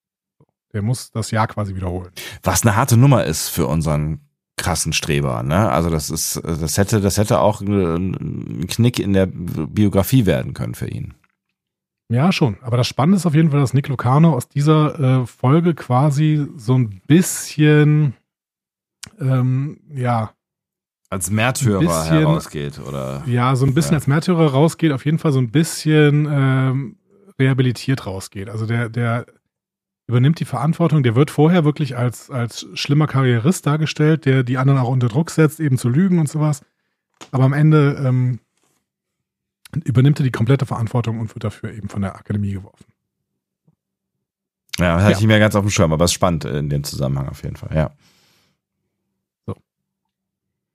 Der 0.74 0.82
muss 0.82 1.12
das 1.12 1.32
Jahr 1.32 1.48
quasi 1.48 1.76
wiederholen. 1.76 2.12
Was 2.44 2.62
eine 2.64 2.76
harte 2.76 2.98
Nummer 2.98 3.26
ist 3.26 3.50
für 3.50 3.68
unseren 3.68 4.22
krassen 4.58 4.94
Streber, 4.94 5.44
ne? 5.44 5.70
Also 5.72 5.90
das 5.90 6.10
ist, 6.10 6.42
das 6.44 6.78
hätte, 6.78 7.02
das 7.02 7.18
hätte 7.18 7.40
auch 7.40 7.62
ein 7.62 8.68
Knick 8.70 9.00
in 9.00 9.14
der 9.14 9.26
Biografie 9.26 10.26
werden 10.26 10.54
können 10.54 10.76
für 10.76 10.88
ihn. 10.88 11.14
Ja, 12.10 12.32
schon. 12.32 12.58
Aber 12.62 12.78
das 12.78 12.88
Spannende 12.88 13.18
ist 13.18 13.26
auf 13.26 13.34
jeden 13.34 13.52
Fall, 13.52 13.62
dass 13.62 13.74
Nick 13.74 13.88
Lucano 13.88 14.34
aus 14.34 14.50
dieser 14.50 15.22
äh, 15.22 15.26
Folge 15.26 15.74
quasi 15.74 16.46
so 16.58 16.76
ein 16.78 17.02
bisschen, 17.08 18.14
ähm, 19.20 19.80
ja, 19.94 20.32
Als 21.10 21.32
Märtyrer 21.32 21.80
bisschen- 21.80 22.20
herausgeht, 22.20 22.80
oder? 22.80 23.24
ja, 23.26 23.56
so 23.56 23.66
ein 23.66 23.74
bisschen 23.74 23.94
Ja. 23.94 23.98
als 23.98 24.08
Märtyrer 24.08 24.52
rausgeht, 24.52 24.92
auf 24.92 25.06
jeden 25.06 25.20
Fall 25.20 25.32
so 25.32 25.40
ein 25.40 25.52
bisschen 25.52 26.28
ähm, 26.30 26.98
rehabilitiert 27.40 28.06
rausgeht. 28.06 28.50
Also 28.50 28.66
der, 28.66 28.90
der 28.90 29.26
übernimmt 30.12 30.40
die 30.40 30.46
Verantwortung, 30.46 31.04
der 31.04 31.16
wird 31.16 31.32
vorher 31.32 31.64
wirklich 31.66 31.98
als, 31.98 32.30
als 32.30 32.68
schlimmer 32.74 33.08
Karrierist 33.08 33.66
dargestellt, 33.66 34.26
der 34.26 34.44
die 34.44 34.58
anderen 34.58 34.80
auch 34.80 34.90
unter 34.90 35.08
Druck 35.08 35.32
setzt, 35.32 35.60
eben 35.60 35.78
zu 35.78 35.90
lügen 35.90 36.20
und 36.20 36.30
sowas. 36.30 36.62
Aber 37.32 37.46
am 37.46 37.54
Ende 37.54 38.02
ähm, 38.06 38.40
übernimmt 39.84 40.20
er 40.20 40.24
die 40.24 40.32
komplette 40.32 40.66
Verantwortung 40.66 41.20
und 41.20 41.34
wird 41.34 41.44
dafür 41.44 41.72
eben 41.74 41.90
von 41.90 42.02
der 42.02 42.16
Akademie 42.16 42.52
geworfen. 42.54 42.86
Ja, 44.80 44.96
das 44.96 45.04
hatte 45.04 45.12
Ja. 45.12 45.18
ich 45.18 45.22
nicht 45.22 45.28
mehr 45.28 45.40
ganz 45.40 45.56
auf 45.56 45.64
dem 45.64 45.70
Schirm, 45.70 45.94
aber 45.94 46.06
es 46.06 46.12
ist 46.12 46.16
spannend 46.16 46.46
in 46.46 46.70
dem 46.70 46.84
Zusammenhang 46.84 47.28
auf 47.30 47.44
jeden 47.44 47.56
Fall, 47.56 47.76
ja. 47.76 47.92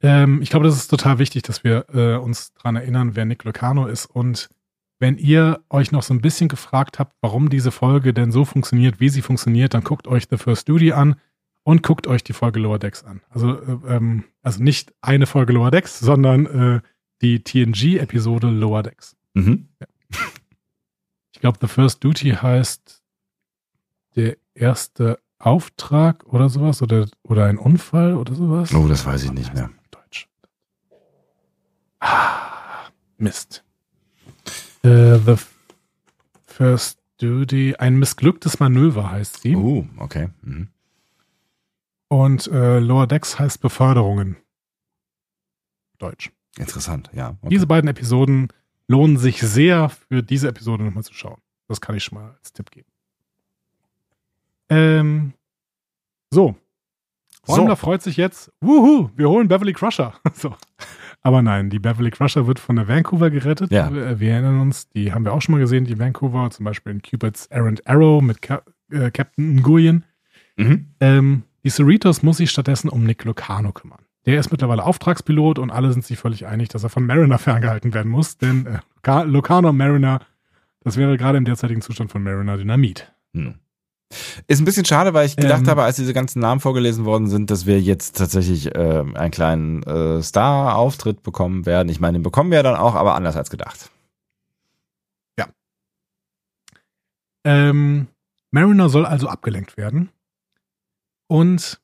Ähm, 0.03 0.43
ich 0.43 0.51
glaube, 0.51 0.67
das 0.67 0.77
ist 0.77 0.89
total 0.89 1.19
wichtig, 1.19 1.43
dass 1.43 1.65
wir 1.65 1.87
äh, 1.95 2.17
uns 2.17 2.53
daran 2.55 2.77
erinnern, 2.77 3.17
wer 3.17 3.25
Nick 3.25 3.45
Lucano 3.45 3.87
ist. 3.87 4.07
Und 4.07 4.51
wenn 4.99 5.19
ihr 5.19 5.63
euch 5.69 5.93
noch 5.93 6.03
so 6.03 6.15
ein 6.15 6.21
bisschen 6.21 6.49
gefragt 6.49 6.99
habt, 6.99 7.15
warum 7.21 7.51
diese 7.51 7.71
Folge 7.71 8.15
denn 8.15 8.33
so 8.33 8.45
funktioniert, 8.45 9.01
wie 9.01 9.09
sie 9.09 9.23
funktioniert, 9.23 9.75
dann 9.75 9.85
guckt 9.85 10.07
euch 10.07 10.27
The 10.31 10.39
First 10.39 10.69
Duty 10.69 10.93
an 10.93 11.17
und 11.65 11.83
guckt 11.83 12.07
euch 12.07 12.25
die 12.25 12.33
Folge 12.33 12.61
Lower 12.61 12.79
Decks 12.79 13.05
an. 13.05 13.21
Also, 13.29 13.61
äh, 13.61 13.97
ähm, 13.97 14.25
also 14.43 14.63
nicht 14.63 14.95
eine 15.03 15.27
Folge 15.27 15.53
Lower 15.53 15.71
Decks, 15.71 15.99
sondern 15.99 16.47
äh, 16.47 16.81
die 17.23 17.43
TNG-Episode 17.43 18.49
Lower 18.49 18.83
Decks. 18.83 19.17
Mhm. 19.35 19.69
Ich 21.33 21.41
glaube, 21.41 21.59
The 21.61 21.69
First 21.69 22.03
Duty 22.03 22.31
heißt 22.31 23.03
der 24.15 24.39
erste 24.55 25.19
Auftrag 25.39 26.25
oder 26.25 26.49
sowas 26.49 26.81
oder, 26.81 27.07
oder 27.23 27.45
ein 27.45 27.59
Unfall 27.59 28.15
oder 28.15 28.35
sowas. 28.35 28.73
Oh, 28.75 28.89
das 28.89 29.05
weiß 29.05 29.25
ich 29.25 29.33
nicht 29.33 29.53
mehr. 29.53 29.69
Deutsch. 29.91 30.29
Ah, 32.01 32.89
Mist. 33.19 33.66
Äh, 34.87 35.19
the 35.19 35.35
First 36.47 37.01
Duty, 37.19 37.75
ein 37.77 37.99
missglücktes 37.99 38.61
Manöver 38.61 39.11
heißt 39.11 39.41
sie. 39.41 39.57
Oh, 39.57 39.87
okay. 39.99 40.29
Mhm. 40.43 40.69
Und 42.09 42.47
äh, 42.47 42.79
Lower 42.79 43.07
Decks 43.07 43.39
heißt 43.39 43.61
Beförderungen. 43.61 44.37
Deutsch. 45.99 46.31
Interessant, 46.57 47.11
ja. 47.13 47.31
Okay. 47.41 47.49
Diese 47.51 47.67
beiden 47.67 47.89
Episoden 47.89 48.49
lohnen 48.87 49.17
sich 49.17 49.41
sehr 49.41 49.89
für 49.89 50.23
diese 50.23 50.49
Episode 50.49 50.85
nochmal 50.85 51.05
zu 51.05 51.15
schauen. 51.15 51.41
Das 51.69 51.81
kann 51.81 51.97
ich 51.97 52.05
schon 52.05 52.19
mal 52.19 52.37
als 52.39 52.53
Tipp 52.53 52.71
geben. 52.71 52.89
Ähm, 54.69 55.33
so. 56.31 56.55
Räumler 57.49 57.77
freut 57.77 58.03
sich 58.03 58.17
jetzt. 58.17 58.53
Wuhu, 58.61 59.11
wir 59.17 59.29
holen 59.29 59.49
Beverly 59.49 59.73
Crusher. 59.73 60.15
so. 60.35 60.55
Aber 61.23 61.43
nein, 61.43 61.71
die 61.71 61.79
Beverly 61.79 62.11
Crusher 62.11 62.47
wird 62.47 62.59
von 62.59 62.77
der 62.77 62.89
Vancouver 62.89 63.31
gerettet. 63.31 63.71
Ja. 63.73 63.93
Wir, 63.93 64.21
wir 64.21 64.33
erinnern 64.33 64.61
uns, 64.61 64.89
die 64.91 65.13
haben 65.13 65.25
wir 65.25 65.33
auch 65.33 65.43
schon 65.43 65.55
mal 65.55 65.59
gesehen, 65.61 65.85
die 65.85 65.99
Vancouver, 65.99 66.51
zum 66.51 66.65
Beispiel 66.65 66.93
in 66.93 67.03
Cupid's 67.03 67.47
Errant 67.47 67.87
Arrow 67.87 68.23
mit 68.23 68.43
Ca 68.43 68.63
äh, 68.91 69.11
Captain 69.11 69.57
Nguyen. 69.57 70.05
Mhm. 70.57 70.87
Ähm, 71.01 71.43
die 71.65 71.71
Cerritos 71.71 72.23
muss 72.23 72.37
sich 72.37 72.51
stattdessen 72.51 72.89
um 72.89 73.05
Nick 73.05 73.25
Lucano 73.25 73.73
kümmern. 73.73 74.01
Der 74.25 74.39
ist 74.41 74.51
mittlerweile 74.51 74.85
Auftragspilot 74.85 75.59
und 75.59 75.71
alle 75.71 75.93
sind 75.93 76.05
sich 76.05 76.19
völlig 76.19 76.47
einig, 76.47 76.69
dass 76.69 76.83
er 76.85 76.91
von 76.91 77.07
Mariner 77.07 77.39
ferngehalten 77.39 77.93
werden 77.95 78.11
muss, 78.11 78.39
denn 78.39 78.67
äh, 78.67 78.79
Luca- 78.97 79.23
Lucano 79.23 79.71
und 79.71 79.77
Mariner, 79.77 80.21
das 80.81 80.97
wäre 80.97 81.17
gerade 81.17 81.39
im 81.39 81.45
derzeitigen 81.45 81.83
Zustand 81.83 82.11
von 82.13 82.23
Mariner 82.23 82.57
Dynamit. 82.57 83.13
Hm. 83.35 83.55
Ist 84.47 84.61
ein 84.61 84.65
bisschen 84.65 84.85
schade, 84.85 85.15
weil 85.15 85.27
ich 85.27 85.37
gedacht 85.37 85.63
Ähm. 85.63 85.69
habe, 85.69 85.83
als 85.83 85.97
diese 85.97 86.15
ganzen 86.15 86.39
Namen 86.41 86.61
vorgelesen 86.61 87.05
worden 87.05 87.29
sind, 87.29 87.51
dass 87.51 87.67
wir 87.67 87.81
jetzt 87.81 88.17
tatsächlich 88.17 88.75
äh, 88.75 89.05
einen 89.15 89.31
kleinen 89.31 89.83
äh, 89.83 90.23
Star-Auftritt 90.23 91.23
bekommen 91.23 91.67
werden. 91.67 91.89
Ich 91.89 92.01
meine, 92.01 92.19
den 92.19 92.23
bekommen 92.23 92.51
wir 92.51 92.59
ja 92.59 92.63
dann 92.63 92.77
auch, 92.77 92.95
aber 92.95 93.15
anders 93.15 93.37
als 93.37 93.51
gedacht. 93.51 93.91
Ähm, 97.47 98.09
Mariner 98.51 98.89
soll 98.89 99.07
also 99.07 99.29
abgelenkt 99.29 99.77
werden. 99.77 100.11
Und 101.29 101.81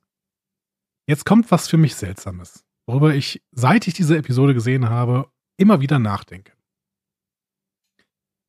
jetzt 1.06 1.24
kommt 1.24 1.52
was 1.52 1.68
für 1.68 1.76
mich 1.76 1.94
Seltsames, 1.94 2.64
worüber 2.86 3.14
ich, 3.14 3.42
seit 3.52 3.86
ich 3.86 3.94
diese 3.94 4.16
Episode 4.16 4.54
gesehen 4.54 4.90
habe, 4.90 5.30
immer 5.56 5.80
wieder 5.80 6.00
nachdenke. 6.00 6.52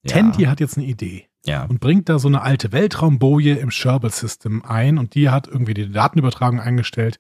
Ja. 0.04 0.16
Tandy 0.16 0.46
hat 0.46 0.60
jetzt 0.60 0.78
eine 0.78 0.88
Idee. 0.88 1.30
Ja. 1.46 1.66
und 1.66 1.82
bringt 1.82 2.08
da 2.08 2.20
so 2.20 2.30
eine 2.30 2.42
alte 2.42 2.72
Weltraumboje 2.72 3.56
im 3.56 3.70
Sherbal-System 3.70 4.64
ein 4.64 4.98
und 4.98 5.14
die 5.14 5.30
hat 5.30 5.48
irgendwie 5.48 5.74
die 5.74 5.92
Datenübertragung 5.92 6.62
eingestellt. 6.62 7.20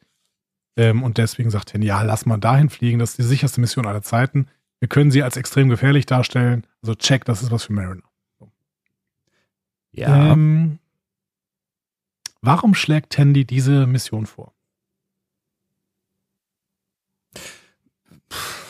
Ähm, 0.78 1.03
und 1.03 1.17
deswegen 1.17 1.49
sagt 1.51 1.74
er, 1.74 1.82
ja, 1.82 2.01
lass 2.03 2.26
mal 2.26 2.38
dahin 2.38 2.69
fliegen, 2.69 2.99
das 2.99 3.11
ist 3.11 3.19
die 3.19 3.24
sicherste 3.24 3.59
Mission 3.59 3.86
aller 3.86 4.01
Zeiten. 4.01 4.47
Wir 4.80 4.88
können 4.88 5.11
sie 5.11 5.24
als 5.24 5.38
extrem 5.38 5.69
gefährlich 5.69 6.05
darstellen. 6.05 6.65
Also 6.82 6.95
check, 6.95 7.26
das 7.26 7.43
ist 7.43 7.51
was 7.51 7.65
für 7.65 7.74
Mariner. 7.74 8.03
ja. 9.91 10.32
Ähm, 10.34 10.80
warum 12.41 12.74
schlägt 12.74 13.11
Tandy 13.11 13.45
diese 13.45 13.86
Mission 13.88 14.26
vor? 14.26 14.53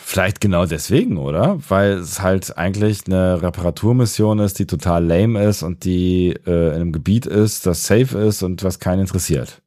Vielleicht 0.06 0.40
genau 0.40 0.66
deswegen, 0.66 1.16
oder? 1.16 1.58
Weil 1.70 1.92
es 1.94 2.20
halt 2.20 2.58
eigentlich 2.58 3.06
eine 3.06 3.40
Reparaturmission 3.40 4.38
ist, 4.38 4.58
die 4.58 4.66
total 4.66 5.04
lame 5.04 5.42
ist 5.44 5.62
und 5.62 5.84
die 5.84 6.28
äh, 6.46 6.68
in 6.68 6.74
einem 6.74 6.92
Gebiet 6.92 7.24
ist, 7.26 7.64
das 7.64 7.86
safe 7.86 8.18
ist 8.18 8.42
und 8.42 8.62
was 8.62 8.78
keinen 8.78 9.00
interessiert. 9.00 9.62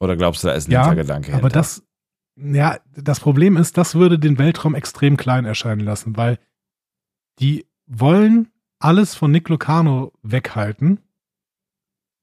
Oder 0.00 0.16
glaubst 0.16 0.42
du, 0.42 0.48
da 0.48 0.54
ist 0.54 0.68
ein 0.68 0.72
Ja, 0.72 0.86
Hintergedanke 0.86 1.32
Aber 1.32 1.42
hinter? 1.42 1.58
das, 1.60 1.82
Ja, 2.36 2.78
das 2.96 3.20
Problem 3.20 3.56
ist, 3.58 3.76
das 3.76 3.94
würde 3.94 4.18
den 4.18 4.38
Weltraum 4.38 4.74
extrem 4.74 5.16
klein 5.18 5.44
erscheinen 5.44 5.80
lassen, 5.82 6.16
weil 6.16 6.38
die 7.38 7.66
wollen 7.86 8.48
alles 8.78 9.14
von 9.14 9.30
Nick 9.30 9.48
Lucano 9.50 10.12
weghalten 10.22 11.00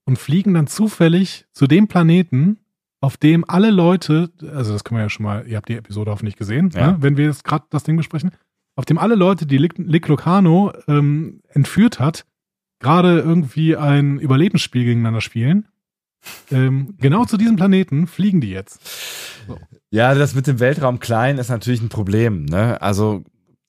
und 0.06 0.18
fliegen 0.18 0.54
dann 0.56 0.68
zufällig 0.68 1.46
zu 1.52 1.68
dem 1.68 1.88
Planeten, 1.88 2.60
auf 3.04 3.18
dem 3.18 3.44
alle 3.50 3.70
Leute, 3.70 4.30
also 4.54 4.72
das 4.72 4.86
können 4.86 4.98
wir 5.00 5.04
ja 5.04 5.10
schon 5.10 5.26
mal, 5.26 5.46
ihr 5.46 5.58
habt 5.58 5.68
die 5.68 5.76
Episode 5.76 6.10
hoffentlich 6.10 6.38
gesehen, 6.38 6.70
Ja. 6.74 6.92
ne, 6.92 6.98
wenn 7.02 7.18
wir 7.18 7.26
jetzt 7.26 7.44
gerade 7.44 7.66
das 7.70 7.84
Ding 7.84 7.98
besprechen, 7.98 8.32
auf 8.78 8.86
dem 8.86 8.98
alle 8.98 9.16
Leute, 9.16 9.46
die 9.46 9.58
Lick, 9.58 10.08
Lucano 10.08 10.72
ähm, 10.88 11.42
entführt 11.50 12.00
hat, 12.00 12.26
gerade 12.80 13.20
irgendwie 13.20 13.76
ein 13.76 14.20
Überlebensspiel 14.20 14.86
gegeneinander 14.86 15.20
spielen. 15.20 15.68
Ähm, 16.50 16.96
genau 16.98 17.26
zu 17.26 17.36
diesem 17.36 17.58
Planeten 17.58 18.08
fliegen 18.08 18.40
die 18.40 18.52
jetzt. 18.52 18.80
Ja, 19.92 20.16
das 20.16 20.34
mit 20.34 20.48
dem 20.48 20.62
Weltraum 20.62 21.00
klein 21.00 21.38
ist 21.40 21.50
natürlich 21.50 21.82
ein 21.82 21.90
Problem. 21.90 22.46
Ne? 22.46 22.82
Also 22.82 23.26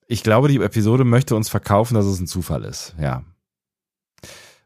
ich 0.06 0.22
glaube, 0.22 0.46
die 0.46 0.60
Episode 0.60 1.02
möchte 1.04 1.34
uns 1.34 1.48
verkaufen, 1.48 1.94
dass 1.94 2.06
es 2.06 2.20
ein 2.20 2.28
Zufall 2.28 2.62
ist. 2.62 2.94
Ja. 3.00 3.24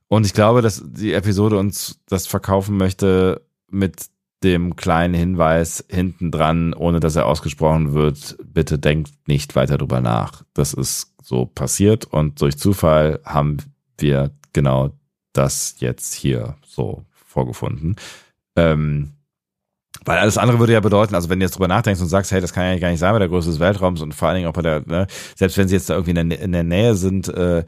Und 0.08 0.26
ich 0.26 0.34
glaube, 0.34 0.60
dass 0.60 0.82
die 0.86 1.14
Episode 1.14 1.58
uns 1.58 2.00
das 2.06 2.26
verkaufen 2.26 2.76
möchte 2.76 3.46
mit 3.70 4.08
dem 4.42 4.76
kleinen 4.76 5.14
Hinweis 5.14 5.84
hinten 5.88 6.30
dran, 6.30 6.72
ohne 6.74 7.00
dass 7.00 7.16
er 7.16 7.26
ausgesprochen 7.26 7.92
wird, 7.92 8.36
bitte 8.44 8.78
denkt 8.78 9.10
nicht 9.26 9.56
weiter 9.56 9.78
drüber 9.78 10.00
nach. 10.00 10.44
Das 10.54 10.72
ist 10.74 11.14
so 11.22 11.46
passiert 11.46 12.04
und 12.04 12.40
durch 12.40 12.56
Zufall 12.56 13.20
haben 13.24 13.58
wir 13.98 14.30
genau 14.52 14.92
das 15.32 15.76
jetzt 15.78 16.14
hier 16.14 16.56
so 16.64 17.04
vorgefunden. 17.12 17.96
Ähm, 18.56 19.12
weil 20.04 20.18
alles 20.18 20.38
andere 20.38 20.58
würde 20.58 20.72
ja 20.72 20.80
bedeuten, 20.80 21.14
also 21.14 21.28
wenn 21.28 21.40
du 21.40 21.44
jetzt 21.44 21.56
drüber 21.56 21.68
nachdenkst 21.68 22.00
und 22.00 22.08
sagst, 22.08 22.32
hey, 22.32 22.40
das 22.40 22.52
kann 22.52 22.64
ja 22.64 22.78
gar 22.78 22.90
nicht 22.90 23.00
sein 23.00 23.12
bei 23.12 23.18
der 23.18 23.28
Größe 23.28 23.50
des 23.50 23.60
Weltraums 23.60 24.00
und 24.00 24.14
vor 24.14 24.28
allen 24.28 24.36
Dingen 24.36 24.48
auch 24.48 24.54
bei 24.54 24.62
der, 24.62 24.82
ne, 24.86 25.06
selbst 25.36 25.58
wenn 25.58 25.68
sie 25.68 25.74
jetzt 25.74 25.90
da 25.90 25.94
irgendwie 25.94 26.18
in 26.18 26.30
der, 26.30 26.40
in 26.40 26.52
der 26.52 26.64
Nähe 26.64 26.94
sind, 26.94 27.28
äh, 27.28 27.64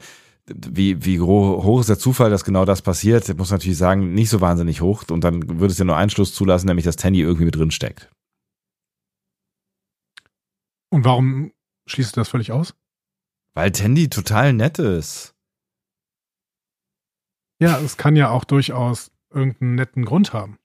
wie, 0.47 1.05
wie 1.05 1.19
hoch 1.19 1.79
ist 1.79 1.89
der 1.89 1.99
Zufall, 1.99 2.29
dass 2.29 2.43
genau 2.43 2.65
das 2.65 2.81
passiert, 2.81 3.27
ich 3.27 3.37
muss 3.37 3.51
natürlich 3.51 3.77
sagen, 3.77 4.13
nicht 4.13 4.29
so 4.29 4.41
wahnsinnig 4.41 4.81
hoch 4.81 5.03
und 5.09 5.23
dann 5.23 5.59
würde 5.59 5.71
es 5.71 5.77
ja 5.77 5.85
nur 5.85 5.97
einen 5.97 6.09
Schluss 6.09 6.33
zulassen, 6.33 6.67
nämlich 6.67 6.85
dass 6.85 6.95
Tandy 6.95 7.21
irgendwie 7.21 7.45
mit 7.45 7.55
drin 7.55 7.71
steckt. 7.71 8.09
Und 10.89 11.05
warum 11.05 11.53
schließt 11.87 12.15
du 12.15 12.19
das 12.19 12.29
völlig 12.29 12.51
aus? 12.51 12.75
Weil 13.53 13.71
Tandy 13.71 14.09
total 14.09 14.53
nett 14.53 14.79
ist. 14.79 15.35
Ja, 17.61 17.79
es 17.79 17.97
kann 17.97 18.15
ja 18.15 18.29
auch 18.29 18.43
durchaus 18.43 19.11
irgendeinen 19.29 19.75
netten 19.75 20.05
Grund 20.05 20.33
haben. 20.33 20.57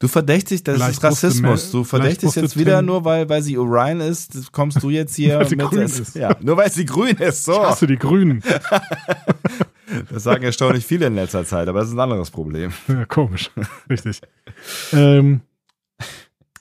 Du 0.00 0.06
verdächtigst, 0.06 0.68
das 0.68 0.76
Vielleicht 0.76 0.98
ist 0.98 1.04
Rassismus. 1.04 1.72
Du 1.72 1.82
verdächtigst 1.82 2.36
jetzt 2.36 2.56
wieder 2.56 2.82
nur, 2.82 3.04
weil, 3.04 3.28
weil 3.28 3.42
sie 3.42 3.58
Orion 3.58 4.00
ist, 4.00 4.52
kommst 4.52 4.80
du 4.82 4.90
jetzt 4.90 5.16
hier 5.16 5.38
Weil 5.38 5.48
sie 5.48 5.56
mit. 5.56 5.66
grün 5.66 5.82
ist. 5.82 6.14
Ja, 6.14 6.36
nur 6.40 6.56
weil 6.56 6.70
sie 6.70 6.84
grün 6.84 7.16
ist, 7.16 7.44
so. 7.44 7.52
Ich 7.54 7.58
hasse 7.58 7.86
die 7.86 7.96
Grünen. 7.98 8.42
Das 10.10 10.24
sagen 10.24 10.44
erstaunlich 10.44 10.84
viele 10.84 11.06
in 11.06 11.14
letzter 11.14 11.46
Zeit, 11.46 11.66
aber 11.66 11.80
das 11.80 11.88
ist 11.88 11.94
ein 11.94 12.00
anderes 12.00 12.30
Problem. 12.30 12.72
Ja, 12.88 13.06
komisch. 13.06 13.50
Richtig. 13.88 14.20
ähm, 14.92 15.40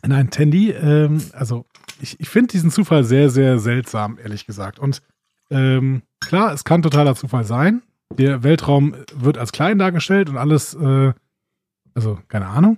nein, 0.01 0.29
Tandy, 0.29 0.71
ähm, 0.71 1.21
also 1.33 1.65
ich, 1.99 2.17
ich 2.21 2.29
finde 2.29 2.53
diesen 2.53 2.71
Zufall 2.71 3.03
sehr, 3.03 3.29
sehr 3.29 3.59
seltsam, 3.59 4.17
ehrlich 4.17 4.45
gesagt. 4.45 4.79
Und 4.79 5.01
ähm, 5.49 6.03
klar, 6.21 6.53
es 6.53 6.63
kann 6.63 6.81
totaler 6.81 7.15
Zufall 7.15 7.43
sein. 7.43 7.81
Der 8.17 8.43
Weltraum 8.43 8.95
wird 9.13 9.37
als 9.37 9.51
klein 9.51 9.77
dargestellt 9.77 10.29
und 10.29 10.37
alles, 10.37 10.73
äh, 10.75 11.11
also 11.95 12.19
keine 12.29 12.47
Ahnung. 12.47 12.77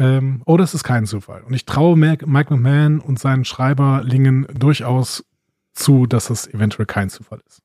Ähm, 0.00 0.40
oder 0.46 0.64
es 0.64 0.72
ist 0.72 0.82
kein 0.82 1.04
Zufall. 1.04 1.42
Und 1.42 1.52
ich 1.52 1.66
traue 1.66 1.94
Mike 1.96 2.26
McMahon 2.26 3.00
und 3.00 3.18
seinen 3.18 3.44
Schreiberlingen 3.44 4.46
durchaus 4.54 5.26
zu, 5.74 6.06
dass 6.06 6.30
es 6.30 6.46
eventuell 6.48 6.86
kein 6.86 7.10
Zufall 7.10 7.40
ist. 7.46 7.60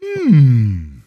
Hm. 0.00 1.02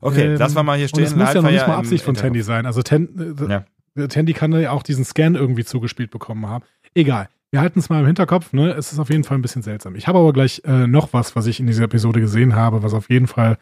Okay, 0.00 0.32
Ähm, 0.32 0.36
lass 0.38 0.54
mal 0.54 0.62
mal 0.62 0.76
hier 0.76 0.84
Und 0.84 0.88
stehen. 0.90 1.04
es 1.04 1.16
muss 1.16 1.32
ja 1.32 1.40
noch 1.42 1.50
nicht 1.50 1.66
mal 1.66 1.76
Absicht 1.76 2.04
von. 2.04 2.14
Tandy 2.14 2.42
sein. 2.42 2.66
Also 2.66 2.82
Ten, 2.82 3.36
äh, 3.38 3.64
Ja. 3.96 4.06
Tandy 4.08 4.32
kann 4.34 4.52
ja 4.52 4.70
auch 4.72 4.82
diesen 4.82 5.04
Scan 5.04 5.34
irgendwie 5.34 5.64
zugespielt 5.64 6.10
bekommen 6.10 6.46
haben. 6.46 6.64
Egal. 6.94 7.28
Wir 7.50 7.60
halten 7.60 7.78
es 7.80 7.88
mal 7.88 8.00
im 8.00 8.06
Hinterkopf. 8.06 8.52
Ne? 8.52 8.72
Es 8.72 8.92
ist 8.92 8.98
auf 8.98 9.08
jeden 9.10 9.24
Fall 9.24 9.38
ein 9.38 9.42
bisschen 9.42 9.62
seltsam. 9.62 9.96
Ich 9.96 10.06
habe 10.06 10.18
aber 10.18 10.32
gleich 10.32 10.62
äh, 10.64 10.86
noch 10.86 11.12
was, 11.12 11.34
was 11.34 11.46
ich 11.46 11.58
in 11.60 11.66
dieser 11.66 11.84
Episode 11.84 12.20
gesehen 12.20 12.54
habe, 12.54 12.82
was 12.82 12.94
auf 12.94 13.10
jeden 13.10 13.26
Fall 13.26 13.58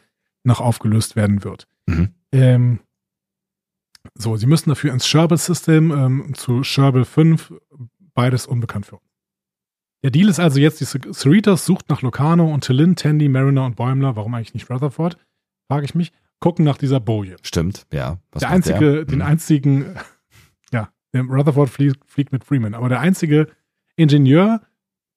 noch 0.48 0.60
aufgelöst 0.60 1.14
werden 1.16 1.44
wird. 1.44 1.68
Mhm. 1.86 2.14
Ähm, 2.32 2.80
so, 4.14 4.36
sie 4.36 4.46
müssen 4.46 4.70
dafür 4.70 4.92
ins 4.92 5.06
Sherbal-System 5.06 5.90
ähm, 5.90 6.34
zu 6.34 6.62
Sherbal 6.64 7.04
5, 7.04 7.52
beides 8.14 8.46
unbekannt 8.46 8.86
für 8.86 8.96
uns. 8.96 9.04
Der 10.02 10.10
Deal 10.10 10.28
ist 10.28 10.38
also 10.40 10.60
jetzt, 10.60 10.80
die 10.80 10.84
Cer- 10.86 11.12
Cerritos 11.12 11.66
sucht 11.66 11.88
nach 11.90 12.02
Locano 12.02 12.52
und 12.52 12.64
Tillin, 12.64 12.96
Tandy, 12.96 13.28
Mariner 13.28 13.64
und 13.64 13.76
Bäumler, 13.76 14.16
warum 14.16 14.34
eigentlich 14.34 14.54
nicht 14.54 14.70
Rutherford, 14.70 15.18
frage 15.68 15.84
ich 15.84 15.94
mich, 15.94 16.12
gucken 16.40 16.64
nach 16.64 16.78
dieser 16.78 17.00
Boje. 17.00 17.36
Stimmt, 17.42 17.86
ja. 17.92 18.18
Der 18.40 18.48
einzige, 18.50 19.04
den 19.04 19.20
Hm. 19.20 19.26
einzigen, 19.26 19.86
ja, 20.72 20.88
der 21.12 21.22
Rutherford 21.24 21.68
fliegt, 21.68 22.08
fliegt 22.10 22.32
mit 22.32 22.44
Freeman, 22.44 22.74
aber 22.74 22.88
der 22.88 23.00
einzige 23.00 23.48
Ingenieur 23.96 24.62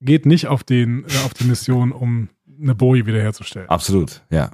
geht 0.02 0.26
nicht 0.26 0.48
auf, 0.48 0.64
den, 0.64 1.04
äh, 1.04 1.26
auf 1.26 1.34
die 1.36 1.44
Mission, 1.44 1.92
um 1.92 2.30
eine 2.60 2.74
Boje 2.74 3.06
wiederherzustellen. 3.06 3.70
Absolut, 3.70 4.24
ja. 4.32 4.52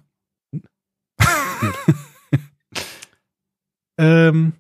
Ähm, 4.00 4.54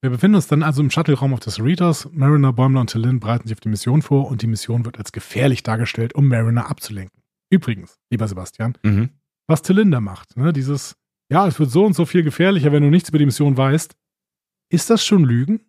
wir 0.00 0.10
befinden 0.10 0.36
uns 0.36 0.46
dann 0.46 0.62
also 0.62 0.80
im 0.80 0.92
Shuttle-Raum 0.92 1.34
auf 1.34 1.40
des 1.40 1.56
Cerritos. 1.56 2.08
Mariner, 2.12 2.52
Bäumler 2.52 2.80
und 2.82 2.90
Tillin 2.90 3.18
bereiten 3.18 3.48
sich 3.48 3.56
auf 3.56 3.60
die 3.60 3.68
Mission 3.68 4.00
vor 4.00 4.28
und 4.28 4.42
die 4.42 4.46
Mission 4.46 4.84
wird 4.84 4.98
als 4.98 5.10
gefährlich 5.10 5.64
dargestellt, 5.64 6.14
um 6.14 6.28
Mariner 6.28 6.70
abzulenken. 6.70 7.20
Übrigens, 7.50 7.98
lieber 8.10 8.28
Sebastian, 8.28 8.78
Mhm. 8.84 9.10
was 9.48 9.62
Tillin 9.62 9.90
da 9.90 10.00
macht, 10.00 10.36
ne, 10.36 10.52
dieses, 10.52 10.94
ja, 11.28 11.46
es 11.48 11.58
wird 11.58 11.70
so 11.72 11.84
und 11.84 11.94
so 11.94 12.06
viel 12.06 12.22
gefährlicher, 12.22 12.70
wenn 12.70 12.84
du 12.84 12.90
nichts 12.90 13.08
über 13.08 13.18
die 13.18 13.26
Mission 13.26 13.56
weißt. 13.56 13.96
Ist 14.70 14.88
das 14.90 15.04
schon 15.04 15.24
Lügen? 15.24 15.60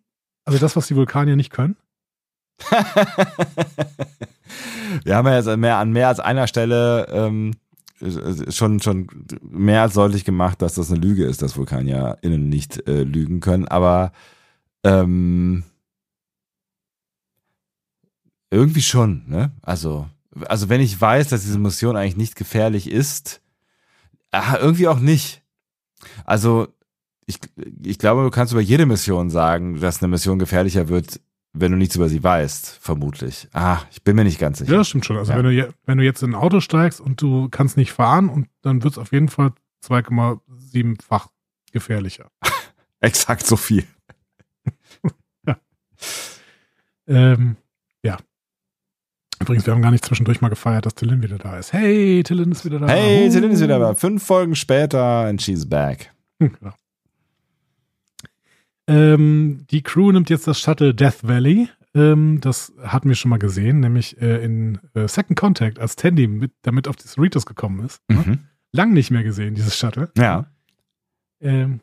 Also 0.44 0.60
das, 0.60 0.76
was 0.76 0.86
die 0.86 0.94
Vulkanier 0.94 1.34
nicht 1.34 1.50
können? 1.52 1.76
Wir 5.04 5.16
haben 5.16 5.26
ja 5.26 5.36
jetzt 5.36 5.56
mehr, 5.56 5.76
an 5.78 5.90
mehr 5.92 6.08
als 6.08 6.20
einer 6.20 6.46
Stelle 6.46 7.06
ähm, 7.10 7.52
schon, 8.50 8.80
schon 8.80 9.08
mehr 9.42 9.82
als 9.82 9.94
deutlich 9.94 10.24
gemacht, 10.24 10.62
dass 10.62 10.74
das 10.74 10.90
eine 10.90 11.00
Lüge 11.00 11.24
ist, 11.24 11.42
dass 11.42 11.56
VulkanierInnen 11.56 12.48
nicht 12.48 12.86
äh, 12.86 13.02
lügen 13.02 13.40
können, 13.40 13.66
aber 13.66 14.12
ähm, 14.84 15.64
irgendwie 18.50 18.82
schon, 18.82 19.24
ne? 19.26 19.52
Also, 19.62 20.08
also 20.46 20.68
wenn 20.68 20.80
ich 20.80 21.00
weiß, 21.00 21.28
dass 21.28 21.42
diese 21.42 21.58
Mission 21.58 21.96
eigentlich 21.96 22.16
nicht 22.16 22.36
gefährlich 22.36 22.90
ist, 22.90 23.40
ah, 24.30 24.56
irgendwie 24.58 24.88
auch 24.88 25.00
nicht. 25.00 25.42
Also, 26.24 26.68
ich, 27.26 27.38
ich 27.82 27.98
glaube, 27.98 28.22
du 28.22 28.30
kannst 28.30 28.52
über 28.52 28.62
jede 28.62 28.86
Mission 28.86 29.28
sagen, 29.30 29.80
dass 29.80 30.02
eine 30.02 30.08
Mission 30.08 30.38
gefährlicher 30.38 30.88
wird, 30.88 31.20
wenn 31.60 31.72
du 31.72 31.78
nichts 31.78 31.96
über 31.96 32.08
sie 32.08 32.22
weißt, 32.22 32.78
vermutlich. 32.80 33.48
Ah, 33.52 33.82
ich 33.90 34.02
bin 34.02 34.16
mir 34.16 34.24
nicht 34.24 34.38
ganz 34.38 34.58
sicher. 34.58 34.72
Ja, 34.72 34.78
das 34.78 34.88
stimmt 34.88 35.04
schon. 35.06 35.16
Also 35.16 35.32
Ja. 35.32 35.38
wenn, 35.38 35.44
du 35.44 35.50
je, 35.52 35.68
wenn 35.86 35.98
du 35.98 36.04
jetzt 36.04 36.22
in 36.22 36.30
ein 36.30 36.34
Auto 36.34 36.60
steigst 36.60 37.00
und 37.00 37.20
du 37.22 37.48
kannst 37.50 37.76
nicht 37.76 37.92
fahren, 37.92 38.28
und 38.28 38.48
dann 38.62 38.82
wird 38.82 38.92
es 38.94 38.98
auf 38.98 39.12
jeden 39.12 39.28
Fall 39.28 39.52
2,7-fach 39.84 41.28
gefährlicher. 41.72 42.30
Exakt 43.00 43.46
so 43.46 43.56
viel. 43.56 43.84
Ähm, 47.06 47.56
ja. 48.04 48.18
Übrigens, 49.40 49.66
wir 49.66 49.72
haben 49.72 49.82
gar 49.82 49.90
nicht 49.90 50.04
zwischendurch 50.04 50.40
mal 50.40 50.48
gefeiert, 50.50 50.84
dass 50.84 50.94
Tillin 50.94 51.22
wieder 51.22 51.38
da 51.38 51.58
ist. 51.58 51.72
Hey, 51.72 52.22
Tillin 52.22 52.52
ist 52.52 52.64
wieder 52.64 52.78
da. 52.80 52.86
Hey, 52.88 53.26
Oh. 53.26 53.30
Celine 53.30 53.54
ist 53.54 53.62
wieder 53.62 53.78
da. 53.78 53.94
Fünf 53.94 54.22
Folgen 54.24 54.54
später 54.54 55.00
and 55.24 55.40
she's 55.40 55.66
back. 55.68 56.12
Hm, 56.40 56.52
genau. 56.58 56.74
Ähm, 58.88 59.66
die 59.70 59.82
Crew 59.82 60.10
nimmt 60.10 60.30
jetzt 60.30 60.46
das 60.46 60.58
Shuttle 60.58 60.94
Death 60.94 61.22
Valley. 61.22 61.68
Ähm, 61.94 62.40
das 62.40 62.72
hatten 62.82 63.08
wir 63.08 63.16
schon 63.16 63.28
mal 63.28 63.38
gesehen, 63.38 63.80
nämlich 63.80 64.20
äh, 64.20 64.42
in 64.42 64.80
äh, 64.94 65.06
Second 65.06 65.38
Contact, 65.38 65.78
als 65.78 65.94
Tandy 65.94 66.26
mit, 66.26 66.52
damit 66.62 66.88
auf 66.88 66.96
die 66.96 67.06
Cerritos 67.06 67.44
gekommen 67.44 67.84
ist. 67.84 68.02
Ne? 68.08 68.16
Mhm. 68.16 68.38
Lang 68.72 68.92
nicht 68.92 69.10
mehr 69.10 69.22
gesehen, 69.22 69.54
dieses 69.54 69.76
Shuttle. 69.78 70.10
Ja. 70.16 70.46
Ähm, 71.40 71.80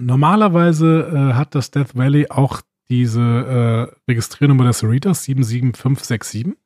normalerweise 0.00 1.10
äh, 1.12 1.34
hat 1.34 1.54
das 1.54 1.70
Death 1.70 1.94
Valley 1.96 2.28
auch 2.28 2.62
diese 2.88 3.20
äh, 3.20 4.10
Registriernummer 4.10 4.64
der 4.64 4.72
Cerritos 4.72 5.24
77567. 5.24 6.56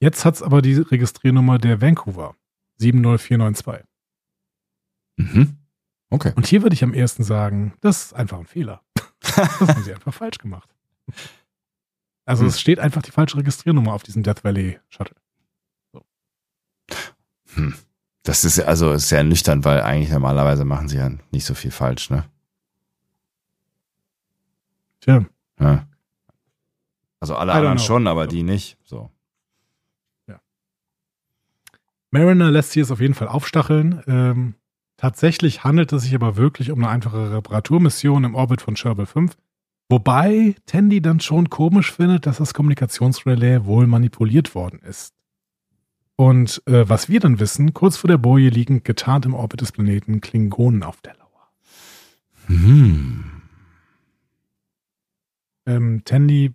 Jetzt 0.00 0.24
hat 0.24 0.36
es 0.36 0.42
aber 0.42 0.62
die 0.62 0.74
Registriernummer 0.74 1.58
der 1.58 1.80
Vancouver 1.80 2.36
70492. 2.78 3.86
Mhm. 5.16 5.59
Okay. 6.10 6.32
Und 6.34 6.46
hier 6.46 6.62
würde 6.62 6.74
ich 6.74 6.82
am 6.82 6.92
ersten 6.92 7.22
sagen, 7.22 7.74
das 7.80 8.06
ist 8.06 8.14
einfach 8.14 8.38
ein 8.38 8.46
Fehler. 8.46 8.82
Das 9.22 9.60
haben 9.60 9.82
sie 9.84 9.92
einfach 9.94 10.14
falsch 10.14 10.38
gemacht. 10.38 10.68
Also 12.24 12.42
Hm. 12.42 12.48
es 12.48 12.60
steht 12.60 12.78
einfach 12.80 13.02
die 13.02 13.10
falsche 13.10 13.36
Registriernummer 13.36 13.92
auf 13.92 14.02
diesem 14.02 14.22
Death 14.22 14.44
Valley 14.44 14.80
Shuttle. 14.88 15.16
Hm. 17.54 17.74
Das 18.22 18.44
ist 18.44 18.58
also 18.60 18.92
ist 18.92 19.08
sehr 19.08 19.22
nüchtern, 19.22 19.64
weil 19.64 19.82
eigentlich 19.82 20.10
normalerweise 20.10 20.64
machen 20.64 20.88
sie 20.88 20.96
ja 20.96 21.10
nicht 21.32 21.44
so 21.44 21.54
viel 21.54 21.70
falsch, 21.70 22.10
ne? 22.10 22.24
Tja. 25.00 25.24
Ja. 25.58 25.86
Also 27.20 27.36
alle 27.36 27.52
anderen 27.52 27.76
know. 27.76 27.84
schon, 27.84 28.06
aber 28.06 28.26
die 28.26 28.42
nicht. 28.42 28.78
So. 28.84 29.10
Mariner 32.10 32.50
lässt 32.50 32.72
sich 32.72 32.82
es 32.82 32.90
auf 32.90 33.00
jeden 33.00 33.14
Fall 33.14 33.28
aufstacheln. 33.28 34.02
Ähm, 34.06 34.54
tatsächlich 35.00 35.64
handelt 35.64 35.92
es 35.94 36.02
sich 36.02 36.14
aber 36.14 36.36
wirklich 36.36 36.70
um 36.70 36.80
eine 36.80 36.90
einfache 36.90 37.32
Reparaturmission 37.32 38.24
im 38.24 38.34
Orbit 38.34 38.60
von 38.60 38.74
Kerbal 38.74 39.06
5. 39.06 39.34
Wobei 39.88 40.54
Tandy 40.66 41.00
dann 41.00 41.20
schon 41.20 41.48
komisch 41.48 41.90
findet, 41.90 42.26
dass 42.26 42.36
das 42.36 42.52
Kommunikationsrelais 42.52 43.64
wohl 43.64 43.86
manipuliert 43.86 44.54
worden 44.54 44.80
ist. 44.80 45.14
Und 46.16 46.62
äh, 46.66 46.86
was 46.86 47.08
wir 47.08 47.18
dann 47.18 47.40
wissen, 47.40 47.72
kurz 47.72 47.96
vor 47.96 48.08
der 48.08 48.18
Boje 48.18 48.50
liegen 48.50 48.82
getarnt 48.82 49.24
im 49.24 49.32
Orbit 49.32 49.62
des 49.62 49.72
Planeten 49.72 50.20
Klingonen 50.20 50.82
auf 50.82 51.00
der 51.00 51.14
Lauer. 51.14 51.50
Hm. 52.46 53.24
Ähm, 55.64 56.02
Tandy 56.04 56.52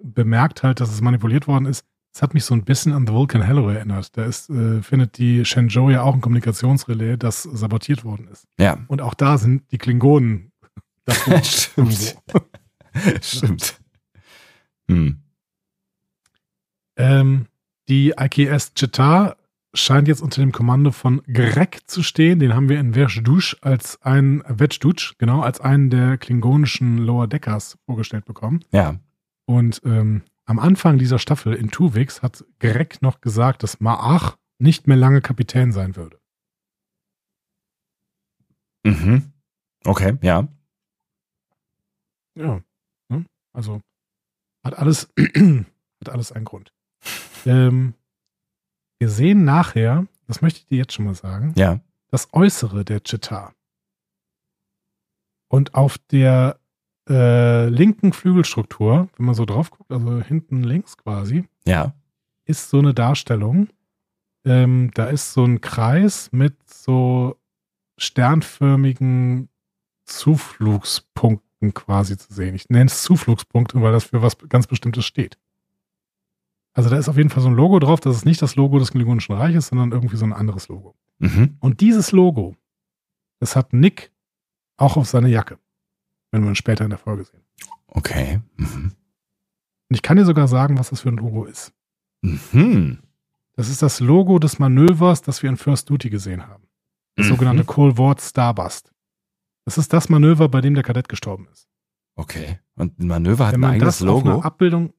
bemerkt 0.00 0.62
halt, 0.62 0.78
dass 0.78 0.92
es 0.92 1.00
manipuliert 1.00 1.48
worden 1.48 1.66
ist. 1.66 1.84
Es 2.14 2.20
hat 2.20 2.34
mich 2.34 2.44
so 2.44 2.54
ein 2.54 2.64
bisschen 2.64 2.92
an 2.92 3.06
The 3.06 3.12
Vulcan 3.14 3.40
Hello 3.42 3.70
erinnert. 3.70 4.16
Da 4.16 4.24
ist, 4.26 4.50
äh, 4.50 4.82
findet 4.82 5.16
die 5.16 5.44
Shenzhou 5.46 5.88
ja 5.88 6.02
auch 6.02 6.14
ein 6.14 6.20
Kommunikationsrelais, 6.20 7.16
das 7.18 7.42
sabotiert 7.42 8.04
worden 8.04 8.28
ist. 8.28 8.46
Ja, 8.58 8.78
Und 8.88 9.00
auch 9.00 9.14
da 9.14 9.38
sind 9.38 9.70
die 9.72 9.78
Klingonen 9.78 10.52
stimmt. 11.42 12.18
stimmt. 13.22 13.80
Hm. 14.88 15.20
ähm, 16.96 17.46
die 17.88 18.14
IKS 18.18 18.74
Chetar 18.74 19.36
scheint 19.74 20.06
jetzt 20.06 20.20
unter 20.20 20.42
dem 20.42 20.52
Kommando 20.52 20.90
von 20.90 21.22
Greg 21.32 21.80
zu 21.86 22.02
stehen. 22.02 22.40
Den 22.40 22.54
haben 22.54 22.68
wir 22.68 22.78
in 22.78 22.92
Verjdush 22.92 23.56
als 23.62 24.00
einen, 24.02 24.42
Vetjdush, 24.46 25.14
genau, 25.18 25.40
als 25.40 25.60
einen 25.60 25.88
der 25.88 26.18
klingonischen 26.18 26.98
Lower 26.98 27.26
Deckers 27.26 27.78
vorgestellt 27.86 28.26
bekommen. 28.26 28.60
Ja. 28.70 28.96
Und 29.46 29.80
ähm, 29.84 30.22
am 30.44 30.58
Anfang 30.58 30.98
dieser 30.98 31.18
Staffel 31.18 31.54
in 31.54 31.70
Tuvix 31.70 32.22
hat 32.22 32.44
Greg 32.58 33.00
noch 33.02 33.20
gesagt, 33.20 33.62
dass 33.62 33.80
Maach 33.80 34.36
nicht 34.58 34.86
mehr 34.86 34.96
lange 34.96 35.20
Kapitän 35.20 35.72
sein 35.72 35.96
würde. 35.96 36.18
Mhm. 38.84 39.32
Okay, 39.84 40.16
ja. 40.22 40.48
Ja. 42.34 42.62
ne? 43.08 43.26
Also 43.52 43.80
hat 44.64 44.74
alles, 44.78 45.12
hat 46.00 46.08
alles 46.08 46.32
einen 46.32 46.44
Grund. 46.44 46.72
Ähm, 47.44 47.94
wir 48.98 49.08
sehen 49.08 49.44
nachher, 49.44 50.06
das 50.26 50.40
möchte 50.42 50.60
ich 50.60 50.66
dir 50.66 50.78
jetzt 50.78 50.92
schon 50.94 51.04
mal 51.04 51.14
sagen, 51.14 51.52
Ja. 51.56 51.80
das 52.08 52.32
Äußere 52.32 52.84
der 52.84 53.00
Chetar. 53.00 53.54
Und 55.48 55.74
auf 55.74 55.98
der 55.98 56.58
äh, 57.08 57.68
linken 57.68 58.12
Flügelstruktur, 58.12 59.08
wenn 59.16 59.26
man 59.26 59.34
so 59.34 59.44
drauf 59.44 59.70
guckt, 59.70 59.90
also 59.90 60.20
hinten 60.22 60.62
links 60.62 60.96
quasi, 60.96 61.44
Ja. 61.66 61.94
ist 62.44 62.70
so 62.70 62.78
eine 62.78 62.94
Darstellung. 62.94 63.68
Ähm, 64.44 64.90
da 64.94 65.06
ist 65.06 65.32
so 65.32 65.44
ein 65.44 65.60
Kreis 65.60 66.30
mit 66.32 66.56
so 66.68 67.36
sternförmigen 67.98 69.48
Zuflugspunkten 70.04 71.74
quasi 71.74 72.16
zu 72.16 72.32
sehen. 72.32 72.54
Ich 72.54 72.68
nenne 72.68 72.86
es 72.86 73.02
Zuflugspunkte, 73.02 73.80
weil 73.82 73.92
das 73.92 74.04
für 74.04 74.22
was 74.22 74.36
ganz 74.48 74.66
Bestimmtes 74.66 75.04
steht. 75.04 75.38
Also 76.74 76.88
da 76.88 76.96
ist 76.96 77.08
auf 77.08 77.16
jeden 77.16 77.30
Fall 77.30 77.42
so 77.42 77.48
ein 77.48 77.54
Logo 77.54 77.78
drauf. 77.78 78.00
Das 78.00 78.16
ist 78.16 78.24
nicht 78.24 78.40
das 78.42 78.56
Logo 78.56 78.78
des 78.78 78.92
Klingonischen 78.92 79.34
Reiches, 79.34 79.68
sondern 79.68 79.92
irgendwie 79.92 80.16
so 80.16 80.24
ein 80.24 80.32
anderes 80.32 80.68
Logo. 80.68 80.96
Mhm. 81.18 81.56
Und 81.60 81.80
dieses 81.80 82.12
Logo, 82.12 82.56
das 83.40 83.56
hat 83.56 83.72
Nick 83.72 84.10
auch 84.76 84.96
auf 84.96 85.06
seiner 85.06 85.28
Jacke. 85.28 85.58
Wenn 86.32 86.42
wir 86.42 86.48
ihn 86.50 86.56
später 86.56 86.82
in 86.84 86.90
der 86.90 86.98
Folge 86.98 87.24
sehen. 87.24 87.42
Okay. 87.86 88.40
Mhm. 88.56 88.92
Und 89.90 89.94
ich 89.94 90.02
kann 90.02 90.16
dir 90.16 90.24
sogar 90.24 90.48
sagen, 90.48 90.78
was 90.78 90.90
das 90.90 91.02
für 91.02 91.10
ein 91.10 91.16
Logo 91.18 91.44
ist. 91.44 91.72
Mhm. 92.22 92.98
Das 93.54 93.68
ist 93.68 93.82
das 93.82 94.00
Logo 94.00 94.38
des 94.38 94.58
Manövers, 94.58 95.20
das 95.22 95.42
wir 95.42 95.50
in 95.50 95.56
First 95.58 95.88
Duty 95.90 96.08
gesehen 96.10 96.46
haben. 96.46 96.64
Das 97.16 97.26
Mhm. 97.26 97.30
sogenannte 97.30 97.64
Cold 97.64 97.98
War 97.98 98.16
Starbust. 98.18 98.92
Das 99.66 99.76
ist 99.78 99.92
das 99.92 100.08
Manöver, 100.08 100.48
bei 100.48 100.60
dem 100.62 100.74
der 100.74 100.82
Kadett 100.82 101.08
gestorben 101.08 101.46
ist. 101.52 101.68
Okay. 102.16 102.58
Und 102.76 102.98
ein 102.98 103.06
Manöver 103.06 103.46
hat 103.46 103.52
Wenn 103.52 103.58
ein 103.58 103.60
man 103.60 103.70
eigenes 103.72 103.98
das 103.98 104.02
auf 104.08 104.24
Logo. 104.24 104.30
einer 104.36 104.44
Abbildung, 104.44 104.92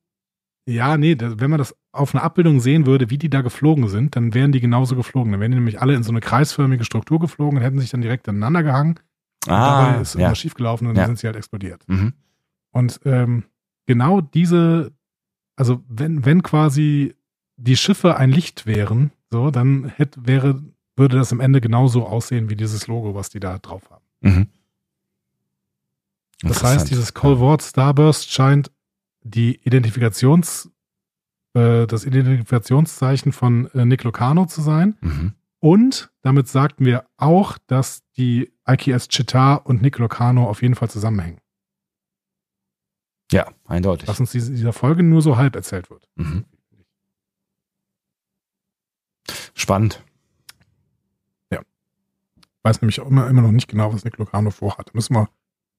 ja, 0.68 0.96
nee, 0.98 1.18
wenn 1.20 1.50
man 1.50 1.58
das 1.58 1.76
auf 1.92 2.14
einer 2.16 2.24
Abbildung 2.24 2.60
sehen 2.62 2.86
würde, 2.86 3.10
wie 3.10 3.18
die 3.18 3.30
da 3.30 3.42
geflogen 3.42 3.90
sind, 3.90 4.16
dann 4.16 4.34
wären 4.34 4.52
die 4.52 4.62
genauso 4.62 4.96
geflogen. 4.96 5.32
Dann 5.32 5.42
wären 5.42 5.52
die 5.52 5.58
nämlich 5.58 5.82
alle 5.82 5.96
in 5.96 6.04
so 6.04 6.12
eine 6.12 6.22
kreisförmige 6.22 6.86
Struktur 6.86 7.20
geflogen 7.20 7.58
und 7.58 7.64
hätten 7.64 7.80
sich 7.80 7.90
dann 7.90 8.02
direkt 8.02 8.30
aneinander 8.30 8.64
gehangen. 8.64 9.00
Und 9.46 9.52
dabei 9.52 9.98
Ah, 9.98 10.02
ist 10.02 10.14
ja. 10.16 10.22
irgendwas 10.22 10.40
schiefgelaufen 10.40 10.88
und 10.88 10.96
dann 10.96 11.04
Ja. 11.04 11.08
sind 11.08 11.20
sie 11.20 11.28
halt 11.28 11.36
explodiert. 11.36 11.84
Mhm. 11.88 12.14
Und 12.72 13.00
ähm, 13.06 13.44
genau 13.86 14.22
diese, 14.22 14.92
also 15.56 15.84
wenn, 15.88 16.26
wenn 16.26 16.44
quasi 16.44 17.16
die 17.58 17.78
Schiffe 17.78 18.18
ein 18.18 18.30
Licht 18.32 18.66
wären, 18.66 19.12
so, 19.32 19.52
dann 19.52 19.86
hätte, 19.86 20.26
wäre, 20.26 20.64
würde 20.96 21.18
das 21.18 21.32
am 21.32 21.40
Ende 21.40 21.60
genauso 21.62 22.06
aussehen 22.08 22.50
wie 22.50 22.56
dieses 22.56 22.88
Logo, 22.88 23.16
was 23.16 23.30
die 23.30 23.40
da 23.40 23.58
drauf 23.60 23.84
haben. 23.92 24.04
Mhm. 24.22 24.48
Das 26.42 26.64
heißt, 26.64 26.90
dieses 26.90 27.14
Cold 27.14 27.40
War 27.40 27.58
Starburst 27.60 28.32
scheint 28.32 28.72
die 29.24 29.56
Identifikations, 29.64 30.70
äh, 31.54 31.88
das 31.88 32.06
Identifikationszeichen 32.06 33.32
von 33.32 33.68
äh, 33.74 33.86
Nick 33.86 34.04
Locano 34.04 34.46
zu 34.46 34.62
sein. 34.62 34.98
Mhm. 35.02 35.34
Und 35.60 36.12
damit 36.22 36.50
sagten 36.50 36.86
wir 36.86 37.06
auch, 37.18 37.58
dass 37.68 38.04
die 38.18 38.52
IKS 38.68 39.08
Chetar 39.10 39.66
und 39.66 39.82
Nick 39.82 39.98
Locano 39.98 40.50
auf 40.50 40.62
jeden 40.62 40.76
Fall 40.76 40.90
zusammenhängen. 40.90 41.40
Ja, 43.32 43.52
eindeutig. 43.66 44.08
Was 44.08 44.20
uns 44.20 44.32
diese, 44.32 44.52
dieser 44.52 44.74
Folge 44.74 45.04
nur 45.04 45.22
so 45.22 45.38
halb 45.38 45.56
erzählt 45.56 45.90
wird. 45.90 46.08
Mhm. 46.16 46.46
Spannend. 49.54 50.04
weiß 52.64 52.82
nämlich 52.82 53.00
auch 53.02 53.08
immer, 53.08 53.28
immer 53.28 53.42
noch 53.42 53.52
nicht 53.52 53.68
genau, 53.68 53.94
was 53.94 54.04
Nick 54.04 54.18
Locano 54.18 54.50
vorhat. 54.50 54.88
Da 54.88 54.92
müssen 54.94 55.14
wir 55.16 55.30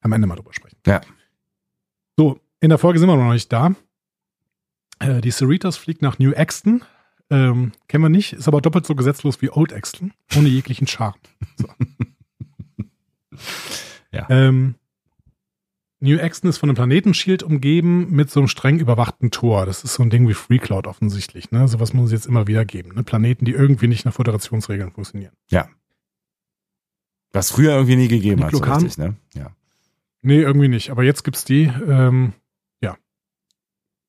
am 0.00 0.12
Ende 0.12 0.26
mal 0.26 0.36
drüber 0.36 0.52
sprechen. 0.52 0.76
Ja. 0.86 1.00
So, 2.16 2.40
in 2.60 2.68
der 2.68 2.78
Folge 2.78 2.98
sind 2.98 3.08
wir 3.08 3.16
noch 3.16 3.32
nicht 3.32 3.52
da. 3.52 3.74
Äh, 5.00 5.20
die 5.20 5.30
Cerritos 5.30 5.76
fliegt 5.76 6.02
nach 6.02 6.18
New 6.18 6.32
Exton. 6.32 6.84
Ähm, 7.30 7.72
kennen 7.88 8.04
wir 8.04 8.10
nicht, 8.10 8.34
ist 8.34 8.48
aber 8.48 8.60
doppelt 8.60 8.86
so 8.86 8.94
gesetzlos 8.94 9.40
wie 9.40 9.50
Old 9.50 9.72
Exton, 9.72 10.12
ohne 10.36 10.48
jeglichen 10.48 10.86
Charme. 10.86 11.18
So. 11.56 11.68
Ja. 14.14 14.26
Ähm, 14.30 14.76
New 16.00 16.18
Exton 16.18 16.50
ist 16.50 16.58
von 16.58 16.68
einem 16.68 16.76
Planetenschild 16.76 17.42
umgeben 17.42 18.10
mit 18.10 18.30
so 18.30 18.40
einem 18.40 18.48
streng 18.48 18.78
überwachten 18.78 19.30
Tor. 19.30 19.64
Das 19.64 19.84
ist 19.84 19.94
so 19.94 20.02
ein 20.02 20.10
Ding 20.10 20.28
wie 20.28 20.34
Free 20.34 20.58
Cloud 20.58 20.86
offensichtlich. 20.86 21.50
Ne? 21.50 21.66
Sowas 21.66 21.94
muss 21.94 22.06
es 22.06 22.12
jetzt 22.12 22.26
immer 22.26 22.46
wieder 22.46 22.64
geben. 22.64 22.94
Ne? 22.94 23.02
Planeten, 23.02 23.44
die 23.44 23.52
irgendwie 23.52 23.88
nicht 23.88 24.04
nach 24.04 24.12
Föderationsregeln 24.12 24.92
funktionieren. 24.92 25.32
Was 27.32 27.50
früher 27.50 27.72
irgendwie 27.72 27.96
nie 27.96 28.08
gegeben 28.08 28.36
Nick 28.36 28.52
hat, 28.52 28.52
so 28.52 28.72
richtig, 28.72 28.98
ne? 28.98 29.16
Ja. 29.34 29.50
Nee, 30.22 30.40
irgendwie 30.40 30.68
nicht. 30.68 30.90
Aber 30.90 31.02
jetzt 31.02 31.24
gibt's 31.24 31.44
die. 31.44 31.64
Ähm, 31.64 32.32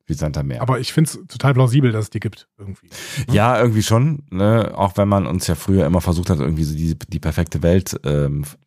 Wie 0.08 0.14
Santa 0.14 0.44
Meer. 0.44 0.62
Aber 0.62 0.80
ich 0.80 0.94
finde 0.94 1.10
es 1.10 1.20
total 1.28 1.54
plausibel, 1.56 1.92
dass 1.92 2.06
es 2.06 2.10
die 2.12 2.20
gibt. 2.20 2.48
Irgendwie. 2.60 2.90
Ja, 3.32 3.60
irgendwie 3.60 3.82
schon, 3.82 4.24
ne? 4.30 4.72
Auch 4.76 4.98
wenn 4.98 5.08
man 5.08 5.26
uns 5.26 5.48
ja 5.48 5.56
früher 5.56 5.86
immer 5.88 6.02
versucht 6.02 6.30
hat, 6.30 6.40
irgendwie 6.40 6.64
so 6.64 6.76
die, 6.76 6.96
die 7.08 7.20
perfekte 7.20 7.64
Welt 7.64 8.00
ähm, 8.04 8.44
f- 8.44 8.58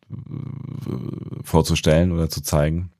vorzustellen 1.43 2.11
oder 2.11 2.29
zu 2.29 2.41
zeigen. 2.41 2.91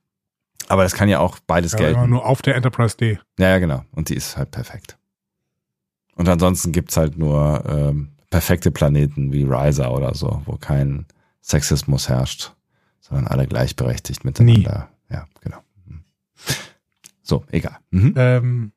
Aber 0.68 0.84
das 0.84 0.94
kann 0.94 1.10
ja 1.10 1.20
auch 1.20 1.40
beides 1.40 1.74
Ja, 1.74 1.80
gelten. 1.80 2.10
nur 2.10 2.26
auf 2.26 2.42
der 2.42 2.56
Enterprise 2.56 2.96
D. 2.96 3.20
Ja, 3.40 3.50
ja, 3.50 3.60
genau. 3.60 3.84
Und 3.92 4.10
die 4.10 4.16
ist 4.16 4.38
halt 4.38 4.52
perfekt. 4.52 4.98
Und 6.16 6.30
ansonsten 6.30 6.72
gibt's 6.72 6.96
halt 6.96 7.18
nur 7.18 7.64
ähm, 7.68 8.10
perfekte 8.30 8.72
Planeten 8.72 9.34
wie 9.34 9.44
Riser 9.44 9.92
oder 9.94 10.14
so, 10.14 10.42
wo 10.46 10.58
kein 10.58 11.06
Sexismus 11.42 12.08
herrscht, 12.08 12.54
sondern 13.02 13.28
alle 13.28 13.48
gleichberechtigt 13.48 14.24
miteinander. 14.26 14.90
Ja, 15.10 15.28
genau. 15.42 15.58
So, 17.30 17.46
egal. 17.52 17.78
Mhm. 17.92 18.14
Ähm, 18.18 18.72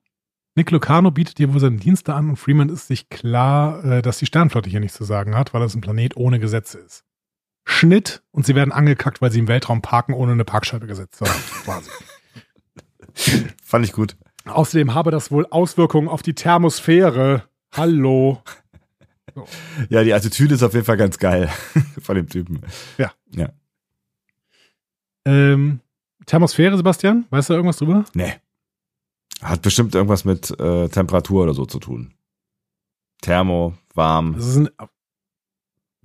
Nick 0.55 0.71
Lucano 0.71 1.11
bietet 1.11 1.39
hier 1.39 1.53
wohl 1.55 1.61
seine 1.61 1.79
Dienste 1.79 2.13
an 2.13 2.29
und 2.29 2.37
Freeman 2.37 2.69
ist 2.69 2.87
sich 2.87 3.09
klar, 3.09 3.83
äh, 3.83 4.03
dass 4.03 4.19
die 4.19 4.27
Sternflotte 4.27 4.69
hier 4.69 4.81
nichts 4.81 4.99
zu 4.99 5.05
sagen 5.05 5.35
hat, 5.35 5.55
weil 5.55 5.63
es 5.63 5.75
ein 5.75 5.81
Planet 5.81 6.19
ohne 6.19 6.39
Gesetze 6.39 6.79
ist. 6.79 7.05
Schnitt 7.65 8.23
und 8.31 8.45
sie 8.45 8.55
werden 8.55 8.71
angekackt, 8.71 9.23
weil 9.23 9.33
sie 9.33 9.39
im 9.39 9.49
Weltraum 9.49 9.81
parken, 9.81 10.13
ohne 10.13 10.33
eine 10.33 10.45
Parkscheibe 10.45 10.87
gesetzt 10.87 11.17
zu 11.17 11.25
haben. 11.25 11.41
Quasi. 11.65 11.91
Fand 13.65 13.87
ich 13.87 13.93
gut. 13.93 14.17
Außerdem 14.45 14.93
habe 14.93 15.11
das 15.11 15.31
wohl 15.31 15.47
Auswirkungen 15.49 16.09
auf 16.09 16.21
die 16.21 16.35
Thermosphäre. 16.35 17.45
Hallo. 17.73 18.43
Ja, 19.89 20.05
die 20.05 20.13
Attitüde 20.13 20.57
ist 20.57 20.63
auf 20.63 20.75
jeden 20.75 20.85
Fall 20.85 20.99
ganz 20.99 21.19
geil 21.19 21.49
von 22.03 22.17
dem 22.17 22.29
Typen. 22.29 22.61
Ähm, 25.25 25.81
Thermosphäre, 26.27 26.77
Sebastian? 26.77 27.27
Weißt 27.31 27.51
du 27.51 27.55
irgendwas 27.55 27.79
drüber? 27.79 28.05
Nee. 28.15 28.35
Hat 29.43 29.63
bestimmt 29.63 29.95
irgendwas 29.95 30.25
mit 30.25 30.51
äh, 30.61 30.89
Temperatur 30.89 31.45
oder 31.45 31.55
so 31.55 31.67
zu 31.67 31.79
tun. 31.79 32.15
Thermo, 33.23 33.75
warm. 33.95 34.35
Das 34.35 34.47
ist 34.47 34.57
ein, 34.57 34.69
auf 34.79 34.89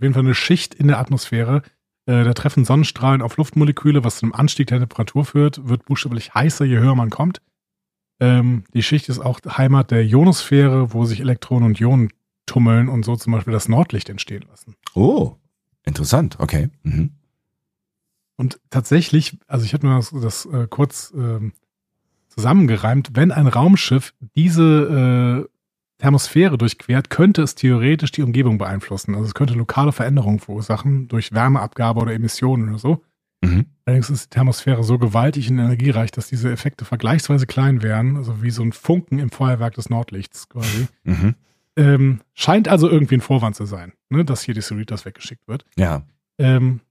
jeden 0.02 0.14
Fall 0.14 0.24
eine 0.24 0.36
Schicht 0.36 0.76
in 0.76 0.88
der 0.88 1.00
Atmosphäre. 1.00 1.62
Äh, 2.06 2.24
da 2.24 2.34
treffen 2.34 2.66
Sonnenstrahlen 2.66 3.22
auf 3.22 3.38
Luftmoleküle, 3.38 4.04
was 4.04 4.18
zu 4.18 4.26
einem 4.26 4.34
Anstieg 4.34 4.68
der 4.68 4.80
Temperatur 4.80 5.26
führt, 5.26 5.68
wird 5.68 5.86
buchstäblich 5.86 6.34
heißer, 6.34 6.66
je 6.66 6.78
höher 6.78 6.96
man 6.96 7.10
kommt. 7.10 7.42
Ähm, 8.20 8.64
die 8.74 8.84
Schicht 8.84 9.10
ist 9.10 9.20
auch 9.20 9.40
Heimat 9.46 9.92
der 9.92 10.04
Ionosphäre, 10.04 10.94
wo 10.94 11.06
sich 11.06 11.20
Elektronen 11.20 11.66
und 11.66 11.80
Ionen 11.80 12.10
tummeln 12.46 12.90
und 12.90 13.04
so 13.04 13.16
zum 13.16 13.34
Beispiel 13.34 13.54
das 13.54 13.68
Nordlicht 13.68 14.10
entstehen 14.10 14.46
lassen. 14.50 14.76
Oh, 14.96 15.36
interessant, 15.84 16.38
okay. 16.40 16.70
Mhm. 16.84 17.17
Und 18.38 18.60
tatsächlich, 18.70 19.38
also 19.48 19.66
ich 19.66 19.74
habe 19.74 19.88
mir 19.88 19.96
das, 19.96 20.12
das 20.12 20.46
äh, 20.46 20.68
kurz 20.70 21.12
ähm, 21.16 21.54
zusammengereimt, 22.30 23.12
wenn 23.14 23.32
ein 23.32 23.48
Raumschiff 23.48 24.14
diese 24.36 25.48
äh, 25.48 25.50
Thermosphäre 25.98 26.58
durchquert, 26.58 27.10
könnte 27.10 27.42
es 27.42 27.56
theoretisch 27.56 28.12
die 28.12 28.22
Umgebung 28.22 28.60
beeinflussen. 28.60 29.16
Also 29.16 29.26
es 29.26 29.34
könnte 29.34 29.56
lokale 29.56 29.92
Veränderungen 29.92 30.40
verursachen 30.40 31.08
durch 31.08 31.34
Wärmeabgabe 31.34 32.00
oder 32.00 32.14
Emissionen 32.14 32.70
oder 32.70 32.78
so. 32.78 33.04
Mhm. 33.42 33.66
Allerdings 33.86 34.10
ist 34.10 34.26
die 34.26 34.30
Thermosphäre 34.30 34.84
so 34.84 35.00
gewaltig 35.00 35.50
und 35.50 35.58
energiereich, 35.58 36.12
dass 36.12 36.28
diese 36.28 36.52
Effekte 36.52 36.86
vergleichsweise 36.86 37.48
klein 37.48 37.82
wären, 37.82 38.18
also 38.18 38.44
wie 38.44 38.52
so 38.52 38.62
ein 38.62 38.72
Funken 38.72 39.20
im 39.20 39.32
Feuerwerk 39.32 39.74
des 39.76 39.90
Nordlichts 39.90 40.50
quasi. 40.50 40.88
Mhm. 41.04 41.36
Ähm, 41.76 42.22
scheint 42.34 42.68
also 42.68 42.90
irgendwie 42.90 43.16
ein 43.16 43.22
Vorwand 43.22 43.56
zu 43.56 43.66
sein, 43.66 43.94
ne, 44.10 44.26
dass 44.26 44.42
hier 44.42 44.56
die 44.56 44.62
Cerritos 44.62 45.06
weggeschickt 45.06 45.48
wird. 45.48 45.66
Ja. 45.78 46.04
Ähm, 46.40 46.82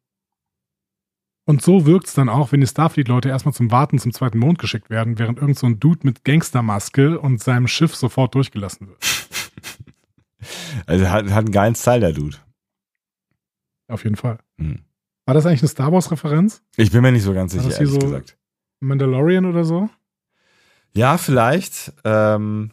und 1.46 1.62
so 1.62 1.86
wirkt 1.86 2.08
es 2.08 2.14
dann 2.14 2.28
auch, 2.28 2.52
wenn 2.52 2.60
die 2.60 2.66
Starfleet-Leute 2.66 3.28
erstmal 3.30 3.54
zum 3.54 3.70
Warten 3.70 3.98
zum 3.98 4.12
zweiten 4.12 4.38
Mond 4.38 4.58
geschickt 4.58 4.90
werden, 4.90 5.18
während 5.18 5.38
irgend 5.38 5.58
so 5.58 5.66
ein 5.66 5.80
Dude 5.80 6.00
mit 6.02 6.24
Gangstermaske 6.24 7.18
und 7.18 7.40
seinem 7.42 7.68
Schiff 7.68 7.94
sofort 7.94 8.34
durchgelassen 8.34 8.88
wird. 8.88 8.98
Also 10.86 11.08
hat, 11.08 11.24
hat 11.30 11.38
einen 11.38 11.50
geilen 11.50 11.74
Style, 11.74 12.00
der 12.00 12.12
Dude. 12.12 12.36
Auf 13.88 14.04
jeden 14.04 14.14
Fall. 14.14 14.38
Hm. 14.58 14.80
War 15.24 15.34
das 15.34 15.44
eigentlich 15.44 15.62
eine 15.62 15.68
Star 15.68 15.90
Wars-Referenz? 15.90 16.62
Ich 16.76 16.92
bin 16.92 17.02
mir 17.02 17.10
nicht 17.10 17.24
so 17.24 17.34
ganz 17.34 17.52
sicher, 17.52 17.70
ehrlich 17.72 17.90
so- 17.90 17.98
gesagt. 17.98 18.36
Mandalorian 18.78 19.44
oder 19.46 19.64
so? 19.64 19.88
Ja, 20.94 21.18
vielleicht. 21.18 21.92
Ähm, 22.04 22.70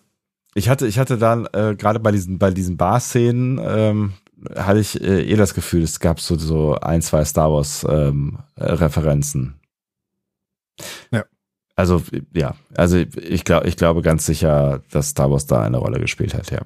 ich 0.54 0.70
hatte, 0.70 0.86
ich 0.86 1.00
hatte 1.00 1.18
dann 1.18 1.48
äh, 1.54 1.76
gerade 1.76 2.00
bei 2.00 2.12
diesen, 2.12 2.38
bei 2.38 2.52
diesen 2.52 2.78
Bar-Szenen 2.78 3.60
ähm, 3.64 4.14
hatte 4.56 4.80
ich 4.80 5.02
äh, 5.02 5.24
eh 5.24 5.36
das 5.36 5.54
Gefühl, 5.54 5.84
es 5.84 6.00
gab 6.00 6.20
so, 6.20 6.38
so 6.38 6.76
ein, 6.76 7.02
zwei 7.02 7.24
Star 7.26 7.52
Wars 7.52 7.86
ähm, 7.90 8.40
äh, 8.56 8.66
Referenzen. 8.66 9.56
Ja. 11.12 11.26
Also 11.76 12.04
ja, 12.34 12.56
also 12.76 12.98
ich 12.98 13.46
glaube, 13.46 13.68
ich 13.68 13.78
glaube 13.78 14.02
ganz 14.02 14.26
sicher, 14.26 14.82
dass 14.92 15.10
Star 15.10 15.32
Wars 15.32 15.48
da 15.48 15.64
eine 15.64 15.78
Rolle 15.78 16.00
gespielt 16.00 16.34
hat, 16.34 16.52
ja. 16.52 16.62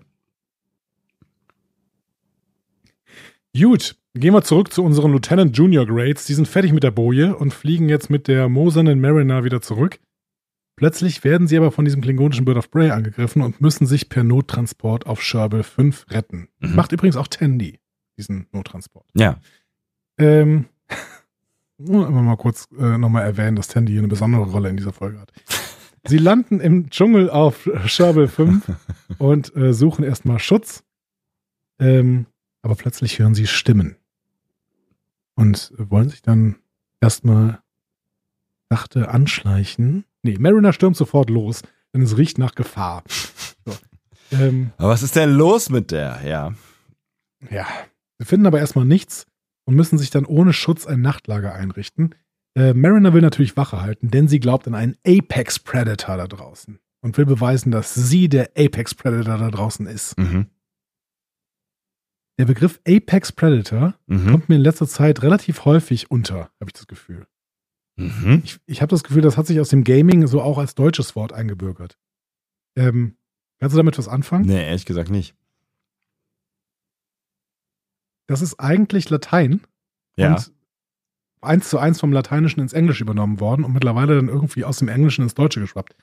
Gut, 3.60 3.96
gehen 4.14 4.34
wir 4.34 4.44
zurück 4.44 4.72
zu 4.72 4.84
unseren 4.84 5.12
Lieutenant 5.12 5.58
Junior 5.58 5.86
Grades. 5.86 6.26
Die 6.26 6.34
sind 6.34 6.48
fertig 6.48 6.74
mit 6.74 6.84
der 6.84 6.92
Boje 6.92 7.36
und 7.36 7.54
fliegen 7.54 7.90
jetzt 7.90 8.10
mit 8.10 8.28
der 8.28 8.50
mosernden 8.50 9.00
Mariner 9.00 9.44
wieder 9.44 9.62
zurück. 9.62 10.00
Plötzlich 10.78 11.24
werden 11.24 11.48
sie 11.48 11.58
aber 11.58 11.72
von 11.72 11.86
diesem 11.86 12.02
klingonischen 12.02 12.46
Bird 12.46 12.58
of 12.58 12.70
Prey 12.70 12.92
angegriffen 12.92 13.42
und 13.42 13.60
müssen 13.62 13.88
sich 13.88 14.10
per 14.10 14.24
Nottransport 14.24 15.08
auf 15.08 15.24
Sherbel 15.24 15.64
5 15.64 16.06
retten. 16.12 16.50
Mhm. 16.60 16.76
Macht 16.76 16.92
übrigens 16.92 17.18
auch 17.18 17.28
Tandy, 17.28 17.80
diesen 18.16 18.46
Nottransport. 18.52 19.10
Ja. 19.16 19.40
Ähm, 20.20 20.66
immer 21.80 22.10
mal 22.10 22.38
kurz 22.38 22.70
äh, 22.78 23.00
nochmal 23.00 23.24
erwähnen, 23.24 23.56
dass 23.56 23.70
Tandy 23.70 23.92
hier 23.92 24.02
eine 24.02 24.08
besondere 24.08 24.44
Rolle 24.44 24.70
in 24.70 24.78
dieser 24.78 24.94
Folge 24.94 25.20
hat. 25.20 25.34
Sie 26.08 26.20
landen 26.20 26.60
im 26.60 26.92
Dschungel 26.92 27.32
auf 27.32 27.68
Sherbel 27.88 28.28
5 28.30 28.72
und 29.18 29.56
äh, 29.56 29.74
suchen 29.74 30.06
erstmal 30.06 30.38
Schutz. 30.38 30.84
Ähm, 31.80 32.28
aber 32.62 32.76
plötzlich 32.76 33.18
hören 33.18 33.34
sie 33.34 33.48
Stimmen. 33.48 33.98
Und 35.34 35.74
wollen 35.78 36.10
sich 36.10 36.22
dann 36.22 36.58
erstmal 37.02 37.62
dachte 38.70 39.10
anschleichen. 39.10 40.06
Nee, 40.28 40.38
Mariner 40.40 40.74
stürmt 40.74 40.98
sofort 40.98 41.30
los, 41.30 41.62
denn 41.94 42.02
es 42.02 42.18
riecht 42.18 42.38
nach 42.38 42.54
Gefahr. 42.56 43.04
So. 43.66 43.74
Ähm, 44.32 44.72
Aber 44.78 44.90
was 44.90 45.04
ist 45.04 45.16
denn 45.16 45.32
los 45.32 45.70
mit 45.70 45.92
der? 45.92 46.20
Ja. 46.26 46.54
ja, 47.50 47.66
sie 48.20 48.26
finden 48.26 48.46
aber 48.46 48.60
erstmal 48.60 48.84
nichts 48.86 49.26
und 49.66 49.76
müssen 49.76 49.98
sich 49.98 50.10
dann 50.10 50.26
ohne 50.26 50.52
Schutz 50.52 50.86
ein 50.86 51.00
Nachtlager 51.02 51.54
einrichten. 51.54 52.14
Äh, 52.58 52.74
Mariner 52.74 53.14
will 53.14 53.22
natürlich 53.22 53.56
Wache 53.56 53.82
halten, 53.82 54.10
denn 54.12 54.28
sie 54.28 54.40
glaubt 54.42 54.68
an 54.68 54.76
einen 54.76 54.98
Apex 55.08 55.60
Predator 55.60 56.18
da 56.18 56.28
draußen 56.28 56.80
und 57.02 57.18
will 57.18 57.26
beweisen, 57.26 57.72
dass 57.72 57.94
sie 57.94 58.28
der 58.28 58.52
Apex 58.58 58.96
Predator 58.96 59.38
da 59.38 59.50
draußen 59.50 59.86
ist. 59.88 60.18
Mhm. 60.18 60.48
Der 62.40 62.46
Begriff 62.46 62.80
Apex 62.88 63.32
Predator 63.32 63.96
Mhm. 64.08 64.32
kommt 64.32 64.50
mir 64.50 64.56
in 64.56 64.62
letzter 64.62 64.88
Zeit 64.88 65.24
relativ 65.24 65.66
häufig 65.66 66.12
unter, 66.12 66.50
habe 66.60 66.68
ich 66.68 66.74
das 66.74 66.88
Gefühl. 66.88 67.28
Mhm. 67.98 68.42
Ich, 68.44 68.60
ich 68.68 68.82
habe 68.82 68.90
das 68.92 69.04
Gefühl, 69.04 69.22
das 69.22 69.38
hat 69.38 69.48
sich 69.48 69.60
aus 69.60 69.70
dem 69.70 69.84
Gaming 69.84 70.28
so 70.28 70.42
auch 70.42 70.58
als 70.58 70.76
deutsches 70.76 71.16
Wort 71.16 71.34
eingebürgert. 71.34 71.98
Ähm, 72.78 73.18
kannst 73.60 73.74
du 73.74 73.78
damit 73.78 73.98
was 73.98 74.08
anfangen? 74.08 74.46
Nee, 74.46 74.64
ehrlich 74.66 74.86
gesagt 74.86 75.10
nicht. 75.10 75.36
Das 78.28 78.42
ist 78.42 78.60
eigentlich 78.60 79.10
Latein 79.10 79.62
Ja. 80.18 80.34
und 80.36 80.54
eins 81.42 81.70
zu 81.70 81.80
eins 81.80 82.00
vom 82.00 82.12
Lateinischen 82.12 82.60
ins 82.60 82.74
Englische 82.74 83.04
übernommen 83.04 83.40
worden 83.40 83.64
und 83.64 83.74
mittlerweile 83.74 84.16
dann 84.16 84.28
irgendwie 84.28 84.64
aus 84.66 84.80
dem 84.80 84.90
Englischen 84.90 85.22
ins 85.24 85.34
Deutsche 85.36 85.60
geschwappt. 85.60 85.96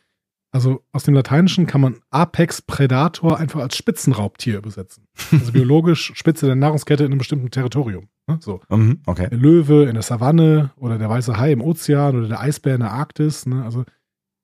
Also 0.55 0.85
aus 0.93 1.03
dem 1.03 1.15
Lateinischen 1.15 1.67
kann 1.67 1.81
man 1.81 1.97
Apex 2.11 2.63
Predator 2.63 3.41
einfach 3.41 3.59
als 3.59 3.77
Spitzenraubtier 3.77 4.59
übersetzen. 4.59 5.09
Also 5.33 5.51
biologisch 5.53 6.13
Spitze 6.15 6.47
der 6.47 6.55
Nahrungskette 6.55 7.03
in 7.03 7.11
einem 7.11 7.19
bestimmten 7.19 7.51
Territorium. 7.51 8.07
Ne? 8.29 8.39
So. 8.41 8.61
Mhm. 8.69 9.01
Okay. 9.05 9.29
Der 9.31 9.39
Löwe 9.39 9.87
in 9.87 9.95
der 9.95 10.05
Savanne 10.05 10.71
oder 10.77 10.97
der 10.97 11.11
weiße 11.11 11.37
Hai 11.39 11.51
im 11.51 11.61
Ozean 11.61 12.17
oder 12.17 12.29
der 12.29 12.41
Eisbär 12.41 12.75
in 12.75 12.83
der 12.83 12.93
Arktis. 12.93 13.47
Ne? 13.47 13.65
Also, 13.65 13.85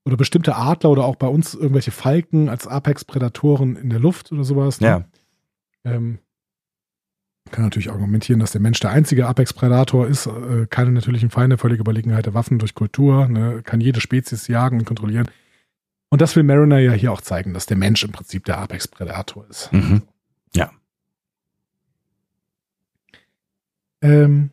oder 0.05 0.17
bestimmte 0.17 0.57
Adler 0.57 0.91
oder 0.91 1.05
auch 1.05 1.15
bei 1.15 1.29
uns 1.29 1.55
irgendwelche 1.55 1.93
Falken 1.93 2.49
als 2.49 2.67
Apex-Prädatoren 2.67 3.77
in 3.77 3.89
der 3.89 4.01
Luft 4.01 4.33
oder 4.33 4.43
sowas. 4.43 4.81
Ne? 4.81 4.89
Ja. 4.89 5.05
Ähm, 5.85 6.19
kann 7.53 7.63
natürlich 7.63 7.93
argumentieren, 7.93 8.41
dass 8.41 8.51
der 8.51 8.61
Mensch 8.61 8.81
der 8.81 8.91
einzige 8.91 9.29
Apex-Predator 9.29 10.09
ist. 10.09 10.27
Äh, 10.27 10.67
keine 10.69 10.91
natürlichen 10.91 11.31
Feinde, 11.31 11.57
völlige 11.57 11.83
Überlegenheit 11.83 12.27
der 12.27 12.35
Waffen 12.35 12.59
durch 12.59 12.75
Kultur. 12.75 13.29
Kann 13.63 13.81
jede 13.81 14.01
Spezies 14.01 14.49
jagen 14.49 14.81
und 14.81 14.87
kontrollieren. 14.87 15.29
Und 16.11 16.21
das 16.21 16.35
will 16.37 16.43
Mariner 16.43 16.79
ja 16.79 16.93
hier 16.93 17.13
auch 17.13 17.21
zeigen, 17.21 17.55
dass 17.55 17.67
der 17.67 17.77
Mensch 17.77 18.03
im 18.03 18.13
Prinzip 18.13 18.45
der 18.45 18.59
Apex-Predator 18.59 19.47
ist. 19.49 19.73
Mhm. 19.73 20.03
Ja. 20.55 20.73
Ähm, 24.03 24.51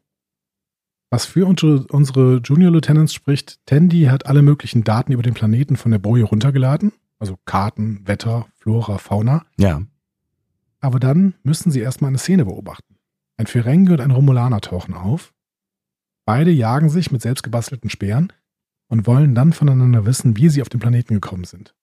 was 1.10 1.26
für 1.26 1.48
unsere, 1.48 1.88
unsere 1.88 2.38
Junior 2.44 2.72
Lieutenants 2.72 3.14
spricht, 3.14 3.66
Tandy 3.66 4.04
hat 4.04 4.28
alle 4.28 4.44
möglichen 4.44 4.84
Daten 4.84 5.12
über 5.12 5.24
den 5.24 5.34
Planeten 5.34 5.78
von 5.78 5.92
der 5.92 6.00
Boje 6.00 6.26
runtergeladen. 6.26 6.92
Also 7.18 7.38
Karten, 7.46 8.08
Wetter, 8.08 8.46
Flora, 8.54 9.00
Fauna. 9.00 9.46
Ja. 9.58 9.82
Aber 10.80 11.00
dann 11.00 11.34
müssen 11.44 11.72
sie 11.72 11.80
erstmal 11.80 12.10
eine 12.10 12.20
Szene 12.20 12.46
beobachten. 12.46 12.98
Ein 13.38 13.48
Ferengi 13.48 13.92
und 13.92 14.02
ein 14.02 14.12
Romulaner 14.12 14.62
tauchen 14.62 14.94
auf. 14.94 15.34
Beide 16.26 16.52
jagen 16.52 16.90
sich 16.90 17.12
mit 17.12 17.22
selbstgebastelten 17.22 17.90
Speeren 17.90 18.32
und 18.88 19.08
wollen 19.08 19.36
dann 19.36 19.54
voneinander 19.54 20.06
wissen, 20.06 20.38
wie 20.38 20.50
sie 20.50 20.62
auf 20.62 20.70
den 20.70 20.80
Planeten 20.80 21.14
gekommen 21.14 21.44
sind. 21.44 21.76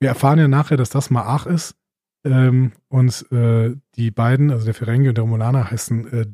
Wir 0.00 0.08
erfahren 0.08 0.38
ja 0.38 0.48
nachher, 0.48 0.76
dass 0.76 0.90
das 0.90 1.10
Maach 1.10 1.46
ist. 1.46 1.76
Ähm, 2.24 2.72
und 2.88 3.30
äh, 3.30 3.76
die 3.94 4.10
beiden, 4.10 4.50
also 4.50 4.64
der 4.64 4.74
Ferengi 4.74 5.08
und 5.10 5.16
der 5.16 5.22
Romulaner, 5.22 5.70
heißen 5.70 6.12
äh, 6.12 6.26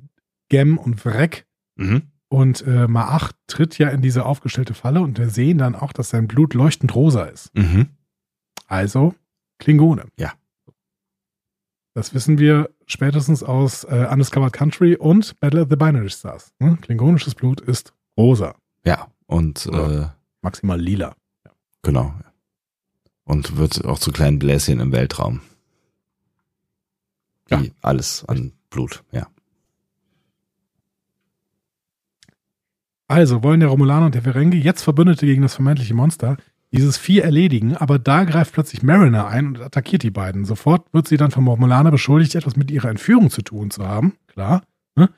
Gem 0.49 0.79
und 0.79 1.01
Vrek. 1.05 1.45
Mhm. 1.77 2.03
Und 2.29 2.65
äh, 2.67 2.87
Maach 2.89 3.33
tritt 3.49 3.77
ja 3.79 3.89
in 3.89 4.01
diese 4.01 4.25
aufgestellte 4.25 4.73
Falle 4.75 5.01
und 5.03 5.19
wir 5.19 5.29
sehen 5.29 5.59
dann 5.59 5.75
auch, 5.75 5.93
dass 5.93 6.09
sein 6.11 6.29
Blut 6.29 6.55
leuchtend 6.55 6.95
rosa 6.95 7.25
ist. 7.25 7.55
Mhm. 7.55 7.89
Also 8.73 9.15
Klingone. 9.59 10.07
Ja. 10.19 10.33
Das 11.95 12.15
wissen 12.15 12.39
wir 12.39 12.71
spätestens 12.87 13.43
aus 13.43 13.85
äh, 13.85 14.09
Undiscovered 14.11 14.55
Country 14.55 14.97
und 14.97 15.39
Battle 15.41 15.61
of 15.63 15.69
the 15.69 15.77
Binary 15.77 16.09
Stars. 16.09 16.53
Ne? 16.59 16.79
Klingonisches 16.81 17.35
Blut 17.35 17.61
ist 17.61 17.93
rosa, 18.17 18.55
Ja, 18.85 19.09
und 19.27 19.67
Ja. 19.67 20.03
äh, 20.05 20.07
maximal 20.41 20.81
lila. 20.81 21.15
genau. 21.83 22.15
Und 23.25 23.57
wird 23.59 23.85
auch 23.85 23.99
zu 23.99 24.11
kleinen 24.11 24.39
Bläschen 24.39 24.81
im 24.81 24.91
Weltraum. 24.91 25.43
Wie 27.49 27.55
Ja. 27.67 27.73
alles 27.83 28.25
an 28.25 28.53
Blut, 28.71 29.05
ja. 29.13 29.27
Also 33.07 33.43
wollen 33.43 33.61
der 33.61 33.69
Romulaner 33.69 34.07
und 34.07 34.15
der 34.15 34.23
Ferengi 34.23 34.57
jetzt 34.59 34.83
Verbündete 34.83 35.27
gegen 35.27 35.43
das 35.43 35.55
vermeintliche 35.57 35.93
Monster 35.95 36.39
dieses 36.73 36.97
Vieh 36.97 37.21
erledigen, 37.21 37.77
aber 37.77 37.99
da 37.99 38.25
greift 38.25 38.55
plötzlich 38.55 38.83
Mariner 38.83 39.27
ein 39.27 39.47
und 39.47 39.61
attackiert 39.61 40.03
die 40.03 40.11
beiden. 40.11 40.45
Sofort 40.45 40.93
wird 40.93 41.07
sie 41.07 41.19
dann 41.19 41.31
vom 41.31 41.47
Romulaner 41.47 41.91
beschuldigt, 41.91 42.35
etwas 42.35 42.57
mit 42.57 42.71
ihrer 42.71 42.89
Entführung 42.89 43.31
zu 43.31 43.43
tun 43.43 43.71
zu 43.71 43.87
haben, 43.87 44.15
klar. 44.27 44.63
Ne? 44.97 45.11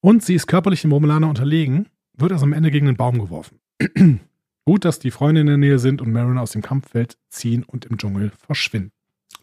Und 0.00 0.22
sie 0.22 0.34
ist 0.34 0.46
körperlich 0.46 0.82
dem 0.82 0.92
Romulaner 0.92 1.28
unterlegen, 1.28 1.88
wird 2.14 2.32
also 2.32 2.44
am 2.44 2.52
Ende 2.52 2.70
gegen 2.70 2.86
den 2.86 2.96
Baum 2.96 3.18
geworfen. 3.18 3.58
Gut, 4.66 4.84
dass 4.84 4.98
die 4.98 5.10
Freunde 5.10 5.40
in 5.40 5.46
der 5.46 5.56
Nähe 5.56 5.78
sind 5.78 6.02
und 6.02 6.12
Mariner 6.12 6.42
aus 6.42 6.52
dem 6.52 6.62
Kampffeld 6.62 7.16
ziehen 7.28 7.62
und 7.62 7.86
im 7.86 7.96
Dschungel 7.96 8.32
verschwinden. 8.44 8.92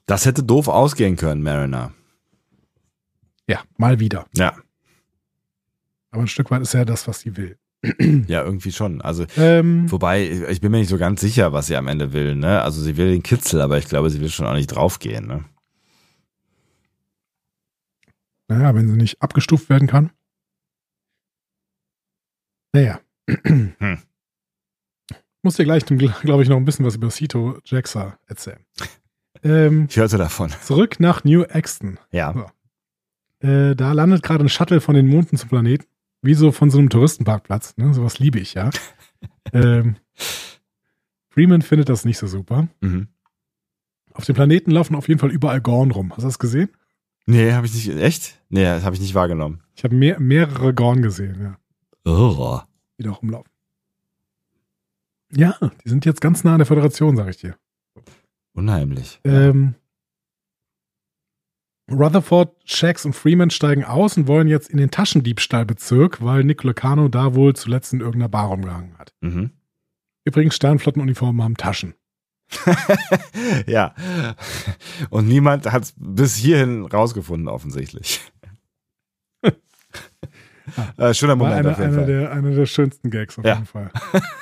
Das 0.06 0.26
hätte 0.26 0.44
doof 0.44 0.68
ausgehen 0.68 1.16
können, 1.16 1.42
Mariner. 1.42 1.94
Ja, 3.48 3.62
mal 3.78 4.00
wieder. 4.00 4.26
Ja. 4.36 4.56
Aber 6.12 6.22
ein 6.22 6.28
Stück 6.28 6.52
weit 6.52 6.62
ist 6.62 6.74
ja 6.74 6.86
das, 6.86 7.08
was 7.08 7.22
sie 7.22 7.38
will. 7.38 7.58
Ja, 8.28 8.44
irgendwie 8.44 8.72
schon. 8.72 9.02
Also, 9.02 9.26
Ähm, 9.38 9.92
wobei, 9.92 10.30
ich 10.50 10.62
bin 10.62 10.72
mir 10.72 10.78
nicht 10.80 10.90
so 10.90 10.98
ganz 10.98 11.20
sicher, 11.22 11.52
was 11.52 11.68
sie 11.68 11.76
am 11.76 11.88
Ende 11.90 12.14
will, 12.14 12.36
ne? 12.36 12.62
Also 12.62 12.82
sie 12.82 12.96
will 12.96 13.12
den 13.12 13.24
Kitzel, 13.24 13.60
aber 13.60 13.78
ich 13.78 13.88
glaube, 13.88 14.10
sie 14.10 14.22
will 14.22 14.30
schon 14.30 14.46
auch 14.46 14.54
nicht 14.54 14.68
draufgehen, 14.68 15.28
ne? 15.28 15.44
Naja, 18.48 18.74
wenn 18.76 18.88
sie 18.88 18.96
nicht 18.96 19.22
abgestuft 19.22 19.70
werden 19.70 19.88
kann. 19.88 20.12
Naja. 22.74 23.00
Hm. 23.30 23.74
Muss 25.42 25.56
dir 25.56 25.64
gleich, 25.66 25.86
glaube 26.22 26.44
ich, 26.44 26.50
noch 26.50 26.58
ein 26.58 26.66
bisschen 26.66 26.86
was 26.86 26.96
über 26.96 27.10
Sito 27.10 27.60
Jaxa 27.66 28.18
erzählen. 28.28 28.60
Ähm, 29.44 29.88
Ich 29.90 29.98
hörte 29.98 30.18
davon. 30.18 30.52
zurück 30.62 31.00
nach 31.00 31.24
New 31.24 31.44
Exton. 31.44 32.00
Ja. 32.12 32.52
Äh, 33.40 33.76
da 33.76 33.92
landet 33.92 34.24
gerade 34.24 34.44
ein 34.46 34.50
Shuttle 34.50 34.80
von 34.80 34.96
den 34.96 35.08
Monden 35.08 35.36
zum 35.38 35.50
Planeten. 35.50 35.86
Wie 36.24 36.34
so 36.34 36.52
von 36.54 36.72
so 36.72 36.80
einem 36.80 36.90
Touristenparkplatz. 36.90 37.76
Ne? 37.78 37.94
Sowas 37.94 38.18
liebe 38.18 38.40
ich, 38.40 38.54
ja. 38.54 38.70
ähm, 39.54 39.98
Freeman 41.28 41.62
findet 41.62 41.90
das 41.90 42.06
nicht 42.06 42.18
so 42.18 42.28
super. 42.28 42.70
Mhm. 42.80 43.10
Auf 44.14 44.26
dem 44.26 44.36
Planeten 44.36 44.72
laufen 44.72 44.96
auf 44.96 45.08
jeden 45.10 45.20
Fall 45.20 45.32
überall 45.32 45.60
Gorn 45.60 45.92
rum. 45.92 46.12
Hast 46.12 46.20
du 46.20 46.28
das 46.28 46.40
gesehen? 46.40 46.70
Nee, 47.26 47.52
habe 47.52 47.66
ich 47.66 47.74
nicht, 47.74 47.90
echt? 47.90 48.40
Nee, 48.50 48.64
das 48.64 48.84
habe 48.84 48.96
ich 48.96 49.02
nicht 49.02 49.16
wahrgenommen. 49.16 49.62
Ich 49.76 49.84
habe 49.84 49.96
mehr, 49.96 50.20
mehrere 50.20 50.74
Gorn 50.74 51.02
gesehen, 51.02 51.42
ja. 51.42 51.58
Oh. 52.06 52.62
die 52.98 53.04
da 53.04 53.12
rumlaufen. 53.12 53.52
Ja, 55.32 55.58
die 55.84 55.90
sind 55.90 56.06
jetzt 56.06 56.22
ganz 56.22 56.44
nah 56.44 56.54
an 56.54 56.60
der 56.60 56.68
Föderation, 56.68 57.18
sag 57.18 57.30
ich 57.30 57.38
dir. 57.38 57.56
Unheimlich. 58.54 59.20
Ähm, 59.24 59.76
Rutherford, 61.92 62.56
Shax 62.66 63.06
und 63.06 63.14
Freeman 63.14 63.50
steigen 63.50 63.84
aus 63.84 64.16
und 64.18 64.28
wollen 64.28 64.48
jetzt 64.48 64.70
in 64.70 64.78
den 64.78 64.90
Taschendiebstahlbezirk, 64.92 66.24
weil 66.24 66.44
Nick 66.44 66.64
Lecano 66.64 67.08
da 67.10 67.36
wohl 67.36 67.56
zuletzt 67.56 67.92
in 67.94 68.00
irgendeiner 68.00 68.30
Bar 68.30 68.48
rumgehangen 68.48 68.98
hat. 68.98 69.14
Mhm. 69.22 69.52
Übrigens, 70.26 70.56
Sternflottenuniformen 70.56 71.44
haben 71.44 71.58
Taschen. 71.58 71.94
ja. 73.68 73.94
Und 75.10 75.28
niemand 75.28 75.72
hat 75.72 75.84
es 75.84 75.94
bis 75.98 76.36
hierhin 76.36 76.86
rausgefunden, 76.86 77.48
offensichtlich. 77.50 78.22
äh, 80.98 81.14
schöner 81.14 81.36
Moment 81.36 81.58
einer 81.58 81.72
auf 81.72 81.80
jeden 81.80 81.90
eine 81.92 81.98
Fall. 81.98 82.06
der, 82.06 82.32
eine 82.32 82.56
der 82.56 82.66
schönsten 82.66 83.10
Gags 83.10 83.38
auf 83.38 83.44
Ja. 83.46 83.56
jeden 83.56 83.66
Fall. 83.66 83.92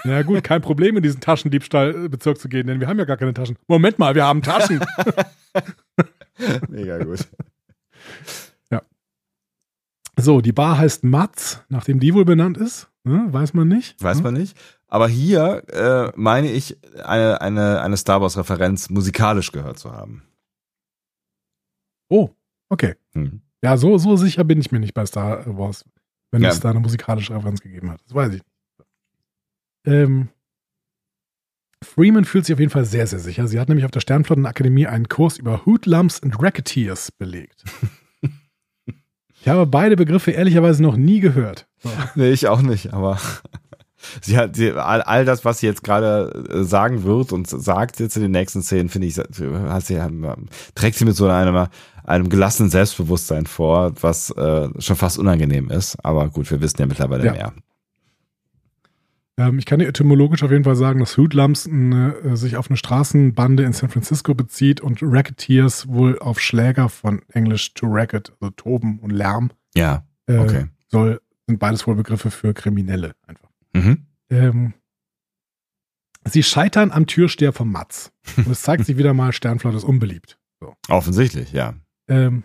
Ja 0.04 0.22
gut, 0.22 0.44
kein 0.44 0.62
Problem 0.62 0.96
in 0.98 1.04
diesen 1.04 1.22
Taschendiebstahlbezirk 1.22 2.38
zu 2.38 2.50
gehen, 2.50 2.68
denn 2.68 2.80
wir 2.80 2.88
haben 2.88 3.00
ja 3.00 3.06
gar 3.06 3.18
keine 3.18 3.34
Taschen. 3.34 3.58
Moment 3.68 3.98
mal, 3.98 4.14
wir 4.14 4.26
haben 4.26 4.44
Taschen. 4.44 4.80
Mega 6.70 7.04
gut. 7.04 7.28
so, 10.20 10.42
die 10.42 10.52
Bar 10.52 10.78
heißt 10.78 11.04
Matz, 11.04 11.64
nachdem 11.70 12.00
die 12.00 12.14
wohl 12.14 12.26
benannt 12.26 12.58
ist. 12.58 12.90
Ne? 13.04 13.28
Weiß 13.32 13.54
man 13.54 13.68
nicht. 13.68 14.02
Weiß 14.04 14.18
Hm? 14.18 14.24
man 14.24 14.34
nicht. 14.36 14.56
Aber 14.88 15.08
hier 15.08 15.64
äh, 15.70 16.12
meine 16.16 16.52
ich, 16.52 16.78
eine, 17.04 17.42
eine, 17.42 17.82
eine 17.82 17.98
Star 17.98 18.22
Wars-Referenz 18.22 18.90
musikalisch 18.90 19.52
gehört 19.52 19.80
zu 19.80 19.92
haben. 19.92 20.24
Oh, 22.10 22.30
okay. 22.70 22.96
Hm. 23.14 23.42
Ja, 23.64 23.78
so, 23.78 23.98
so 23.98 24.16
sicher 24.18 24.44
bin 24.44 24.60
ich 24.60 24.72
mir 24.72 24.80
nicht 24.80 24.94
bei 24.94 25.06
Star 25.06 25.44
Wars, 25.58 25.86
wenn 26.32 26.44
Ja. 26.44 26.50
es 26.50 26.60
da 26.60 26.70
eine 26.70 26.82
musikalische 26.82 27.34
Referenz 27.34 27.62
gegeben 27.62 27.90
hat. 27.90 28.02
Das 28.06 28.14
weiß 28.14 28.28
ich 28.34 28.34
nicht. 28.34 28.46
Ähm, 29.86 30.30
Freeman 31.84 32.26
fühlt 32.26 32.46
sich 32.46 32.54
auf 32.54 32.60
jeden 32.60 32.72
Fall 32.72 32.86
sehr, 32.86 33.08
sehr 33.08 33.20
sicher. 33.20 33.48
Sie 33.48 33.60
hat 33.60 33.68
nämlich 33.68 33.86
auf 33.86 33.92
der 33.92 34.00
Sternflottenakademie 34.02 34.88
einen 34.88 35.10
Kurs 35.10 35.38
über 35.38 35.66
Hoodlums 35.66 36.22
and 36.22 36.42
Racketeers 36.42 37.12
belegt. 37.12 37.64
ich 39.42 39.48
habe 39.48 39.66
beide 39.66 39.96
Begriffe 39.96 40.32
ehrlicherweise 40.32 40.84
noch 40.84 40.96
nie 40.96 41.20
gehört. 41.20 41.68
So. 41.80 41.90
Nee, 42.16 42.32
ich 42.32 42.48
auch 42.48 42.62
nicht, 42.62 42.94
aber 42.94 43.18
sie 44.22 44.38
hat 44.38 44.56
sie, 44.56 44.72
all, 44.72 45.02
all 45.02 45.26
das, 45.26 45.44
was 45.44 45.60
sie 45.60 45.66
jetzt 45.66 45.84
gerade 45.84 46.48
äh, 46.50 46.64
sagen 46.64 47.04
wird 47.04 47.32
und 47.34 47.50
sagt 47.50 48.00
jetzt 48.00 48.16
in 48.16 48.22
den 48.22 48.32
nächsten 48.32 48.62
Szenen, 48.62 48.90
finde 48.90 49.08
ich, 49.08 49.18
hat 49.18 49.86
sie, 49.86 49.96
ähm, 49.96 50.48
trägt 50.76 50.98
sie 50.98 51.06
mit 51.06 51.16
so 51.16 51.28
einem, 51.28 51.68
einem 52.04 52.30
gelassenen 52.30 52.70
Selbstbewusstsein 52.70 53.48
vor, 53.48 53.94
was 54.02 54.30
äh, 54.32 54.70
schon 54.80 54.96
fast 54.96 55.18
unangenehm 55.18 55.70
ist. 55.72 55.98
Aber 56.06 56.30
gut, 56.30 56.50
wir 56.52 56.62
wissen 56.62 56.78
ja 56.80 56.86
mittlerweile 56.86 57.26
Ja. 57.26 57.32
mehr. 57.34 57.54
Ähm, 59.48 59.60
ich 59.60 59.66
kann 59.66 59.80
dir 59.80 59.88
etymologisch 59.88 60.44
auf 60.44 60.52
jeden 60.52 60.64
Fall 60.64 60.76
sagen, 60.76 61.00
dass 61.00 61.18
Hoodlums 61.18 61.66
äh, 61.68 62.36
sich 62.36 62.58
auf 62.58 62.70
eine 62.70 62.78
Straßenbande 62.78 63.64
in 63.64 63.74
San 63.74 63.90
Francisco 63.90 64.36
bezieht 64.36 64.82
und 64.82 65.00
Racketeers 65.02 65.88
wohl 65.88 66.20
auf 66.20 66.40
Schläger 66.40 66.90
von 66.90 67.22
Englisch 67.30 67.74
to 67.74 67.88
racket, 67.90 68.34
also 68.40 68.52
Toben 68.52 69.00
und 69.00 69.12
Lärm. 69.12 69.52
Ja, 69.76 70.06
Äh, 70.28 70.38
okay. 70.38 70.66
soll, 70.88 71.22
sind 71.48 71.60
beides 71.60 71.88
wohl 71.88 71.96
Begriffe 71.96 72.30
für 72.30 72.54
Kriminelle 72.54 73.14
einfach. 73.26 73.50
Mhm. 73.74 74.06
Ähm, 74.30 74.74
sie 76.26 76.44
scheitern 76.44 76.92
am 76.92 77.08
Türsteher 77.08 77.54
vom 77.54 77.72
Matz. 77.72 78.12
Und 78.38 78.50
es 78.50 78.62
zeigt 78.62 78.86
sich 78.86 78.98
wieder 78.98 79.14
mal, 79.14 79.32
Sternflotte 79.34 79.78
ist 79.78 79.84
unbeliebt. 79.84 80.38
Offensichtlich, 80.90 81.52
ja. 81.54 81.74
Ähm, 82.08 82.44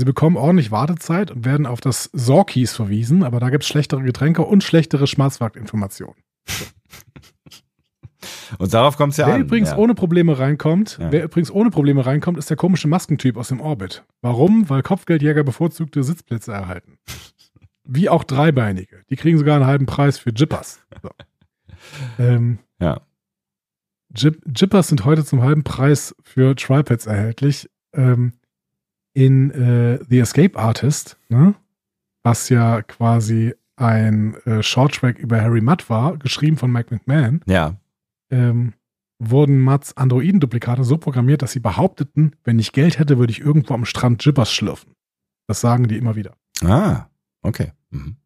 sie 0.00 0.04
bekommen 0.04 0.36
ordentlich 0.36 0.70
Wartezeit 0.72 1.30
und 1.30 1.44
werden 1.44 1.66
auf 1.66 1.80
das 1.80 2.10
Sorkies 2.12 2.72
verwiesen, 2.72 3.22
aber 3.22 3.38
da 3.38 3.50
gibt 3.50 3.62
es 3.62 3.68
schlechtere 3.68 4.02
Getränke 4.02 4.42
und 4.42 4.64
schlechtere 4.64 5.06
Schwarzmarktinformationen. 5.06 6.16
Und 8.58 8.74
darauf 8.74 8.96
kommt 8.96 9.12
es 9.12 9.16
ja 9.18 9.26
wer 9.28 9.34
an. 9.36 9.42
übrigens 9.42 9.70
ja. 9.70 9.76
ohne 9.76 9.94
Probleme 9.94 10.38
reinkommt, 10.38 10.98
Ja. 11.00 11.12
wer 11.12 11.24
übrigens 11.24 11.50
ohne 11.50 11.70
Probleme 11.70 12.04
reinkommt, 12.04 12.36
ist 12.36 12.50
der 12.50 12.56
komische 12.56 12.88
Maskentyp 12.88 13.36
aus 13.36 13.48
dem 13.48 13.60
Orbit. 13.60 14.04
Warum? 14.20 14.68
Weil 14.68 14.82
Kopfgeldjäger 14.82 15.44
bevorzugte 15.44 16.02
Sitzplätze 16.02 16.52
erhalten. 16.52 16.98
Wie 17.84 18.08
auch 18.08 18.24
Dreibeinige. 18.24 19.02
Die 19.08 19.16
kriegen 19.16 19.38
sogar 19.38 19.56
einen 19.56 19.66
halben 19.66 19.86
Preis 19.86 20.18
für 20.18 20.30
Jippers. 20.30 20.80
So. 21.02 21.10
Ähm, 22.18 22.58
Ja. 22.80 23.00
Jip 24.14 24.42
Jippers 24.54 24.88
sind 24.88 25.04
heute 25.04 25.24
zum 25.24 25.42
halben 25.42 25.62
Preis 25.64 26.14
für 26.22 26.54
Tripads 26.56 27.06
erhältlich. 27.06 27.70
Ähm, 27.94 28.34
in 29.12 29.50
äh, 29.50 29.98
The 30.08 30.20
Escape 30.20 30.58
Artist, 30.58 31.18
ne? 31.28 31.54
was 32.22 32.48
ja 32.48 32.82
quasi 32.82 33.54
ein 33.76 34.34
äh, 34.44 34.62
Shorttrack 34.62 35.18
über 35.18 35.40
Harry 35.40 35.60
Mudd 35.60 35.88
war, 35.88 36.16
geschrieben 36.18 36.56
von 36.58 36.70
Mike 36.70 36.94
McMahon, 36.94 37.40
Ja. 37.46 37.76
ähm, 38.30 38.74
wurden 39.18 39.60
Mudds 39.60 39.96
Androidenduplikate 39.96 40.84
so 40.84 40.96
programmiert, 40.98 41.42
dass 41.42 41.52
sie 41.52 41.60
behaupteten, 41.60 42.36
wenn 42.44 42.58
ich 42.58 42.72
Geld 42.72 42.98
hätte, 42.98 43.18
würde 43.18 43.32
ich 43.32 43.40
irgendwo 43.40 43.74
am 43.74 43.84
Strand 43.84 44.24
Jippers 44.24 44.52
schlürfen. 44.52 44.94
Das 45.46 45.60
sagen 45.60 45.88
die 45.88 45.96
immer 45.96 46.14
wieder. 46.16 46.36
Ah, 46.62 47.06
okay. 47.42 47.72
Mhm. 47.90 48.16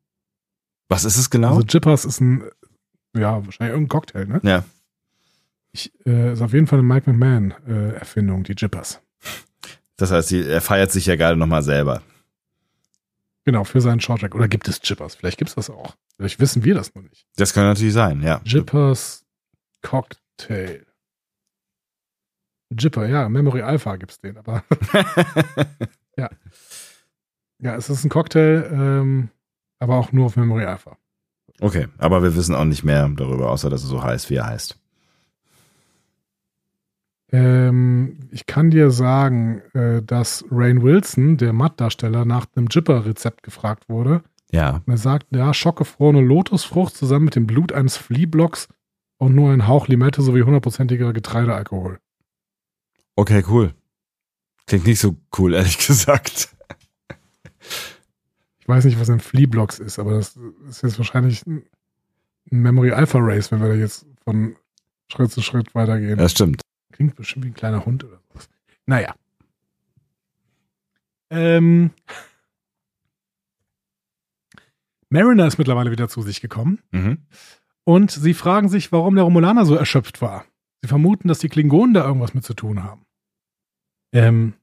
Was 0.89 1.05
ist 1.05 1.17
es 1.17 1.31
genau? 1.31 1.51
Also 1.57 1.63
Jippers 1.63 2.05
ist 2.05 2.21
ein, 2.21 2.43
äh, 3.15 3.21
ja, 3.21 3.45
wahrscheinlich 3.45 3.73
irgendein 3.73 3.89
Cocktail, 3.89 4.27
ne? 4.27 4.41
ja. 4.43 4.65
Ich, 5.73 5.93
äh, 6.07 6.33
ist 6.35 6.43
auf 6.43 6.53
jeden 6.53 6.69
Fall 6.69 6.79
eine 6.81 6.87
Mike 6.87 7.11
McMahon-Erfindung, 7.11 8.45
die 8.45 8.53
Jippers. 8.53 9.01
Das 9.97 10.11
heißt, 10.11 10.33
er 10.33 10.61
feiert 10.61 10.91
sich 10.91 11.07
ja 11.07 11.17
gerade 11.17 11.37
nochmal 11.37 11.63
selber. 11.63 12.03
Genau, 13.45 13.65
für 13.65 13.81
seinen 13.81 14.01
Shorttrack. 14.01 14.35
Oder 14.35 14.49
gibt 14.49 14.69
es 14.69 14.81
Jippers? 14.83 15.15
Vielleicht 15.15 15.39
gibt 15.39 15.51
es 15.51 15.55
das 15.55 15.71
auch. 15.71 15.95
Vielleicht 16.17 16.41
wissen 16.41 16.65
wir 16.65 16.75
das 16.75 16.95
noch 16.95 17.03
nicht. 17.03 17.27
Das 17.37 17.53
kann 17.53 17.65
natürlich 17.65 17.93
sein, 17.93 18.23
ja. 18.23 18.41
Jippers 18.45 19.25
Cocktail. 19.83 20.87
Jipper, 22.71 23.07
ja, 23.07 23.29
Memory 23.29 23.63
Alpha 23.63 23.97
gibt's 23.97 24.19
den, 24.21 24.37
aber 24.39 24.65
ja. 26.17 26.31
Ja, 27.59 27.77
es 27.77 27.89
ist 27.89 28.05
ein 28.05 28.11
Cocktail, 28.11 28.69
ähm, 28.73 29.29
aber 29.79 29.97
auch 29.97 30.11
nur 30.13 30.27
auf 30.27 30.37
Memory 30.37 30.65
Alpha. 30.65 30.97
Okay, 31.61 31.87
aber 31.99 32.23
wir 32.23 32.35
wissen 32.35 32.55
auch 32.55 32.65
nicht 32.65 32.83
mehr 32.83 33.09
darüber, 33.11 33.51
außer 33.51 33.71
dass 33.71 33.83
er 33.85 33.89
so 33.89 34.03
heißt, 34.03 34.29
wie 34.31 34.37
er 34.37 34.47
heißt. 34.47 34.77
Ähm, 37.35 38.21
ich 38.31 38.47
kann 38.47 38.71
dir 38.71 38.93
sagen, 38.93 39.61
äh, 39.73 40.01
dass 40.03 40.45
Rain 40.53 40.83
Wilson, 40.83 41.37
der 41.37 41.53
Matt-Darsteller, 41.53 42.25
nach 42.25 42.47
einem 42.55 42.69
Jipper-Rezept 42.71 43.43
gefragt 43.43 43.89
wurde. 43.89 44.23
Ja. 44.53 44.83
Und 44.87 44.93
er 44.93 44.99
sagt, 44.99 45.27
ja, 45.35 45.53
schockgefrorene 45.53 46.21
Lotusfrucht 46.21 46.95
zusammen 46.95 47.25
mit 47.25 47.35
dem 47.35 47.49
Blut 47.49 47.73
eines 47.73 47.97
Fliehblocks 47.97 48.69
und 49.19 49.35
nur 49.35 49.51
ein 49.51 49.67
Hauch 49.67 49.89
Limette 49.89 50.23
sowie 50.23 50.43
hundertprozentiger 50.43 51.13
Getreidealkohol. 51.13 51.99
Okay, 53.17 53.43
cool. 53.49 53.75
Klingt 54.69 54.87
nicht 54.87 55.01
so 55.01 55.17
cool, 55.37 55.55
ehrlich 55.55 55.79
gesagt. 55.85 56.55
Ich 58.61 58.69
weiß 58.69 58.85
nicht, 58.85 59.01
was 59.01 59.11
ein 59.11 59.19
Fleablocks 59.19 59.81
ist, 59.81 59.99
aber 59.99 60.13
das 60.13 60.39
ist 60.69 60.85
jetzt 60.85 60.99
wahrscheinlich 60.99 61.45
ein 61.47 61.65
Memory 62.49 62.93
Alpha 62.93 63.19
Race, 63.21 63.51
wenn 63.51 63.61
wir 63.61 63.71
da 63.71 63.75
jetzt 63.75 64.07
von 64.23 64.55
Schritt 65.09 65.33
zu 65.33 65.43
Schritt 65.43 65.75
weitergehen. 65.75 66.17
Das 66.17 66.31
stimmt. 66.31 66.63
Klingt 66.95 67.17
bestimmt 67.17 67.45
wie 67.45 67.49
ein 67.49 67.55
kleiner 67.55 67.85
Hund 67.85 68.05
oder 68.05 68.21
sowas. 68.29 68.49
Naja. 68.87 69.17
Ähm. 71.29 71.91
Mariner 75.09 75.47
ist 75.49 75.59
mittlerweile 75.59 75.91
wieder 75.91 76.09
zu 76.09 76.23
sich 76.23 76.41
gekommen 76.41 76.79
Mhm. 76.93 77.19
und 77.83 78.13
sie 78.13 78.33
fragen 78.33 78.69
sich, 78.69 78.93
warum 78.93 79.17
der 79.17 79.25
Romulaner 79.25 79.67
so 79.67 79.75
erschöpft 79.75 80.23
war. 80.23 80.45
Sie 80.83 80.89
vermuten, 80.89 81.27
dass 81.27 81.41
die 81.41 81.49
Klingonen 81.49 81.95
da 81.95 82.05
irgendwas 82.05 82.33
mit 82.35 82.45
zu 82.45 82.55
tun 82.55 82.85
haben. 82.85 83.05
Ähm, 84.13 84.55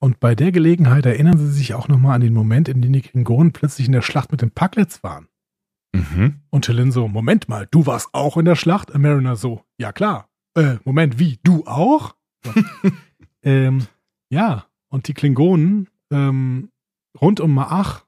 und 0.00 0.20
bei 0.20 0.34
der 0.34 0.52
Gelegenheit 0.52 1.06
erinnern 1.06 1.38
sie 1.38 1.50
sich 1.50 1.72
auch 1.72 1.88
nochmal 1.88 2.16
an 2.16 2.20
den 2.20 2.34
Moment, 2.34 2.68
in 2.68 2.82
dem 2.82 2.92
die 2.92 3.00
Klingonen 3.02 3.52
plötzlich 3.52 3.86
in 3.86 3.92
der 3.92 4.02
Schlacht 4.02 4.32
mit 4.32 4.42
den 4.42 4.50
Pucklets 4.50 5.02
waren. 5.02 5.28
Mhm. 5.94 6.40
Und 6.50 6.66
Tillin 6.66 6.92
so, 6.92 7.08
Moment 7.08 7.48
mal, 7.48 7.66
du 7.70 7.86
warst 7.86 8.10
auch 8.12 8.36
in 8.36 8.44
der 8.44 8.56
Schlacht? 8.56 8.90
Und 8.90 9.00
Mariner 9.00 9.36
so, 9.36 9.64
ja 9.78 9.92
klar. 9.92 10.29
Äh, 10.54 10.76
Moment, 10.84 11.18
wie, 11.18 11.38
du 11.42 11.64
auch? 11.66 12.14
So. 12.44 12.52
ähm, 13.42 13.86
ja, 14.30 14.66
und 14.88 15.08
die 15.08 15.14
Klingonen 15.14 15.88
ähm, 16.10 16.70
rund 17.20 17.40
um 17.40 17.54
Maach 17.54 18.04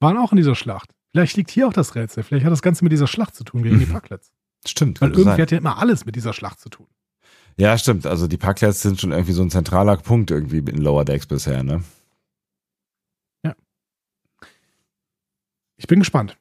waren 0.00 0.16
auch 0.18 0.32
in 0.32 0.36
dieser 0.36 0.54
Schlacht. 0.54 0.94
Vielleicht 1.12 1.36
liegt 1.36 1.50
hier 1.50 1.66
auch 1.68 1.72
das 1.72 1.94
Rätsel. 1.94 2.22
Vielleicht 2.22 2.44
hat 2.44 2.52
das 2.52 2.62
Ganze 2.62 2.84
mit 2.84 2.92
dieser 2.92 3.06
Schlacht 3.06 3.34
zu 3.34 3.44
tun 3.44 3.62
gegen 3.62 3.78
die 3.78 3.86
Mhm. 3.86 3.92
Pucklets. 3.94 4.30
Stimmt. 4.66 5.00
Weil 5.00 5.10
irgendwie 5.10 5.24
sein. 5.30 5.40
hat 5.40 5.50
ja 5.50 5.58
immer 5.58 5.78
alles 5.78 6.04
mit 6.04 6.14
dieser 6.16 6.32
Schlacht 6.32 6.60
zu 6.60 6.68
tun. 6.68 6.86
Ja, 7.56 7.76
stimmt. 7.76 8.06
Also 8.06 8.28
die 8.28 8.36
Packlets 8.36 8.82
sind 8.82 9.00
schon 9.00 9.10
irgendwie 9.10 9.32
so 9.32 9.42
ein 9.42 9.50
zentraler 9.50 9.96
Punkt 9.96 10.30
irgendwie 10.30 10.58
in 10.58 10.78
Lower 10.78 11.04
Decks 11.04 11.26
bisher, 11.26 11.62
ne? 11.64 11.82
Ich 15.80 15.86
bin 15.86 16.00
gespannt. 16.00 16.36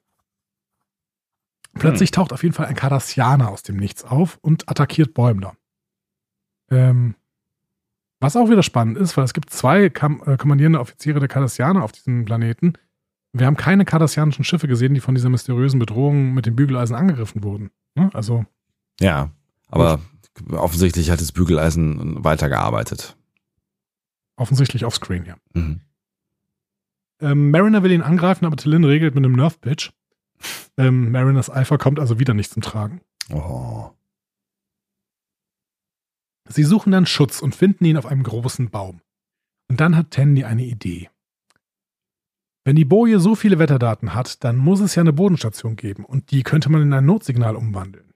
Plötzlich 1.77 2.11
taucht 2.11 2.33
auf 2.33 2.43
jeden 2.43 2.53
Fall 2.55 2.67
ein 2.67 2.75
Cardassianer 2.75 3.49
aus 3.49 3.63
dem 3.63 3.77
Nichts 3.77 4.03
auf 4.03 4.37
und 4.41 4.69
attackiert 4.69 5.13
Bäumler. 5.13 5.55
Ähm, 6.69 7.15
was 8.19 8.35
auch 8.35 8.49
wieder 8.49 8.63
spannend 8.63 8.97
ist, 8.97 9.15
weil 9.15 9.25
es 9.25 9.33
gibt 9.33 9.49
zwei 9.49 9.89
Kam 9.89 10.21
äh, 10.25 10.37
kommandierende 10.37 10.79
Offiziere 10.79 11.19
der 11.19 11.27
Cardassianer 11.29 11.83
auf 11.83 11.91
diesem 11.91 12.25
Planeten. 12.25 12.73
Wir 13.33 13.45
haben 13.45 13.57
keine 13.57 13.85
kardassianischen 13.85 14.43
Schiffe 14.43 14.67
gesehen, 14.67 14.93
die 14.93 15.01
von 15.01 15.13
dieser 15.13 15.29
mysteriösen 15.29 15.79
Bedrohung 15.79 16.33
mit 16.33 16.45
dem 16.45 16.55
Bügeleisen 16.55 16.95
angegriffen 16.95 17.43
wurden. 17.43 17.69
Ne? 17.95 18.09
Also, 18.13 18.45
Ja. 18.99 19.31
Aber 19.69 19.99
offensichtlich 20.51 21.11
hat 21.11 21.19
das 21.19 21.31
Bügeleisen 21.33 22.23
weitergearbeitet. 22.23 23.15
offensichtlich 24.37 24.85
offscreen, 24.85 25.25
ja. 25.25 25.35
Mhm. 25.53 25.81
Ähm, 27.19 27.49
Mariner 27.51 27.81
will 27.83 27.91
ihn 27.91 28.03
angreifen, 28.03 28.45
aber 28.45 28.55
Tillin 28.55 28.83
regelt 28.83 29.15
mit 29.15 29.25
einem 29.25 29.33
Nerf-Pitch. 29.35 29.91
Ähm, 30.77 31.11
Mariners 31.11 31.49
Alpha 31.49 31.77
kommt 31.77 31.99
also 31.99 32.19
wieder 32.19 32.33
nicht 32.33 32.51
zum 32.51 32.61
Tragen. 32.61 33.01
Oh. 33.31 33.91
Sie 36.49 36.63
suchen 36.63 36.91
dann 36.91 37.05
Schutz 37.05 37.41
und 37.41 37.55
finden 37.55 37.85
ihn 37.85 37.97
auf 37.97 38.05
einem 38.05 38.23
großen 38.23 38.69
Baum. 38.69 39.01
Und 39.69 39.81
dann 39.81 39.95
hat 39.95 40.11
Tandy 40.11 40.43
eine 40.43 40.63
Idee. 40.63 41.09
Wenn 42.63 42.75
die 42.75 42.85
Boje 42.85 43.19
so 43.19 43.35
viele 43.35 43.59
Wetterdaten 43.59 44.13
hat, 44.13 44.43
dann 44.43 44.57
muss 44.57 44.81
es 44.81 44.95
ja 44.95 45.01
eine 45.01 45.13
Bodenstation 45.13 45.75
geben 45.75 46.05
und 46.05 46.31
die 46.31 46.43
könnte 46.43 46.69
man 46.69 46.81
in 46.81 46.93
ein 46.93 47.05
Notsignal 47.05 47.55
umwandeln. 47.55 48.13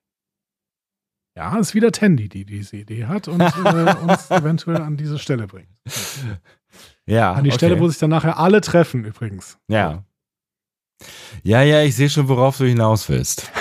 Ja, 1.37 1.57
ist 1.57 1.73
wieder 1.73 1.93
Tandy, 1.93 2.27
die 2.27 2.43
diese 2.43 2.75
Idee 2.77 3.05
hat 3.05 3.29
und 3.29 3.39
äh, 3.39 3.95
uns 4.01 4.29
eventuell 4.29 4.81
an 4.81 4.97
diese 4.97 5.17
Stelle 5.19 5.47
bringt. 5.47 5.69
Ja. 7.05 7.33
An 7.33 7.43
die 7.43 7.49
okay. 7.49 7.57
Stelle, 7.57 7.79
wo 7.79 7.87
sich 7.87 7.97
dann 7.97 8.09
nachher 8.09 8.37
alle 8.37 8.61
treffen 8.61 9.05
übrigens. 9.05 9.57
Ja. 9.67 10.03
Ja, 11.43 11.61
ja, 11.61 11.83
ich 11.83 11.95
sehe 11.95 12.09
schon, 12.09 12.27
worauf 12.27 12.57
du 12.57 12.65
hinaus 12.65 13.09
willst. 13.09 13.51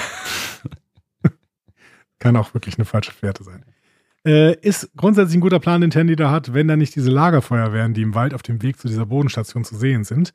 Kann 2.18 2.36
auch 2.36 2.54
wirklich 2.54 2.76
eine 2.76 2.84
falsche 2.84 3.12
Fährte 3.12 3.44
sein. 3.44 3.64
Äh, 4.26 4.58
ist 4.60 4.90
grundsätzlich 4.96 5.38
ein 5.38 5.40
guter 5.40 5.60
Plan, 5.60 5.80
den 5.80 5.90
Tandy 5.90 6.14
da 6.14 6.30
hat, 6.30 6.52
wenn 6.52 6.68
da 6.68 6.76
nicht 6.76 6.94
diese 6.94 7.10
Lagerfeuer 7.10 7.72
wären, 7.72 7.94
die 7.94 8.02
im 8.02 8.14
Wald 8.14 8.34
auf 8.34 8.42
dem 8.42 8.62
Weg 8.62 8.78
zu 8.78 8.86
dieser 8.86 9.06
Bodenstation 9.06 9.64
zu 9.64 9.76
sehen 9.76 10.04
sind. 10.04 10.34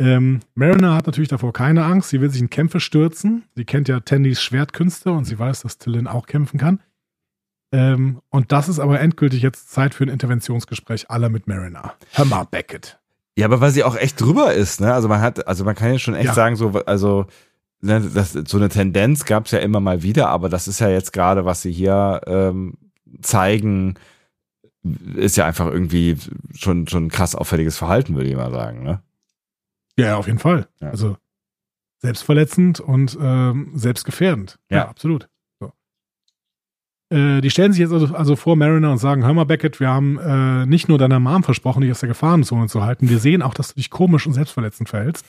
Ähm, 0.00 0.40
Mariner 0.54 0.94
hat 0.94 1.06
natürlich 1.06 1.28
davor 1.28 1.52
keine 1.52 1.84
Angst. 1.84 2.10
Sie 2.10 2.20
will 2.20 2.30
sich 2.30 2.40
in 2.40 2.50
Kämpfe 2.50 2.80
stürzen. 2.80 3.44
Sie 3.54 3.64
kennt 3.64 3.88
ja 3.88 4.00
Tandys 4.00 4.42
Schwertkünste 4.42 5.12
und 5.12 5.24
sie 5.24 5.38
weiß, 5.38 5.62
dass 5.62 5.78
Tillin 5.78 6.08
auch 6.08 6.26
kämpfen 6.26 6.58
kann. 6.58 6.80
Ähm, 7.72 8.20
und 8.30 8.50
das 8.50 8.68
ist 8.68 8.80
aber 8.80 9.00
endgültig 9.00 9.42
jetzt 9.42 9.70
Zeit 9.70 9.94
für 9.94 10.04
ein 10.04 10.08
Interventionsgespräch 10.08 11.10
aller 11.10 11.28
mit 11.28 11.46
Mariner. 11.46 11.94
Hör 12.12 12.24
mal, 12.24 12.44
Beckett. 12.44 12.98
Ja, 13.36 13.46
aber 13.46 13.60
weil 13.60 13.70
sie 13.72 13.82
auch 13.84 13.96
echt 13.96 14.20
drüber 14.20 14.54
ist, 14.54 14.80
ne? 14.80 14.94
Also 14.94 15.08
man 15.08 15.20
hat, 15.20 15.46
also 15.48 15.64
man 15.64 15.74
kann 15.74 15.90
ja 15.92 15.98
schon 15.98 16.14
echt 16.14 16.26
Ja. 16.26 16.34
sagen, 16.34 16.54
so, 16.56 16.68
also 16.86 17.26
ne, 17.80 18.00
das, 18.00 18.32
so 18.32 18.56
eine 18.58 18.68
Tendenz 18.68 19.24
gab 19.24 19.46
es 19.46 19.50
ja 19.52 19.58
immer 19.58 19.80
mal 19.80 20.02
wieder, 20.02 20.28
aber 20.28 20.48
das 20.48 20.68
ist 20.68 20.78
ja 20.80 20.88
jetzt 20.88 21.12
gerade, 21.12 21.44
was 21.44 21.62
sie 21.62 21.72
hier 21.72 22.20
ähm, 22.26 22.74
zeigen, 23.22 23.94
ist 25.16 25.36
ja 25.36 25.46
einfach 25.46 25.66
irgendwie 25.66 26.16
schon 26.54 26.86
schon 26.86 27.08
krass 27.08 27.34
auffälliges 27.34 27.76
Verhalten, 27.78 28.14
würde 28.14 28.28
ich 28.28 28.36
mal 28.36 28.50
sagen, 28.52 28.82
ne? 28.84 29.02
Ja, 29.98 30.16
auf 30.16 30.26
jeden 30.26 30.38
Fall. 30.38 30.68
Ja. 30.80 30.90
Also 30.90 31.16
selbstverletzend 32.00 32.80
und 32.80 33.16
ähm, 33.20 33.72
selbstgefährdend. 33.74 34.58
Ja, 34.70 34.76
Ja. 34.78 34.88
absolut. 34.88 35.28
Äh, 37.10 37.40
die 37.40 37.50
stellen 37.50 37.72
sich 37.72 37.80
jetzt 37.80 37.92
also, 37.92 38.14
also 38.14 38.36
vor 38.36 38.56
Mariner 38.56 38.90
und 38.90 38.98
sagen, 38.98 39.24
hör 39.24 39.34
mal 39.34 39.44
Beckett, 39.44 39.78
wir 39.80 39.88
haben 39.88 40.18
äh, 40.18 40.66
nicht 40.66 40.88
nur 40.88 40.98
deiner 40.98 41.20
Mom 41.20 41.42
versprochen, 41.42 41.82
dich 41.82 41.90
aus 41.90 42.00
der 42.00 42.08
Gefahrenzone 42.08 42.66
zu 42.68 42.82
halten, 42.82 43.08
wir 43.08 43.18
sehen 43.18 43.42
auch, 43.42 43.54
dass 43.54 43.68
du 43.68 43.74
dich 43.74 43.90
komisch 43.90 44.26
und 44.26 44.32
selbstverletzend 44.32 44.88
verhältst. 44.88 45.24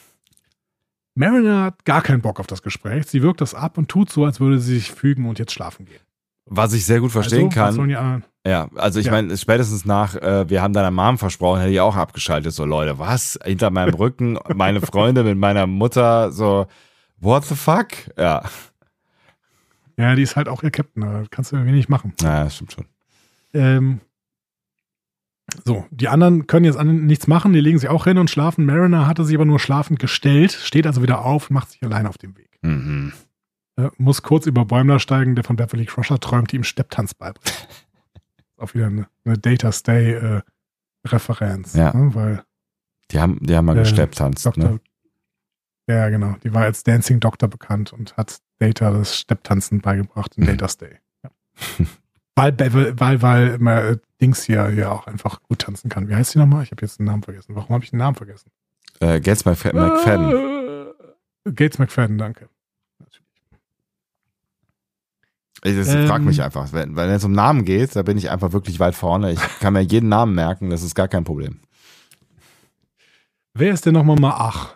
Mariner 1.16 1.64
hat 1.64 1.86
gar 1.86 2.02
keinen 2.02 2.22
Bock 2.22 2.40
auf 2.40 2.48
das 2.48 2.62
Gespräch. 2.62 3.06
Sie 3.08 3.22
wirkt 3.22 3.40
das 3.40 3.54
ab 3.56 3.78
und 3.78 3.88
tut 3.90 4.10
so, 4.10 4.26
als 4.26 4.40
würde 4.42 4.60
sie 4.60 4.76
sich 4.76 4.92
fügen 4.92 5.28
und 5.28 5.40
jetzt 5.40 5.54
schlafen 5.54 5.86
gehen. 5.86 6.02
Was 6.48 6.74
ich 6.74 6.86
sehr 6.86 7.00
gut 7.00 7.12
verstehen 7.12 7.50
also, 7.58 7.82
kann. 7.84 8.24
Ja, 8.46 8.70
also 8.76 9.00
ich 9.00 9.08
Ja. 9.08 9.14
meine, 9.14 9.36
spätestens 9.36 9.86
nach, 9.86 10.16
äh, 10.16 10.48
wir 10.50 10.62
haben 10.62 10.74
deiner 10.74 10.92
Mom 10.92 11.18
versprochen, 11.18 11.62
hätte 11.62 11.72
ich 11.72 11.80
auch 11.80 11.96
abgeschaltet. 11.96 12.54
So, 12.54 12.66
Leute, 12.66 13.00
was? 13.00 13.40
Hinter 13.44 13.72
meinem 13.72 13.96
Rücken, 13.96 14.38
meine 14.54 14.82
Freunde 14.82 15.24
mit 15.24 15.38
meiner 15.38 15.66
Mutter, 15.66 16.32
so, 16.32 16.68
what 17.18 17.46
the 17.46 17.56
fuck? 17.56 17.88
Ja, 18.18 18.44
Ja, 19.98 20.16
die 20.16 20.22
ist 20.24 20.36
halt 20.36 20.50
auch 20.50 20.64
ihr 20.64 20.72
Captain, 20.72 21.02
da 21.02 21.24
kannst 21.30 21.52
du 21.52 21.58
nicht 21.58 21.90
machen. 21.90 22.14
das 22.18 22.56
stimmt 22.56 22.74
schon. 22.74 22.86
Ähm, 23.54 24.02
so, 25.64 25.86
die 25.92 26.08
anderen 26.10 26.48
können 26.48 26.66
jetzt 26.66 26.78
an, 26.78 27.06
nichts 27.06 27.28
machen, 27.28 27.54
die 27.54 27.60
legen 27.62 27.78
sich 27.78 27.90
auch 27.90 28.06
hin 28.06 28.18
und 28.18 28.30
schlafen. 28.30 28.66
Mariner 28.66 29.08
hatte 29.08 29.24
sich 29.24 29.36
aber 29.36 29.46
nur 29.46 29.60
schlafend 29.60 30.00
gestellt, 30.00 30.52
steht 30.52 30.88
also 30.88 31.02
wieder 31.02 31.24
auf 31.24 31.50
und 31.50 31.54
macht 31.54 31.72
sich 31.72 31.84
allein 31.84 32.08
auf 32.08 32.18
den 32.18 32.36
Weg. 32.38 32.50
Mhm. 32.62 33.14
Äh, 33.78 33.90
muss 33.98 34.22
kurz 34.24 34.48
über 34.48 34.66
Bäumler 34.66 35.00
steigen, 35.00 35.36
der 35.36 35.44
von 35.44 35.56
Beverly 35.56 35.86
Crusher 35.86 36.20
träumt, 36.20 36.52
die 36.52 36.56
ihm 36.58 36.64
Stepptanz 36.64 37.14
beibringt. 37.14 37.68
auch 38.58 38.74
wieder 38.74 38.88
eine, 38.88 39.08
eine 39.24 39.38
Data 39.38 39.72
Stay 39.72 40.14
äh, 40.14 40.42
Referenz, 41.06 41.74
Ja. 41.76 41.94
ne, 41.96 42.14
weil 42.16 42.44
Die 43.12 43.20
haben, 43.20 43.38
die 43.42 43.56
haben 43.56 43.66
mal 43.66 43.78
Äh, 43.78 43.82
gesteppt, 43.82 44.18
tanzt, 44.18 44.46
Dr. 44.46 44.64
ne? 44.72 44.80
Ja, 45.88 46.10
genau. 46.10 46.36
Die 46.44 46.54
war 46.54 46.64
als 46.64 46.84
Dancing 46.84 47.20
Doctor 47.20 47.48
bekannt 47.48 47.94
und 47.94 48.18
hat 48.18 48.40
Data 48.60 48.92
das 48.92 49.18
Stepptanzen 49.18 49.82
beigebracht 49.82 50.36
in 50.38 50.44
Mhm. 50.44 50.48
Data 50.48 50.68
Stay. 50.68 50.98
Ja. 51.24 51.32
weil, 52.36 52.56
weil, 53.00 53.22
weil 53.22 53.48
immer 53.50 53.84
äh, 53.84 53.98
Dings 54.22 54.44
hier 54.44 54.70
ja 54.72 54.92
auch 54.92 55.06
einfach 55.08 55.42
gut 55.44 55.60
tanzen 55.60 55.90
kann. 55.90 56.10
Wie 56.10 56.16
heißt 56.16 56.32
sie 56.32 56.40
nochmal? 56.40 56.64
Ich 56.64 56.72
habe 56.72 56.82
jetzt 56.82 56.98
den 57.00 57.06
Namen 57.06 57.22
vergessen. 57.24 57.56
Warum 57.56 57.70
habe 57.76 57.84
ich 57.84 57.92
den 57.92 58.00
Namen 58.00 58.16
vergessen? 58.16 58.50
Äh, 59.00 59.20
Gates 59.20 59.46
McF 59.46 59.66
McFadden. 59.74 60.32
Äh, 61.46 61.52
Gates 61.52 61.78
McFadden, 61.80 62.18
danke. 62.18 62.50
Ich 65.64 65.76
das 65.76 65.88
Ähm. 65.94 66.08
frag 66.08 66.22
mich 66.22 66.42
einfach. 66.44 66.72
Wenn, 66.74 66.96
wenn 66.96 67.10
es 67.10 67.24
um 67.24 67.32
Namen 67.32 67.66
geht, 67.66 67.96
da 67.96 68.04
bin 68.04 68.18
ich 68.18 68.30
einfach 68.30 68.52
wirklich 68.54 68.80
weit 68.80 68.94
vorne. 68.96 69.32
Ich 69.32 69.40
kann 69.60 69.74
mir 69.74 69.82
jeden 69.82 70.10
Namen 70.10 70.36
merken, 70.36 70.70
das 70.70 70.84
ist 70.84 70.94
gar 70.96 71.08
kein 71.08 71.24
Problem. 71.24 71.60
Wer 73.54 73.74
ist 73.74 73.86
denn 73.86 73.94
nochmal 73.94 74.18
Maach? 74.20 74.76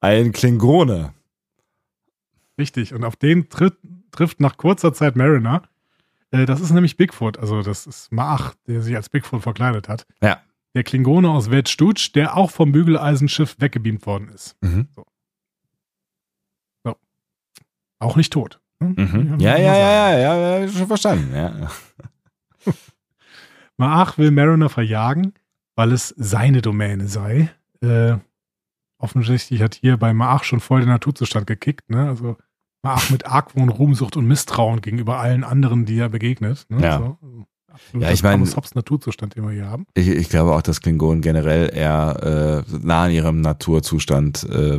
Ein 0.00 0.32
Klingone. 0.32 1.14
Richtig. 2.58 2.94
Und 2.94 3.04
auf 3.04 3.16
den 3.16 3.48
tritt, 3.48 3.76
trifft 4.10 4.40
nach 4.40 4.56
kurzer 4.56 4.92
Zeit 4.92 5.16
Mariner. 5.16 5.62
Äh, 6.30 6.46
das 6.46 6.60
ist 6.60 6.70
nämlich 6.72 6.96
Bigfoot, 6.96 7.38
also 7.38 7.62
das 7.62 7.86
ist 7.86 8.12
Maach, 8.12 8.54
der 8.66 8.82
sich 8.82 8.96
als 8.96 9.08
Bigfoot 9.08 9.42
verkleidet 9.42 9.88
hat. 9.88 10.06
Ja. 10.22 10.40
Der 10.74 10.84
Klingone 10.84 11.30
aus 11.30 11.50
Wedstutsch, 11.50 12.14
der 12.14 12.36
auch 12.36 12.50
vom 12.50 12.72
Bügeleisenschiff 12.72 13.56
weggebeamt 13.58 14.04
worden 14.06 14.28
ist. 14.28 14.56
Mhm. 14.60 14.88
Auch 17.98 18.16
nicht 18.16 18.32
tot. 18.32 18.60
Hm? 18.80 18.94
Mhm. 18.96 19.40
Ja, 19.40 19.56
ja, 19.56 19.74
ja, 19.74 20.10
ja, 20.10 20.18
ja, 20.18 20.58
ja, 20.58 20.68
schon 20.68 20.86
verstanden, 20.86 21.34
ja. 21.34 21.70
Maach 23.78 24.18
will 24.18 24.30
Mariner 24.30 24.68
verjagen, 24.68 25.32
weil 25.76 25.92
es 25.92 26.08
seine 26.16 26.62
Domäne 26.62 27.08
sei. 27.08 27.50
Äh, 27.80 28.16
offensichtlich 28.98 29.62
hat 29.62 29.74
hier 29.74 29.96
bei 29.96 30.12
Maach 30.14 30.44
schon 30.44 30.60
voll 30.60 30.80
den 30.80 30.88
Naturzustand 30.88 31.46
gekickt, 31.46 31.90
ne? 31.90 32.08
Also 32.08 32.36
Maach 32.82 33.10
mit 33.10 33.26
Argwohn, 33.26 33.68
Ruhmsucht 33.68 34.16
und 34.16 34.26
Misstrauen 34.26 34.80
gegenüber 34.80 35.18
allen 35.18 35.44
anderen, 35.44 35.86
die 35.86 35.98
er 35.98 36.08
begegnet. 36.08 36.66
Ne? 36.68 36.82
Ja. 36.82 36.98
So, 36.98 37.18
absolut 37.68 38.02
Ja, 38.06 38.12
ich 38.12 38.22
mein- 38.22 38.34
Thomas 38.34 38.56
Hobbes 38.56 38.74
Naturzustand, 38.74 39.34
den 39.36 39.44
wir 39.44 39.50
hier 39.52 39.66
haben. 39.70 39.86
Ich, 39.94 40.08
ich 40.08 40.28
glaube 40.28 40.52
auch, 40.54 40.62
dass 40.62 40.80
Klingonen 40.80 41.20
generell 41.22 41.70
eher 41.74 42.64
äh, 42.68 42.76
nah 42.78 43.04
an 43.04 43.10
ihrem 43.10 43.40
Naturzustand 43.40 44.44
äh, 44.44 44.78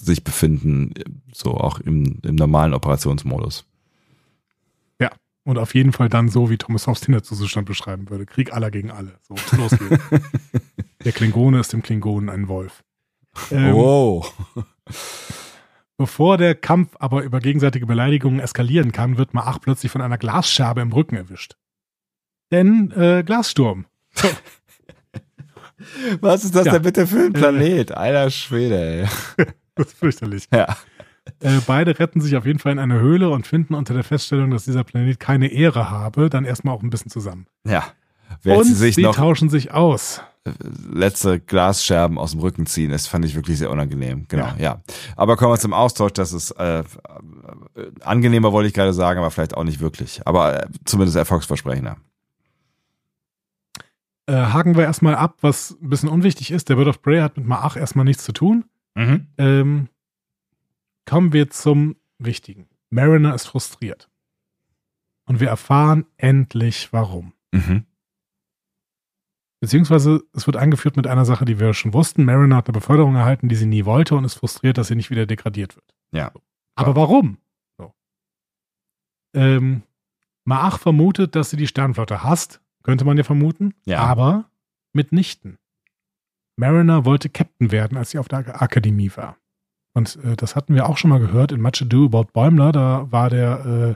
sich 0.00 0.22
befinden, 0.22 0.92
so 1.32 1.54
auch 1.54 1.80
im, 1.80 2.20
im 2.22 2.36
normalen 2.36 2.74
Operationsmodus. 2.74 3.66
Und 5.44 5.58
auf 5.58 5.74
jeden 5.74 5.90
Fall 5.92 6.08
dann 6.08 6.28
so, 6.28 6.50
wie 6.50 6.56
Thomas 6.56 6.86
Hobbes 6.86 7.00
den 7.00 7.14
Naturzustand 7.14 7.66
beschreiben 7.66 8.08
würde. 8.10 8.26
Krieg 8.26 8.52
aller 8.52 8.70
gegen 8.70 8.92
alle. 8.92 9.18
So, 9.22 9.34
los 9.56 9.72
geht's. 9.76 10.00
Der 11.04 11.10
Klingone 11.10 11.58
ist 11.58 11.72
dem 11.72 11.82
Klingonen 11.82 12.28
ein 12.28 12.46
Wolf. 12.46 12.84
Ähm, 13.50 13.72
wow. 13.74 14.34
Bevor 15.96 16.36
der 16.38 16.54
Kampf 16.54 16.96
aber 16.98 17.22
über 17.22 17.38
gegenseitige 17.40 17.86
Beleidigungen 17.86 18.40
eskalieren 18.40 18.92
kann, 18.92 19.16
wird 19.18 19.34
Maach 19.34 19.60
plötzlich 19.60 19.92
von 19.92 20.02
einer 20.02 20.18
Glasscherbe 20.18 20.80
im 20.80 20.92
Rücken 20.92 21.16
erwischt. 21.16 21.56
Denn 22.50 22.90
äh, 22.92 23.22
Glassturm. 23.24 23.86
Was 26.20 26.44
ist 26.44 26.54
das 26.54 26.66
Ja. 26.66 26.72
denn 26.72 26.82
bitte 26.82 27.06
für 27.06 27.24
ein 27.26 27.32
Planet? 27.32 27.92
Alter 27.92 28.30
Schwede, 28.30 29.08
ey. 29.38 29.46
Das 29.74 29.86
ist 29.86 29.98
fürchterlich. 29.98 30.48
Ja. 30.52 30.76
Äh, 31.40 31.60
beide 31.66 31.98
retten 31.98 32.20
sich 32.20 32.36
auf 32.36 32.44
jeden 32.44 32.58
Fall 32.58 32.72
in 32.72 32.78
eine 32.78 33.00
Höhle 33.00 33.30
und 33.30 33.46
finden 33.46 33.74
unter 33.74 33.94
der 33.94 34.04
Feststellung, 34.04 34.50
dass 34.50 34.64
dieser 34.64 34.84
Planet 34.84 35.18
keine 35.18 35.46
Ehre 35.46 35.90
habe, 35.90 36.28
dann 36.28 36.44
erstmal 36.44 36.74
auch 36.74 36.82
ein 36.82 36.90
bisschen 36.90 37.10
zusammen. 37.10 37.46
Ja. 37.66 37.84
Wer 38.42 38.58
und 38.58 38.64
sie 38.64 38.74
sich 38.74 38.96
sie 38.96 39.02
noch 39.02 39.14
tauschen 39.16 39.48
sich 39.48 39.70
aus. 39.72 40.20
Letzte 40.44 41.38
Glasscherben 41.38 42.18
aus 42.18 42.32
dem 42.32 42.40
Rücken 42.40 42.66
ziehen, 42.66 42.90
das 42.90 43.06
fand 43.06 43.24
ich 43.24 43.34
wirklich 43.34 43.58
sehr 43.58 43.70
unangenehm. 43.70 44.26
Genau, 44.28 44.46
ja. 44.46 44.58
Ja. 44.58 44.82
Aber 45.16 45.36
kommen 45.36 45.52
wir 45.52 45.58
zum 45.58 45.72
Austausch, 45.72 46.12
das 46.12 46.32
ist 46.32 46.50
äh, 46.52 46.80
äh, 46.80 46.84
angenehmer, 48.00 48.52
wollte 48.52 48.68
ich 48.68 48.74
gerade 48.74 48.92
sagen, 48.92 49.20
aber 49.20 49.30
vielleicht 49.30 49.56
auch 49.56 49.64
nicht 49.64 49.80
wirklich. 49.80 50.20
Aber 50.26 50.64
äh, 50.64 50.68
zumindest 50.84 51.16
erfolgsversprechender. 51.16 51.96
Äh, 54.26 54.34
haken 54.34 54.76
wir 54.76 54.84
erstmal 54.84 55.14
ab, 55.14 55.38
was 55.40 55.76
ein 55.80 55.88
bisschen 55.88 56.08
unwichtig 56.08 56.50
ist. 56.50 56.68
Der 56.68 56.76
Bird 56.76 56.88
of 56.88 57.02
Prey 57.02 57.20
hat 57.20 57.36
mit 57.36 57.46
Maach 57.46 57.76
erstmal 57.76 58.04
nichts 58.04 58.24
zu 58.24 58.32
tun. 58.32 58.64
Mhm. 58.94 59.26
Ähm, 59.38 59.88
kommen 61.06 61.32
wir 61.32 61.50
zum 61.50 61.96
Wichtigen. 62.18 62.68
Mariner 62.90 63.34
ist 63.34 63.46
frustriert. 63.46 64.08
Und 65.24 65.40
wir 65.40 65.48
erfahren 65.48 66.04
endlich 66.16 66.92
warum. 66.92 67.32
Mhm. 67.52 67.86
Beziehungsweise 69.62 70.24
es 70.32 70.48
wird 70.48 70.56
angeführt 70.56 70.96
mit 70.96 71.06
einer 71.06 71.24
Sache, 71.24 71.44
die 71.44 71.60
wir 71.60 71.72
schon 71.72 71.94
wussten. 71.94 72.24
Mariner 72.24 72.56
hat 72.56 72.66
eine 72.66 72.72
Beförderung 72.72 73.14
erhalten, 73.14 73.48
die 73.48 73.54
sie 73.54 73.66
nie 73.66 73.84
wollte 73.84 74.16
und 74.16 74.24
ist 74.24 74.34
frustriert, 74.34 74.76
dass 74.76 74.88
sie 74.88 74.96
nicht 74.96 75.10
wieder 75.10 75.24
degradiert 75.24 75.76
wird. 75.76 75.94
Ja. 76.10 76.32
Aber 76.74 76.96
warum? 76.96 77.38
So. 77.78 77.94
Ähm, 79.34 79.84
Maach 80.44 80.80
vermutet, 80.80 81.36
dass 81.36 81.50
sie 81.50 81.56
die 81.56 81.68
Sternflotte 81.68 82.24
hasst. 82.24 82.60
Könnte 82.82 83.04
man 83.04 83.16
ja 83.16 83.22
vermuten. 83.22 83.72
Ja. 83.84 84.00
Aber 84.00 84.50
mitnichten. 84.92 85.58
Mariner 86.56 87.04
wollte 87.04 87.28
Captain 87.28 87.70
werden, 87.70 87.96
als 87.96 88.10
sie 88.10 88.18
auf 88.18 88.26
der 88.26 88.60
Akademie 88.60 89.12
war. 89.14 89.36
Und 89.94 90.18
äh, 90.24 90.34
das 90.34 90.56
hatten 90.56 90.74
wir 90.74 90.88
auch 90.88 90.96
schon 90.96 91.10
mal 91.10 91.20
gehört 91.20 91.52
in 91.52 91.60
Much 91.60 91.80
Ado 91.82 92.06
About 92.06 92.32
Bäumler. 92.32 92.72
Da 92.72 93.12
war 93.12 93.30
der 93.30 93.64
äh, 93.64 93.94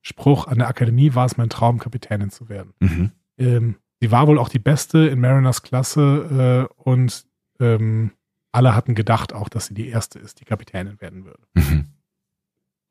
Spruch, 0.00 0.46
an 0.46 0.60
der 0.60 0.68
Akademie 0.68 1.14
war 1.14 1.26
es 1.26 1.36
mein 1.36 1.50
Traum, 1.50 1.78
Kapitänin 1.78 2.30
zu 2.30 2.48
werden. 2.48 2.72
Mhm. 2.80 3.10
Ähm, 3.36 3.76
sie 4.04 4.10
war 4.10 4.26
wohl 4.26 4.38
auch 4.38 4.50
die 4.50 4.58
Beste 4.58 5.06
in 5.06 5.18
Mariners 5.18 5.62
Klasse 5.62 6.68
äh, 6.68 6.82
und 6.82 7.24
ähm, 7.58 8.10
alle 8.52 8.74
hatten 8.74 8.94
gedacht 8.94 9.32
auch, 9.32 9.48
dass 9.48 9.64
sie 9.66 9.74
die 9.74 9.88
Erste 9.88 10.18
ist, 10.18 10.40
die 10.40 10.44
Kapitänin 10.44 11.00
werden 11.00 11.24
würde. 11.24 11.40
Mhm. 11.54 11.86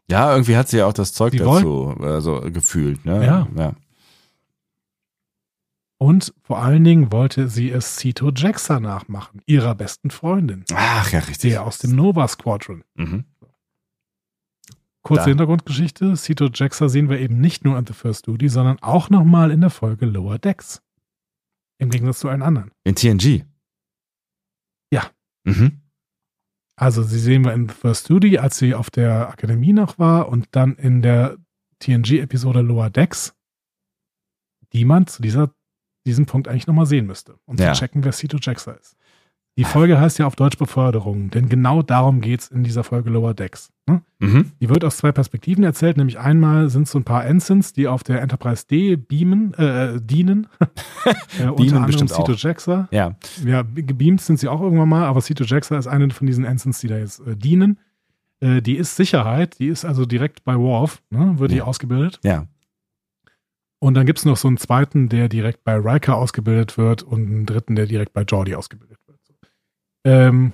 Ja, 0.10 0.32
irgendwie 0.32 0.58
hat 0.58 0.70
sie 0.70 0.78
ja 0.78 0.88
auch 0.88 0.94
das 0.94 1.14
Zeug 1.14 1.34
Die 1.34 1.38
dazu 1.38 1.96
äh, 2.02 2.20
so 2.20 2.42
gefühlt, 2.42 3.06
ne? 3.06 3.24
Ja. 3.24 3.48
ja. 3.56 3.76
Und 6.00 6.34
vor 6.42 6.58
allen 6.64 6.84
Dingen 6.84 7.12
wollte 7.12 7.48
sie 7.48 7.70
es 7.70 7.96
Cito 7.98 8.32
Jaxa 8.36 8.80
nachmachen, 8.80 9.42
ihrer 9.46 9.76
besten 9.76 10.10
Freundin, 10.10 10.66
Ach 10.74 11.12
ja, 11.12 11.20
richtig. 11.20 11.52
der 11.52 11.64
aus 11.64 11.78
dem 11.78 11.96
Nova 11.96 12.28
Squadron. 12.28 12.84
Mhm. 12.96 13.26
Kurze 15.04 15.26
Da. 15.26 15.30
Hintergrundgeschichte, 15.30 16.16
Cito 16.18 16.50
Jaxa 16.52 16.90
sehen 16.90 17.08
wir 17.08 17.20
eben 17.20 17.40
nicht 17.40 17.64
nur 17.64 17.78
an 17.78 17.86
The 17.86 17.94
First 17.94 18.26
Duty, 18.26 18.50
sondern 18.50 18.80
auch 18.82 19.12
nochmal 19.12 19.52
in 19.52 19.62
der 19.62 19.70
Folge 19.70 20.08
Lower 20.08 20.40
Decks. 20.40 20.82
Im 21.84 21.90
Gegensatz 21.90 22.20
zu 22.20 22.30
allen 22.30 22.42
anderen. 22.42 22.72
In 22.84 22.96
TNG. 22.96 23.44
Ja. 24.92 25.12
Mhm. 25.44 25.82
Also 26.76 27.04
sie 27.04 27.20
sehen 27.20 27.44
wir 27.46 27.54
in 27.54 27.68
The 27.70 27.76
First 27.76 28.10
Duty, 28.10 28.38
als 28.40 28.58
sie 28.58 28.74
auf 28.74 28.90
der 28.90 29.30
Akademie 29.30 29.74
noch 29.74 30.00
war 30.00 30.28
und 30.30 30.48
dann 30.52 30.76
in 30.76 31.02
der 31.02 31.38
TNG-Episode 31.80 32.62
Lower 32.62 32.90
Decks, 32.90 33.36
die 34.74 34.86
man 34.86 35.06
zu 35.08 35.22
dieser, 35.22 35.54
diesem 36.08 36.26
Punkt 36.26 36.48
eigentlich 36.48 36.68
nochmal 36.68 36.86
sehen 36.88 37.06
müsste, 37.06 37.38
um 37.46 37.58
Ja. 37.58 37.74
zu 37.74 37.80
checken, 37.80 38.04
wer 38.04 38.12
Cito 38.12 38.38
Jaxa 38.42 38.72
ist. 38.74 38.96
Die 39.56 39.66
Folge 39.66 40.00
heißt 40.02 40.18
ja 40.18 40.26
auf 40.26 40.36
Deutsch 40.36 40.58
Beförderung, 40.58 41.30
denn 41.30 41.48
genau 41.48 41.84
darum 41.84 42.22
geht's 42.22 42.48
in 42.48 42.64
dieser 42.64 42.84
Folge 42.84 43.12
Lower 43.12 43.36
Decks. 43.36 43.72
Ne? 43.86 44.02
Mhm. 44.18 44.52
Die 44.60 44.68
wird 44.68 44.84
aus 44.84 44.98
zwei 44.98 45.12
Perspektiven 45.12 45.64
erzählt, 45.64 45.96
nämlich 45.98 46.18
einmal 46.18 46.70
sind 46.70 46.88
so 46.88 46.98
ein 46.98 47.04
paar 47.04 47.24
Ensigns, 47.26 47.72
die 47.72 47.88
auf 47.88 48.02
der 48.04 48.22
Enterprise 48.24 48.66
D 48.66 48.96
beamen, 48.96 49.54
äh, 49.54 50.02
dienen. 50.02 50.48
äh, 51.40 51.50
unter 51.50 51.62
anderem 51.62 51.86
bestimmt 51.86 52.10
Cito. 52.10 52.32
Jaxa. 52.34 52.88
Ja. 52.90 53.16
Ja, 53.46 53.62
gebeamt 53.62 54.22
sind 54.22 54.40
sie 54.40 54.48
auch 54.48 54.60
irgendwann 54.60 54.90
mal, 54.90 55.06
aber 55.06 55.22
Cito 55.22 55.44
Jaxa 55.44 55.78
ist 55.78 55.86
eine 55.88 56.10
von 56.10 56.26
diesen 56.26 56.46
Ensigns, 56.46 56.80
die 56.80 56.88
da 56.88 56.98
jetzt 56.98 57.20
äh, 57.20 57.36
dienen. 57.36 57.78
Äh, 58.40 58.64
die 58.64 58.76
ist 58.78 58.96
Sicherheit, 58.96 59.60
die 59.60 59.68
ist 59.68 59.86
also 59.86 60.08
direkt 60.08 60.44
bei 60.44 60.58
Worf, 60.58 61.04
ne, 61.12 61.38
wird 61.38 61.52
die 61.52 61.58
Ja. 61.58 61.66
ausgebildet. 61.66 62.20
Ja. 62.24 62.48
Und 63.78 63.94
dann 63.96 64.06
gibt 64.06 64.18
es 64.18 64.26
noch 64.26 64.38
so 64.38 64.48
einen 64.48 64.58
zweiten, 64.58 65.10
der 65.10 65.30
direkt 65.30 65.64
bei 65.64 65.76
Riker 65.76 66.18
ausgebildet 66.18 66.78
wird 66.78 67.04
und 67.04 67.28
einen 67.28 67.46
dritten, 67.46 67.76
der 67.76 67.86
direkt 67.86 68.14
bei 68.14 68.24
Geordi 68.24 68.56
ausgebildet 68.56 68.98
wird. 68.98 69.03
Ähm, 70.06 70.54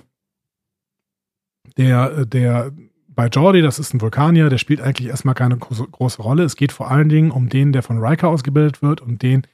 der, 1.76 2.26
der 2.26 2.72
bei 3.08 3.28
Geordi, 3.28 3.62
das 3.62 3.78
ist 3.78 3.92
ein 3.92 4.00
Vulkanier, 4.00 4.48
der 4.48 4.58
spielt 4.58 4.80
eigentlich 4.80 5.08
erstmal 5.08 5.34
keine 5.34 5.56
große, 5.56 5.84
große 5.84 6.22
Rolle. 6.22 6.44
Es 6.44 6.56
geht 6.56 6.72
vor 6.72 6.90
allen 6.90 7.08
Dingen 7.08 7.30
um 7.30 7.48
den, 7.48 7.72
der 7.72 7.82
von 7.82 7.98
Riker 8.02 8.28
ausgebildet 8.28 8.82
wird 8.82 9.00
und 9.00 9.22
den 9.22 9.46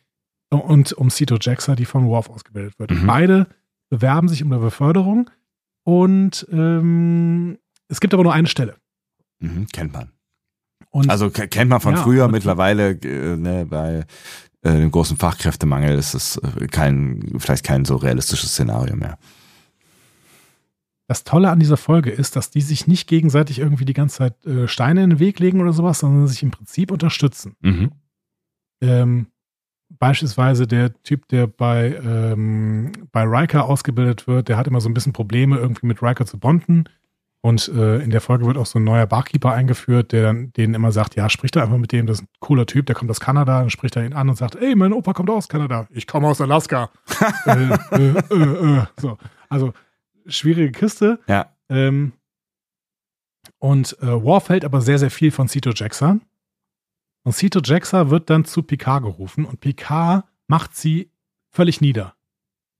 und 0.50 0.92
um 0.92 1.10
Cito 1.10 1.36
Jaxa, 1.40 1.74
die 1.74 1.84
von 1.84 2.06
Worf 2.06 2.30
ausgebildet 2.30 2.78
wird. 2.78 2.90
Mhm. 2.92 3.06
Beide 3.06 3.46
bewerben 3.90 4.28
sich 4.28 4.42
um 4.44 4.52
eine 4.52 4.60
Beförderung 4.60 5.30
und 5.84 6.46
ähm, 6.52 7.58
es 7.88 8.00
gibt 8.00 8.14
aber 8.14 8.22
nur 8.22 8.32
eine 8.32 8.46
Stelle. 8.48 8.76
Mhm. 9.40 9.66
Kennt 9.72 9.92
man. 9.92 10.12
Und 10.90 11.10
Also 11.10 11.30
ke- 11.30 11.48
kennt 11.48 11.70
man 11.70 11.80
von 11.80 11.94
Ja, 11.94 12.02
früher, 12.02 12.28
mittlerweile 12.28 12.90
äh, 12.92 13.36
ne, 13.36 13.66
bei 13.66 14.04
äh, 14.62 14.72
dem 14.72 14.90
großen 14.90 15.16
Fachkräftemangel 15.16 15.98
ist 15.98 16.14
es 16.14 16.36
äh, 16.38 16.66
kein, 16.68 17.20
vielleicht 17.38 17.64
kein 17.64 17.84
so 17.84 17.96
realistisches 17.96 18.52
Szenario 18.52 18.96
mehr. 18.96 19.18
Das 21.08 21.24
Tolle 21.24 21.50
an 21.50 21.60
dieser 21.60 21.76
Folge 21.76 22.10
ist, 22.10 22.34
dass 22.34 22.50
die 22.50 22.60
sich 22.60 22.86
nicht 22.86 23.08
gegenseitig 23.08 23.60
irgendwie 23.60 23.84
die 23.84 23.92
ganze 23.92 24.18
Zeit 24.18 24.46
äh, 24.46 24.66
Steine 24.66 25.04
in 25.04 25.10
den 25.10 25.18
Weg 25.18 25.38
legen 25.38 25.60
oder 25.60 25.72
sowas, 25.72 26.00
sondern 26.00 26.26
sich 26.26 26.42
im 26.42 26.50
Prinzip 26.50 26.90
unterstützen. 26.90 27.54
Mhm. 27.60 27.92
Ähm, 28.80 29.26
beispielsweise 29.88 30.66
der 30.66 31.00
Typ, 31.02 31.28
der 31.28 31.46
bei, 31.46 31.94
ähm, 32.04 32.90
bei 33.12 33.22
Riker 33.22 33.66
ausgebildet 33.66 34.26
wird, 34.26 34.48
der 34.48 34.56
hat 34.56 34.66
immer 34.66 34.80
so 34.80 34.88
ein 34.88 34.94
bisschen 34.94 35.12
Probleme, 35.12 35.56
irgendwie 35.56 35.86
mit 35.86 36.02
Riker 36.02 36.26
zu 36.26 36.38
bonden. 36.38 36.84
Und 37.40 37.68
äh, 37.68 37.98
in 37.98 38.10
der 38.10 38.20
Folge 38.20 38.44
wird 38.44 38.56
auch 38.56 38.66
so 38.66 38.80
ein 38.80 38.84
neuer 38.84 39.06
Barkeeper 39.06 39.52
eingeführt, 39.52 40.10
der 40.10 40.24
dann 40.24 40.52
denen 40.54 40.74
immer 40.74 40.90
sagt, 40.90 41.14
ja, 41.14 41.28
sprich 41.30 41.52
da 41.52 41.62
einfach 41.62 41.78
mit 41.78 41.92
dem, 41.92 42.06
das 42.06 42.18
ist 42.18 42.24
ein 42.24 42.28
cooler 42.40 42.66
Typ, 42.66 42.86
der 42.86 42.96
kommt 42.96 43.08
aus 43.08 43.20
Kanada, 43.20 43.60
dann 43.60 43.70
spricht 43.70 43.94
er 43.94 44.04
ihn 44.04 44.14
an 44.14 44.28
und 44.28 44.34
sagt, 44.34 44.56
ey, 44.56 44.74
mein 44.74 44.92
Opa 44.92 45.12
kommt 45.12 45.30
aus 45.30 45.46
Kanada, 45.46 45.86
ich 45.90 46.08
komme 46.08 46.26
aus 46.26 46.40
Alaska. 46.40 46.90
äh, 47.46 47.68
äh, 47.92 48.14
äh, 48.30 48.78
äh. 48.78 48.82
So, 48.98 49.16
also 49.48 49.72
schwierige 50.28 50.72
Kiste. 50.72 51.20
Ja. 51.28 51.52
Ähm, 51.68 52.12
und 53.58 53.96
äh, 54.00 54.22
Worf 54.22 54.48
hält 54.48 54.64
aber 54.64 54.80
sehr, 54.80 54.98
sehr 54.98 55.10
viel 55.10 55.30
von 55.30 55.48
Cito 55.48 55.70
Jaxa. 55.70 56.18
Und 57.22 57.32
Cito 57.32 57.60
Jaxa 57.62 58.10
wird 58.10 58.30
dann 58.30 58.44
zu 58.44 58.62
Picard 58.62 59.02
gerufen 59.02 59.44
und 59.44 59.60
Picard 59.60 60.24
macht 60.46 60.76
sie 60.76 61.10
völlig 61.50 61.80
nieder. 61.80 62.14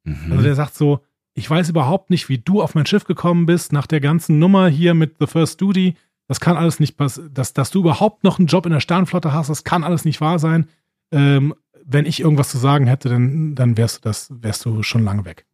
Mhm. 0.05 0.33
Also 0.33 0.45
der 0.45 0.55
sagt 0.55 0.75
so, 0.75 1.01
ich 1.35 1.49
weiß 1.49 1.69
überhaupt 1.69 2.11
nicht, 2.11 2.29
wie 2.29 2.39
du 2.39 2.63
auf 2.63 2.75
mein 2.75 2.87
Schiff 2.87 3.05
gekommen 3.05 3.47
bist, 3.47 3.73
nach 3.73 3.87
der 3.87 4.01
ganzen 4.01 4.39
Nummer 4.39 4.69
hier 4.69 4.95
mit 4.95 5.17
The 5.19 5.27
First 5.27 5.61
Duty. 5.61 5.95
das 6.29 6.41
kann 6.41 6.57
alles 6.57 6.81
nicht 6.81 6.97
passieren, 6.97 7.33
dass, 7.35 7.53
dass 7.53 7.71
du 7.71 7.81
überhaupt 7.81 8.25
noch 8.25 8.39
einen 8.39 8.47
Job 8.47 8.67
in 8.67 8.73
der 8.73 8.81
Sternflotte 8.81 9.33
hast, 9.33 9.51
das 9.51 9.65
kann 9.65 9.85
alles 9.85 10.05
nicht 10.05 10.21
wahr 10.21 10.39
sein. 10.39 10.69
Ähm, 11.13 11.55
wenn 11.85 12.07
ich 12.07 12.21
irgendwas 12.21 12.51
zu 12.51 12.59
sagen 12.59 12.87
hätte, 12.87 13.09
dann, 13.09 13.55
dann 13.55 13.77
wärst 13.77 13.99
du 13.99 14.01
das, 14.09 14.29
wärst 14.31 14.65
du 14.65 14.83
schon 14.83 15.05
lange 15.05 15.25
weg. 15.25 15.47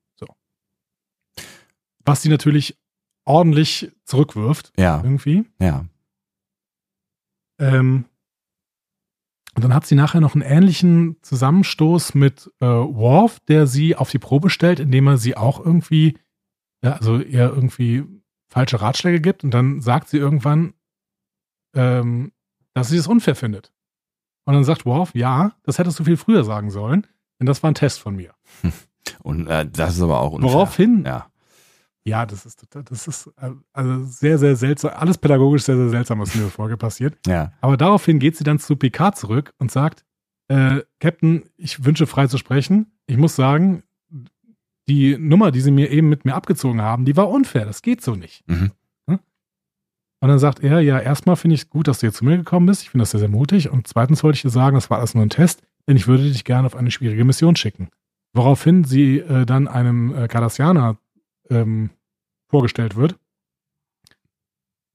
Was 2.04 2.22
sie 2.22 2.28
natürlich 2.28 2.76
ordentlich 3.24 3.92
zurückwirft. 4.04 4.72
Ja. 4.76 5.00
Irgendwie. 5.02 5.44
Ja. 5.60 5.86
Ähm, 7.58 8.06
und 9.54 9.62
dann 9.64 9.74
hat 9.74 9.86
sie 9.86 9.94
nachher 9.94 10.20
noch 10.20 10.34
einen 10.34 10.42
ähnlichen 10.42 11.16
Zusammenstoß 11.22 12.14
mit 12.14 12.50
äh, 12.60 12.66
Worf, 12.66 13.38
der 13.40 13.66
sie 13.66 13.96
auf 13.96 14.10
die 14.10 14.18
Probe 14.18 14.48
stellt, 14.48 14.80
indem 14.80 15.06
er 15.06 15.18
sie 15.18 15.36
auch 15.36 15.64
irgendwie, 15.64 16.18
ja, 16.82 16.94
also 16.94 17.18
ihr 17.20 17.50
irgendwie 17.50 18.04
falsche 18.48 18.80
Ratschläge 18.80 19.20
gibt. 19.20 19.44
Und 19.44 19.52
dann 19.52 19.80
sagt 19.80 20.08
sie 20.08 20.16
irgendwann, 20.16 20.72
ähm, 21.74 22.32
dass 22.74 22.88
sie 22.88 22.96
es 22.96 23.06
unfair 23.06 23.34
findet. 23.36 23.72
Und 24.44 24.54
dann 24.54 24.64
sagt 24.64 24.86
Worf, 24.86 25.14
ja, 25.14 25.52
das 25.62 25.78
hättest 25.78 25.98
du 26.00 26.04
viel 26.04 26.16
früher 26.16 26.44
sagen 26.44 26.70
sollen, 26.70 27.06
denn 27.38 27.46
das 27.46 27.62
war 27.62 27.70
ein 27.70 27.74
Test 27.74 28.00
von 28.00 28.16
mir. 28.16 28.34
Und 29.22 29.46
äh, 29.48 29.66
das 29.66 29.96
ist 29.96 30.02
aber 30.02 30.20
auch 30.20 30.32
unfair. 30.32 30.52
Woraufhin, 30.52 31.04
Ja. 31.04 31.31
Ja, 32.04 32.26
das 32.26 32.46
ist 32.46 32.60
total, 32.60 32.82
das 32.84 33.06
ist 33.06 33.28
äh, 33.40 33.50
also 33.72 34.04
sehr, 34.04 34.38
sehr 34.38 34.56
seltsam, 34.56 34.92
alles 34.94 35.18
pädagogisch 35.18 35.62
sehr, 35.62 35.76
sehr 35.76 35.88
seltsam, 35.88 36.18
was 36.20 36.32
dieser 36.32 36.48
Folge 36.48 36.76
passiert. 36.76 37.16
Ja. 37.26 37.52
Aber 37.60 37.76
daraufhin 37.76 38.18
geht 38.18 38.36
sie 38.36 38.44
dann 38.44 38.58
zu 38.58 38.76
Picard 38.76 39.16
zurück 39.16 39.54
und 39.58 39.70
sagt, 39.70 40.04
äh, 40.48 40.82
Captain, 41.00 41.44
ich 41.56 41.84
wünsche 41.84 42.06
frei 42.06 42.26
zu 42.26 42.38
sprechen. 42.38 42.92
Ich 43.06 43.16
muss 43.16 43.36
sagen, 43.36 43.84
die 44.88 45.16
Nummer, 45.16 45.52
die 45.52 45.60
sie 45.60 45.70
mir 45.70 45.90
eben 45.90 46.08
mit 46.08 46.24
mir 46.24 46.34
abgezogen 46.34 46.82
haben, 46.82 47.04
die 47.04 47.16
war 47.16 47.28
unfair. 47.28 47.64
Das 47.64 47.82
geht 47.82 48.02
so 48.02 48.16
nicht. 48.16 48.48
Mhm. 48.48 48.72
Und 50.22 50.28
dann 50.28 50.38
sagt 50.38 50.62
er, 50.62 50.78
ja, 50.80 51.00
erstmal 51.00 51.34
finde 51.34 51.54
ich 51.56 51.62
es 51.62 51.68
gut, 51.68 51.88
dass 51.88 51.98
du 51.98 52.06
jetzt 52.06 52.18
zu 52.18 52.24
mir 52.24 52.36
gekommen 52.36 52.66
bist. 52.66 52.82
Ich 52.82 52.90
finde 52.90 53.02
das 53.02 53.10
sehr, 53.10 53.18
sehr 53.18 53.28
mutig. 53.28 53.70
Und 53.70 53.88
zweitens 53.88 54.22
wollte 54.22 54.36
ich 54.36 54.42
dir 54.42 54.50
sagen, 54.50 54.76
das 54.76 54.88
war 54.88 54.98
alles 54.98 55.16
nur 55.16 55.24
ein 55.24 55.30
Test, 55.30 55.64
denn 55.88 55.96
ich 55.96 56.06
würde 56.06 56.22
dich 56.22 56.44
gerne 56.44 56.66
auf 56.66 56.76
eine 56.76 56.92
schwierige 56.92 57.24
Mission 57.24 57.56
schicken. 57.56 57.88
Woraufhin 58.32 58.84
sie 58.84 59.18
äh, 59.18 59.44
dann 59.46 59.66
einem 59.66 60.14
äh, 60.14 60.28
Cardassianer 60.28 60.96
ähm, 61.50 61.90
vorgestellt 62.48 62.96
wird, 62.96 63.18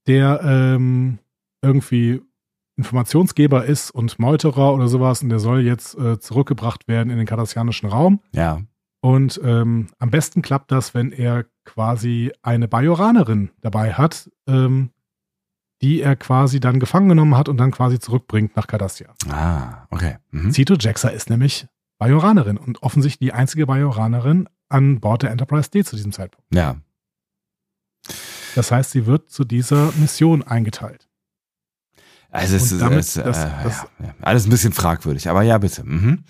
der 0.06 0.40
ähm, 0.42 1.18
irgendwie 1.62 2.22
Informationsgeber 2.76 3.64
ist 3.64 3.90
und 3.90 4.18
Meuterer 4.18 4.72
oder 4.72 4.86
sowas 4.86 5.22
und 5.22 5.30
der 5.30 5.40
soll 5.40 5.60
jetzt 5.62 5.98
äh, 5.98 6.20
zurückgebracht 6.20 6.86
werden 6.86 7.10
in 7.10 7.18
den 7.18 7.26
kardassianischen 7.26 7.88
Raum. 7.88 8.20
Ja. 8.32 8.62
Und 9.00 9.40
ähm, 9.44 9.88
am 9.98 10.10
besten 10.10 10.42
klappt 10.42 10.70
das, 10.70 10.94
wenn 10.94 11.12
er 11.12 11.46
quasi 11.64 12.32
eine 12.42 12.68
Bajoranerin 12.68 13.50
dabei 13.60 13.94
hat, 13.94 14.30
ähm, 14.46 14.90
die 15.82 16.00
er 16.00 16.16
quasi 16.16 16.60
dann 16.60 16.80
gefangen 16.80 17.08
genommen 17.08 17.36
hat 17.36 17.48
und 17.48 17.58
dann 17.58 17.70
quasi 17.70 17.98
zurückbringt 17.98 18.56
nach 18.56 18.66
Cardassia. 18.66 19.12
Ah, 19.28 19.86
okay. 19.90 20.16
Mhm. 20.30 20.50
Zito 20.50 20.74
Jaxa 20.74 21.08
ist 21.08 21.30
nämlich 21.30 21.66
Bajoranerin 21.98 22.56
und 22.56 22.82
offensichtlich 22.82 23.30
die 23.30 23.32
einzige 23.32 23.66
Bajoranerin 23.66 24.48
an 24.68 25.00
Bord 25.00 25.22
der 25.22 25.30
Enterprise 25.30 25.70
D 25.70 25.84
zu 25.84 25.96
diesem 25.96 26.12
Zeitpunkt. 26.12 26.46
Ja. 26.54 26.76
Das 28.54 28.70
heißt, 28.72 28.90
sie 28.90 29.06
wird 29.06 29.30
zu 29.30 29.44
dieser 29.44 29.92
Mission 29.96 30.42
eingeteilt. 30.42 31.08
Also 32.30 32.56
es 32.56 32.72
ist 32.72 32.80
damit 32.80 32.98
es, 33.00 33.16
äh, 33.16 33.24
das- 33.24 33.38
das- 33.62 33.82
ja, 34.00 34.06
ja. 34.06 34.14
alles 34.20 34.46
ein 34.46 34.50
bisschen 34.50 34.72
fragwürdig, 34.72 35.28
aber 35.28 35.42
ja, 35.42 35.58
bitte. 35.58 35.84
Mhm. 35.84 36.24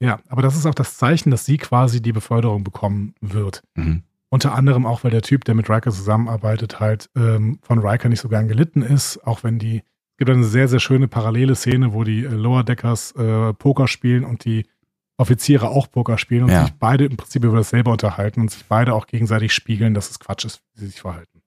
Ja, 0.00 0.20
aber 0.28 0.42
das 0.42 0.56
ist 0.56 0.66
auch 0.66 0.74
das 0.74 0.96
Zeichen, 0.96 1.30
dass 1.30 1.44
sie 1.46 1.56
quasi 1.56 2.02
die 2.02 2.12
Beförderung 2.12 2.62
bekommen 2.64 3.14
wird. 3.20 3.62
Mhm. 3.74 4.02
Unter 4.28 4.54
anderem 4.54 4.84
auch, 4.86 5.04
weil 5.04 5.10
der 5.12 5.22
Typ, 5.22 5.44
der 5.44 5.54
mit 5.54 5.70
Riker 5.70 5.92
zusammenarbeitet, 5.92 6.80
halt 6.80 7.08
ähm, 7.16 7.58
von 7.62 7.78
Riker 7.78 8.08
nicht 8.08 8.20
so 8.20 8.28
gern 8.28 8.48
gelitten 8.48 8.82
ist. 8.82 9.18
Auch 9.26 9.44
wenn 9.44 9.58
die, 9.58 9.78
es 9.78 10.16
gibt 10.18 10.30
eine 10.30 10.44
sehr, 10.44 10.68
sehr 10.68 10.80
schöne 10.80 11.08
parallele 11.08 11.54
Szene, 11.54 11.92
wo 11.92 12.04
die 12.04 12.24
äh, 12.24 12.28
Lower 12.28 12.64
Deckers 12.64 13.12
äh, 13.12 13.54
Poker 13.54 13.86
spielen 13.88 14.24
und 14.24 14.44
die 14.44 14.66
Offiziere 15.16 15.68
auch 15.68 15.90
Poker 15.90 16.18
spielen 16.18 16.44
und 16.44 16.50
Ja. 16.50 16.64
sich 16.64 16.74
beide 16.74 17.04
im 17.04 17.16
Prinzip 17.16 17.44
über 17.44 17.56
dasselbe 17.56 17.90
unterhalten 17.90 18.40
und 18.40 18.50
sich 18.50 18.64
beide 18.64 18.94
auch 18.94 19.06
gegenseitig 19.06 19.52
spiegeln, 19.52 19.94
dass 19.94 20.10
es 20.10 20.18
Quatsch 20.18 20.44
ist, 20.44 20.60
wie 20.74 20.80
sie 20.80 20.86
sich 20.88 21.00
verhalten. 21.00 21.42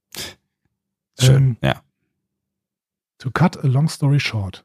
Schön. 1.19 1.35
Ähm, 1.35 1.57
ja. 1.61 1.81
To 3.19 3.31
cut 3.31 3.57
a 3.63 3.67
long 3.67 3.89
story 3.89 4.19
short. 4.19 4.63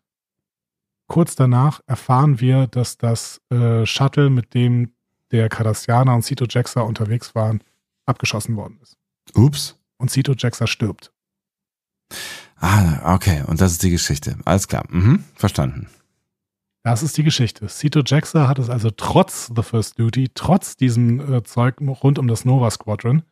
Kurz 1.08 1.34
danach 1.34 1.80
erfahren 1.86 2.40
wir, 2.40 2.66
dass 2.68 2.96
das 2.96 3.40
äh, 3.50 3.84
Shuttle, 3.86 4.30
mit 4.30 4.54
dem 4.54 4.92
der 5.30 5.48
Cardassianer 5.48 6.14
und 6.14 6.22
Cito 6.22 6.44
Jaxa 6.48 6.82
unterwegs 6.82 7.34
waren, 7.34 7.62
abgeschossen 8.06 8.54
worden 8.56 8.78
ist. 8.82 8.96
Ups. 9.34 9.78
Und 9.96 10.10
Cito 10.10 10.34
Jaxa 10.36 10.66
stirbt. 10.66 11.12
Ah, 12.56 13.14
okay. 13.14 13.42
Und 13.46 13.60
das 13.60 13.72
ist 13.72 13.82
die 13.82 13.90
Geschichte. 13.90 14.36
Alles 14.44 14.68
klar. 14.68 14.84
Mhm. 14.88 15.24
Verstanden. 15.34 15.88
Das 16.84 17.02
ist 17.02 17.16
die 17.16 17.22
Geschichte. 17.22 17.68
Cito 17.68 18.02
Jaxa 18.04 18.48
hat 18.48 18.58
es 18.58 18.68
also 18.68 18.90
trotz 18.90 19.52
The 19.54 19.62
First 19.62 19.98
Duty, 19.98 20.30
trotz 20.34 20.76
diesem 20.76 21.20
äh, 21.32 21.42
Zeug 21.44 21.80
rund 21.80 22.18
um 22.18 22.26
das 22.26 22.44
Nova 22.44 22.70
Squadron, 22.70 23.22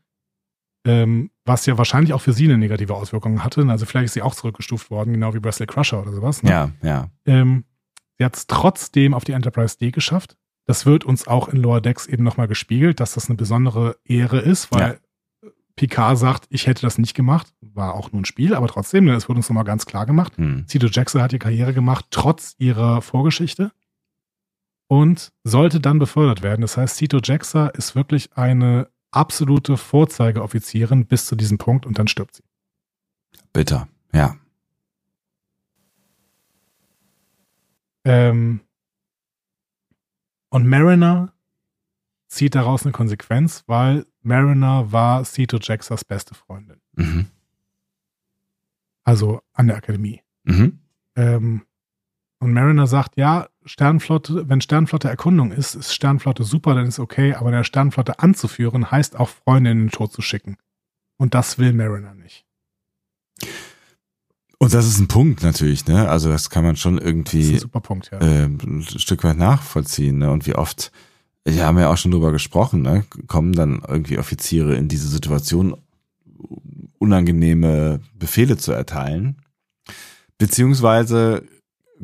ähm, 0.86 1.30
was 1.44 1.66
ja 1.66 1.76
wahrscheinlich 1.76 2.12
auch 2.12 2.20
für 2.20 2.32
sie 2.32 2.44
eine 2.44 2.58
negative 2.58 2.94
Auswirkung 2.94 3.42
hatte. 3.42 3.66
Also 3.68 3.86
vielleicht 3.86 4.06
ist 4.06 4.12
sie 4.14 4.22
auch 4.22 4.34
zurückgestuft 4.34 4.90
worden, 4.90 5.14
genau 5.14 5.34
wie 5.34 5.42
Wesley 5.42 5.66
Crusher 5.66 6.00
oder 6.00 6.12
sowas. 6.12 6.42
Ne? 6.42 6.50
Ja, 6.50 6.70
ja. 6.82 7.10
Ähm, 7.26 7.64
sie 8.18 8.24
hat 8.24 8.36
es 8.36 8.46
trotzdem 8.46 9.14
auf 9.14 9.24
die 9.24 9.32
Enterprise 9.32 9.76
D 9.76 9.90
geschafft. 9.90 10.36
Das 10.66 10.86
wird 10.86 11.04
uns 11.04 11.26
auch 11.26 11.48
in 11.48 11.56
Lower 11.60 11.80
Decks 11.80 12.06
eben 12.06 12.22
nochmal 12.22 12.46
gespiegelt, 12.46 13.00
dass 13.00 13.14
das 13.14 13.28
eine 13.28 13.36
besondere 13.36 13.96
Ehre 14.04 14.38
ist, 14.38 14.70
weil 14.70 15.00
Picard 15.80 16.18
sagt, 16.18 16.46
ich 16.50 16.66
hätte 16.66 16.82
das 16.82 16.98
nicht 16.98 17.14
gemacht. 17.14 17.54
War 17.62 17.94
auch 17.94 18.12
nur 18.12 18.20
ein 18.20 18.26
Spiel, 18.26 18.54
aber 18.54 18.68
trotzdem, 18.68 19.06
ne, 19.06 19.14
das 19.14 19.30
wurde 19.30 19.38
uns 19.38 19.48
nochmal 19.48 19.64
ganz 19.64 19.86
klar 19.86 20.04
gemacht. 20.04 20.36
Hm. 20.36 20.66
Cito 20.68 20.88
Jackson 20.88 21.22
hat 21.22 21.32
ihr 21.32 21.38
Karriere 21.38 21.72
gemacht, 21.72 22.04
trotz 22.10 22.54
ihrer 22.58 23.00
Vorgeschichte. 23.00 23.72
Und 24.88 25.32
sollte 25.42 25.80
dann 25.80 25.98
befördert 25.98 26.42
werden. 26.42 26.60
Das 26.60 26.76
heißt, 26.76 26.96
Cito 26.96 27.20
Jackson 27.24 27.70
ist 27.70 27.94
wirklich 27.94 28.36
eine 28.36 28.90
absolute 29.10 29.78
Vorzeigeoffizierin 29.78 31.06
bis 31.06 31.24
zu 31.24 31.34
diesem 31.34 31.56
Punkt 31.56 31.86
und 31.86 31.98
dann 31.98 32.08
stirbt 32.08 32.36
sie. 32.36 32.44
Bitter. 33.54 33.88
Ja. 34.12 34.36
Ähm, 38.04 38.60
und 40.50 40.66
Mariner 40.66 41.32
zieht 42.30 42.54
daraus 42.54 42.84
eine 42.84 42.92
Konsequenz, 42.92 43.64
weil 43.66 44.06
Mariner 44.22 44.92
war 44.92 45.24
Cito 45.24 45.58
Jacksons 45.60 46.04
beste 46.04 46.34
Freundin. 46.34 46.80
Mhm. 46.94 47.26
Also 49.04 49.42
an 49.52 49.66
der 49.66 49.76
Akademie. 49.76 50.22
Mhm. 50.44 50.78
Ähm, 51.16 51.62
und 52.38 52.54
Mariner 52.54 52.86
sagt, 52.86 53.16
ja, 53.16 53.48
Sternflotte, 53.64 54.48
wenn 54.48 54.62
Sternflotte 54.62 55.08
Erkundung 55.08 55.52
ist, 55.52 55.74
ist 55.74 55.92
Sternflotte 55.94 56.44
super, 56.44 56.74
dann 56.74 56.86
ist 56.86 56.98
okay, 56.98 57.34
aber 57.34 57.50
der 57.50 57.64
Sternflotte 57.64 58.20
anzuführen, 58.20 58.90
heißt 58.90 59.18
auch 59.18 59.28
Freunde 59.28 59.72
in 59.72 59.78
den 59.78 59.90
Tod 59.90 60.12
zu 60.12 60.22
schicken. 60.22 60.56
Und 61.18 61.34
das 61.34 61.58
will 61.58 61.74
Mariner 61.74 62.14
nicht. 62.14 62.46
Und 64.58 64.72
das 64.72 64.86
ist 64.86 64.98
ein 64.98 65.08
Punkt 65.08 65.42
natürlich, 65.42 65.86
ne? 65.86 66.08
Also 66.08 66.28
das 66.28 66.48
kann 66.48 66.64
man 66.64 66.76
schon 66.76 66.96
Das 66.96 67.04
ist 67.04 67.08
irgendwie 67.10 67.52
ein 67.54 67.58
super 67.58 67.80
Punkt, 67.80 68.10
ja. 68.10 68.20
äh, 68.20 68.44
ein 68.44 68.82
Stück 68.82 69.24
weit 69.24 69.36
nachvollziehen, 69.36 70.18
ne? 70.18 70.30
Und 70.30 70.46
wie 70.46 70.54
oft, 70.54 70.92
wir 71.44 71.66
haben 71.66 71.78
ja 71.78 71.90
auch 71.90 71.96
schon 71.96 72.10
drüber 72.10 72.32
gesprochen, 72.32 72.82
ne? 72.82 73.04
Kommen 73.26 73.52
dann 73.52 73.82
irgendwie 73.86 74.18
Offiziere 74.18 74.74
in 74.76 74.88
diese 74.88 75.08
Situation, 75.08 75.76
unangenehme 76.98 78.00
Befehle 78.14 78.56
zu 78.56 78.72
erteilen. 78.72 79.36
Beziehungsweise 80.38 81.44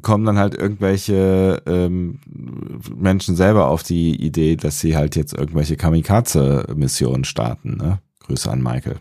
kommen 0.02 0.24
dann 0.24 0.38
halt 0.38 0.54
irgendwelche 0.54 1.62
ähm, 1.66 2.20
Menschen 2.94 3.36
selber 3.36 3.68
auf 3.68 3.82
die 3.82 4.14
Idee, 4.14 4.56
dass 4.56 4.80
sie 4.80 4.96
halt 4.96 5.16
jetzt 5.16 5.32
irgendwelche 5.32 5.76
Kamikaze-Missionen 5.76 7.24
starten, 7.24 7.76
ne? 7.76 8.00
Grüße 8.20 8.50
an 8.50 8.62
Michael. 8.62 9.00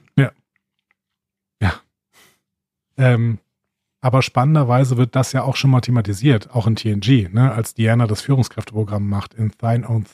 Ähm, 2.98 3.40
aber 4.02 4.22
spannenderweise 4.22 4.98
wird 4.98 5.16
das 5.16 5.32
ja 5.32 5.44
auch 5.44 5.56
schon 5.56 5.72
mal 5.72 5.82
thematisiert, 5.82 6.52
auch 6.52 6.68
in 6.68 6.76
TNG, 6.76 7.30
ne, 7.34 7.52
als 7.52 7.74
Diana 7.74 8.08
das 8.08 8.22
Führungskräfteprogramm 8.22 9.08
macht 9.08 9.34
in 9.34 9.52
Thine 9.52 9.88
Own, 9.90 10.06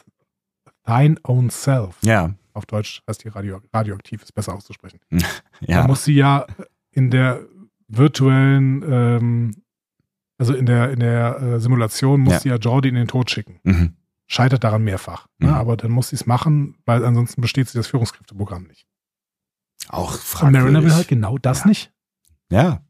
Thine 0.86 1.16
Own 1.24 1.50
Self. 1.50 1.98
Ja, 2.02 2.34
Auf 2.54 2.66
Deutsch 2.66 3.02
heißt 3.08 3.24
die 3.24 3.30
Radio, 3.30 3.62
radioaktiv, 3.74 4.24
ist 4.24 4.34
besser 4.34 4.54
auszusprechen. 4.56 5.00
Da 5.12 5.74
ja. 5.74 5.88
muss 5.88 6.04
sie 6.04 6.16
ja 6.16 6.48
in 6.92 7.12
der 7.12 7.42
virtuellen, 7.88 8.84
ähm, 8.90 9.56
also 10.40 10.54
in 10.56 10.66
der, 10.66 10.90
in 10.92 11.00
der 11.00 11.40
äh, 11.40 11.60
Simulation 11.60 12.22
muss 12.22 12.34
Ja. 12.34 12.40
sie 12.40 12.50
ja 12.50 12.56
Jordi 12.56 12.90
in 12.90 12.96
den 12.96 13.08
Tod 13.08 13.30
schicken. 13.30 13.60
Mhm. 13.64 13.94
Scheitert 14.28 14.64
daran 14.64 14.84
mehrfach. 14.84 15.28
Ne? 15.38 15.50
Mhm. 15.50 15.54
Aber 15.54 15.78
dann 15.78 15.92
muss 15.92 16.10
sie 16.10 16.16
es 16.16 16.26
machen, 16.26 16.76
weil 16.86 17.06
ansonsten 17.06 17.42
besteht 17.42 17.68
sie 17.70 17.78
das 17.78 17.88
Führungskräfteprogramm 17.88 18.64
nicht. 18.64 18.88
Auch 19.90 20.14
Und 20.14 20.20
fragwürdig. 20.20 20.62
Mariner 20.64 20.84
will 20.84 20.96
halt 20.96 21.08
genau 21.08 21.38
das 21.38 21.60
Ja. 21.62 21.68
nicht. 21.68 21.92
Ja. 22.50 22.82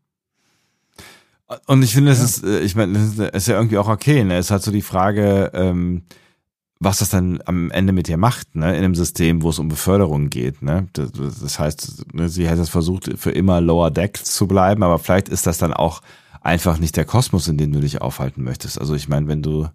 Und 1.68 1.84
ich 1.84 1.94
finde, 1.94 2.12
es 2.12 2.20
Ja. 2.20 2.24
ist, 2.26 2.44
äh, 2.46 2.60
ich 2.62 2.76
meine, 2.76 2.94
das 2.94 3.04
ist- 3.04 3.20
ist 3.20 3.48
ja 3.48 3.56
irgendwie 3.58 3.78
auch 3.78 3.90
okay. 3.90 4.24
Ne? 4.24 4.38
Es 4.38 4.46
ist 4.48 4.52
halt 4.52 4.64
so 4.64 4.72
die 4.72 4.82
Frage, 4.82 5.52
ähm, 5.54 6.04
was 6.84 6.98
das 6.98 7.10
dann 7.10 7.40
am 7.46 7.70
Ende 7.70 7.94
mit 7.94 8.10
ihr 8.10 8.18
macht, 8.18 8.56
ne, 8.56 8.76
in 8.76 8.84
einem 8.84 8.96
System, 8.96 9.44
wo 9.44 9.52
es 9.52 9.60
um 9.60 9.68
Beförderung 9.68 10.32
geht, 10.32 10.64
ne. 10.64 10.88
Das, 10.94 11.12
das 11.14 11.60
heißt, 11.60 12.14
ne, 12.16 12.28
sie 12.28 12.50
hätte 12.50 12.62
es 12.62 12.70
versucht, 12.70 13.12
für 13.18 13.30
immer 13.30 13.62
Lower 13.62 13.92
Deck 13.92 14.18
zu 14.18 14.48
bleiben, 14.48 14.82
aber 14.82 14.98
vielleicht 14.98 15.30
ist 15.30 15.46
das 15.46 15.60
dann 15.60 15.74
auch 15.74 16.02
einfach 16.42 16.80
nicht 16.80 16.98
der 16.98 17.06
Kosmos, 17.06 17.48
in 17.48 17.58
dem 17.58 17.72
du 17.72 17.82
dich 17.82 18.02
aufhalten 18.02 18.44
möchtest. 18.44 18.82
Also 18.82 18.96
ich 18.96 19.08
meine, 19.08 19.28
wenn 19.28 19.44
du, 19.44 19.68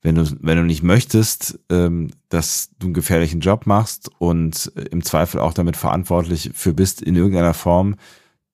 wenn 0.00 0.14
du, 0.14 0.24
wenn 0.42 0.56
du 0.56 0.62
nicht 0.62 0.84
möchtest, 0.84 1.58
ähm, 1.70 2.12
dass 2.28 2.70
du 2.78 2.86
einen 2.86 2.94
gefährlichen 2.94 3.40
Job 3.40 3.66
machst 3.66 4.08
und 4.18 4.70
im 4.92 5.02
Zweifel 5.02 5.40
auch 5.40 5.54
damit 5.54 5.76
verantwortlich 5.76 6.52
für 6.54 6.72
bist 6.72 7.02
in 7.02 7.16
irgendeiner 7.16 7.54
Form, 7.54 7.96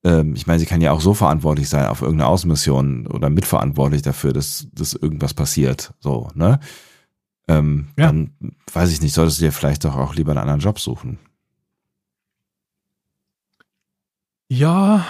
ähm, 0.04 0.34
ich 0.34 0.46
meine, 0.46 0.58
sie 0.58 0.64
kann 0.64 0.80
ja 0.80 0.92
auch 0.92 1.02
so 1.02 1.12
verantwortlich 1.12 1.68
sein 1.68 1.84
auf 1.84 2.00
irgendeine 2.00 2.30
Außenmission 2.30 3.08
oder 3.08 3.28
mitverantwortlich 3.28 4.00
dafür, 4.00 4.32
dass, 4.32 4.68
dass 4.72 4.94
irgendwas 4.94 5.34
passiert. 5.34 5.92
So, 6.00 6.30
ne? 6.34 6.60
Ähm, 7.48 7.88
ja. 7.96 8.06
dann 8.06 8.34
weiß 8.72 8.92
ich 8.92 9.00
nicht, 9.00 9.14
solltest 9.14 9.40
du 9.40 9.44
dir 9.44 9.52
vielleicht 9.52 9.84
doch 9.84 9.96
auch 9.96 10.14
lieber 10.14 10.32
einen 10.32 10.40
anderen 10.40 10.60
Job 10.60 10.78
suchen. 10.78 11.18
Ja, 14.48 15.06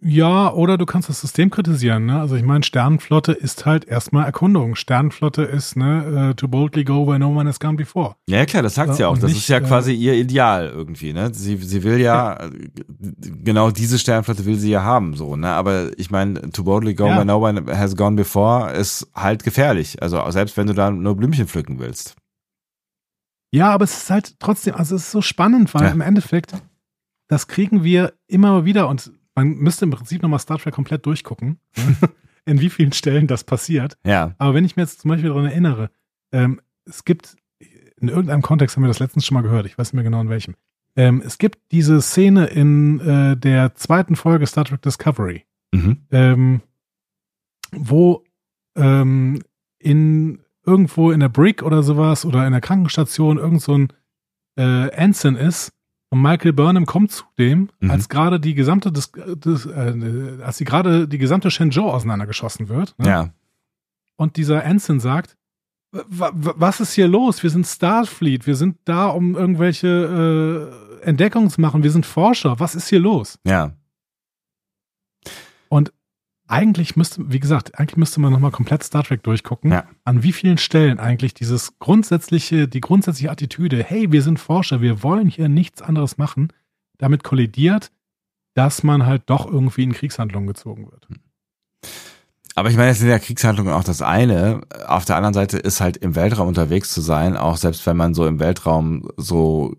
ja, 0.00 0.52
oder 0.52 0.78
du 0.78 0.86
kannst 0.86 1.08
das 1.08 1.20
System 1.20 1.50
kritisieren. 1.50 2.06
Ne? 2.06 2.20
Also 2.20 2.36
ich 2.36 2.44
meine, 2.44 2.62
Sternenflotte 2.62 3.32
ist 3.32 3.66
halt 3.66 3.84
erstmal 3.84 4.26
Erkundung. 4.26 4.76
Sternenflotte 4.76 5.42
ist 5.42 5.76
ne, 5.76 6.30
uh, 6.30 6.34
to 6.34 6.46
boldly 6.46 6.84
go 6.84 7.06
where 7.06 7.18
no 7.18 7.28
one 7.28 7.48
has 7.48 7.58
gone 7.58 7.74
before. 7.74 8.14
Ja, 8.28 8.46
klar, 8.46 8.62
das 8.62 8.76
sagt 8.76 8.94
sie 8.94 9.02
ja 9.02 9.08
auch. 9.08 9.18
Das 9.18 9.30
nicht, 9.30 9.38
ist 9.38 9.48
ja 9.48 9.58
äh, 9.58 9.62
quasi 9.62 9.92
ihr 9.92 10.14
Ideal 10.14 10.68
irgendwie. 10.68 11.12
Ne? 11.12 11.34
Sie, 11.34 11.56
sie 11.56 11.82
will 11.82 12.00
ja, 12.00 12.44
ja, 12.44 12.50
genau 13.42 13.72
diese 13.72 13.98
Sternenflotte 13.98 14.44
will 14.46 14.56
sie 14.56 14.70
ja 14.70 14.84
haben. 14.84 15.14
so. 15.14 15.34
Ne? 15.34 15.48
Aber 15.48 15.90
ich 15.98 16.12
meine, 16.12 16.52
to 16.52 16.62
boldly 16.62 16.94
go 16.94 17.06
ja. 17.06 17.16
where 17.16 17.24
no 17.24 17.38
one 17.44 17.64
has 17.76 17.96
gone 17.96 18.14
before 18.14 18.72
ist 18.72 19.08
halt 19.16 19.42
gefährlich. 19.42 20.00
Also 20.00 20.22
selbst 20.30 20.56
wenn 20.56 20.68
du 20.68 20.74
da 20.74 20.92
nur 20.92 21.16
Blümchen 21.16 21.48
pflücken 21.48 21.80
willst. 21.80 22.14
Ja, 23.50 23.70
aber 23.70 23.84
es 23.84 23.96
ist 23.96 24.10
halt 24.10 24.38
trotzdem, 24.38 24.74
also 24.74 24.94
es 24.94 25.04
ist 25.04 25.10
so 25.10 25.22
spannend, 25.22 25.74
weil 25.74 25.84
ja. 25.84 25.90
im 25.90 26.02
Endeffekt, 26.02 26.52
das 27.28 27.48
kriegen 27.48 27.82
wir 27.82 28.12
immer 28.28 28.64
wieder 28.64 28.88
und 28.88 29.10
man 29.38 29.56
müsste 29.58 29.84
im 29.84 29.90
Prinzip 29.90 30.22
nochmal 30.22 30.40
Star 30.40 30.58
Trek 30.58 30.74
komplett 30.74 31.06
durchgucken, 31.06 31.60
in 32.44 32.60
wie 32.60 32.70
vielen 32.70 32.92
Stellen 32.92 33.26
das 33.26 33.44
passiert. 33.44 33.96
Ja. 34.04 34.34
Aber 34.38 34.54
wenn 34.54 34.64
ich 34.64 34.76
mir 34.76 34.82
jetzt 34.82 35.00
zum 35.00 35.10
Beispiel 35.10 35.28
daran 35.28 35.46
erinnere, 35.46 35.90
ähm, 36.32 36.60
es 36.84 37.04
gibt, 37.04 37.36
in 38.00 38.08
irgendeinem 38.08 38.42
Kontext 38.42 38.76
haben 38.76 38.82
wir 38.82 38.88
das 38.88 38.98
letztens 38.98 39.26
schon 39.26 39.36
mal 39.36 39.42
gehört, 39.42 39.66
ich 39.66 39.78
weiß 39.78 39.92
nicht 39.92 39.94
mehr 39.94 40.04
genau 40.04 40.20
in 40.20 40.28
welchem. 40.28 40.54
Ähm, 40.96 41.22
es 41.24 41.38
gibt 41.38 41.58
diese 41.70 42.02
Szene 42.02 42.46
in 42.46 43.00
äh, 43.00 43.36
der 43.36 43.74
zweiten 43.76 44.16
Folge 44.16 44.46
Star 44.46 44.64
Trek 44.64 44.82
Discovery, 44.82 45.44
mhm. 45.72 45.98
ähm, 46.10 46.60
wo 47.70 48.24
ähm, 48.74 49.42
in 49.78 50.40
irgendwo 50.66 51.12
in 51.12 51.20
der 51.20 51.28
Brick 51.28 51.62
oder 51.62 51.82
sowas 51.82 52.24
oder 52.24 52.44
in 52.46 52.52
der 52.52 52.60
Krankenstation 52.60 53.38
irgend 53.38 53.62
so 53.62 53.78
ein 53.78 53.92
äh, 54.58 54.88
Ensign 54.88 55.36
ist 55.36 55.72
und 56.10 56.22
Michael 56.22 56.52
Burnham 56.52 56.86
kommt 56.86 57.12
zu 57.12 57.24
dem, 57.38 57.68
mhm. 57.80 57.90
als 57.90 58.08
gerade 58.08 58.40
die 58.40 58.54
gesamte, 58.54 58.90
des, 58.90 59.12
des, 59.12 59.66
äh, 59.66 60.38
als 60.42 60.56
sie 60.58 60.64
gerade 60.64 61.06
die 61.06 61.18
gesamte 61.18 61.50
Shenzhou 61.50 61.88
auseinandergeschossen 61.90 62.68
wird. 62.68 62.94
Ne? 62.98 63.08
Ja. 63.08 63.30
Und 64.16 64.36
dieser 64.36 64.64
Ensign 64.64 65.00
sagt, 65.00 65.36
was 65.90 66.80
ist 66.80 66.92
hier 66.92 67.08
los? 67.08 67.42
Wir 67.42 67.50
sind 67.50 67.66
Starfleet, 67.66 68.46
wir 68.46 68.56
sind 68.56 68.76
da, 68.84 69.06
um 69.06 69.36
irgendwelche 69.36 70.98
äh, 71.00 71.04
Entdeckungen 71.04 71.50
zu 71.50 71.60
machen, 71.60 71.82
wir 71.82 71.90
sind 71.90 72.04
Forscher, 72.04 72.60
was 72.60 72.74
ist 72.74 72.88
hier 72.88 73.00
los? 73.00 73.38
Ja. 73.44 73.72
Und 75.68 75.92
eigentlich 76.48 76.96
müsste, 76.96 77.30
wie 77.30 77.40
gesagt, 77.40 77.78
eigentlich 77.78 77.98
müsste 77.98 78.20
man 78.20 78.32
nochmal 78.32 78.50
komplett 78.50 78.82
Star 78.82 79.04
Trek 79.04 79.22
durchgucken, 79.22 79.70
ja. 79.70 79.84
an 80.04 80.22
wie 80.22 80.32
vielen 80.32 80.58
Stellen 80.58 80.98
eigentlich 80.98 81.34
dieses 81.34 81.78
grundsätzliche, 81.78 82.66
die 82.66 82.80
grundsätzliche 82.80 83.30
Attitüde, 83.30 83.84
hey, 83.84 84.10
wir 84.10 84.22
sind 84.22 84.40
Forscher, 84.40 84.80
wir 84.80 85.02
wollen 85.02 85.28
hier 85.28 85.48
nichts 85.48 85.82
anderes 85.82 86.18
machen, 86.18 86.52
damit 86.96 87.22
kollidiert, 87.22 87.92
dass 88.54 88.82
man 88.82 89.06
halt 89.06 89.22
doch 89.26 89.46
irgendwie 89.46 89.84
in 89.84 89.92
Kriegshandlungen 89.92 90.48
gezogen 90.48 90.90
wird. 90.90 91.06
Aber 92.54 92.70
ich 92.70 92.76
meine, 92.76 92.90
es 92.90 92.98
sind 92.98 93.08
ja 93.08 93.20
Kriegshandlungen 93.20 93.72
auch 93.72 93.84
das 93.84 94.02
eine. 94.02 94.62
Auf 94.88 95.04
der 95.04 95.14
anderen 95.14 95.34
Seite 95.34 95.58
ist 95.58 95.80
halt 95.80 95.96
im 95.98 96.16
Weltraum 96.16 96.48
unterwegs 96.48 96.92
zu 96.92 97.00
sein, 97.00 97.36
auch 97.36 97.56
selbst 97.56 97.86
wenn 97.86 97.96
man 97.96 98.14
so 98.14 98.26
im 98.26 98.40
Weltraum 98.40 99.08
so 99.16 99.76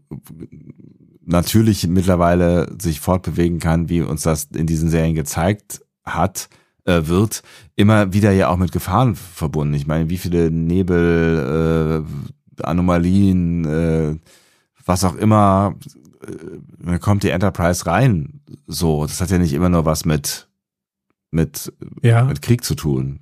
natürlich 1.25 1.85
mittlerweile 1.87 2.73
sich 2.79 3.01
fortbewegen 3.01 3.59
kann, 3.59 3.89
wie 3.89 4.01
uns 4.01 4.21
das 4.21 4.45
in 4.45 4.65
diesen 4.65 4.89
Serien 4.89 5.15
gezeigt 5.15 5.81
hat, 6.15 6.49
äh, 6.85 7.01
wird, 7.05 7.43
immer 7.75 8.13
wieder 8.13 8.31
ja 8.31 8.49
auch 8.49 8.57
mit 8.57 8.71
Gefahren 8.71 9.15
verbunden. 9.15 9.73
Ich 9.73 9.87
meine, 9.87 10.09
wie 10.09 10.17
viele 10.17 10.51
Nebel, 10.51 12.05
äh, 12.59 12.63
Anomalien, 12.63 13.65
äh, 13.65 14.17
was 14.85 15.03
auch 15.03 15.15
immer, 15.15 15.75
äh, 16.85 16.99
kommt 16.99 17.23
die 17.23 17.29
Enterprise 17.29 17.85
rein. 17.85 18.41
So, 18.67 19.05
das 19.05 19.21
hat 19.21 19.29
ja 19.29 19.37
nicht 19.37 19.53
immer 19.53 19.69
nur 19.69 19.85
was 19.85 20.05
mit 20.05 20.47
mit 21.31 21.71
ja. 22.01 22.23
mit 22.23 22.41
Krieg 22.41 22.63
zu 22.63 22.75
tun. 22.75 23.19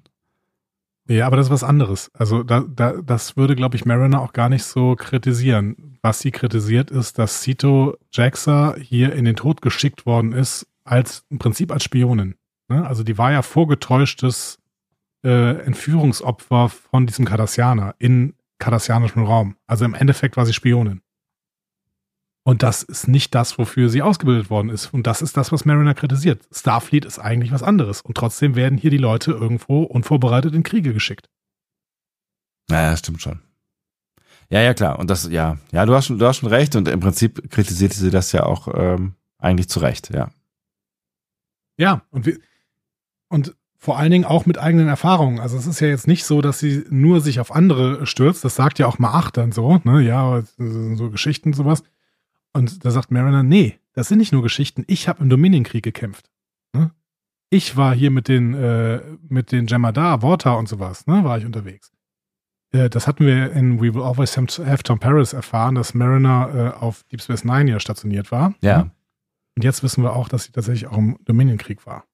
Ja, 1.09 1.25
aber 1.25 1.37
das 1.37 1.47
ist 1.47 1.51
was 1.51 1.63
anderes. 1.63 2.11
Also 2.13 2.43
da, 2.43 2.65
da, 2.67 2.93
das 3.01 3.37
würde, 3.37 3.55
glaube 3.55 3.77
ich, 3.77 3.85
Mariner 3.85 4.21
auch 4.21 4.33
gar 4.33 4.49
nicht 4.49 4.63
so 4.63 4.95
kritisieren. 4.95 5.97
Was 6.01 6.19
sie 6.19 6.31
kritisiert, 6.31 6.91
ist, 6.91 7.17
dass 7.17 7.43
Sito 7.43 7.95
Jaxa 8.11 8.75
hier 8.77 9.13
in 9.13 9.23
den 9.23 9.37
Tod 9.37 9.61
geschickt 9.61 10.05
worden 10.05 10.33
ist, 10.33 10.67
als 10.83 11.23
im 11.29 11.39
Prinzip 11.39 11.71
als 11.71 11.83
Spionin. 11.83 12.35
Ne? 12.69 12.85
Also 12.85 13.03
die 13.03 13.17
war 13.17 13.31
ja 13.31 13.41
vorgetäuschtes 13.41 14.59
äh, 15.23 15.59
Entführungsopfer 15.61 16.69
von 16.69 17.07
diesem 17.07 17.25
Cardassianer 17.25 17.95
in 17.99 18.33
kardassianischem 18.59 19.23
Raum. 19.23 19.55
Also 19.67 19.85
im 19.85 19.93
Endeffekt 19.93 20.37
war 20.37 20.45
sie 20.45 20.53
Spionin. 20.53 21.01
Und 22.43 22.63
das 22.63 22.81
ist 22.81 23.09
nicht 23.09 23.35
das, 23.35 23.57
wofür 23.57 23.89
sie 23.89 24.01
ausgebildet 24.01 24.49
worden 24.49 24.69
ist. 24.69 24.93
Und 24.93 25.05
das 25.05 25.21
ist 25.21 25.35
das, 25.35 25.51
was 25.51 25.65
Mariner 25.65 25.93
kritisiert. 25.93 26.47
Starfleet 26.49 27.03
ist 27.03 27.19
eigentlich 27.19 27.51
was 27.51 27.61
anderes. 27.61 27.99
Und 27.99 28.15
trotzdem 28.15 28.55
werden 28.55 28.77
hier 28.77 28.89
die 28.89 28.97
Leute 28.97 29.31
irgendwo 29.31 29.83
unvorbereitet 29.83 30.55
in 30.55 30.63
Kriege 30.63 30.93
geschickt. 30.93 31.29
Naja, 32.69 32.95
stimmt 32.95 33.21
schon. 33.21 33.41
Ja, 34.49 34.61
ja, 34.61 34.73
klar. 34.73 34.97
Und 34.97 35.09
das, 35.09 35.27
ja, 35.27 35.57
ja, 35.73 35.85
du 35.85 35.93
hast 35.93 36.07
schon, 36.07 36.19
du 36.19 36.25
hast 36.25 36.37
schon 36.37 36.47
recht. 36.47 36.77
Und 36.77 36.87
im 36.87 37.01
Prinzip 37.01 37.51
kritisierte 37.51 37.97
sie 37.97 38.11
das 38.11 38.31
ja 38.31 38.43
auch 38.43 38.69
ähm, 38.73 39.15
eigentlich 39.39 39.67
zu 39.67 39.79
Recht, 39.79 40.09
ja. 40.13 40.29
Ja, 41.77 42.01
und 42.11 42.25
wir, 42.25 42.39
und 43.29 43.55
vor 43.77 43.97
allen 43.97 44.11
Dingen 44.11 44.25
auch 44.25 44.45
mit 44.45 44.57
eigenen 44.57 44.87
Erfahrungen. 44.87 45.39
Also 45.39 45.57
es 45.57 45.67
ist 45.67 45.79
ja 45.79 45.87
jetzt 45.87 46.07
nicht 46.07 46.25
so, 46.25 46.41
dass 46.41 46.59
sie 46.59 46.83
nur 46.89 47.21
sich 47.21 47.39
auf 47.39 47.53
andere 47.53 48.05
stürzt. 48.07 48.43
Das 48.43 48.55
sagt 48.55 48.79
ja 48.79 48.87
auch 48.87 48.97
mal 48.97 49.11
acht 49.11 49.37
dann 49.37 49.51
so, 49.51 49.79
ne? 49.83 50.01
Ja, 50.01 50.41
so 50.57 51.09
Geschichten 51.11 51.53
sowas. 51.53 51.83
Und 52.53 52.83
da 52.83 52.91
sagt 52.91 53.11
Mariner, 53.11 53.43
nee, 53.43 53.77
das 53.93 54.07
sind 54.07 54.17
nicht 54.17 54.33
nur 54.33 54.41
Geschichten. 54.41 54.83
Ich 54.87 55.07
habe 55.07 55.21
im 55.21 55.29
Dominienkrieg 55.29 55.83
gekämpft. 55.83 56.31
Ne? 56.73 56.91
Ich 57.49 57.77
war 57.77 57.93
hier 57.93 58.09
mit 58.09 58.27
den 58.27 58.55
äh, 58.55 59.01
mit 59.29 59.51
den 59.51 59.67
Jemadar, 59.67 60.21
Vorta 60.21 60.53
und 60.53 60.67
sowas, 60.67 61.05
ne? 61.05 61.23
War 61.23 61.37
ich 61.37 61.45
unterwegs. 61.45 61.91
Äh, 62.71 62.89
das 62.89 63.07
hatten 63.07 63.25
wir 63.25 63.51
in 63.51 63.79
We 63.79 63.93
Will 63.93 64.01
Always 64.01 64.35
Have 64.37 64.83
Tom 64.83 64.99
Paris 64.99 65.33
erfahren, 65.33 65.75
dass 65.75 65.93
Mariner 65.93 66.73
äh, 66.75 66.83
auf 66.83 67.03
Deep 67.11 67.21
Space 67.21 67.43
Nine 67.43 67.69
ja 67.71 67.79
stationiert 67.79 68.31
war. 68.31 68.55
Ja. 68.61 68.77
Ne? 68.79 68.91
Und 69.55 69.63
jetzt 69.63 69.83
wissen 69.83 70.03
wir 70.03 70.13
auch, 70.13 70.29
dass 70.29 70.43
sie 70.45 70.51
tatsächlich 70.51 70.87
auch 70.87 70.97
im 70.97 71.17
Dominienkrieg 71.25 71.85
war. 71.85 72.05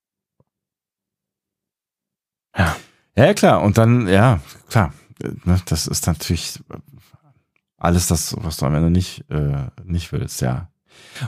Ja. 2.57 2.75
Ja, 3.15 3.33
klar. 3.33 3.61
Und 3.61 3.77
dann, 3.77 4.07
ja, 4.07 4.39
klar. 4.69 4.93
Ne, 5.45 5.61
das 5.65 5.87
ist 5.87 6.07
natürlich 6.07 6.59
alles 7.77 8.07
das, 8.07 8.35
was 8.39 8.57
du 8.57 8.65
am 8.65 8.75
Ende 8.75 8.89
nicht, 8.89 9.29
äh, 9.29 9.67
nicht 9.83 10.11
willst, 10.11 10.41
ja. 10.41 10.69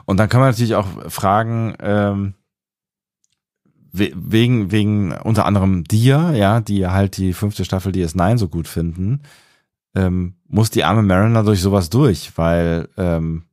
Und 0.05 0.17
dann 0.17 0.29
kann 0.29 0.39
man 0.39 0.49
natürlich 0.49 0.75
auch 0.75 0.87
fragen, 1.09 1.75
ähm, 1.79 2.33
wegen, 3.91 4.71
wegen 4.71 5.13
unter 5.13 5.45
anderem 5.45 5.85
dir, 5.85 6.33
ja, 6.35 6.59
die 6.59 6.87
halt 6.87 7.17
die 7.17 7.33
fünfte 7.33 7.63
Staffel 7.63 7.93
DS9 7.93 8.37
so 8.37 8.49
gut 8.49 8.67
finden, 8.67 9.21
ähm, 9.95 10.35
muss 10.47 10.69
die 10.69 10.83
arme 10.83 11.01
Mariner 11.01 11.43
durch 11.43 11.61
sowas 11.61 11.89
durch, 11.89 12.37
weil, 12.37 12.89
ähm, 12.97 13.43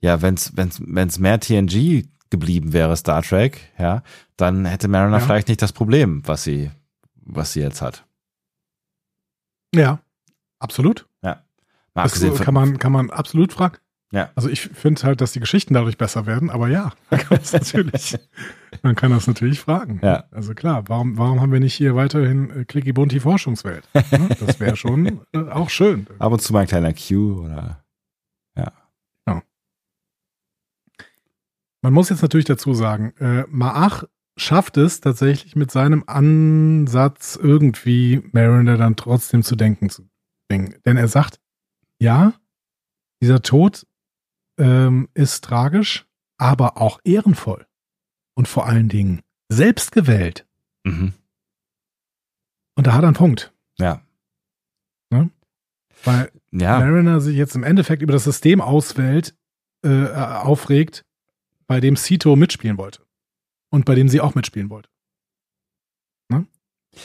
ja, 0.00 0.22
wenn's, 0.22 0.52
wenn's, 0.54 0.80
wenn's 0.84 1.18
mehr 1.18 1.40
TNG 1.40 2.06
geblieben 2.34 2.72
wäre, 2.72 2.96
Star 2.96 3.22
Trek, 3.22 3.72
ja, 3.78 4.02
dann 4.36 4.64
hätte 4.64 4.88
Mariner 4.88 5.18
ja. 5.18 5.24
vielleicht 5.24 5.48
nicht 5.48 5.62
das 5.62 5.72
Problem, 5.72 6.22
was 6.26 6.44
sie, 6.44 6.70
was 7.14 7.52
sie 7.52 7.60
jetzt 7.60 7.80
hat. 7.80 8.04
Ja, 9.74 10.00
absolut. 10.58 11.06
Ja. 11.22 11.44
Mal 11.94 12.02
das 12.04 12.40
kann 12.40 12.54
man, 12.54 12.78
kann 12.78 12.92
man 12.92 13.10
absolut 13.10 13.52
fragen. 13.52 13.76
Ja. 14.12 14.30
Also 14.36 14.48
ich 14.48 14.60
finde 14.60 15.02
halt, 15.02 15.20
dass 15.20 15.32
die 15.32 15.40
Geschichten 15.40 15.74
dadurch 15.74 15.98
besser 15.98 16.24
werden, 16.26 16.48
aber 16.48 16.68
ja, 16.68 16.92
man 17.10 17.20
kann 17.20 17.38
das 17.38 17.52
natürlich, 17.52 18.16
man 18.82 18.94
kann 18.94 19.10
das 19.10 19.26
natürlich 19.26 19.60
fragen. 19.60 19.98
Ja. 20.02 20.24
Also 20.30 20.54
klar, 20.54 20.84
warum, 20.88 21.18
warum 21.18 21.40
haben 21.40 21.52
wir 21.52 21.60
nicht 21.60 21.74
hier 21.74 21.96
weiterhin 21.96 22.50
äh, 22.50 22.64
Clicky 22.64 22.92
Bunti 22.92 23.18
Forschungswelt? 23.18 23.88
Ne? 23.94 24.28
Das 24.38 24.60
wäre 24.60 24.76
schon 24.76 25.20
äh, 25.32 25.38
auch 25.50 25.68
schön. 25.68 26.06
Ab 26.18 26.32
und 26.32 26.40
zu 26.40 26.52
mal 26.52 26.60
ein 26.60 26.68
kleiner 26.68 26.92
Q 26.94 27.44
oder 27.44 27.84
ja. 28.56 28.72
ja. 29.26 29.42
Man 31.84 31.92
muss 31.92 32.08
jetzt 32.08 32.22
natürlich 32.22 32.46
dazu 32.46 32.72
sagen, 32.72 33.14
äh, 33.18 33.44
Maach 33.50 34.04
schafft 34.38 34.78
es 34.78 35.02
tatsächlich 35.02 35.54
mit 35.54 35.70
seinem 35.70 36.02
Ansatz 36.06 37.36
irgendwie 37.36 38.26
Mariner 38.32 38.78
dann 38.78 38.96
trotzdem 38.96 39.42
zu 39.42 39.54
denken 39.54 39.90
zu 39.90 40.08
bringen. 40.48 40.76
Denn 40.86 40.96
er 40.96 41.08
sagt, 41.08 41.42
ja, 42.00 42.32
dieser 43.20 43.42
Tod 43.42 43.86
ähm, 44.58 45.10
ist 45.12 45.44
tragisch, 45.44 46.06
aber 46.38 46.78
auch 46.78 47.00
ehrenvoll. 47.04 47.66
Und 48.34 48.48
vor 48.48 48.64
allen 48.64 48.88
Dingen 48.88 49.20
selbstgewählt. 49.50 50.46
Mhm. 50.84 51.12
Und 52.76 52.86
da 52.86 52.94
hat 52.94 53.02
er 53.02 53.08
einen 53.08 53.14
Punkt. 53.16 53.52
Ja. 53.78 54.00
Ne? 55.10 55.28
Weil 56.02 56.32
Ja. 56.50 56.78
Mariner 56.78 57.20
sich 57.20 57.36
jetzt 57.36 57.54
im 57.54 57.62
Endeffekt 57.62 58.00
über 58.00 58.14
das 58.14 58.24
System 58.24 58.62
auswählt, 58.62 59.36
äh, 59.84 60.08
aufregt, 60.08 61.04
bei 61.66 61.80
dem 61.80 61.96
Sito 61.96 62.36
mitspielen 62.36 62.78
wollte. 62.78 63.02
Und 63.70 63.84
bei 63.84 63.94
dem 63.94 64.08
sie 64.08 64.20
auch 64.20 64.34
mitspielen 64.34 64.70
wollte. 64.70 64.88
Ne? 66.28 66.46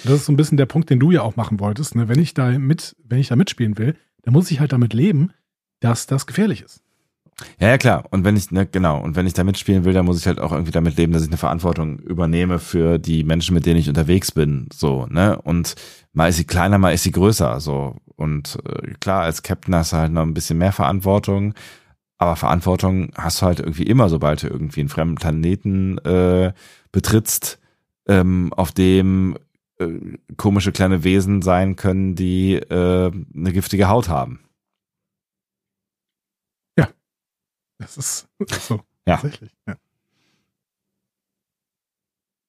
Das 0.04 0.14
ist 0.14 0.26
so 0.26 0.32
ein 0.32 0.38
bisschen 0.38 0.58
der 0.58 0.68
Punkt, 0.68 0.90
den 0.90 1.00
du 1.00 1.12
ja 1.12 1.22
auch 1.22 1.36
machen 1.36 1.60
wolltest. 1.60 1.96
Ne? 1.96 2.08
Wenn 2.08 2.20
ich 2.20 2.34
da 2.34 2.58
mit, 2.60 2.96
wenn 3.04 3.20
ich 3.20 3.28
da 3.30 3.36
mitspielen 3.36 3.78
will, 3.78 3.96
dann 4.22 4.34
muss 4.34 4.52
ich 4.52 4.60
halt 4.60 4.72
damit 4.72 4.94
leben, 4.94 5.34
dass 5.80 6.06
das 6.06 6.28
gefährlich 6.28 6.62
ist. 6.62 6.84
Ja, 7.60 7.70
ja, 7.70 7.78
klar. 7.78 8.06
Und 8.12 8.26
wenn 8.26 8.36
ich, 8.36 8.52
ne, 8.52 8.66
genau, 8.66 9.02
und 9.02 9.16
wenn 9.16 9.26
ich 9.26 9.34
da 9.34 9.44
mitspielen 9.44 9.86
will, 9.86 9.94
dann 9.94 10.06
muss 10.06 10.20
ich 10.20 10.28
halt 10.28 10.40
auch 10.40 10.52
irgendwie 10.52 10.72
damit 10.72 10.98
leben, 10.98 11.14
dass 11.14 11.24
ich 11.24 11.30
eine 11.30 11.38
Verantwortung 11.38 12.00
übernehme 12.00 12.60
für 12.60 12.98
die 12.98 13.24
Menschen, 13.24 13.54
mit 13.54 13.66
denen 13.66 13.80
ich 13.80 13.88
unterwegs 13.88 14.32
bin. 14.32 14.68
So, 14.74 15.06
ne? 15.08 15.42
Und 15.42 15.76
mal 16.14 16.28
ist 16.28 16.38
sie 16.38 16.46
kleiner, 16.46 16.78
mal 16.78 16.94
ist 16.94 17.04
sie 17.04 17.12
größer. 17.12 17.60
So. 17.60 17.96
Und 18.16 18.58
äh, 18.66 18.94
klar, 19.00 19.24
als 19.24 19.44
Captain 19.44 19.76
hast 19.76 19.94
du 19.94 19.98
halt 19.98 20.12
noch 20.12 20.24
ein 20.24 20.34
bisschen 20.34 20.58
mehr 20.58 20.74
Verantwortung. 20.74 21.54
Aber 22.20 22.36
Verantwortung 22.36 23.12
hast 23.16 23.42
du 23.42 23.48
halt 23.48 23.60
irgendwie 23.60 23.84
immer, 23.84 24.10
sobald 24.10 24.44
du 24.44 24.48
irgendwie 24.48 24.82
einen 24.82 24.90
fremden 24.90 25.16
Planeten 25.16 25.98
äh, 26.00 26.54
betrittst, 26.92 27.60
ähm, 28.08 28.54
auf 28.54 28.72
dem 28.72 29.38
äh, 29.80 29.88
komische 30.38 30.72
kleine 30.72 31.04
Wesen 31.04 31.42
sein 31.42 31.76
können, 31.76 32.14
die 32.16 32.56
äh, 32.56 33.12
eine 33.34 33.54
giftige 33.54 33.88
Haut 33.88 34.10
haben. 34.10 34.42
Das 37.80 37.98
ist 37.98 38.28
so. 38.38 38.82
Ja. 39.08 39.16
Tatsächlich. 39.16 39.52
Ja. 39.66 39.76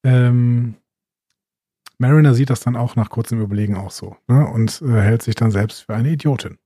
Ähm, 0.04 0.74
Mariner 1.96 2.34
sieht 2.34 2.50
das 2.50 2.60
dann 2.60 2.76
auch 2.76 2.96
nach 2.96 3.08
kurzem 3.08 3.40
Überlegen 3.40 3.76
auch 3.76 3.92
so 3.92 4.16
ne? 4.28 4.46
und 4.46 4.82
äh, 4.82 5.00
hält 5.00 5.22
sich 5.22 5.36
dann 5.36 5.52
selbst 5.52 5.82
für 5.82 5.94
eine 5.94 6.10
Idiotin. 6.10 6.58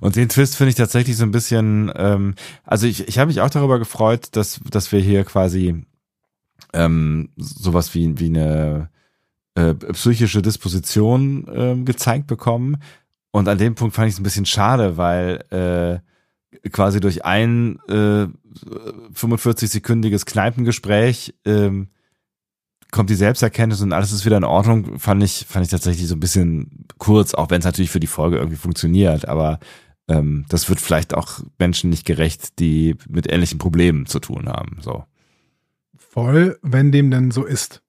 Und 0.00 0.16
den 0.16 0.28
Twist 0.28 0.56
finde 0.56 0.70
ich 0.70 0.76
tatsächlich 0.76 1.16
so 1.16 1.24
ein 1.24 1.30
bisschen, 1.30 1.92
ähm, 1.96 2.34
also 2.64 2.86
ich, 2.86 3.08
ich 3.08 3.18
habe 3.18 3.28
mich 3.28 3.40
auch 3.40 3.50
darüber 3.50 3.78
gefreut, 3.78 4.28
dass, 4.32 4.60
dass 4.70 4.92
wir 4.92 5.00
hier 5.00 5.24
quasi 5.24 5.84
ähm, 6.72 7.30
sowas 7.36 7.94
wie, 7.94 8.18
wie 8.18 8.26
eine 8.26 8.90
äh, 9.54 9.74
psychische 9.74 10.42
Disposition 10.42 11.46
ähm, 11.52 11.84
gezeigt 11.84 12.26
bekommen. 12.26 12.78
Und 13.30 13.48
an 13.48 13.58
dem 13.58 13.74
Punkt 13.74 13.94
fand 13.94 14.08
ich 14.08 14.14
es 14.14 14.20
ein 14.20 14.24
bisschen 14.24 14.46
schade, 14.46 14.96
weil 14.96 15.44
äh, 15.50 16.68
quasi 16.70 17.00
durch 17.00 17.24
ein 17.24 17.78
äh, 17.88 18.26
45-sekündiges 19.14 20.24
Kneipengespräch 20.24 21.34
ähm, 21.44 21.88
kommt 22.94 23.10
die 23.10 23.16
Selbsterkenntnis 23.16 23.80
und 23.82 23.92
alles 23.92 24.12
ist 24.12 24.24
wieder 24.24 24.36
in 24.36 24.44
Ordnung, 24.44 25.00
fand 25.00 25.20
ich, 25.22 25.46
fand 25.48 25.64
ich 25.64 25.70
tatsächlich 25.70 26.06
so 26.06 26.14
ein 26.14 26.20
bisschen 26.20 26.86
kurz, 26.98 27.34
auch 27.34 27.50
wenn 27.50 27.58
es 27.58 27.64
natürlich 27.64 27.90
für 27.90 27.98
die 27.98 28.06
Folge 28.06 28.36
irgendwie 28.36 28.56
funktioniert, 28.56 29.26
aber 29.26 29.58
ähm, 30.06 30.44
das 30.48 30.68
wird 30.68 30.80
vielleicht 30.80 31.12
auch 31.12 31.40
Menschen 31.58 31.90
nicht 31.90 32.06
gerecht, 32.06 32.60
die 32.60 32.94
mit 33.08 33.30
ähnlichen 33.30 33.58
Problemen 33.58 34.06
zu 34.06 34.20
tun 34.20 34.48
haben. 34.48 34.78
So. 34.80 35.04
Voll, 35.96 36.56
wenn 36.62 36.92
dem 36.92 37.10
denn 37.10 37.32
so 37.32 37.44
ist. 37.44 37.82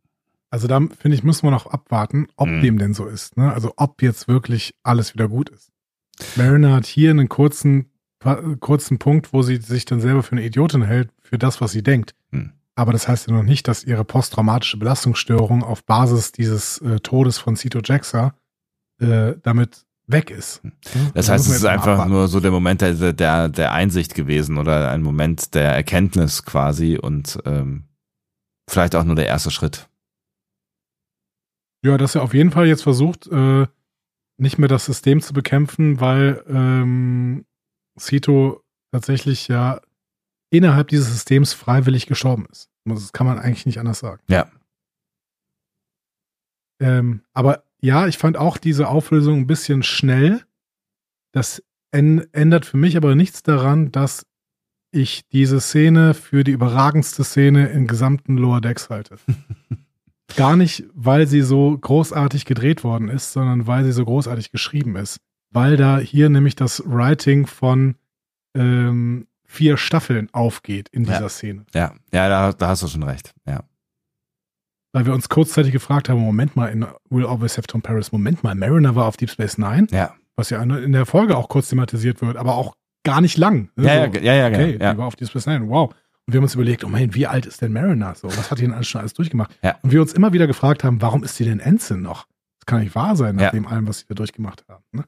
Also 0.49 0.67
da 0.67 0.79
finde 0.79 1.15
ich, 1.15 1.23
müssen 1.23 1.43
wir 1.43 1.51
noch 1.51 1.67
abwarten, 1.67 2.27
ob 2.35 2.47
Mhm. 2.47 2.61
dem 2.61 2.77
denn 2.79 2.93
so 2.95 3.05
ist. 3.05 3.37
Ne? 3.37 3.53
Also 3.53 3.73
ob 3.77 4.01
jetzt 4.01 4.27
wirklich 4.27 4.73
alles 4.81 5.13
wieder 5.13 5.27
gut 5.27 5.49
ist. 5.49 5.71
Mariner 6.35 6.73
hat 6.73 6.87
hier 6.87 7.11
einen 7.11 7.29
kurzen, 7.29 7.91
kurzen 8.59 8.97
Punkt, 8.97 9.33
wo 9.33 9.43
sie 9.43 9.57
sich 9.57 9.85
dann 9.85 10.01
selber 10.01 10.23
für 10.23 10.31
eine 10.31 10.45
Idiotin 10.45 10.81
hält, 10.81 11.09
für 11.21 11.37
das, 11.37 11.61
was 11.61 11.73
sie 11.73 11.83
denkt. 11.83 12.15
Mhm. 12.31 12.53
Aber 12.75 12.91
das 12.91 13.07
heißt 13.07 13.27
ja 13.27 13.33
noch 13.33 13.43
nicht, 13.43 13.67
dass 13.67 13.83
ihre 13.83 14.03
posttraumatische 14.03 14.77
Belastungsstörung 14.77 15.63
auf 15.63 15.85
Basis 15.85 16.31
dieses 16.33 16.79
äh, 16.79 16.99
Todes 16.99 17.37
von 17.37 17.55
Cito 17.55 17.79
Jaxa 17.83 18.35
äh, 18.99 19.35
damit 19.43 19.85
weg 20.07 20.29
ist. 20.29 20.63
Ne? 20.63 20.71
Das 21.13 21.27
Da 21.27 21.33
heißt, 21.33 21.47
es 21.47 21.55
ist 21.55 21.65
einfach 21.65 21.93
abwarten. 21.93 22.11
nur 22.11 22.27
so 22.27 22.39
der 22.39 22.51
Moment 22.51 22.81
der, 22.81 23.13
der, 23.13 23.49
der 23.49 23.71
Einsicht 23.71 24.13
gewesen 24.13 24.57
oder 24.57 24.91
ein 24.91 25.01
Moment 25.01 25.55
der 25.55 25.73
Erkenntnis 25.73 26.43
quasi 26.43 26.97
und 26.97 27.39
ähm, 27.45 27.85
vielleicht 28.69 28.95
auch 28.95 29.03
nur 29.03 29.15
der 29.15 29.27
erste 29.27 29.51
Schritt. 29.51 29.87
Ja, 31.83 31.97
dass 31.97 32.15
er 32.15 32.23
auf 32.23 32.33
jeden 32.33 32.51
Fall 32.51 32.67
jetzt 32.67 32.83
versucht, 32.83 33.27
äh, 33.27 33.67
nicht 34.37 34.57
mehr 34.57 34.67
das 34.69 34.85
System 34.85 35.21
zu 35.21 35.33
bekämpfen, 35.33 35.99
weil 36.01 36.43
ähm, 36.47 37.45
Cito 37.97 38.61
tatsächlich 38.91 39.47
ja 39.47 39.79
innerhalb 40.57 40.87
dieses 40.87 41.11
Systems 41.11 41.53
freiwillig 41.53 42.05
gestorben 42.07 42.47
ist. 42.51 42.69
Das 42.85 43.13
kann 43.13 43.27
man 43.27 43.39
eigentlich 43.39 43.65
nicht 43.65 43.79
anders 43.79 43.99
sagen. 43.99 44.21
Ja. 44.27 44.49
Ähm, 46.79 47.21
aber 47.33 47.63
ja, 47.81 48.07
ich 48.07 48.17
fand 48.17 48.37
auch 48.37 48.57
diese 48.57 48.87
Auflösung 48.87 49.39
ein 49.39 49.47
bisschen 49.47 49.83
schnell. 49.83 50.43
Das 51.31 51.63
ändert 51.91 52.65
für 52.65 52.77
mich 52.77 52.97
aber 52.97 53.15
nichts 53.15 53.43
daran, 53.43 53.91
dass 53.91 54.25
ich 54.91 55.27
diese 55.29 55.59
Szene 55.59 56.13
für 56.13 56.43
die 56.43 56.51
überragendste 56.51 57.23
Szene 57.23 57.67
im 57.67 57.87
gesamten 57.87 58.37
Lower 58.37 58.61
Decks 58.61 58.89
halte. 58.89 59.17
Gar 60.35 60.55
nicht, 60.55 60.85
weil 60.93 61.27
sie 61.27 61.41
so 61.41 61.77
großartig 61.77 62.45
gedreht 62.45 62.83
worden 62.83 63.09
ist, 63.09 63.31
sondern 63.31 63.67
weil 63.67 63.83
sie 63.83 63.91
so 63.91 64.03
großartig 64.03 64.51
geschrieben 64.51 64.95
ist. 64.95 65.19
Weil 65.51 65.77
da 65.77 65.99
hier 65.99 66.29
nämlich 66.29 66.55
das 66.55 66.83
Writing 66.85 67.45
von 67.45 67.95
ähm, 68.55 69.27
vier 69.55 69.77
Staffeln 69.77 70.29
aufgeht 70.33 70.89
in 70.89 71.03
dieser 71.05 71.21
Ja. 71.21 71.29
Szene. 71.29 71.65
Ja, 71.73 71.93
ja, 72.13 72.29
da, 72.29 72.53
da 72.53 72.67
hast 72.67 72.83
du 72.83 72.87
schon 72.87 73.03
recht. 73.03 73.33
Ja. 73.47 73.63
Weil 74.93 75.05
wir 75.05 75.13
uns 75.13 75.27
kurzzeitig 75.29 75.71
gefragt 75.71 76.07
haben, 76.09 76.19
Moment 76.19 76.55
mal, 76.55 76.67
in 76.67 76.85
Will 77.09 77.25
Always 77.25 77.57
Have 77.57 77.67
Tom 77.67 77.81
Paris, 77.81 78.11
Moment 78.11 78.43
mal, 78.43 78.55
Mariner 78.55 78.95
war 78.95 79.05
auf 79.05 79.17
Deep 79.17 79.29
Space 79.29 79.57
Nine, 79.57 79.87
Ja. 79.91 80.13
was 80.35 80.49
ja 80.49 80.61
in 80.61 80.91
der 80.93 81.05
Folge 81.05 81.35
auch 81.37 81.49
kurz 81.49 81.69
thematisiert 81.69 82.21
wird, 82.21 82.37
aber 82.37 82.55
auch 82.55 82.75
gar 83.03 83.21
nicht 83.21 83.37
lang. 83.37 83.69
ne? 83.75 83.85
Ja, 83.87 83.93
ja, 84.05 84.11
So, 84.13 84.19
ja, 84.19 84.33
ja, 84.33 84.49
genau. 84.49 84.63
Okay, 84.63 84.77
ja. 84.81 84.91
die 84.93 84.97
war 84.97 85.07
auf 85.07 85.15
Deep 85.15 85.29
Space 85.29 85.45
Nine, 85.47 85.67
wow. 85.69 85.89
Und 86.27 86.33
wir 86.33 86.39
haben 86.39 86.45
uns 86.45 86.55
überlegt, 86.55 86.83
oh 86.83 86.87
mein, 86.89 87.13
wie 87.13 87.27
alt 87.27 87.45
ist 87.45 87.61
denn 87.61 87.71
Mariner? 87.73 88.15
So, 88.15 88.29
was 88.29 88.49
hat 88.49 88.57
die 88.57 88.63
denn 88.63 88.73
alles 88.73 88.87
schon 88.87 88.99
alles 89.01 89.13
durchgemacht? 89.13 89.55
Ja. 89.61 89.77
Und 89.83 89.91
wir 89.91 90.01
uns 90.01 90.13
immer 90.13 90.33
wieder 90.33 90.47
gefragt 90.47 90.83
haben, 90.83 91.01
warum 91.01 91.23
ist 91.23 91.35
sie 91.35 91.45
denn 91.45 91.59
Ensign 91.59 92.01
noch? 92.01 92.25
Das 92.59 92.65
kann 92.65 92.79
nicht 92.79 92.95
wahr 92.95 93.15
sein, 93.15 93.35
nach 93.35 93.43
Ja. 93.43 93.51
dem 93.51 93.67
allem, 93.67 93.87
was 93.87 93.99
sie 93.99 94.05
da 94.07 94.15
durchgemacht 94.15 94.65
haben. 94.67 94.83
Ne? 94.91 95.03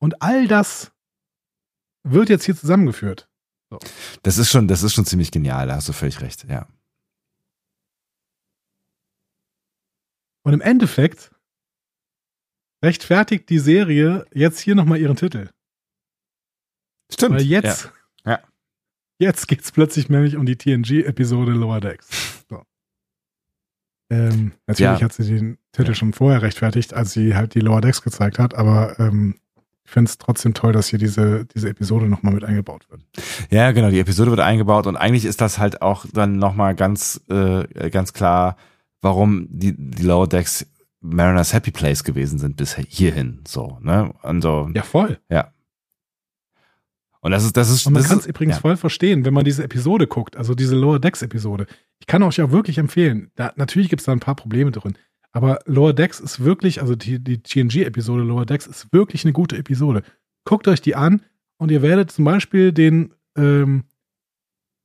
Und 0.00 0.20
all 0.22 0.48
das 0.48 0.90
wird 2.02 2.30
jetzt 2.30 2.44
hier 2.46 2.56
zusammengeführt. 2.56 3.28
Das 4.22 4.36
ist 4.38 4.50
schon, 4.50 4.66
das 4.68 4.82
ist 4.82 4.94
schon 4.94 5.04
ziemlich 5.06 5.30
genial, 5.30 5.66
da 5.68 5.76
hast 5.76 5.88
du 5.88 5.92
völlig 5.92 6.20
recht, 6.20 6.44
ja. 6.48 6.66
Und 10.42 10.54
im 10.54 10.60
Endeffekt 10.60 11.30
rechtfertigt 12.82 13.48
die 13.50 13.58
Serie 13.58 14.26
jetzt 14.32 14.58
hier 14.60 14.74
nochmal 14.74 14.98
ihren 15.00 15.16
Titel. 15.16 15.50
Stimmt. 17.12 17.36
Weil 17.36 17.42
jetzt, 17.42 17.92
Ja. 18.24 18.40
jetzt 19.18 19.48
geht's 19.48 19.70
plötzlich 19.72 20.08
nämlich 20.08 20.36
um 20.36 20.46
die 20.46 20.56
TNG-Episode 20.56 21.52
Lower 21.52 21.80
Decks. 21.80 22.44
So. 22.48 22.62
Ähm, 24.10 24.52
natürlich 24.66 25.00
Ja. 25.00 25.04
hat 25.04 25.12
sie 25.12 25.24
den 25.24 25.58
Titel 25.72 25.90
Ja. 25.90 25.94
schon 25.94 26.12
vorher 26.12 26.42
rechtfertigt, 26.42 26.94
als 26.94 27.12
sie 27.12 27.34
halt 27.34 27.54
die 27.54 27.60
Lower 27.60 27.80
Decks 27.80 28.02
gezeigt 28.02 28.38
hat, 28.38 28.54
aber 28.54 28.98
ähm, 28.98 29.38
ich 29.90 29.92
finde 29.92 30.08
es 30.08 30.18
trotzdem 30.18 30.54
toll, 30.54 30.72
dass 30.72 30.86
hier 30.86 31.00
diese, 31.00 31.46
diese 31.46 31.68
Episode 31.68 32.06
nochmal 32.06 32.32
mit 32.32 32.44
eingebaut 32.44 32.86
wird. 32.90 33.02
Ja, 33.50 33.64
ja, 33.64 33.72
genau, 33.72 33.90
die 33.90 33.98
Episode 33.98 34.30
wird 34.30 34.38
eingebaut 34.38 34.86
und 34.86 34.96
eigentlich 34.96 35.24
ist 35.24 35.40
das 35.40 35.58
halt 35.58 35.82
auch 35.82 36.06
dann 36.12 36.36
nochmal 36.36 36.76
ganz, 36.76 37.20
äh, 37.28 37.90
ganz 37.90 38.12
klar, 38.12 38.56
warum 39.02 39.48
die, 39.50 39.74
die 39.76 40.04
Lower 40.04 40.28
Decks 40.28 40.64
Mariners 41.00 41.52
Happy 41.52 41.72
Place 41.72 42.04
gewesen 42.04 42.38
sind 42.38 42.56
bis 42.56 42.76
hierhin, 42.76 43.40
so, 43.48 43.78
ne? 43.80 44.14
Also, 44.22 44.70
Ja, 44.74 44.84
voll. 44.84 45.18
und 47.22 47.32
das 47.32 47.42
ist, 47.42 47.56
das 47.56 47.68
ist, 47.68 47.84
Und 47.84 47.94
man 47.94 48.04
kann 48.04 48.18
es 48.18 48.26
übrigens 48.26 48.56
ja. 48.56 48.60
voll 48.60 48.76
verstehen, 48.76 49.24
wenn 49.24 49.34
man 49.34 49.44
diese 49.44 49.64
Episode 49.64 50.06
guckt, 50.06 50.36
also 50.36 50.54
diese 50.54 50.76
Lower 50.76 51.00
Decks 51.00 51.22
Episode. 51.22 51.66
Ich 51.98 52.06
kann 52.06 52.22
euch 52.22 52.36
ja 52.36 52.52
wirklich 52.52 52.78
empfehlen. 52.78 53.32
Da, 53.34 53.52
natürlich 53.56 53.88
gibt 53.88 54.02
es 54.02 54.06
da 54.06 54.12
ein 54.12 54.20
paar 54.20 54.36
Probleme 54.36 54.70
drin. 54.70 54.94
Aber 55.32 55.60
Lower 55.64 55.92
Decks 55.92 56.20
ist 56.20 56.44
wirklich, 56.44 56.80
also 56.80 56.96
die, 56.96 57.22
die 57.22 57.42
TNG-Episode 57.42 58.22
Lower 58.22 58.46
Decks 58.46 58.66
ist 58.66 58.92
wirklich 58.92 59.24
eine 59.24 59.32
gute 59.32 59.56
Episode. 59.56 60.02
Guckt 60.44 60.66
euch 60.66 60.80
die 60.80 60.96
an 60.96 61.22
und 61.58 61.70
ihr 61.70 61.82
werdet 61.82 62.10
zum 62.10 62.24
Beispiel 62.24 62.72
den, 62.72 63.14
ähm, 63.36 63.84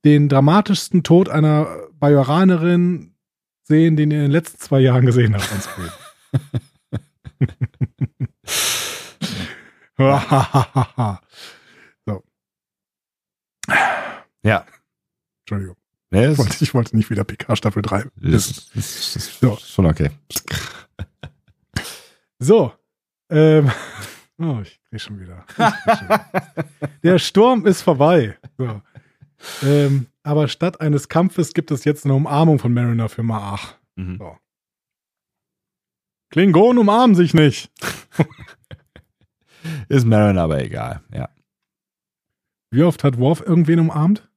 den 0.04 0.28
dramatischsten 0.28 1.02
Tod 1.02 1.28
einer 1.28 1.88
Bajoranerin 1.94 3.14
sehen, 3.62 3.96
den 3.96 4.10
ihr 4.10 4.18
in 4.18 4.24
den 4.24 4.30
letzten 4.30 4.60
zwei 4.60 4.80
Jahren 4.80 5.06
gesehen 5.06 5.34
habt. 5.34 5.50
on 5.52 5.60
screen. 5.60 5.90
so. 12.06 12.22
Ja. 14.42 14.66
Entschuldigung. 15.40 15.76
Ja, 16.22 16.30
Ich 16.32 16.38
wollte, 16.38 16.64
ich 16.64 16.74
wollte 16.74 16.96
nicht 16.96 17.10
wieder 17.10 17.24
PK 17.24 17.56
Staffel 17.56 17.82
3 17.82 18.02
das, 18.02 18.10
wissen. 18.16 18.54
das 18.74 19.16
ist 19.16 19.40
So. 19.40 19.56
schon 19.56 19.86
okay. 19.86 20.10
So. 22.38 22.72
Ähm, 23.30 23.70
Oh, 24.38 24.60
ich 24.60 24.78
krieg 24.90 25.00
schon 25.00 25.18
wieder. 25.18 25.46
Der 27.02 27.18
Sturm 27.18 27.64
ist 27.64 27.80
vorbei. 27.80 28.36
So. 28.58 28.82
Ähm, 29.62 30.08
aber 30.22 30.48
statt 30.48 30.82
eines 30.82 31.08
Kampfes 31.08 31.54
gibt 31.54 31.70
es 31.70 31.84
jetzt 31.84 32.04
eine 32.04 32.12
Umarmung 32.12 32.58
von 32.58 32.74
Mariner 32.74 33.08
für 33.08 33.22
Maach. 33.22 33.76
Mhm. 33.94 34.18
So. 34.18 34.36
Klingonen 36.30 36.78
umarmen 36.78 37.14
sich 37.16 37.32
nicht. 37.32 37.70
Ist 39.88 40.04
Marin 40.06 40.36
aber 40.38 40.62
egal, 40.62 41.02
ja. 41.14 41.30
Wie 42.70 42.82
oft 42.82 43.04
hat 43.04 43.18
Worf 43.18 43.40
irgendwen 43.40 43.78
umarmt? 43.80 44.28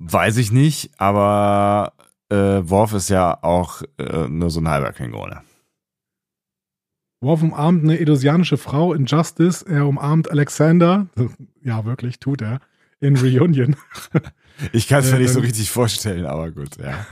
Weiß 0.00 0.36
ich 0.38 0.52
nicht, 0.52 0.90
aber 0.98 1.92
äh, 2.30 2.36
Worf 2.36 2.92
ist 2.94 3.08
ja 3.10 3.38
auch 3.42 3.82
äh, 3.98 4.28
nur 4.28 4.50
so 4.50 4.60
ein 4.60 4.68
halber 4.68 4.92
Klingone. 4.92 5.42
Worf 7.20 7.42
umarmt 7.42 7.82
eine 7.84 7.98
edosianische 7.98 8.56
Frau 8.56 8.92
in 8.92 9.06
Justice. 9.06 9.64
Er 9.68 9.86
umarmt 9.86 10.30
Alexander. 10.30 11.06
Ja, 11.62 11.84
wirklich, 11.84 12.18
tut 12.20 12.42
er. 12.42 12.60
In 13.00 13.16
Reunion. 13.16 13.76
Ich 14.72 14.88
kann 14.88 15.00
es 15.00 15.10
mir 15.10 15.18
Äh, 15.18 15.20
nicht 15.20 15.32
so 15.32 15.40
dann- 15.40 15.44
richtig 15.48 15.70
vorstellen, 15.70 16.24
aber 16.24 16.50
gut, 16.50 16.78
ja. 16.78 16.92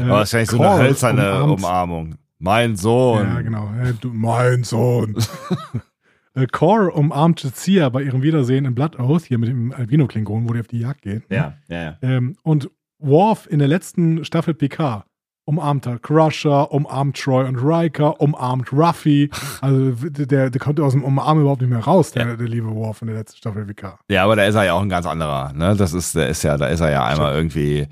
Äh, 0.00 0.04
Aber 0.04 0.10
wahrscheinlich 0.20 0.48
so 0.50 0.58
eine 0.60 0.82
hölzerne 0.82 1.22
umarmt- 1.42 1.52
Umarmung. 1.58 2.14
Mein 2.38 2.74
Sohn. 2.76 3.26
Ja, 3.26 3.40
genau. 3.42 3.70
Äh, 3.80 3.92
Du, 4.00 4.10
mein 4.12 4.64
Sohn. 4.64 5.14
äh, 6.34 6.46
Core 6.46 6.92
umarmt 6.92 7.42
Jazia 7.42 7.88
bei 7.88 8.02
ihrem 8.02 8.22
Wiedersehen 8.22 8.64
in 8.64 8.74
Blood 8.74 8.98
Oath, 8.98 9.24
hier 9.24 9.38
mit 9.38 9.48
dem 9.48 9.72
Albino-Klingon, 9.72 10.48
wo 10.48 10.52
die 10.52 10.60
auf 10.60 10.68
die 10.68 10.80
Jagd 10.80 11.02
gehen. 11.02 11.24
Ja, 11.30 11.54
ja, 11.68 11.82
ja. 11.82 11.98
Ähm, 12.02 12.36
und 12.42 12.70
Worf 12.98 13.46
in 13.50 13.58
der 13.58 13.68
letzten 13.68 14.24
Staffel 14.24 14.54
PK 14.54 15.04
umarmt 15.46 15.86
er 15.86 15.98
Crusher, 15.98 16.72
umarmt 16.72 17.18
Troy 17.18 17.46
und 17.46 17.56
Riker, 17.56 18.20
umarmt 18.20 18.72
Ruffy. 18.72 19.30
Also 19.60 19.92
der, 20.08 20.50
der 20.50 20.60
kommt 20.60 20.80
aus 20.80 20.92
dem 20.92 21.04
Umarmen 21.04 21.42
überhaupt 21.42 21.60
nicht 21.60 21.70
mehr 21.70 21.80
raus, 21.80 22.12
der, 22.12 22.36
der 22.36 22.48
liebe 22.48 22.74
Worf 22.74 23.02
in 23.02 23.08
der 23.08 23.16
letzten 23.16 23.38
Staffel 23.38 23.64
PK. 23.66 23.98
Ja, 24.08 24.24
aber 24.24 24.36
da 24.36 24.44
ist 24.44 24.54
er 24.54 24.64
ja 24.64 24.72
auch 24.72 24.82
ein 24.82 24.88
ganz 24.88 25.06
anderer. 25.06 25.52
Ne? 25.52 25.76
Das 25.76 25.92
ist, 25.92 26.14
der 26.14 26.28
ist 26.28 26.42
ja, 26.44 26.56
da 26.56 26.68
ist 26.68 26.80
er 26.80 26.90
ja 26.90 27.04
einmal 27.04 27.34
irgendwie, 27.34 27.88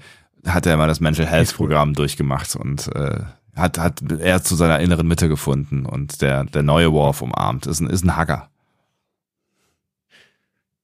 hat 0.46 0.66
er 0.66 0.74
immer 0.74 0.86
das 0.86 1.00
Mental 1.00 1.26
Health 1.26 1.54
Programm 1.54 1.92
durchgemacht 1.92 2.56
und 2.56 2.88
äh, 2.94 3.20
hat, 3.54 3.78
hat 3.78 4.02
er 4.10 4.42
zu 4.42 4.54
seiner 4.54 4.80
inneren 4.80 5.06
Mitte 5.06 5.28
gefunden 5.28 5.86
und 5.86 6.22
der, 6.22 6.44
der 6.44 6.62
neue 6.62 6.92
Worf 6.92 7.22
umarmt. 7.22 7.66
Ist 7.66 7.80
ein, 7.80 7.90
ist 7.90 8.04
ein 8.04 8.16
Hacker. 8.16 8.48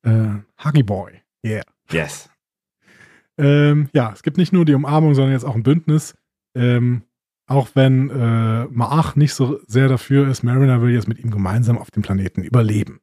Äh, 0.03 0.41
Huggy 0.63 0.83
Boy. 0.83 1.23
Yeah. 1.45 1.65
Yes. 1.91 2.29
Ähm, 3.39 3.89
ja, 3.93 4.13
es 4.13 4.23
gibt 4.23 4.37
nicht 4.37 4.53
nur 4.53 4.65
die 4.65 4.75
Umarmung, 4.75 5.15
sondern 5.15 5.33
jetzt 5.33 5.45
auch 5.45 5.55
ein 5.55 5.63
Bündnis. 5.63 6.15
Ähm, 6.55 7.03
auch 7.47 7.71
wenn 7.75 8.11
äh, 8.11 8.65
Maach 8.67 9.17
nicht 9.17 9.33
so 9.33 9.61
sehr 9.67 9.89
dafür 9.89 10.29
ist, 10.29 10.43
Mariner 10.43 10.83
will 10.83 10.93
jetzt 10.93 11.09
mit 11.09 11.19
ihm 11.19 11.31
gemeinsam 11.31 11.79
auf 11.79 11.91
dem 11.91 12.03
Planeten 12.03 12.43
überleben. 12.43 13.01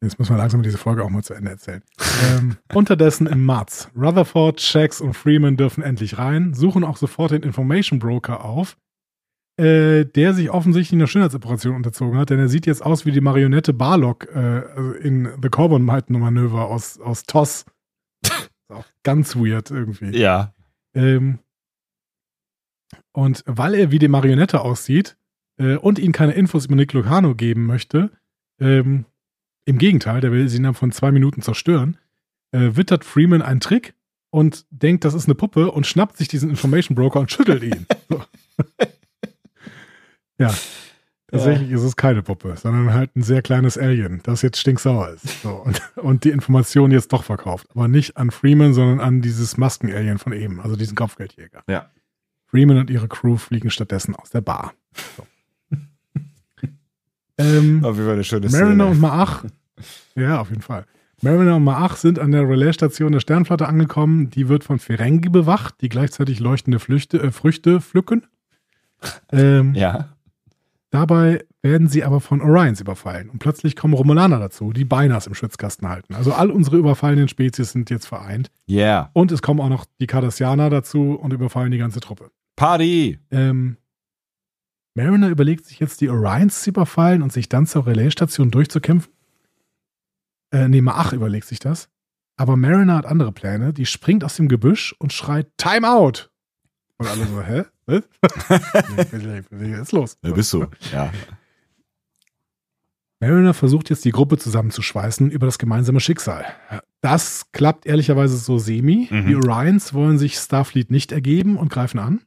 Jetzt 0.00 0.18
müssen 0.18 0.32
wir 0.32 0.38
langsam 0.38 0.62
diese 0.62 0.78
Folge 0.78 1.04
auch 1.04 1.10
mal 1.10 1.24
zu 1.24 1.34
Ende 1.34 1.50
erzählen. 1.50 1.82
ähm, 2.30 2.56
unterdessen 2.72 3.26
im 3.26 3.44
Mats. 3.44 3.90
Rutherford, 3.96 4.60
Shax 4.60 5.00
und 5.00 5.14
Freeman 5.14 5.56
dürfen 5.56 5.82
endlich 5.82 6.18
rein, 6.18 6.54
suchen 6.54 6.84
auch 6.84 6.96
sofort 6.96 7.32
den 7.32 7.42
Information 7.42 7.98
Broker 7.98 8.44
auf, 8.44 8.76
äh, 9.56 10.04
der 10.04 10.34
sich 10.34 10.50
offensichtlich 10.50 10.96
einer 10.96 11.08
Schönheitsoperation 11.08 11.74
unterzogen 11.74 12.16
hat, 12.16 12.30
denn 12.30 12.38
er 12.38 12.48
sieht 12.48 12.66
jetzt 12.66 12.84
aus 12.84 13.06
wie 13.06 13.12
die 13.12 13.20
Marionette 13.20 13.72
Barlock 13.72 14.28
äh, 14.32 14.38
also 14.38 14.92
in 14.92 15.28
The 15.42 15.48
Corbin 15.48 15.84
Manöver 15.84 16.68
aus, 16.68 17.00
aus 17.00 17.24
TOS. 17.24 17.66
Ist 18.22 18.50
auch 18.70 18.86
ganz 19.02 19.34
weird 19.34 19.72
irgendwie. 19.72 20.16
Ja. 20.16 20.54
Ähm, 20.94 21.40
und 23.12 23.42
weil 23.46 23.74
er 23.74 23.90
wie 23.90 23.98
die 23.98 24.08
Marionette 24.08 24.60
aussieht 24.60 25.16
äh, 25.58 25.76
und 25.76 25.98
ihnen 25.98 26.12
keine 26.12 26.32
Infos 26.32 26.66
über 26.66 26.76
Nick 26.76 26.92
Lucano 26.92 27.34
geben 27.34 27.66
möchte, 27.66 28.12
ähm, 28.60 29.06
im 29.68 29.78
Gegenteil, 29.78 30.20
der 30.22 30.32
will 30.32 30.48
sie 30.48 30.56
innerhalb 30.56 30.78
von 30.78 30.92
zwei 30.92 31.12
Minuten 31.12 31.42
zerstören, 31.42 31.98
äh, 32.52 32.70
wittert 32.72 33.04
Freeman 33.04 33.42
einen 33.42 33.60
Trick 33.60 33.94
und 34.30 34.64
denkt, 34.70 35.04
das 35.04 35.12
ist 35.12 35.26
eine 35.26 35.34
Puppe 35.34 35.70
und 35.70 35.86
schnappt 35.86 36.16
sich 36.16 36.26
diesen 36.26 36.48
Information 36.48 36.94
Broker 36.94 37.20
und 37.20 37.30
schüttelt 37.30 37.62
ihn. 37.62 37.86
So. 38.08 38.22
ja. 40.38 40.54
Tatsächlich 41.30 41.70
ist 41.72 41.82
es 41.82 41.96
keine 41.96 42.22
Puppe, 42.22 42.56
sondern 42.56 42.94
halt 42.94 43.14
ein 43.14 43.22
sehr 43.22 43.42
kleines 43.42 43.76
Alien, 43.76 44.20
das 44.22 44.40
jetzt 44.40 44.58
stinksauer 44.58 45.10
ist. 45.10 45.42
So, 45.42 45.50
und, 45.50 45.82
und 45.96 46.24
die 46.24 46.30
Information 46.30 46.90
jetzt 46.90 47.12
doch 47.12 47.22
verkauft. 47.22 47.66
Aber 47.74 47.86
nicht 47.86 48.16
an 48.16 48.30
Freeman, 48.30 48.72
sondern 48.72 49.00
an 49.00 49.20
dieses 49.20 49.58
Masken-Alien 49.58 50.18
von 50.18 50.32
eben, 50.32 50.60
also 50.60 50.76
diesen 50.76 50.96
Kopfgeldjäger. 50.96 51.64
Ja. 51.68 51.90
Freeman 52.46 52.78
und 52.78 52.88
ihre 52.88 53.08
Crew 53.08 53.36
fliegen 53.36 53.70
stattdessen 53.70 54.16
aus 54.16 54.30
der 54.30 54.40
Bar. 54.40 54.72
So. 55.18 55.26
Ähm, 57.38 57.84
Auf 57.84 57.94
jeden 57.96 58.06
Fall 58.06 58.14
eine 58.14 58.24
schöne 58.24 58.48
Mariner 58.48 58.86
und 58.86 58.94
Szene. 58.94 59.06
Maach, 59.06 59.44
ja, 60.14 60.40
auf 60.40 60.50
jeden 60.50 60.62
Fall. 60.62 60.84
Mariner 61.22 61.56
und 61.56 61.64
Maach 61.64 61.96
sind 61.96 62.18
an 62.18 62.30
der 62.30 62.48
Relaisstation 62.48 63.12
der 63.12 63.20
Sternflotte 63.20 63.66
angekommen. 63.66 64.30
Die 64.30 64.48
wird 64.48 64.62
von 64.64 64.78
Ferengi 64.78 65.28
bewacht, 65.28 65.76
die 65.80 65.88
gleichzeitig 65.88 66.38
leuchtende 66.40 66.78
Flüchte, 66.78 67.20
äh, 67.20 67.30
Früchte 67.32 67.80
pflücken. 67.80 68.26
Ähm, 69.32 69.74
Ja. 69.74 70.10
Dabei 70.90 71.44
werden 71.60 71.88
sie 71.88 72.02
aber 72.02 72.18
von 72.20 72.40
Orions 72.40 72.80
überfallen. 72.80 73.28
Und 73.28 73.40
plötzlich 73.40 73.76
kommen 73.76 73.92
Romulaner 73.92 74.38
dazu, 74.38 74.72
die 74.72 74.86
Beinas 74.86 75.26
im 75.26 75.34
Schwitzkasten 75.34 75.86
halten. 75.86 76.14
Also 76.14 76.32
all 76.32 76.50
unsere 76.50 76.78
überfallenen 76.78 77.28
Spezies 77.28 77.72
sind 77.72 77.90
jetzt 77.90 78.06
vereint. 78.06 78.50
Yeah. 78.70 79.10
Und 79.12 79.30
es 79.30 79.42
kommen 79.42 79.60
auch 79.60 79.68
noch 79.68 79.84
die 80.00 80.06
Cardassianer 80.06 80.70
dazu 80.70 81.12
und 81.12 81.32
überfallen 81.34 81.72
die 81.72 81.78
ganze 81.78 82.00
Truppe. 82.00 82.30
Party. 82.56 83.18
Ähm, 83.30 83.76
Mariner 84.98 85.28
überlegt 85.28 85.64
sich 85.64 85.78
jetzt, 85.78 86.00
die 86.00 86.10
Orions 86.10 86.62
zu 86.62 86.70
überfallen 86.70 87.22
und 87.22 87.32
sich 87.32 87.48
dann 87.48 87.66
zur 87.66 87.86
Relaisstation 87.86 88.50
durchzukämpfen. 88.50 89.12
Äh, 90.50 90.68
nee, 90.68 90.80
Maach 90.80 91.12
überlegt 91.12 91.46
sich 91.46 91.60
das. 91.60 91.88
Aber 92.36 92.56
Mariner 92.56 92.96
hat 92.96 93.06
andere 93.06 93.30
Pläne. 93.30 93.72
Die 93.72 93.86
springt 93.86 94.24
aus 94.24 94.34
dem 94.34 94.48
Gebüsch 94.48 94.96
und 94.98 95.12
schreit 95.12 95.46
Time 95.56 95.88
out. 95.88 96.32
Und 96.96 97.06
alle 97.06 97.26
so, 97.26 97.40
hä? 97.42 97.64
Was 97.86 99.12
ist 99.82 99.92
los? 99.92 100.18
Da 100.20 100.32
bist 100.32 100.52
du. 100.52 100.66
Ja. 100.92 101.12
Mariner 103.20 103.54
versucht 103.54 103.90
jetzt 103.90 104.04
die 104.04 104.10
Gruppe 104.10 104.36
zusammenzuschweißen 104.36 105.30
über 105.30 105.46
das 105.46 105.58
gemeinsame 105.58 106.00
Schicksal. 106.00 106.44
Das 107.02 107.52
klappt 107.52 107.86
ehrlicherweise 107.86 108.36
so 108.36 108.58
semi. 108.58 109.06
Mhm. 109.10 109.26
Die 109.28 109.36
Orions 109.36 109.94
wollen 109.94 110.18
sich 110.18 110.36
Starfleet 110.36 110.90
nicht 110.90 111.12
ergeben 111.12 111.56
und 111.56 111.70
greifen 111.70 112.00
an. 112.00 112.22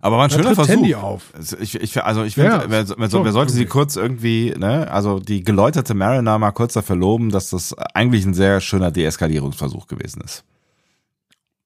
Aber 0.00 0.16
war 0.16 0.24
ein 0.24 0.30
Da 0.30 0.36
schöner 0.36 0.54
Versuch. 0.54 0.72
Tandy 0.74 0.94
auf. 0.94 1.32
Also 1.34 1.58
Ich, 1.58 1.74
ich, 1.74 2.02
also 2.02 2.24
ich 2.24 2.34
finde, 2.34 2.50
Ja, 2.50 2.64
wer, 2.68 2.88
wer, 2.88 3.10
so, 3.10 3.24
wer 3.24 3.32
sollte 3.32 3.52
sie 3.52 3.66
kurz 3.66 3.96
irgendwie, 3.96 4.54
ne, 4.56 4.90
also 4.90 5.18
die 5.20 5.42
geläuterte 5.44 5.94
Mariner 5.94 6.38
mal 6.38 6.52
kurz 6.52 6.72
dafür 6.72 6.96
loben, 6.96 7.30
dass 7.30 7.50
das 7.50 7.74
eigentlich 7.94 8.24
ein 8.24 8.34
sehr 8.34 8.60
schöner 8.60 8.90
Deeskalierungsversuch 8.90 9.86
gewesen 9.86 10.22
ist. 10.22 10.44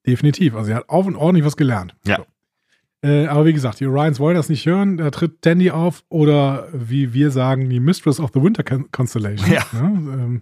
Definitiv. 0.05 0.55
Also 0.55 0.71
er 0.71 0.77
hat 0.77 0.89
auf 0.89 1.05
und 1.05 1.15
ordentlich 1.15 1.45
was 1.45 1.55
gelernt. 1.57 1.95
Ja. 2.05 2.17
So. 2.17 3.07
Äh, 3.07 3.27
aber 3.27 3.45
wie 3.45 3.53
gesagt, 3.53 3.79
die 3.79 3.87
Orions 3.87 4.19
wollen 4.19 4.35
das 4.35 4.49
nicht 4.49 4.65
hören. 4.65 4.97
Da 4.97 5.09
tritt 5.11 5.41
Tandy 5.41 5.71
auf 5.71 6.03
oder 6.09 6.67
wie 6.73 7.13
wir 7.13 7.31
sagen, 7.31 7.69
die 7.69 7.79
Mistress 7.79 8.19
of 8.19 8.31
the 8.33 8.41
Winter 8.41 8.63
Con- 8.63 8.91
Constellation. 8.91 9.49
Ja. 9.51 9.65
Ne? 9.73 9.81
Ähm, 9.81 10.41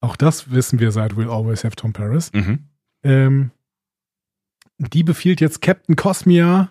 auch 0.00 0.16
das 0.16 0.50
wissen 0.50 0.78
wir 0.78 0.92
seit 0.92 1.12
We'll 1.12 1.28
Always 1.30 1.64
Have 1.64 1.76
Tom 1.76 1.92
Paris. 1.92 2.30
Mhm. 2.32 2.58
Ähm, 3.02 3.50
die 4.78 5.02
befiehlt 5.02 5.40
jetzt 5.40 5.62
Captain 5.62 5.96
Cosmia, 5.96 6.70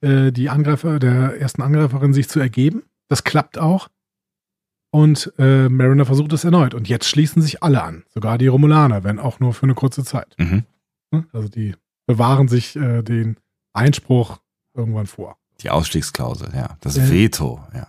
äh, 0.00 0.32
die 0.32 0.48
Angreifer, 0.50 0.98
der 0.98 1.40
ersten 1.40 1.62
Angreiferin, 1.62 2.12
sich 2.12 2.28
zu 2.28 2.40
ergeben. 2.40 2.82
Das 3.08 3.24
klappt 3.24 3.58
auch. 3.58 3.88
Und 4.90 5.32
äh, 5.38 5.68
Mariner 5.68 6.04
versucht 6.04 6.32
es 6.32 6.44
erneut. 6.44 6.74
Und 6.74 6.88
jetzt 6.88 7.08
schließen 7.08 7.40
sich 7.40 7.62
alle 7.62 7.82
an. 7.82 8.04
Sogar 8.12 8.36
die 8.38 8.46
Romulaner, 8.46 9.04
wenn 9.04 9.18
auch 9.18 9.40
nur 9.40 9.54
für 9.54 9.64
eine 9.64 9.74
kurze 9.74 10.04
Zeit. 10.04 10.34
Mhm. 10.38 10.64
Ne? 11.10 11.26
Also 11.32 11.48
die 11.48 11.74
bewahren 12.06 12.48
sich 12.48 12.76
äh, 12.76 13.02
den 13.02 13.36
Einspruch 13.72 14.40
irgendwann 14.74 15.06
vor. 15.06 15.38
Die 15.60 15.70
Ausstiegsklausel, 15.70 16.50
ja. 16.54 16.76
Das 16.80 16.98
Äh. 16.98 17.10
Veto, 17.10 17.60
ja. 17.74 17.88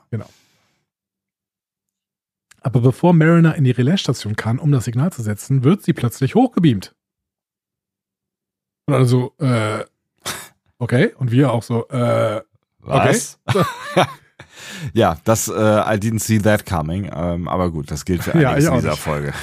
Aber 2.62 2.80
bevor 2.80 3.14
Mariner 3.14 3.56
in 3.56 3.66
die 3.66 3.72
Relaisstation 3.72 4.38
kann, 4.38 4.58
um 4.60 4.72
das 4.72 4.86
Signal 4.86 5.12
zu 5.12 5.22
setzen, 5.22 5.64
wird 5.66 5.84
sie 5.84 5.92
plötzlich 5.94 6.36
hochgebeamt. 6.36 6.96
Und 8.86 8.94
also, 8.94 9.34
äh, 9.40 9.84
okay. 10.78 11.14
Und 11.18 11.32
wir 11.32 11.52
auch 11.52 11.64
so, 11.64 11.88
äh, 11.90 12.42
Was? 12.80 13.40
ja, 14.94 15.18
das, 15.24 15.48
äh, 15.48 15.52
I 15.54 15.98
didn't 15.98 16.20
see 16.20 16.40
that 16.40 16.66
coming. 16.66 17.10
Ähm, 17.14 17.48
aber 17.48 17.72
gut, 17.72 17.92
das 17.92 18.06
gilt 18.06 18.24
für 18.24 18.38
Ja, 18.40 18.52
einiges 18.52 18.70
auch 18.70 18.74
in 18.74 18.80
dieser 18.80 18.92
nicht. 18.92 19.02
Folge. 19.02 19.34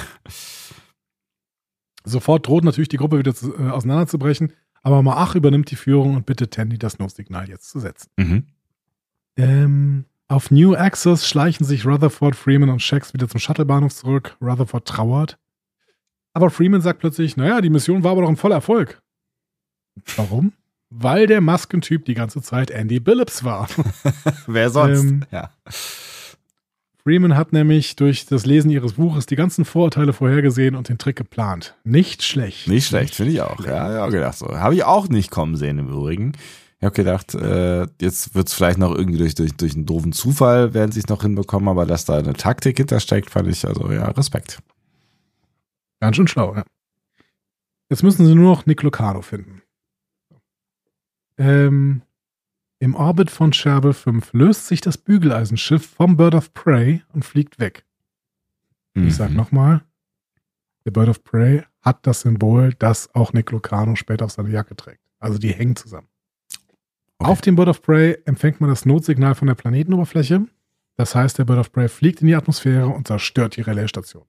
Sofort 2.03 2.47
droht 2.47 2.63
natürlich 2.63 2.89
die 2.89 2.97
Gruppe 2.97 3.19
wieder 3.19 3.33
zu, 3.33 3.55
äh, 3.55 3.69
auseinanderzubrechen, 3.69 4.53
aber 4.81 5.01
Maach 5.03 5.35
übernimmt 5.35 5.69
die 5.69 5.75
Führung 5.75 6.15
und 6.15 6.25
bittet 6.25 6.51
Tandy, 6.51 6.77
das 6.77 6.99
No-Signal 6.99 7.47
jetzt 7.49 7.69
zu 7.69 7.79
setzen. 7.79 8.09
Mhm. 8.17 8.47
Ähm, 9.37 10.05
auf 10.27 10.49
New 10.49 10.75
Access 10.75 11.27
schleichen 11.27 11.65
sich 11.65 11.85
Rutherford, 11.85 12.35
Freeman 12.35 12.69
und 12.69 12.81
Shax 12.81 13.13
wieder 13.13 13.27
zum 13.27 13.39
Shuttlebahnhof 13.39 13.93
zurück. 13.93 14.37
Rutherford 14.41 14.87
trauert. 14.87 15.37
Aber 16.33 16.49
Freeman 16.49 16.81
sagt 16.81 16.99
plötzlich, 16.99 17.35
naja, 17.37 17.61
die 17.61 17.69
Mission 17.69 18.03
war 18.03 18.11
aber 18.13 18.21
doch 18.21 18.29
ein 18.29 18.37
voller 18.37 18.55
Erfolg. 18.55 19.00
Warum? 20.15 20.53
weil 20.91 21.25
der 21.25 21.41
Maskentyp 21.41 22.05
die 22.05 22.13
ganze 22.13 22.41
Zeit 22.41 22.69
Andy 22.69 22.99
Billups 22.99 23.43
war. 23.43 23.67
Wer 24.45 24.69
sonst? 24.69 25.03
Ähm, 25.03 25.25
ja. 25.31 25.49
Freeman 27.01 27.35
hat 27.35 27.51
nämlich 27.51 27.95
durch 27.95 28.27
das 28.27 28.45
Lesen 28.45 28.69
ihres 28.69 28.93
Buches 28.93 29.25
die 29.25 29.35
ganzen 29.35 29.65
Vorurteile 29.65 30.13
vorhergesehen 30.13 30.75
und 30.75 30.89
den 30.89 30.99
Trick 30.99 31.15
geplant. 31.15 31.75
Nicht 31.83 32.21
schlecht. 32.21 32.67
Nicht 32.67 32.87
schlecht, 32.87 33.15
finde 33.15 33.31
ich 33.31 33.41
auch. 33.41 33.65
Ja, 33.65 33.91
ja, 33.91 34.07
gedacht 34.07 34.37
so. 34.37 34.47
Habe 34.55 34.75
ich 34.75 34.83
auch 34.83 35.07
nicht 35.07 35.31
kommen 35.31 35.55
sehen 35.55 35.79
im 35.79 35.87
Übrigen. 35.87 36.33
Ich 36.77 36.85
habe 36.85 36.95
gedacht, 36.95 37.33
äh, 37.33 37.87
jetzt 37.99 38.35
wird 38.35 38.47
es 38.47 38.53
vielleicht 38.53 38.77
noch 38.77 38.93
irgendwie 38.93 39.17
durch, 39.17 39.33
durch, 39.33 39.53
durch 39.53 39.73
einen 39.73 39.85
doofen 39.85 40.11
Zufall 40.11 40.73
werden 40.73 40.91
sie 40.91 40.99
es 40.99 41.07
noch 41.07 41.21
hinbekommen, 41.21 41.69
aber 41.69 41.85
dass 41.85 42.05
da 42.05 42.17
eine 42.17 42.33
Taktik 42.33 42.77
hintersteckt, 42.77 43.29
fand 43.29 43.47
ich, 43.47 43.65
also 43.65 43.91
ja, 43.91 44.09
Respekt. 44.09 44.59
Ganz 45.99 46.15
schön 46.15 46.27
schlau, 46.27 46.55
ja. 46.55 46.63
Jetzt 47.89 48.03
müssen 48.03 48.25
sie 48.25 48.35
nur 48.35 48.55
noch 48.55 48.65
Nick 48.65 48.83
Lucano 48.83 49.21
finden. 49.21 49.60
Ähm, 51.41 52.01
Im 52.79 52.95
Orbit 52.95 53.29
von 53.29 53.53
Scherbe 53.53 53.93
5 53.93 54.33
löst 54.33 54.67
sich 54.67 54.81
das 54.81 54.97
Bügeleisenschiff 54.97 55.85
vom 55.85 56.17
Bird 56.17 56.33
of 56.35 56.53
Prey 56.53 57.03
und 57.13 57.23
fliegt 57.25 57.59
weg. 57.59 57.85
Ich 58.95 59.15
sag 59.15 59.29
Mhm. 59.31 59.35
nochmal, 59.37 59.83
der 60.85 60.91
Bird 60.91 61.09
of 61.09 61.23
Prey 61.23 61.63
hat 61.81 62.05
das 62.07 62.21
Symbol, 62.21 62.73
das 62.79 63.13
auch 63.15 63.33
Nick 63.33 63.51
Lucano 63.51 63.95
später 63.95 64.25
auf 64.25 64.31
seiner 64.31 64.49
Jacke 64.49 64.75
trägt. 64.75 65.01
Also 65.19 65.37
die 65.37 65.51
hängen 65.53 65.75
zusammen. 65.75 66.07
Okay. 67.19 67.31
Auf 67.31 67.41
dem 67.41 67.55
Bird 67.55 67.69
of 67.69 67.81
Prey 67.83 68.17
empfängt 68.25 68.59
man 68.61 68.69
das 68.71 68.85
Notsignal 68.85 69.35
von 69.35 69.47
der 69.47 69.55
Planetenoberfläche. 69.55 70.47
Das 70.97 71.13
heißt, 71.15 71.37
der 71.37 71.45
Bird 71.45 71.59
of 71.59 71.71
Prey 71.71 71.87
fliegt 71.87 72.21
in 72.21 72.27
die 72.27 72.35
Atmosphäre 72.35 72.87
und 72.87 73.07
zerstört 73.07 73.55
die 73.57 73.61
Relaisstation. 73.61 74.25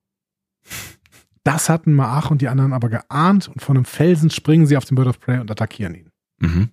Das 1.45 1.69
hatten 1.69 1.95
Maach 1.95 2.31
und 2.31 2.41
die 2.43 2.49
anderen 2.49 2.73
aber 2.73 2.89
geahnt 2.91 3.49
und 3.49 3.61
von 3.63 3.77
einem 3.77 3.85
Felsen 3.87 4.31
springen 4.31 4.67
sie 4.67 4.77
auf 4.77 4.85
den 4.85 4.95
Bird 4.95 5.09
of 5.09 5.21
Prey 5.21 5.41
und 5.41 5.51
attackieren 5.51 5.95
ihn. 5.95 6.11
Mhm. 6.39 6.69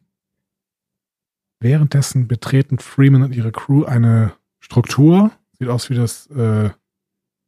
Währenddessen 1.60 2.28
betreten 2.28 2.80
Freeman 2.80 3.24
und 3.24 3.36
ihre 3.36 3.52
Crew 3.52 3.84
eine 3.84 4.34
Struktur. 4.60 5.32
Sieht 5.58 5.68
aus 5.68 5.90
wie 5.90 5.96
das, 5.96 6.28
äh, 6.28 6.70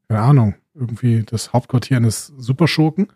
keine 0.07 0.21
Ahnung, 0.21 0.55
irgendwie 0.73 1.23
das 1.23 1.53
Hauptquartier 1.53 1.97
eines 1.97 2.27
Superschurken. 2.27 3.07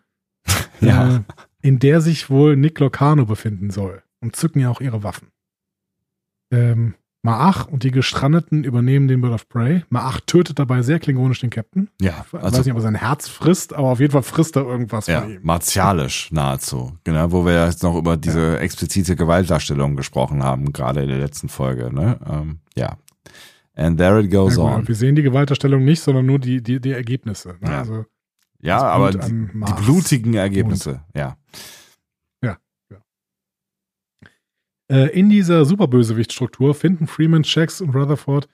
Ja. 0.80 1.16
Äh, 1.16 1.20
in 1.62 1.78
der 1.78 2.02
sich 2.02 2.28
wohl 2.28 2.54
Nick 2.54 2.78
Locano 2.78 3.24
befinden 3.24 3.70
soll. 3.70 4.02
Und 4.20 4.36
zücken 4.36 4.60
ja 4.60 4.70
auch 4.70 4.82
ihre 4.82 5.02
Waffen. 5.02 5.28
Ähm, 6.52 6.94
Maach 7.26 7.66
und 7.66 7.82
die 7.82 7.90
Gestrandeten 7.90 8.62
übernehmen 8.64 9.08
den 9.08 9.20
Bird 9.20 9.34
of 9.34 9.48
Prey. 9.48 9.82
Maach 9.90 10.20
tötet 10.20 10.58
dabei 10.60 10.82
sehr 10.82 11.00
klingonisch 11.00 11.40
den 11.40 11.50
Captain. 11.50 11.88
Ja, 12.00 12.24
Ich 12.26 12.32
weiß 12.32 12.42
also 12.44 12.58
nicht, 12.58 12.70
ob 12.70 12.78
er 12.78 12.82
sein 12.82 12.94
Herz 12.94 13.28
frisst, 13.28 13.74
aber 13.74 13.88
auf 13.88 13.98
jeden 14.00 14.12
Fall 14.12 14.22
frisst 14.22 14.54
er 14.56 14.62
irgendwas 14.64 15.08
ja, 15.08 15.22
von 15.22 15.32
ihm. 15.32 15.40
martialisch 15.42 16.30
nahezu. 16.30 16.92
Genau, 17.04 17.32
wo 17.32 17.44
wir 17.44 17.66
jetzt 17.66 17.82
noch 17.82 17.96
über 17.96 18.16
diese 18.16 18.60
explizite 18.60 19.16
Gewaltdarstellung 19.16 19.96
gesprochen 19.96 20.42
haben, 20.44 20.72
gerade 20.72 21.02
in 21.02 21.08
der 21.08 21.18
letzten 21.18 21.48
Folge. 21.48 21.92
Ne? 21.92 22.18
Ähm, 22.30 22.58
ja. 22.76 22.96
And 23.74 23.98
there 23.98 24.20
it 24.20 24.32
Ja, 24.32 24.38
goes 24.40 24.54
gut, 24.56 24.64
on. 24.64 24.88
wir 24.88 24.94
sehen 24.94 25.16
die 25.16 25.22
Gewaltdarstellung 25.22 25.84
nicht, 25.84 26.00
sondern 26.00 26.24
nur 26.26 26.38
die, 26.38 26.62
die, 26.62 26.80
die 26.80 26.92
Ergebnisse. 26.92 27.56
Ne? 27.60 27.70
Ja. 27.70 27.78
Also 27.80 28.04
Ja, 28.62 28.82
aber 28.82 29.10
die, 29.10 29.18
die 29.52 29.82
blutigen 29.84 30.34
Ergebnisse, 30.34 31.00
ja. 31.14 31.36
Äh, 34.88 35.08
in 35.18 35.28
dieser 35.30 35.64
Superbösewichtstruktur 35.64 36.74
finden 36.74 37.06
Freeman, 37.06 37.44
Shax 37.44 37.80
und 37.80 37.90
Rutherford 37.94 38.48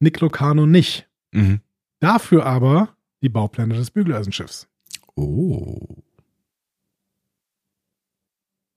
Nick 0.00 0.20
Locano 0.20 0.66
nicht. 0.66 1.08
Mhm. 1.32 1.60
Dafür 2.00 2.46
aber 2.46 2.96
die 3.22 3.28
Baupläne 3.28 3.74
des 3.74 3.90
Bügeleisenschiffs. 3.90 4.68
Oh. 5.14 6.02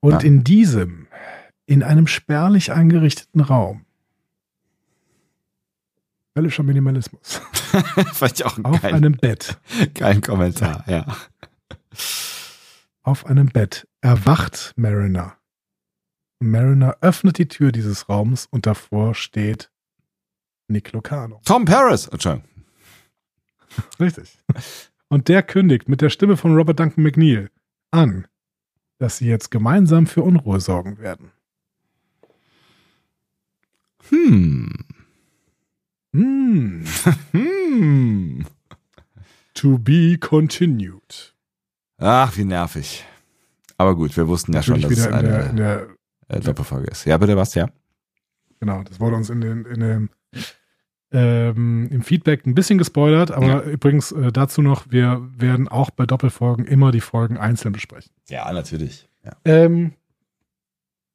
Und 0.00 0.12
Ja. 0.12 0.18
in 0.20 0.44
diesem, 0.44 1.06
in 1.66 1.82
einem 1.82 2.06
spärlich 2.06 2.72
eingerichteten 2.72 3.40
Raum, 3.42 3.84
höllischer 6.36 6.62
Minimalismus, 6.62 7.40
Fand 8.12 8.32
ich 8.32 8.44
auch 8.44 8.58
auf 8.64 8.80
kein, 8.80 8.94
einem 8.94 9.12
Bett, 9.16 9.58
kein 9.94 10.20
Kommentar, 10.22 10.84
ja. 10.88 11.06
auf 13.02 13.26
einem 13.26 13.46
Bett 13.48 13.86
erwacht 14.00 14.72
Mariner. 14.76 15.36
Mariner 16.40 16.96
öffnet 17.02 17.38
die 17.38 17.48
Tür 17.48 17.70
dieses 17.70 18.08
Raums 18.08 18.46
und 18.50 18.66
davor 18.66 19.14
steht 19.14 19.70
Nick 20.68 20.92
Locano. 20.92 21.40
Tom 21.44 21.64
Paris, 21.64 22.06
Entschuldigung. 22.08 22.48
Richtig. 24.00 24.38
Und 25.08 25.28
der 25.28 25.42
kündigt 25.42 25.88
mit 25.88 26.00
der 26.00 26.10
Stimme 26.10 26.36
von 26.36 26.54
Robert 26.56 26.80
Duncan 26.80 27.04
McNeil 27.04 27.50
an, 27.90 28.26
dass 28.98 29.18
sie 29.18 29.26
jetzt 29.26 29.50
gemeinsam 29.50 30.06
für 30.06 30.22
Unruhe 30.22 30.60
sorgen 30.60 30.98
werden. 30.98 31.30
Hm. 34.08 34.72
Hm. 36.12 36.84
Hm. 37.32 38.46
To 39.54 39.78
be 39.78 40.16
continued. 40.18 41.34
Ach, 41.98 42.34
wie 42.36 42.44
nervig. 42.44 43.04
Aber 43.76 43.94
gut, 43.94 44.16
wir 44.16 44.26
wussten 44.26 44.54
ja 44.54 44.62
schon, 44.62 44.80
Natürlich 44.80 44.98
dass 45.00 45.06
es 45.06 45.12
wieder 45.12 45.20
in 45.20 45.26
der, 45.26 45.40
in 45.40 45.48
eine 45.50 45.56
der, 45.60 45.88
äh, 46.30 46.40
Doppelfolge 46.40 46.90
ist. 46.90 47.04
Ja, 47.04 47.18
bitte 47.18 47.36
was, 47.36 47.54
ja? 47.54 47.68
genau, 48.60 48.82
das 48.84 49.00
wurde 49.00 49.16
uns 49.16 49.30
in 49.30 49.40
den, 49.40 49.64
in 49.64 49.80
dem, 49.80 50.10
ähm, 51.12 51.88
im 51.90 52.02
Feedback 52.02 52.46
ein 52.46 52.54
bisschen 52.54 52.78
gespoilert, 52.78 53.32
aber 53.32 53.64
übrigens 53.64 54.12
äh, 54.12 54.30
dazu 54.30 54.62
noch, 54.62 54.90
wir 54.90 55.26
werden 55.36 55.66
auch 55.66 55.90
bei 55.90 56.06
Doppelfolgen 56.06 56.66
immer 56.66 56.92
die 56.92 57.00
Folgen 57.00 57.36
einzeln 57.36 57.72
besprechen. 57.72 58.12
Ja, 58.28 58.52
natürlich. 58.52 59.08
Ja. 59.24 59.32
Ähm, 59.44 59.94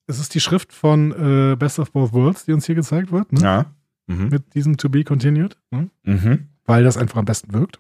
es 0.08 0.20
ist 0.20 0.36
die 0.36 0.42
Schrift 0.42 0.74
von 0.74 1.12
äh, 1.12 1.56
Best 1.56 1.80
of 1.80 1.92
Both 1.92 2.14
Worlds, 2.14 2.46
die 2.46 2.54
uns 2.54 2.66
hier 2.66 2.76
gezeigt 2.76 3.12
wird, 3.12 3.32
ne? 3.32 3.42
ja. 3.42 3.66
Mhm. 4.08 4.30
mit 4.30 4.54
diesem 4.54 4.78
To 4.78 4.90
Be 4.90 5.04
Continued, 5.04 5.58
ne? 5.72 5.90
Mhm. 6.04 6.50
weil 6.66 6.84
das 6.84 6.98
einfach 6.98 7.18
am 7.18 7.26
besten 7.26 7.54
wirkt. 7.54 7.80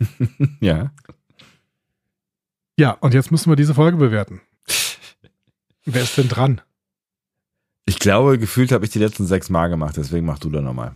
Ja. 0.60 0.92
Ja, 2.78 2.92
und 2.92 3.12
jetzt 3.12 3.32
müssen 3.32 3.50
wir 3.50 3.56
diese 3.56 3.74
Folge 3.74 3.96
bewerten. 3.96 4.40
Wer 5.84 6.02
ist 6.02 6.16
denn 6.16 6.28
dran? 6.28 6.60
Ich 7.88 7.98
glaube, 7.98 8.38
gefühlt 8.38 8.70
habe 8.70 8.84
ich 8.84 8.90
die 8.90 8.98
letzten 8.98 9.26
sechs 9.26 9.48
Mal 9.48 9.68
gemacht, 9.68 9.96
deswegen 9.96 10.26
mach 10.26 10.38
du 10.38 10.50
da 10.50 10.60
nochmal. 10.60 10.94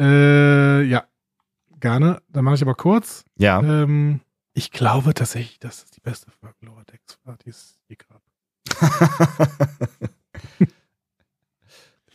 Äh, 0.00 0.82
ja, 0.84 1.04
gerne. 1.78 2.22
Dann 2.30 2.42
mache 2.44 2.54
ich 2.54 2.62
aber 2.62 2.74
kurz. 2.74 3.24
Ja. 3.36 3.60
Ähm, 3.60 4.20
ich 4.54 4.70
glaube 4.70 5.12
tatsächlich, 5.12 5.58
dass 5.58 5.84
es 5.84 5.90
die 5.90 6.00
beste 6.00 6.30
Folge 6.30 6.56
Lower 6.62 6.84
Decks 6.90 7.18
war, 7.24 7.36
die 7.44 7.50
es 7.50 7.78
je 7.86 7.96
gab. 7.96 8.22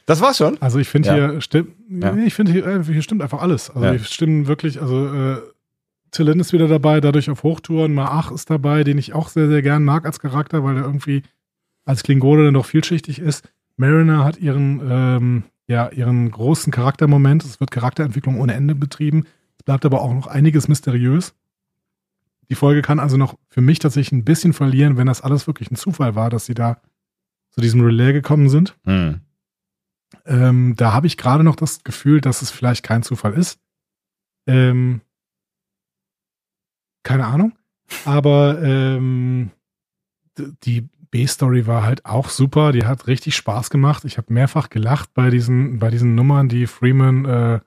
das 0.07 0.19
war's 0.19 0.37
schon. 0.37 0.59
Also 0.61 0.79
ich 0.79 0.89
finde 0.89 1.09
Ja. 1.09 1.15
hier 1.15 1.41
stimmt, 1.41 1.75
Ja. 1.89 2.15
ich 2.15 2.33
finde 2.33 2.51
hier, 2.51 2.65
äh, 2.65 2.83
hier 2.83 3.03
stimmt 3.03 3.21
einfach 3.21 3.41
alles. 3.43 3.69
Also 3.69 3.85
Ja. 3.85 3.91
hier 3.91 3.99
stimmen 4.03 4.47
wirklich, 4.47 4.81
also 4.81 5.13
äh, 5.13 5.41
Tillin 6.09 6.39
ist 6.39 6.53
wieder 6.53 6.67
dabei, 6.67 7.01
dadurch 7.01 7.29
auf 7.29 7.43
Hochtouren. 7.43 7.93
Maach 7.93 8.31
ist 8.31 8.49
dabei, 8.49 8.83
den 8.83 8.97
ich 8.97 9.13
auch 9.13 9.29
sehr, 9.29 9.47
sehr 9.47 9.61
gern 9.61 9.83
mag 9.85 10.05
als 10.07 10.19
Charakter, 10.19 10.63
weil 10.63 10.77
er 10.77 10.83
irgendwie 10.85 11.21
als 11.89 12.03
Klingone 12.03 12.45
dann 12.45 12.53
doch 12.53 12.67
vielschichtig 12.67 13.17
ist. 13.17 13.51
Mariner 13.75 14.23
hat 14.23 14.37
ihren, 14.37 14.79
ähm, 14.87 15.43
ja, 15.65 15.89
ihren 15.89 16.29
großen 16.29 16.71
Charaktermoment. 16.71 17.43
Es 17.43 17.59
wird 17.59 17.71
Charakterentwicklung 17.71 18.39
ohne 18.39 18.53
Ende 18.53 18.75
betrieben. 18.75 19.25
Es 19.57 19.63
bleibt 19.63 19.85
aber 19.85 20.01
auch 20.01 20.13
noch 20.13 20.27
einiges 20.27 20.67
mysteriös. 20.67 21.33
Die 22.47 22.53
Folge 22.53 22.83
kann 22.83 22.99
also 22.99 23.17
noch 23.17 23.39
für 23.47 23.61
mich 23.61 23.79
tatsächlich 23.79 24.11
ein 24.11 24.23
bisschen 24.23 24.53
verlieren, 24.53 24.97
wenn 24.97 25.07
das 25.07 25.21
alles 25.21 25.47
wirklich 25.47 25.71
ein 25.71 25.77
Zufall 25.77 26.13
war, 26.13 26.29
dass 26.29 26.45
sie 26.45 26.53
da 26.53 26.79
zu 27.49 27.59
diesem 27.59 27.81
Relais 27.81 28.13
gekommen 28.13 28.49
sind. 28.49 28.77
Hm. 28.85 29.21
Ähm, 30.27 30.75
da 30.77 30.93
habe 30.93 31.07
ich 31.07 31.17
gerade 31.17 31.43
noch 31.43 31.55
das 31.55 31.83
Gefühl, 31.83 32.21
dass 32.21 32.43
es 32.43 32.51
vielleicht 32.51 32.83
kein 32.83 33.01
Zufall 33.01 33.33
ist. 33.33 33.59
Ähm, 34.45 35.01
keine 37.01 37.25
Ahnung. 37.25 37.57
Aber 38.05 38.61
ähm, 38.61 39.49
die 40.37 40.87
B-Story 41.11 41.67
war 41.67 41.83
halt 41.83 42.05
auch 42.05 42.29
super. 42.29 42.71
Die 42.71 42.85
hat 42.85 43.07
richtig 43.07 43.35
Spaß 43.35 43.69
gemacht. 43.69 44.05
Ich 44.05 44.17
habe 44.17 44.33
mehrfach 44.33 44.69
gelacht 44.69 45.13
bei 45.13 45.29
diesen, 45.29 45.79
bei 45.79 45.89
diesen 45.89 46.15
Nummern, 46.15 46.49
die 46.49 46.67
Freeman, 46.67 47.25
äh, 47.25 47.59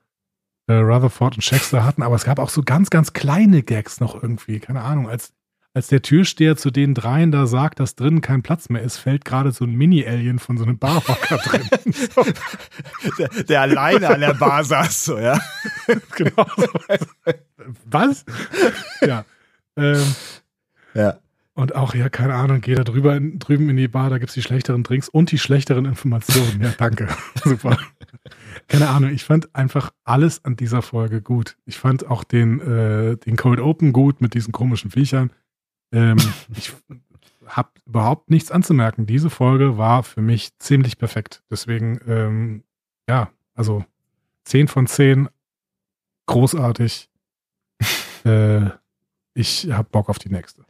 äh, 0.69 0.75
Rutherford 0.75 1.37
und 1.37 1.43
Shaxter 1.43 1.85
hatten. 1.85 2.03
Aber 2.03 2.15
es 2.15 2.25
gab 2.25 2.39
auch 2.39 2.51
so 2.51 2.63
ganz, 2.63 2.91
ganz 2.91 3.13
kleine 3.13 3.63
Gags 3.63 4.01
noch 4.01 4.23
irgendwie. 4.23 4.61
Keine 4.61 4.83
Ahnung. 4.83 5.09
Als, 5.09 5.33
als 5.75 5.89
der 5.89 6.03
Türsteher 6.03 6.57
zu 6.57 6.71
den 6.71 6.95
dreien 6.95 7.33
da 7.33 7.47
sagt, 7.47 7.81
dass 7.81 7.97
drinnen 7.97 8.21
kein 8.21 8.43
Platz 8.43 8.69
mehr 8.69 8.83
ist, 8.83 8.99
fällt 8.99 9.25
gerade 9.25 9.53
so 9.53 9.65
ein 9.65 9.75
Mini-Alien 9.75 10.39
von 10.39 10.57
so 10.59 10.65
einem 10.65 10.79
Barhocker 10.79 11.39
drin. 11.45 11.69
So. 11.93 12.25
Der, 13.19 13.29
der 13.29 13.61
alleine 13.61 14.09
an 14.09 14.21
der 14.21 14.35
Bar 14.35 14.65
saß, 14.65 15.05
so, 15.05 15.19
ja. 15.19 15.41
genau. 16.17 16.47
so. 16.57 16.69
Was? 17.87 18.25
Ja. 19.01 19.25
Ähm, 19.77 20.15
Ja. 20.95 21.19
Und 21.55 21.75
auch, 21.75 21.95
ja, 21.95 22.09
keine 22.09 22.35
Ahnung, 22.35 22.61
geh 22.61 22.75
da 22.75 22.85
drüber 22.85 23.17
in, 23.17 23.39
drüben 23.39 23.69
in 23.69 23.77
die 23.77 23.89
Bar, 23.89 24.11
da 24.11 24.19
gibt's 24.19 24.35
die 24.35 24.43
schlechteren 24.43 24.83
Drinks 24.83 25.09
und 25.09 25.31
die 25.33 25.39
schlechteren 25.39 25.85
Informationen. 25.85 26.63
Ja, 26.63 26.73
danke. 26.77 27.09
Super. 27.45 27.77
Keine 28.69 28.89
Ahnung, 28.89 29.11
ich 29.11 29.25
fand 29.25 29.55
einfach 29.55 29.93
alles 30.05 30.45
an 30.45 30.57
dieser 30.57 30.83
Folge 30.83 31.21
gut. 31.21 31.57
Ich 31.67 31.79
fand 31.79 32.07
auch 32.07 32.25
den, 32.25 32.61
äh, 32.61 33.17
den 33.17 33.37
Cold 33.37 33.61
Open 33.61 33.93
gut 33.93 34.21
mit 34.21 34.35
diesen 34.35 34.53
komischen 34.53 34.91
Viechern. 34.91 35.31
Ähm, 35.93 36.17
ich, 36.57 36.73
habe 37.47 37.71
überhaupt 37.87 38.31
nichts 38.31 38.51
anzumerken. 38.51 39.07
Diese 39.07 39.31
Folge 39.31 39.77
war 39.77 40.03
für 40.03 40.23
mich 40.23 40.57
ziemlich 40.59 40.99
perfekt. 40.99 41.43
Deswegen, 41.51 42.01
ähm, 42.07 42.65
ja, 43.09 43.31
also 43.55 43.85
10 44.45 44.69
von 44.69 44.87
10, 44.87 45.29
großartig. 46.27 47.11
äh, 48.25 48.71
ich 49.35 49.71
habe 49.71 49.89
Bock 49.91 50.09
auf 50.09 50.19
die 50.19 50.31
nächste. 50.31 50.65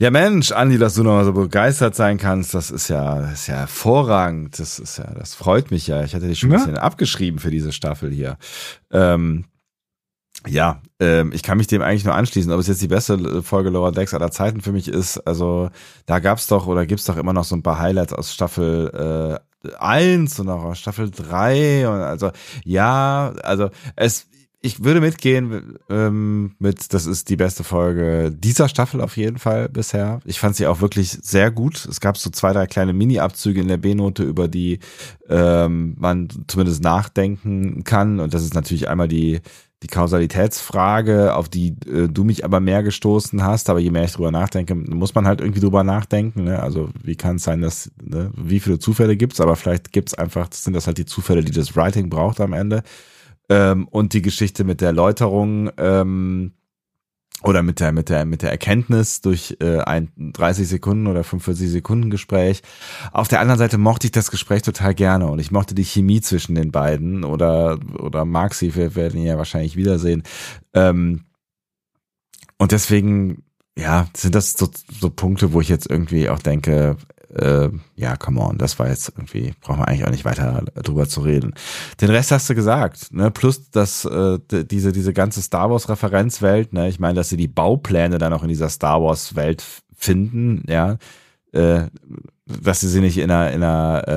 Ja, 0.00 0.10
Mensch, 0.10 0.50
Andi, 0.52 0.78
dass 0.78 0.94
du 0.94 1.02
noch 1.02 1.22
so 1.24 1.34
begeistert 1.34 1.94
sein 1.94 2.16
kannst, 2.16 2.54
das 2.54 2.70
ist 2.70 2.88
ja, 2.88 3.20
das 3.20 3.32
ist 3.40 3.46
ja 3.48 3.56
hervorragend. 3.56 4.58
Das 4.58 4.78
ist 4.78 4.96
ja, 4.96 5.04
das 5.12 5.34
freut 5.34 5.70
mich 5.70 5.86
ja. 5.88 6.02
Ich 6.04 6.14
hatte 6.14 6.26
dich 6.26 6.38
schon 6.38 6.50
ein 6.50 6.56
bisschen 6.56 6.78
abgeschrieben 6.78 7.38
für 7.38 7.50
diese 7.50 7.70
Staffel 7.70 8.10
hier. 8.10 8.38
Ähm, 8.90 9.44
ja, 10.46 10.80
ähm, 11.00 11.32
ich 11.34 11.42
kann 11.42 11.58
mich 11.58 11.66
dem 11.66 11.82
eigentlich 11.82 12.06
nur 12.06 12.14
anschließen. 12.14 12.50
Ob 12.50 12.60
es 12.60 12.66
jetzt 12.66 12.80
die 12.80 12.88
beste 12.88 13.42
Folge 13.42 13.68
Lower 13.68 13.92
Decks 13.92 14.14
aller 14.14 14.30
Zeiten 14.30 14.62
für 14.62 14.72
mich 14.72 14.88
ist, 14.88 15.18
also 15.26 15.68
da 16.06 16.18
gab's 16.18 16.46
doch 16.46 16.66
oder 16.66 16.86
gibt's 16.86 17.04
doch 17.04 17.18
immer 17.18 17.34
noch 17.34 17.44
so 17.44 17.54
ein 17.54 17.62
paar 17.62 17.78
Highlights 17.78 18.14
aus 18.14 18.32
Staffel 18.32 19.38
äh, 19.68 19.76
1 19.78 20.40
und 20.40 20.48
auch 20.48 20.64
aus 20.64 20.78
Staffel 20.78 21.10
3 21.10 21.86
und 21.88 22.00
also 22.00 22.30
ja, 22.64 23.34
also 23.42 23.68
es 23.96 24.29
ich 24.62 24.84
würde 24.84 25.00
mitgehen 25.00 25.78
ähm, 25.88 26.54
mit, 26.58 26.92
das 26.92 27.06
ist 27.06 27.30
die 27.30 27.36
beste 27.36 27.64
Folge 27.64 28.30
dieser 28.30 28.68
Staffel 28.68 29.00
auf 29.00 29.16
jeden 29.16 29.38
Fall 29.38 29.70
bisher. 29.70 30.20
Ich 30.26 30.38
fand 30.38 30.54
sie 30.54 30.66
auch 30.66 30.82
wirklich 30.82 31.10
sehr 31.10 31.50
gut. 31.50 31.86
Es 31.86 32.00
gab 32.00 32.18
so 32.18 32.28
zwei, 32.28 32.52
drei 32.52 32.66
kleine 32.66 32.92
Mini-Abzüge 32.92 33.60
in 33.60 33.68
der 33.68 33.78
B-Note, 33.78 34.22
über 34.22 34.48
die 34.48 34.80
ähm, 35.30 35.96
man 35.98 36.28
zumindest 36.46 36.82
nachdenken 36.82 37.84
kann. 37.84 38.20
Und 38.20 38.34
das 38.34 38.42
ist 38.42 38.54
natürlich 38.54 38.90
einmal 38.90 39.08
die, 39.08 39.40
die 39.82 39.86
Kausalitätsfrage, 39.86 41.34
auf 41.34 41.48
die 41.48 41.74
äh, 41.90 42.08
du 42.08 42.24
mich 42.24 42.44
aber 42.44 42.60
mehr 42.60 42.82
gestoßen 42.82 43.42
hast. 43.42 43.70
Aber 43.70 43.80
je 43.80 43.90
mehr 43.90 44.04
ich 44.04 44.12
drüber 44.12 44.30
nachdenke, 44.30 44.74
muss 44.74 45.14
man 45.14 45.26
halt 45.26 45.40
irgendwie 45.40 45.60
drüber 45.60 45.84
nachdenken. 45.84 46.44
Ne? 46.44 46.62
Also 46.62 46.90
wie 47.02 47.16
kann 47.16 47.36
es 47.36 47.44
sein, 47.44 47.62
dass, 47.62 47.90
ne, 48.02 48.30
wie 48.36 48.60
viele 48.60 48.78
Zufälle 48.78 49.16
gibt's? 49.16 49.40
Aber 49.40 49.56
vielleicht 49.56 49.90
gibt's 49.90 50.12
einfach, 50.12 50.48
sind 50.52 50.74
das 50.74 50.86
halt 50.86 50.98
die 50.98 51.06
Zufälle, 51.06 51.42
die 51.42 51.52
das 51.52 51.76
Writing 51.76 52.10
braucht 52.10 52.42
am 52.42 52.52
Ende 52.52 52.82
ähm, 53.50 53.86
und 53.88 54.14
die 54.14 54.22
Geschichte 54.22 54.64
mit 54.64 54.80
der 54.80 54.88
Erläuterung 54.88 55.70
ähm, 55.76 56.52
oder 57.42 57.62
mit 57.62 57.80
der 57.80 57.92
mit 57.92 58.08
der 58.08 58.24
mit 58.24 58.42
der 58.42 58.50
Erkenntnis 58.50 59.20
durch 59.22 59.56
äh, 59.60 59.78
ein 59.80 60.12
30 60.16 60.68
Sekunden 60.68 61.06
oder 61.06 61.24
45 61.24 61.68
Sekunden 61.70 62.10
Gespräch. 62.10 62.62
Auf 63.12 63.28
der 63.28 63.40
anderen 63.40 63.58
Seite 63.58 63.76
mochte 63.76 64.06
ich 64.06 64.12
das 64.12 64.30
Gespräch 64.30 64.62
total 64.62 64.94
gerne 64.94 65.26
und 65.26 65.38
ich 65.40 65.50
mochte 65.50 65.74
die 65.74 65.84
Chemie 65.84 66.20
zwischen 66.20 66.54
den 66.54 66.70
beiden 66.70 67.24
oder 67.24 67.78
oder 67.98 68.24
mag 68.24 68.54
sie, 68.54 68.74
wir 68.74 68.94
werden 68.94 69.20
ihn 69.20 69.26
ja 69.26 69.36
wahrscheinlich 69.36 69.76
wiedersehen. 69.76 70.22
Ähm, 70.72 71.24
und 72.58 72.72
deswegen 72.72 73.42
ja, 73.76 74.06
sind 74.14 74.34
das 74.34 74.52
so, 74.52 74.68
so 75.00 75.10
Punkte, 75.10 75.52
wo 75.52 75.60
ich 75.60 75.68
jetzt 75.68 75.88
irgendwie 75.88 76.28
auch 76.28 76.40
denke, 76.40 76.96
äh, 77.34 77.68
ja, 77.96 78.16
come 78.16 78.40
on, 78.40 78.58
das 78.58 78.78
war 78.78 78.88
jetzt 78.88 79.08
irgendwie, 79.08 79.54
brauchen 79.60 79.80
wir 79.80 79.88
eigentlich 79.88 80.04
auch 80.04 80.10
nicht 80.10 80.24
weiter 80.24 80.64
drüber 80.74 81.08
zu 81.08 81.20
reden. 81.20 81.54
Den 82.00 82.10
Rest 82.10 82.32
hast 82.32 82.50
du 82.50 82.54
gesagt, 82.54 83.12
ne? 83.12 83.30
Plus 83.30 83.70
das, 83.70 84.04
äh, 84.04 84.38
diese, 84.50 84.92
diese 84.92 85.12
ganze 85.12 85.42
Star 85.42 85.70
Wars-Referenzwelt, 85.70 86.72
ne? 86.72 86.88
Ich 86.88 86.98
meine, 86.98 87.14
dass 87.14 87.28
sie 87.28 87.36
die 87.36 87.48
Baupläne 87.48 88.18
dann 88.18 88.32
auch 88.32 88.42
in 88.42 88.48
dieser 88.48 88.68
Star 88.68 89.00
Wars-Welt 89.02 89.64
finden, 89.96 90.64
ja. 90.68 90.98
Äh, 91.52 91.86
dass 92.46 92.80
sie 92.80 92.88
sie 92.88 93.00
nicht 93.00 93.18
in 93.18 93.30
einer, 93.30 93.52
in 93.52 93.62
einer 93.62 94.08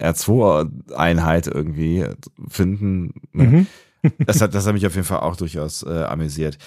äh, 0.00 0.10
R2-Einheit 0.10 1.46
irgendwie 1.46 2.06
finden. 2.48 3.14
Ne? 3.32 3.44
Mhm. 3.44 3.66
das, 4.26 4.40
hat, 4.40 4.54
das 4.54 4.66
hat 4.66 4.74
mich 4.74 4.86
auf 4.86 4.94
jeden 4.94 5.06
Fall 5.06 5.20
auch 5.20 5.36
durchaus 5.36 5.82
äh, 5.82 6.04
amüsiert. 6.04 6.58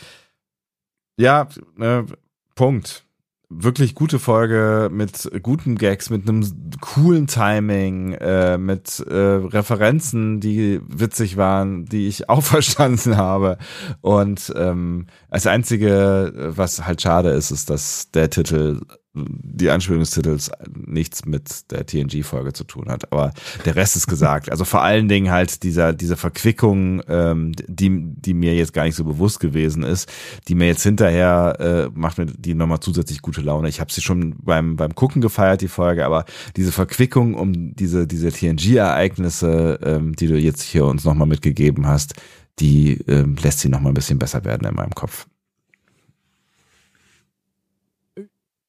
Ja, 1.17 1.47
ne, 1.77 2.05
Punkt 2.53 3.04
wirklich 3.49 3.95
gute 3.95 4.19
Folge 4.19 4.89
mit 4.91 5.29
guten 5.43 5.75
Gags, 5.75 6.09
mit 6.09 6.27
einem 6.27 6.77
coolen 6.81 7.27
Timing, 7.27 8.13
äh, 8.13 8.57
mit 8.57 8.99
äh, 8.99 9.13
Referenzen, 9.13 10.39
die 10.39 10.81
witzig 10.87 11.37
waren, 11.37 11.85
die 11.85 12.07
ich 12.07 12.29
auch 12.29 12.43
verstanden 12.43 13.17
habe. 13.17 13.57
Und 14.01 14.53
ähm, 14.55 15.07
als 15.29 15.47
einzige, 15.47 16.33
was 16.35 16.85
halt 16.85 17.01
schade 17.01 17.29
ist, 17.29 17.51
ist, 17.51 17.69
dass 17.69 18.11
der 18.11 18.29
Titel 18.29 18.81
die 19.15 19.69
Anspielung 19.69 20.01
des 20.01 20.11
Titels 20.11 20.51
nichts 20.73 21.25
mit 21.25 21.71
der 21.71 21.85
TNG-Folge 21.85 22.53
zu 22.53 22.65
tun 22.65 22.89
hat. 22.89 23.11
Aber 23.11 23.31
der 23.65 23.75
Rest 23.75 23.95
ist 23.95 24.07
gesagt. 24.07 24.51
Also 24.51 24.65
vor 24.65 24.81
allen 24.81 25.07
Dingen 25.07 25.31
halt 25.31 25.63
dieser, 25.63 25.93
diese 25.93 26.17
Verquickung, 26.17 27.01
ähm, 27.07 27.53
die, 27.67 27.89
die 28.01 28.33
mir 28.33 28.53
jetzt 28.55 28.73
gar 28.73 28.83
nicht 28.83 28.95
so 28.95 29.05
bewusst 29.05 29.39
gewesen 29.39 29.83
ist, 29.83 30.11
die 30.47 30.55
mir 30.55 30.67
jetzt 30.67 30.83
hinterher 30.83 31.57
äh, 31.59 31.89
macht 31.93 32.17
mir 32.17 32.25
die 32.25 32.53
nochmal 32.53 32.79
zusätzlich 32.81 33.21
gute 33.21 33.41
Laune. 33.41 33.69
Ich 33.69 33.79
habe 33.79 33.91
sie 33.91 34.01
schon 34.01 34.35
beim, 34.43 34.75
beim 34.75 34.93
Gucken 34.95 35.21
gefeiert, 35.21 35.61
die 35.61 35.67
Folge, 35.67 36.05
aber 36.05 36.25
diese 36.55 36.71
Verquickung 36.71 37.35
um 37.35 37.75
diese, 37.75 38.07
diese 38.07 38.31
TNG-Ereignisse, 38.31 39.79
ähm, 39.83 40.15
die 40.15 40.27
du 40.27 40.37
jetzt 40.37 40.61
hier 40.61 40.85
uns 40.85 41.05
nochmal 41.05 41.27
mitgegeben 41.27 41.87
hast, 41.87 42.15
die 42.59 42.99
ähm, 43.07 43.35
lässt 43.41 43.59
sie 43.59 43.69
nochmal 43.69 43.91
ein 43.91 43.95
bisschen 43.95 44.19
besser 44.19 44.43
werden 44.45 44.67
in 44.67 44.75
meinem 44.75 44.95
Kopf. 44.95 45.27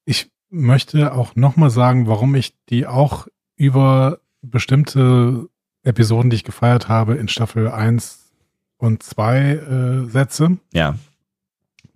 Ich 0.05 0.31
möchte 0.57 1.13
auch 1.13 1.37
nochmal 1.37 1.71
sagen, 1.71 2.07
warum 2.07 2.35
ich 2.35 2.55
die 2.69 2.87
auch 2.87 3.29
über 3.57 4.19
bestimmte 4.43 5.49
Episoden, 5.83 6.31
die 6.31 6.37
ich 6.37 6.45
gefeiert 6.45 6.89
habe, 6.89 7.15
in 7.15 7.29
Staffel 7.29 7.69
1 7.69 8.33
und 8.79 9.03
2 9.03 9.39
äh, 9.39 10.11
setze. 10.11 10.59
Ja. 10.73 10.97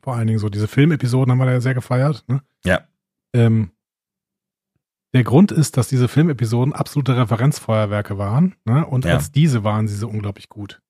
Vor 0.02 0.14
allen 0.14 0.26
Dingen 0.26 0.38
so 0.38 0.48
diese 0.48 0.68
Filmepisoden 0.68 1.32
haben 1.32 1.38
wir 1.38 1.50
ja 1.50 1.60
sehr 1.60 1.74
gefeiert. 1.74 2.24
Ne? 2.28 2.42
Ja. 2.64 2.82
Ähm, 3.32 3.70
der 5.12 5.24
Grund 5.24 5.50
ist, 5.50 5.76
dass 5.76 5.88
diese 5.88 6.08
Filmepisoden 6.08 6.72
absolute 6.72 7.16
Referenzfeuerwerke 7.16 8.16
waren. 8.16 8.54
Ne? 8.64 8.86
Und 8.86 9.04
ja. 9.04 9.14
als 9.14 9.32
diese 9.32 9.64
waren 9.64 9.88
sie 9.88 9.96
so 9.96 10.08
unglaublich 10.08 10.48
gut. 10.48 10.80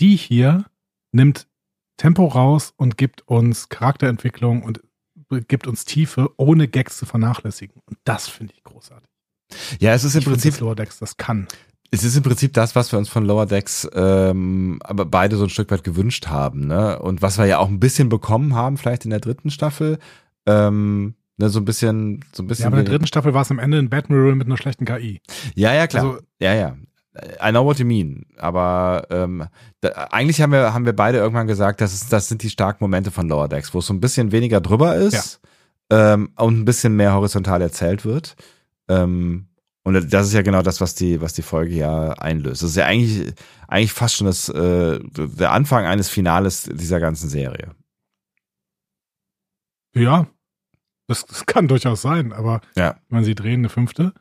Die 0.00 0.16
hier 0.16 0.64
nimmt 1.12 1.46
Tempo 1.98 2.26
raus 2.26 2.72
und 2.76 2.96
gibt 2.96 3.28
uns 3.28 3.68
Charakterentwicklung 3.68 4.62
und 4.62 4.80
gibt 5.48 5.66
uns 5.66 5.84
Tiefe, 5.84 6.30
ohne 6.36 6.68
Gags 6.68 6.96
zu 6.96 7.06
vernachlässigen. 7.06 7.80
Und 7.86 7.98
das 8.04 8.28
finde 8.28 8.54
ich 8.56 8.62
großartig. 8.64 9.08
Ja, 9.80 9.94
es 9.94 10.04
ist 10.04 10.14
im 10.14 10.20
ich 10.20 10.26
Prinzip. 10.26 10.54
Find, 10.54 10.60
Lower 10.60 10.74
Decks 10.74 10.98
das 10.98 11.16
kann. 11.16 11.48
Es 11.90 12.04
ist 12.04 12.16
im 12.16 12.22
Prinzip 12.22 12.52
das, 12.52 12.76
was 12.76 12.92
wir 12.92 12.98
uns 12.98 13.08
von 13.08 13.24
Lower 13.24 13.46
Decks 13.46 13.88
ähm, 13.94 14.78
aber 14.84 15.04
beide 15.04 15.36
so 15.36 15.44
ein 15.44 15.50
Stück 15.50 15.70
weit 15.70 15.82
gewünscht 15.82 16.28
haben, 16.28 16.66
ne? 16.66 16.98
Und 17.00 17.20
was 17.20 17.36
wir 17.36 17.46
ja 17.46 17.58
auch 17.58 17.68
ein 17.68 17.80
bisschen 17.80 18.08
bekommen 18.08 18.54
haben, 18.54 18.76
vielleicht 18.76 19.04
in 19.04 19.10
der 19.10 19.20
dritten 19.20 19.50
Staffel. 19.50 19.98
Ähm, 20.46 21.14
ne, 21.36 21.48
so 21.48 21.58
ein 21.58 21.64
bisschen, 21.64 22.24
so 22.32 22.44
ein 22.44 22.46
bisschen. 22.46 22.64
Ja, 22.64 22.66
aber 22.68 22.78
in 22.78 22.84
der 22.84 22.92
dritten 22.92 23.08
Staffel 23.08 23.34
war 23.34 23.42
es 23.42 23.50
am 23.50 23.58
Ende 23.58 23.78
ein 23.78 23.90
Batman 23.90 24.38
mit 24.38 24.46
einer 24.46 24.56
schlechten 24.56 24.84
KI. 24.84 25.20
Ja, 25.56 25.74
ja, 25.74 25.88
klar. 25.88 26.04
Also, 26.04 26.18
ja, 26.38 26.54
ja. 26.54 26.76
I 27.14 27.50
know 27.50 27.64
what 27.64 27.78
you 27.78 27.84
mean. 27.84 28.26
Aber 28.36 29.06
ähm, 29.10 29.46
da, 29.80 29.88
eigentlich 30.10 30.40
haben 30.40 30.52
wir, 30.52 30.72
haben 30.72 30.86
wir 30.86 30.94
beide 30.94 31.18
irgendwann 31.18 31.48
gesagt, 31.48 31.80
das, 31.80 31.92
ist, 31.92 32.12
das 32.12 32.28
sind 32.28 32.42
die 32.42 32.50
starken 32.50 32.84
Momente 32.84 33.10
von 33.10 33.28
Lower 33.28 33.48
Decks, 33.48 33.74
wo 33.74 33.80
es 33.80 33.86
so 33.86 33.94
ein 33.94 34.00
bisschen 34.00 34.32
weniger 34.32 34.60
drüber 34.60 34.94
ist 34.94 35.40
ja. 35.90 36.14
ähm, 36.14 36.30
und 36.36 36.60
ein 36.60 36.64
bisschen 36.64 36.94
mehr 36.94 37.14
horizontal 37.14 37.62
erzählt 37.62 38.04
wird. 38.04 38.36
Ähm, 38.88 39.48
und 39.82 40.12
das 40.12 40.26
ist 40.28 40.34
ja 40.34 40.42
genau 40.42 40.62
das, 40.62 40.80
was 40.80 40.94
die, 40.94 41.20
was 41.20 41.32
die 41.32 41.42
Folge 41.42 41.74
ja 41.74 42.10
einlöst. 42.12 42.62
Das 42.62 42.70
ist 42.70 42.76
ja 42.76 42.86
eigentlich, 42.86 43.34
eigentlich 43.66 43.92
fast 43.92 44.16
schon 44.16 44.26
das, 44.26 44.48
äh, 44.48 45.00
der 45.02 45.52
Anfang 45.52 45.86
eines 45.86 46.08
Finales 46.08 46.64
dieser 46.72 47.00
ganzen 47.00 47.28
Serie. 47.28 47.74
Ja, 49.94 50.26
das, 51.08 51.26
das 51.26 51.46
kann 51.46 51.66
durchaus 51.66 52.02
sein, 52.02 52.32
aber 52.32 52.60
ja. 52.76 53.00
man 53.08 53.24
sie 53.24 53.34
drehen 53.34 53.62
eine 53.62 53.68
fünfte. 53.68 54.12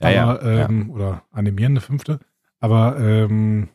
Ja, 0.00 0.24
aber, 0.24 0.44
ja, 0.44 0.64
ähm, 0.64 0.88
ja. 0.88 0.94
Oder 0.94 1.22
animieren 1.30 1.74
eine 1.74 1.80
fünfte. 1.80 2.18
Aber 2.62 2.96
ähm, 3.00 3.68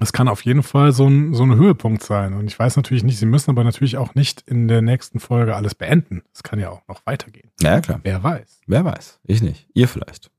es 0.00 0.12
kann 0.12 0.26
auf 0.26 0.44
jeden 0.44 0.64
Fall 0.64 0.90
so 0.90 1.06
ein, 1.06 1.34
so 1.34 1.44
ein 1.44 1.54
Höhepunkt 1.54 2.02
sein. 2.02 2.34
Und 2.34 2.48
ich 2.48 2.58
weiß 2.58 2.76
natürlich 2.76 3.04
nicht, 3.04 3.16
sie 3.16 3.26
müssen 3.26 3.48
aber 3.48 3.62
natürlich 3.62 3.96
auch 3.96 4.16
nicht 4.16 4.42
in 4.42 4.66
der 4.66 4.82
nächsten 4.82 5.20
Folge 5.20 5.54
alles 5.54 5.76
beenden. 5.76 6.22
Es 6.34 6.42
kann 6.42 6.58
ja 6.58 6.70
auch 6.70 6.82
noch 6.88 7.06
weitergehen. 7.06 7.52
Ja, 7.60 7.80
klar. 7.80 8.00
Wer 8.02 8.24
weiß. 8.24 8.60
Wer 8.66 8.84
weiß. 8.84 9.20
Ich 9.22 9.40
nicht. 9.40 9.68
Ihr 9.72 9.86
vielleicht. 9.86 10.32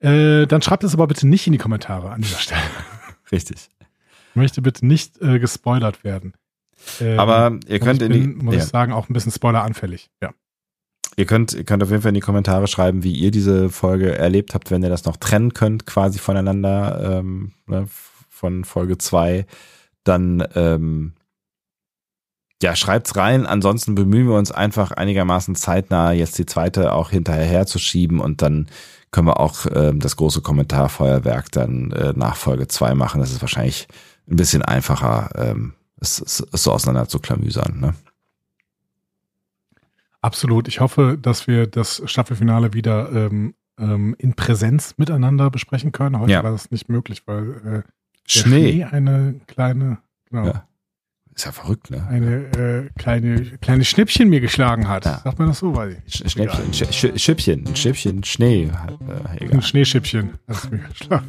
Äh, 0.00 0.46
dann 0.46 0.62
schreibt 0.62 0.82
es 0.82 0.94
aber 0.94 1.06
bitte 1.06 1.28
nicht 1.28 1.46
in 1.46 1.52
die 1.52 1.58
Kommentare 1.58 2.10
an 2.10 2.22
dieser 2.22 2.38
Stelle. 2.38 2.62
Richtig. 3.30 3.68
Ich 4.30 4.36
möchte 4.36 4.62
bitte 4.62 4.86
nicht 4.86 5.20
äh, 5.20 5.38
gespoilert 5.40 6.04
werden. 6.04 6.32
Ähm, 7.02 7.18
aber 7.18 7.58
ihr 7.68 7.80
könnt 7.80 8.00
ich 8.00 8.08
bin, 8.08 8.16
in 8.16 8.38
die, 8.38 8.44
muss 8.44 8.54
ja. 8.54 8.62
ich 8.62 8.66
sagen, 8.66 8.94
auch 8.94 9.10
ein 9.10 9.12
bisschen 9.12 9.30
spoileranfällig. 9.30 10.10
Ja. 10.22 10.32
Ihr 11.16 11.26
könnt, 11.26 11.52
ihr 11.52 11.64
könnt 11.64 11.82
auf 11.82 11.90
jeden 11.90 12.02
Fall 12.02 12.10
in 12.10 12.14
die 12.14 12.20
Kommentare 12.20 12.66
schreiben, 12.66 13.02
wie 13.02 13.12
ihr 13.12 13.30
diese 13.30 13.68
Folge 13.68 14.16
erlebt 14.16 14.54
habt, 14.54 14.70
wenn 14.70 14.82
ihr 14.82 14.88
das 14.88 15.04
noch 15.04 15.16
trennen 15.18 15.52
könnt, 15.52 15.84
quasi 15.84 16.18
voneinander, 16.18 17.18
ähm, 17.18 17.52
ne, 17.66 17.86
von 18.28 18.64
Folge 18.64 18.96
zwei. 18.98 19.46
Dann 20.04 20.46
ähm, 20.54 21.12
ja, 22.62 22.76
schreibt's 22.76 23.16
rein. 23.16 23.46
Ansonsten 23.46 23.94
bemühen 23.94 24.28
wir 24.28 24.36
uns 24.36 24.52
einfach 24.52 24.92
einigermaßen 24.92 25.54
zeitnah, 25.54 26.12
jetzt 26.12 26.38
die 26.38 26.46
zweite 26.46 26.92
auch 26.92 27.10
hinterher 27.10 27.44
herzuschieben 27.44 28.20
und 28.20 28.40
dann 28.40 28.68
können 29.10 29.26
wir 29.26 29.40
auch 29.40 29.66
ähm, 29.74 30.00
das 30.00 30.16
große 30.16 30.40
Kommentarfeuerwerk 30.40 31.52
dann 31.52 31.90
äh, 31.92 32.14
nach 32.16 32.36
Folge 32.36 32.68
zwei 32.68 32.94
machen. 32.94 33.20
Das 33.20 33.32
ist 33.32 33.42
wahrscheinlich 33.42 33.86
ein 34.28 34.36
bisschen 34.36 34.62
einfacher, 34.62 35.30
ähm, 35.34 35.74
es, 36.00 36.20
es, 36.20 36.42
es 36.52 36.62
so 36.62 36.72
auseinander 36.72 37.08
zu 37.08 37.18
klamüsern. 37.18 37.80
Ne? 37.80 37.94
Absolut. 40.22 40.68
Ich 40.68 40.80
hoffe, 40.80 41.18
dass 41.20 41.46
wir 41.46 41.66
das 41.66 42.02
Staffelfinale 42.06 42.72
wieder 42.72 43.10
ähm, 43.12 43.54
ähm, 43.78 44.14
in 44.18 44.34
Präsenz 44.34 44.94
miteinander 44.96 45.50
besprechen 45.50 45.92
können. 45.92 46.18
Heute 46.18 46.32
Ja. 46.32 46.42
war 46.44 46.52
das 46.52 46.70
nicht 46.70 46.88
möglich, 46.88 47.22
weil 47.26 47.50
äh, 47.50 47.62
der 47.62 47.82
Schnee. 48.26 48.84
eine 48.84 49.40
kleine, 49.46 49.98
genau, 50.30 50.46
Ja. 50.46 50.66
Ist 51.34 51.46
ja 51.46 51.52
verrückt, 51.52 51.90
ne? 51.90 52.06
eine 52.08 52.34
äh, 52.58 52.90
kleine, 52.98 53.40
kleine 53.62 53.84
Schnippchen 53.86 54.28
mir 54.28 54.40
geschlagen 54.42 54.86
hat. 54.86 55.06
Ja. 55.06 55.20
Sagt 55.24 55.38
man 55.38 55.48
das 55.48 55.60
so? 55.60 55.74
Weiß 55.74 55.96
ich. 56.06 56.14
Sch 56.14 56.30
Schnäppchen, 56.30 56.74
Sch 56.74 56.84
Sch 56.92 57.18
Schippchen, 57.20 57.66
ein 57.66 57.74
Schippchen, 57.74 58.22
Schnee. 58.22 58.64
Äh, 58.64 59.36
egal. 59.44 59.54
Ein 59.54 59.62
Schneeschippchen 59.62 60.32
hat 60.46 60.56
es 60.56 60.70
mir 60.70 60.78
geschlagen. 60.80 61.26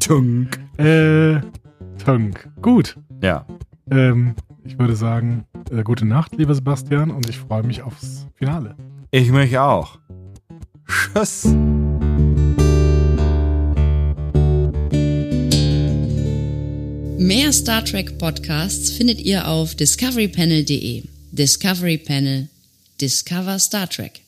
Tunk. 0.00 0.58
Äh, 0.78 1.40
Tunk. 2.02 2.48
Gut. 2.62 2.96
Ja. 3.22 3.44
Ähm, 3.90 4.34
ich 4.64 4.78
würde 4.78 4.96
sagen, 4.96 5.44
äh, 5.70 5.82
gute 5.82 6.04
Nacht, 6.04 6.36
lieber 6.36 6.54
Sebastian, 6.54 7.10
und 7.10 7.28
ich 7.28 7.38
freue 7.38 7.62
mich 7.62 7.82
aufs 7.82 8.26
Finale. 8.34 8.76
Ich 9.10 9.30
mich 9.30 9.56
auch. 9.58 9.98
Tschüss. 10.86 11.54
Mehr 17.18 17.52
Star 17.52 17.84
Trek 17.84 18.18
Podcasts 18.18 18.90
findet 18.90 19.20
ihr 19.20 19.48
auf 19.48 19.74
discoverypanel.de. 19.74 21.04
Discovery 21.32 21.98
Panel. 21.98 22.48
Discover 23.00 23.58
Star 23.58 23.88
Trek. 23.88 24.23